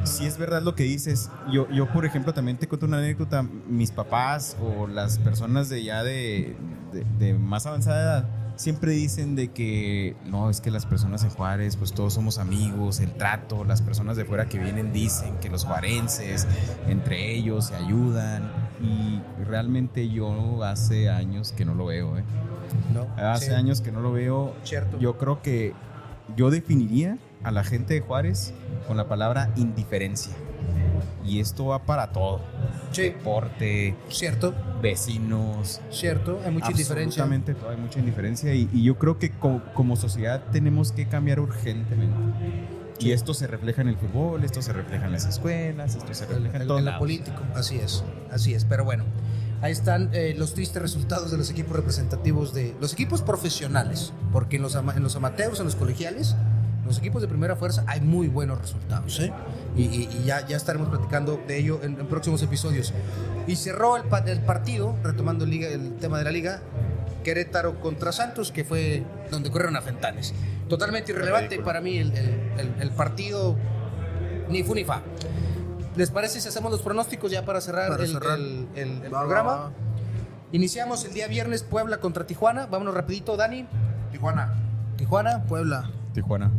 si 0.04 0.26
es 0.26 0.38
verdad 0.38 0.62
lo 0.62 0.76
que 0.76 0.84
dices. 0.84 1.30
Yo, 1.52 1.68
yo, 1.72 1.88
por 1.92 2.06
ejemplo, 2.06 2.34
también 2.34 2.58
te 2.58 2.68
cuento 2.68 2.86
una 2.86 2.98
anécdota. 3.00 3.44
Mis 3.68 3.92
papás 3.92 4.56
o 4.62 4.88
las 4.88 5.18
personas 5.20 5.70
de 5.70 5.84
ya 5.84 6.04
de, 6.04 6.56
de- 6.92 7.06
de 7.20 7.34
más 7.34 7.66
avanzada 7.66 8.02
edad 8.02 8.30
siempre 8.56 8.92
dicen 8.92 9.36
de 9.36 9.48
que 9.52 10.16
no, 10.26 10.52
es 10.52 10.62
que 10.62 10.70
las 10.70 10.86
personas 10.86 11.24
en 11.24 11.32
Juárez, 11.32 11.76
pues 11.76 11.92
todos 11.92 12.14
somos 12.14 12.38
amigos, 12.38 13.00
el 13.00 13.12
trato, 13.14 13.64
las 13.64 13.82
personas 13.82 14.16
de 14.16 14.26
fuera 14.26 14.46
que 14.46 14.60
vienen 14.60 14.94
dicen 14.94 15.38
que 15.42 15.50
los 15.50 15.66
juarenses 15.66 16.46
entre 16.88 17.34
ellos 17.36 17.66
se 17.66 17.76
ayudan. 17.76 18.62
Y 18.84 19.22
realmente 19.45 20.10
yo 20.10 20.64
hace 20.64 21.10
años 21.10 21.53
que 21.53 21.64
no 21.65 21.73
lo 21.73 21.85
veo, 21.85 22.18
¿eh? 22.18 22.23
¿no? 22.93 23.07
Hace 23.18 23.47
Sí. 23.47 23.51
años 23.53 23.80
que 23.81 23.91
no 23.91 24.01
lo 24.01 24.11
veo. 24.11 24.53
Cierto. 24.64 24.99
Yo 24.99 25.18
creo 25.18 25.41
que 25.41 25.73
yo 26.35 26.49
definiría 26.51 27.18
a 27.43 27.51
la 27.51 27.64
gente 27.64 27.93
de 27.93 28.01
Juárez 28.01 28.53
con 28.88 28.97
la 28.97 29.07
palabra 29.07 29.51
indiferencia. 29.55 30.34
Y 31.26 31.39
esto 31.39 31.68
va 31.68 31.85
para 31.85 32.11
todo. 32.11 32.41
Sí. 32.91 33.03
Deporte, 33.03 33.95
Cierto, 34.10 34.53
vecinos. 34.81 35.80
cierto. 35.89 36.39
Hay 36.45 36.51
mucha 36.51 36.72
indiferencia. 36.72 37.23
Absolutamente 37.23 37.53
todo, 37.53 37.69
hay 37.69 37.77
mucha 37.77 37.99
indiferencia. 37.99 38.53
Y, 38.53 38.69
y 38.73 38.84
yo 38.84 38.97
creo 38.97 39.18
que 39.18 39.31
co- 39.31 39.61
como 39.73 39.95
sociedad 39.95 40.43
tenemos 40.51 40.91
que 40.91 41.07
cambiar 41.07 41.39
urgentemente. 41.39 42.14
Y 42.99 43.11
esto 43.11 43.34
se 43.34 43.48
refleja 43.48 43.82
en 43.82 43.90
el 43.90 43.98
fútbol, 43.98 44.44
esto 44.44 44.61
se 44.61 44.72
refleja 44.74 45.06
en 45.06 45.11
las 45.11 45.26
escuelas, 45.26 45.95
esto 45.95 46.14
se 46.14 46.26
refleja 46.26 46.56
en 46.57 46.61
en, 46.64 46.68
todo. 46.68 46.80
en 46.80 46.86
lo 46.86 46.98
político. 46.99 47.41
Así 47.56 47.78
es, 47.78 48.03
así 48.32 48.53
es. 48.53 48.64
Pero 48.65 48.86
bueno, 48.86 49.03
ahí 49.61 49.72
están 49.72 50.10
eh, 50.14 50.36
los 50.38 50.53
tristes 50.53 50.82
resultados 50.82 51.32
de 51.32 51.38
los 51.38 51.49
equipos 51.49 51.76
representativos 51.76 52.53
de 52.53 52.76
los 52.80 52.94
equipos 52.94 53.22
profesionales, 53.22 54.14
porque 54.32 54.56
en 54.57 54.61
los, 54.61 54.76
ama- 54.76 54.94
en 54.95 55.03
los 55.03 55.15
amateurs, 55.15 55.60
en 55.60 55.65
los 55.65 55.76
colegiales, 55.76 56.36
los 56.86 56.98
equipos 56.98 57.22
de 57.22 57.28
primera 57.28 57.56
fuerza 57.56 57.84
hay 57.88 57.99
muy 58.02 58.28
buenos 58.28 58.60
resultados. 58.61 59.20
¿eh? 59.20 59.34
Y, 59.76 59.84
y- 59.84 60.10
y 60.22 60.24
ya, 60.26 60.45
ya 60.48 60.56
estaremos 60.56 60.90
platicando 60.90 61.41
de 61.48 61.57
ello 61.57 61.80
en, 61.84 61.99
en 61.99 62.07
próximos 62.07 62.41
episodios. 62.44 62.94
Y 63.48 63.56
cerró 63.57 63.98
el, 63.98 64.03
el 64.28 64.40
partido, 64.41 64.95
retomando 65.03 65.45
liga, 65.45 65.68
el 65.68 65.95
tema 65.95 66.18
de 66.20 66.24
la 66.26 66.32
liga, 66.32 66.61
Querétaro 67.24 67.80
contra 67.80 68.11
Santos, 68.11 68.52
que 68.52 68.64
fue 68.65 69.03
donde 69.32 69.49
corrieron 69.49 69.76
a 69.78 69.82
Fentanes. 69.82 70.34
Totalmente 70.78 71.12
irrelevante 71.12 71.60
para 71.60 71.82
mí 71.82 71.98
el, 71.98 72.12
el- 72.18 72.52
el- 72.60 72.76
el 72.82 72.91
partido, 72.91 73.56
ni 74.50 74.64
fu 74.64 74.74
ni 74.76 74.84
fa. 74.84 75.02
¿Les 75.95 76.10
parece 76.10 76.41
si 76.41 76.48
hacemos 76.48 76.72
los 76.72 76.82
pronósticos 76.82 77.32
ya 77.32 77.45
para 77.45 77.62
cerrar, 77.62 77.90
Para 77.90 78.04
el, 78.04 78.12
cerrar. 78.12 78.38
el- 78.40 78.68
el- 78.76 79.04
el 79.04 79.14
Va, 79.14 79.20
va, 79.20 79.26
programa? 79.26 79.52
va. 79.56 79.72
Iniciamos 80.52 81.04
el 81.06 81.14
día 81.14 81.28
viernes 81.28 81.64
Puebla 81.64 81.98
contra 82.00 82.26
Tijuana. 82.26 82.66
Vámonos 82.68 82.94
rapidito, 82.94 83.36
Dani. 83.38 83.68
Tijuana. 84.12 84.54
Tijuana, 84.98 85.44
Puebla. 85.44 85.90
Tijuana. 86.14 86.52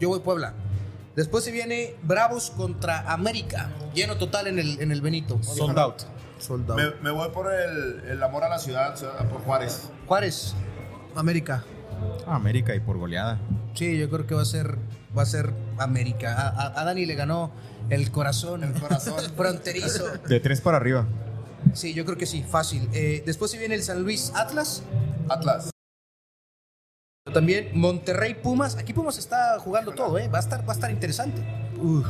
yo 0.00 0.08
voy 0.10 0.20
Puebla. 0.20 0.52
Después 1.14 1.44
se 1.44 1.50
viene 1.50 1.94
Bravos 2.02 2.50
contra 2.50 3.10
América. 3.10 3.70
Lleno 3.94 4.16
total 4.18 4.48
en 4.48 4.58
el, 4.58 4.80
en 4.80 4.92
el 4.92 5.00
Benito. 5.00 5.42
Sold 5.42 5.78
out. 5.78 6.02
Soldado. 6.38 6.76
Me, 6.78 6.90
me 7.02 7.10
voy 7.10 7.30
por 7.30 7.50
el, 7.52 8.02
el 8.08 8.22
amor 8.22 8.44
a 8.44 8.48
la 8.50 8.58
ciudad, 8.58 8.94
por 9.30 9.40
Juárez. 9.42 9.88
Juárez. 10.06 10.54
América. 11.14 11.64
Ah, 12.26 12.36
América 12.36 12.74
y 12.74 12.80
por 12.80 12.98
goleada. 12.98 13.38
Sí, 13.74 13.98
yo 13.98 14.08
creo 14.10 14.26
que 14.26 14.34
va 14.34 14.42
a 14.42 14.46
ser, 14.46 14.76
va 15.16 15.22
a 15.22 15.26
ser 15.26 15.52
América. 15.78 16.34
A, 16.34 16.48
a- 16.48 16.80
a 16.80 16.84
Dani 16.84 17.06
le 17.06 17.14
ganó 17.14 17.50
el 17.90 18.10
corazón, 18.10 18.64
el 18.64 18.72
corazón 18.74 19.14
fronterizo. 19.36 20.04
De 20.28 20.40
tres 20.40 20.60
para 20.60 20.76
arriba. 20.78 21.06
Sí, 21.74 21.94
yo 21.94 22.04
creo 22.04 22.16
que 22.16 22.26
sí, 22.26 22.42
fácil. 22.42 22.88
Eh, 22.92 23.22
después 23.26 23.50
se 23.50 23.58
viene 23.58 23.74
el 23.74 23.82
San 23.82 24.02
Luis 24.02 24.32
Atlas. 24.34 24.82
Atlas. 25.28 25.70
También 27.32 27.70
Monterrey 27.74 28.34
Pumas. 28.34 28.76
Aquí 28.76 28.92
Pumas 28.92 29.18
está 29.18 29.58
jugando 29.58 29.92
todo, 29.92 30.18
¿eh? 30.18 30.28
Va 30.28 30.38
a 30.38 30.40
estar, 30.40 30.66
va 30.66 30.72
a 30.72 30.76
estar 30.76 30.90
interesante. 30.90 31.42
Uf. 31.80 32.06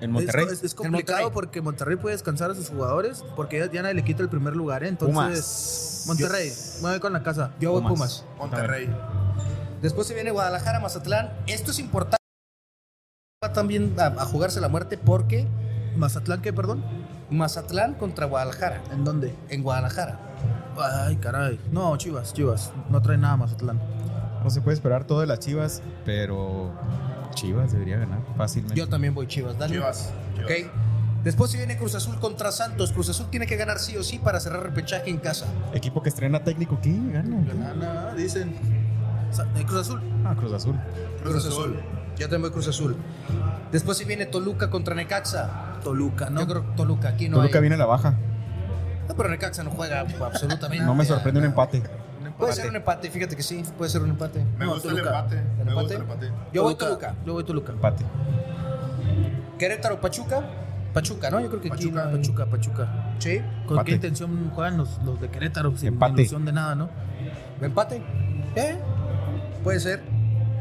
En 0.00 0.10
Monterrey. 0.12 0.46
Es, 0.50 0.74
complicado 0.74 1.18
Monterrey. 1.18 1.34
porque 1.34 1.62
Monterrey 1.62 1.96
puede 1.96 2.14
descansar 2.14 2.50
a 2.50 2.54
sus 2.54 2.68
jugadores 2.68 3.24
porque 3.36 3.58
ya, 3.58 3.70
ya 3.70 3.82
nadie 3.82 3.94
le 3.94 4.04
quita 4.04 4.22
el 4.22 4.28
primer 4.28 4.54
lugar, 4.54 4.84
¿eh? 4.84 4.88
Entonces, 4.88 5.14
Pumas. 5.14 6.04
Monterrey, 6.06 6.52
mueve 6.80 7.00
con 7.00 7.12
la 7.12 7.22
casa. 7.22 7.52
Yo 7.60 7.72
voy 7.72 7.82
Pumas. 7.82 8.24
Pumas. 8.36 8.38
Monterrey. 8.38 8.90
Después 9.82 10.06
se 10.06 10.14
viene 10.14 10.30
Guadalajara, 10.30 10.80
Mazatlán. 10.80 11.32
Esto 11.46 11.70
es 11.70 11.78
importante. 11.78 12.16
Va 13.44 13.52
también 13.52 13.94
a, 13.98 14.06
a 14.06 14.24
jugarse 14.24 14.60
la 14.60 14.68
muerte 14.68 14.98
porque 14.98 15.46
Mazatlán, 15.96 16.42
¿qué, 16.42 16.52
perdón? 16.52 16.84
Mazatlán 17.30 17.94
contra 17.94 18.26
Guadalajara. 18.26 18.82
¿En 18.90 19.04
dónde? 19.04 19.34
En 19.48 19.62
Guadalajara. 19.62 20.18
Ay, 20.76 21.16
caray. 21.16 21.60
No, 21.72 21.96
Chivas, 21.96 22.32
Chivas. 22.32 22.72
No 22.88 23.02
trae 23.02 23.18
nada 23.18 23.36
Mazatlán. 23.36 23.80
No 24.42 24.50
se 24.50 24.60
puede 24.60 24.74
esperar 24.74 25.04
todo 25.04 25.20
de 25.20 25.26
las 25.26 25.40
Chivas, 25.40 25.82
pero 26.04 26.72
Chivas 27.40 27.72
debería 27.72 27.98
ganar 27.98 28.20
fácilmente. 28.36 28.76
Yo 28.78 28.88
también 28.88 29.14
voy 29.14 29.26
Chivas, 29.26 29.58
Dani. 29.58 29.72
Chivas. 29.74 30.12
Chivas. 30.34 30.50
Ok. 30.50 30.72
Después 31.24 31.50
se 31.50 31.58
viene 31.58 31.76
Cruz 31.76 31.94
Azul 31.94 32.18
contra 32.20 32.52
Santos. 32.52 32.92
Cruz 32.92 33.08
Azul 33.08 33.26
tiene 33.30 33.46
que 33.46 33.56
ganar 33.56 33.78
sí 33.78 33.96
o 33.96 34.02
sí 34.02 34.18
para 34.18 34.40
cerrar 34.40 34.62
repechaje 34.62 35.10
en 35.10 35.18
casa. 35.18 35.46
Equipo 35.74 36.02
que 36.02 36.08
estrena 36.08 36.42
técnico, 36.44 36.78
¿qué? 36.80 36.90
Gana. 37.12 37.42
Gana, 37.44 38.14
dicen. 38.14 38.54
Eh, 39.56 39.64
Cruz 39.66 39.80
Azul. 39.80 40.00
Ah, 40.24 40.34
Cruz 40.38 40.52
Azul. 40.52 40.74
Cruz, 41.22 41.44
Azul. 41.44 41.80
Yo 42.16 42.24
también 42.26 42.42
voy 42.42 42.50
Cruz 42.50 42.68
Azul. 42.68 42.96
Después 43.72 43.98
se 43.98 44.04
viene 44.04 44.26
Toluca 44.26 44.70
contra 44.70 44.94
Necaxa. 44.94 45.78
Toluca, 45.84 46.30
¿no? 46.30 46.40
Yo 46.40 46.46
creo 46.46 46.62
que 46.70 46.76
Toluca 46.76 47.08
aquí 47.10 47.28
no 47.28 47.36
Toluca 47.36 47.58
hay- 47.58 47.62
viene 47.62 47.74
a 47.74 47.78
la 47.78 47.86
baja. 47.86 48.14
No, 49.08 49.14
pero 49.16 49.28
Necaxa 49.28 49.62
no 49.62 49.70
juega 49.70 50.00
absolutamente. 50.24 50.84
No 50.84 50.94
me 50.94 51.04
sorprende 51.04 51.40
un 51.40 51.46
empate. 51.46 51.82
Puede 52.38 52.52
ser 52.52 52.68
un 52.70 52.76
empate, 52.76 53.10
fíjate 53.10 53.36
que 53.36 53.42
sí, 53.42 53.62
puede 53.76 53.90
ser 53.90 54.02
un 54.02 54.10
empate. 54.10 54.44
Me 54.58 54.64
No, 54.66 54.74
gusta 54.74 54.88
Toluca. 54.88 55.08
el 55.10 55.14
empate. 55.16 55.36
¿El 55.36 55.64
Me 55.66 55.74
gusta 55.74 55.94
empate? 55.94 55.94
el 55.94 56.02
empate. 56.02 56.52
Yo 56.52 56.62
voy 56.62 56.74
Toluca. 56.74 57.14
Yo 57.26 57.32
voy 57.32 57.44
Toluca. 57.44 57.72
Empate. 57.72 58.04
Querétaro, 59.58 60.00
Pachuca. 60.00 60.42
Pachuca, 60.94 61.30
¿no? 61.30 61.40
Yo 61.40 61.48
creo 61.48 61.60
que 61.60 61.68
Pachuca. 61.68 62.10
Pachuca, 62.10 62.46
Pachuca. 62.46 63.14
Sí. 63.18 63.38
¿Con 63.66 63.70
Empate. 63.76 63.84
qué 63.84 63.94
intención 63.96 64.50
juegan 64.54 64.76
los, 64.78 64.98
los 65.04 65.20
de 65.20 65.28
Querétaro? 65.28 65.76
Sin 65.76 65.88
Empate. 65.88 66.22
ilusión 66.22 66.44
de 66.44 66.52
nada, 66.52 66.74
¿no? 66.74 66.88
Empate. 67.60 68.02
¿Eh? 68.56 68.78
Puede 69.62 69.80
ser. 69.80 70.02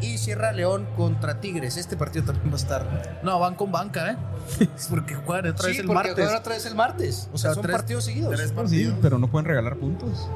Y 0.02 0.20
cierra 0.20 0.52
León 0.52 0.86
contra 0.96 1.40
Tigres. 1.40 1.76
Este 1.78 1.98
partido 1.98 2.26
también 2.26 2.50
va 2.50 2.54
a 2.54 2.58
estar. 2.58 3.20
No, 3.24 3.40
van 3.40 3.56
con 3.56 3.72
banca, 3.72 4.12
¿eh? 4.12 4.18
Porque 4.90 5.16
juegan 5.16 5.48
otra 5.52 5.68
vez 5.68 5.76
sí, 5.76 5.82
el 5.82 5.88
porque 5.88 5.96
martes. 5.96 6.14
juegan 6.16 6.36
otra 6.40 6.54
vez 6.54 6.66
el 6.68 6.76
martes. 6.76 7.30
O 7.34 7.38
sea, 7.38 7.52
O 7.52 7.54
sea, 7.54 7.54
son 7.56 7.64
tres- 7.64 7.76
partidos 7.78 8.04
seguidos. 8.06 8.36
Tres 8.36 8.50
Sí, 8.50 8.56
partidos. 8.56 8.96
pero 9.02 9.18
no 9.18 9.28
pueden 9.28 9.46
regalar 9.48 9.76
puntos. 9.78 10.28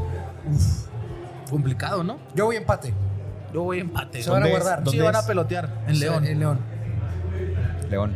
Complicado, 1.51 2.03
¿no? 2.03 2.17
Yo 2.33 2.45
voy 2.45 2.55
empate. 2.55 2.93
Yo 3.53 3.61
voy 3.63 3.79
empate. 3.79 4.23
Se 4.23 4.29
van 4.31 4.41
a 4.43 4.47
guardar. 4.47 4.79
Sí, 4.79 4.85
¿Dónde 4.85 5.01
van 5.03 5.15
a 5.17 5.21
pelotear 5.27 5.69
en 5.87 5.99
León. 5.99 6.25
En 6.25 6.39
León. 6.39 6.59
León. 7.89 8.15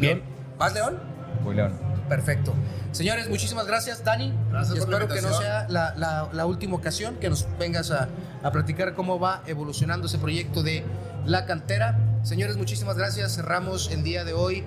Bien. 0.00 0.22
¿Vas, 0.58 0.72
León? 0.74 0.98
Voy 1.44 1.54
León. 1.54 1.72
Perfecto. 2.08 2.54
Señores, 2.92 3.28
muchísimas 3.28 3.66
gracias, 3.66 4.02
Dani. 4.04 4.32
Gracias 4.50 4.76
Y 4.76 4.80
por 4.80 4.88
la 4.88 4.96
espero 4.98 5.14
que 5.14 5.22
no 5.22 5.34
sea 5.34 5.66
la, 5.68 5.94
la- 5.96 6.28
la 6.32 6.46
última 6.46 6.76
ocasión 6.76 7.16
que 7.16 7.28
nos 7.28 7.46
vengas 7.58 7.90
a, 7.90 8.08
a 8.42 8.50
platicar 8.52 8.94
cómo 8.94 9.18
va 9.20 9.42
evolucionando 9.46 10.06
ese 10.06 10.18
proyecto 10.18 10.62
de 10.62 10.84
la 11.26 11.44
cantera. 11.46 11.98
Señores, 12.22 12.56
muchísimas 12.56 12.96
gracias. 12.96 13.34
Cerramos 13.34 13.90
el 13.90 14.02
día 14.02 14.24
de 14.24 14.32
hoy. 14.32 14.64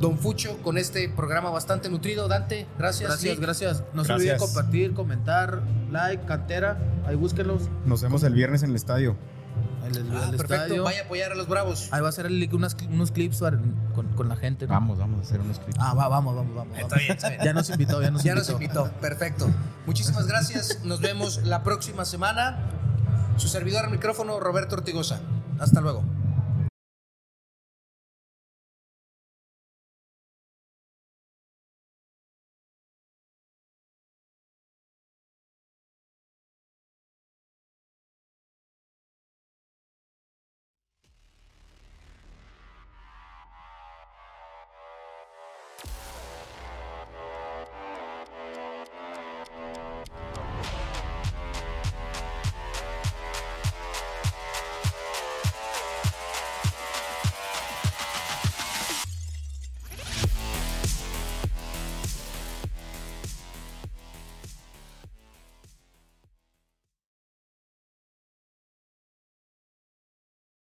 Don 0.00 0.18
Fucho 0.18 0.58
con 0.62 0.78
este 0.78 1.08
programa 1.08 1.50
bastante 1.50 1.88
nutrido. 1.88 2.28
Dante, 2.28 2.66
gracias. 2.78 3.08
Gracias, 3.10 3.34
Sí. 3.36 3.40
gracias. 3.40 3.84
No 3.94 4.04
se 4.04 4.12
olviden 4.12 4.38
compartir, 4.38 4.94
comentar, 4.94 5.60
like, 5.90 6.24
cantera. 6.24 6.78
Ahí 7.06 7.16
búsquenlos. 7.16 7.62
Nos 7.84 8.02
vemos 8.02 8.22
el 8.22 8.34
viernes 8.34 8.62
en 8.62 8.70
el 8.70 8.76
estadio. 8.76 9.16
El, 9.86 9.96
el- 9.96 10.12
Ah, 10.16 10.24
el 10.30 10.36
perfecto. 10.36 10.54
estadio. 10.64 10.84
Vaya 10.84 11.00
a 11.02 11.04
apoyar 11.04 11.32
a 11.32 11.34
los 11.34 11.48
bravos. 11.48 11.88
Ahí 11.92 12.00
va 12.00 12.08
a 12.10 12.12
ser 12.12 12.26
el- 12.26 12.48
unas- 12.54 12.76
unos 12.90 13.10
clips 13.10 13.38
para- 13.38 13.58
con, 13.94 14.06
con 14.14 14.28
la 14.28 14.36
gente. 14.36 14.66
¿no? 14.66 14.74
Vamos, 14.74 14.98
vamos 14.98 15.20
a 15.20 15.22
hacer 15.22 15.40
unos 15.40 15.58
clips. 15.58 15.78
Ah, 15.80 15.94
va, 15.94 16.08
vamos, 16.08 16.36
vamos, 16.36 16.54
vamos. 16.54 16.74
Está 16.76 16.88
vamos. 16.88 16.98
bien, 16.98 17.12
está 17.16 17.28
bien. 17.30 17.40
Ya 17.44 17.52
nos 17.54 17.70
invitó, 17.70 18.02
ya 18.02 18.10
nos 18.10 18.22
Ya 18.22 18.32
invitó. 18.32 18.52
nos 18.52 18.60
invitó. 18.60 18.90
Perfecto. 19.00 19.48
Muchísimas 19.86 20.26
gracias. 20.26 20.80
Nos 20.84 21.00
vemos 21.00 21.38
la 21.44 21.62
próxima 21.62 22.04
semana. 22.04 22.58
Su 23.36 23.48
servidor 23.48 23.84
al 23.86 23.90
micrófono, 23.90 24.38
Roberto 24.40 24.74
Ortigosa. 24.76 25.20
Hasta 25.58 25.80
luego. 25.80 26.04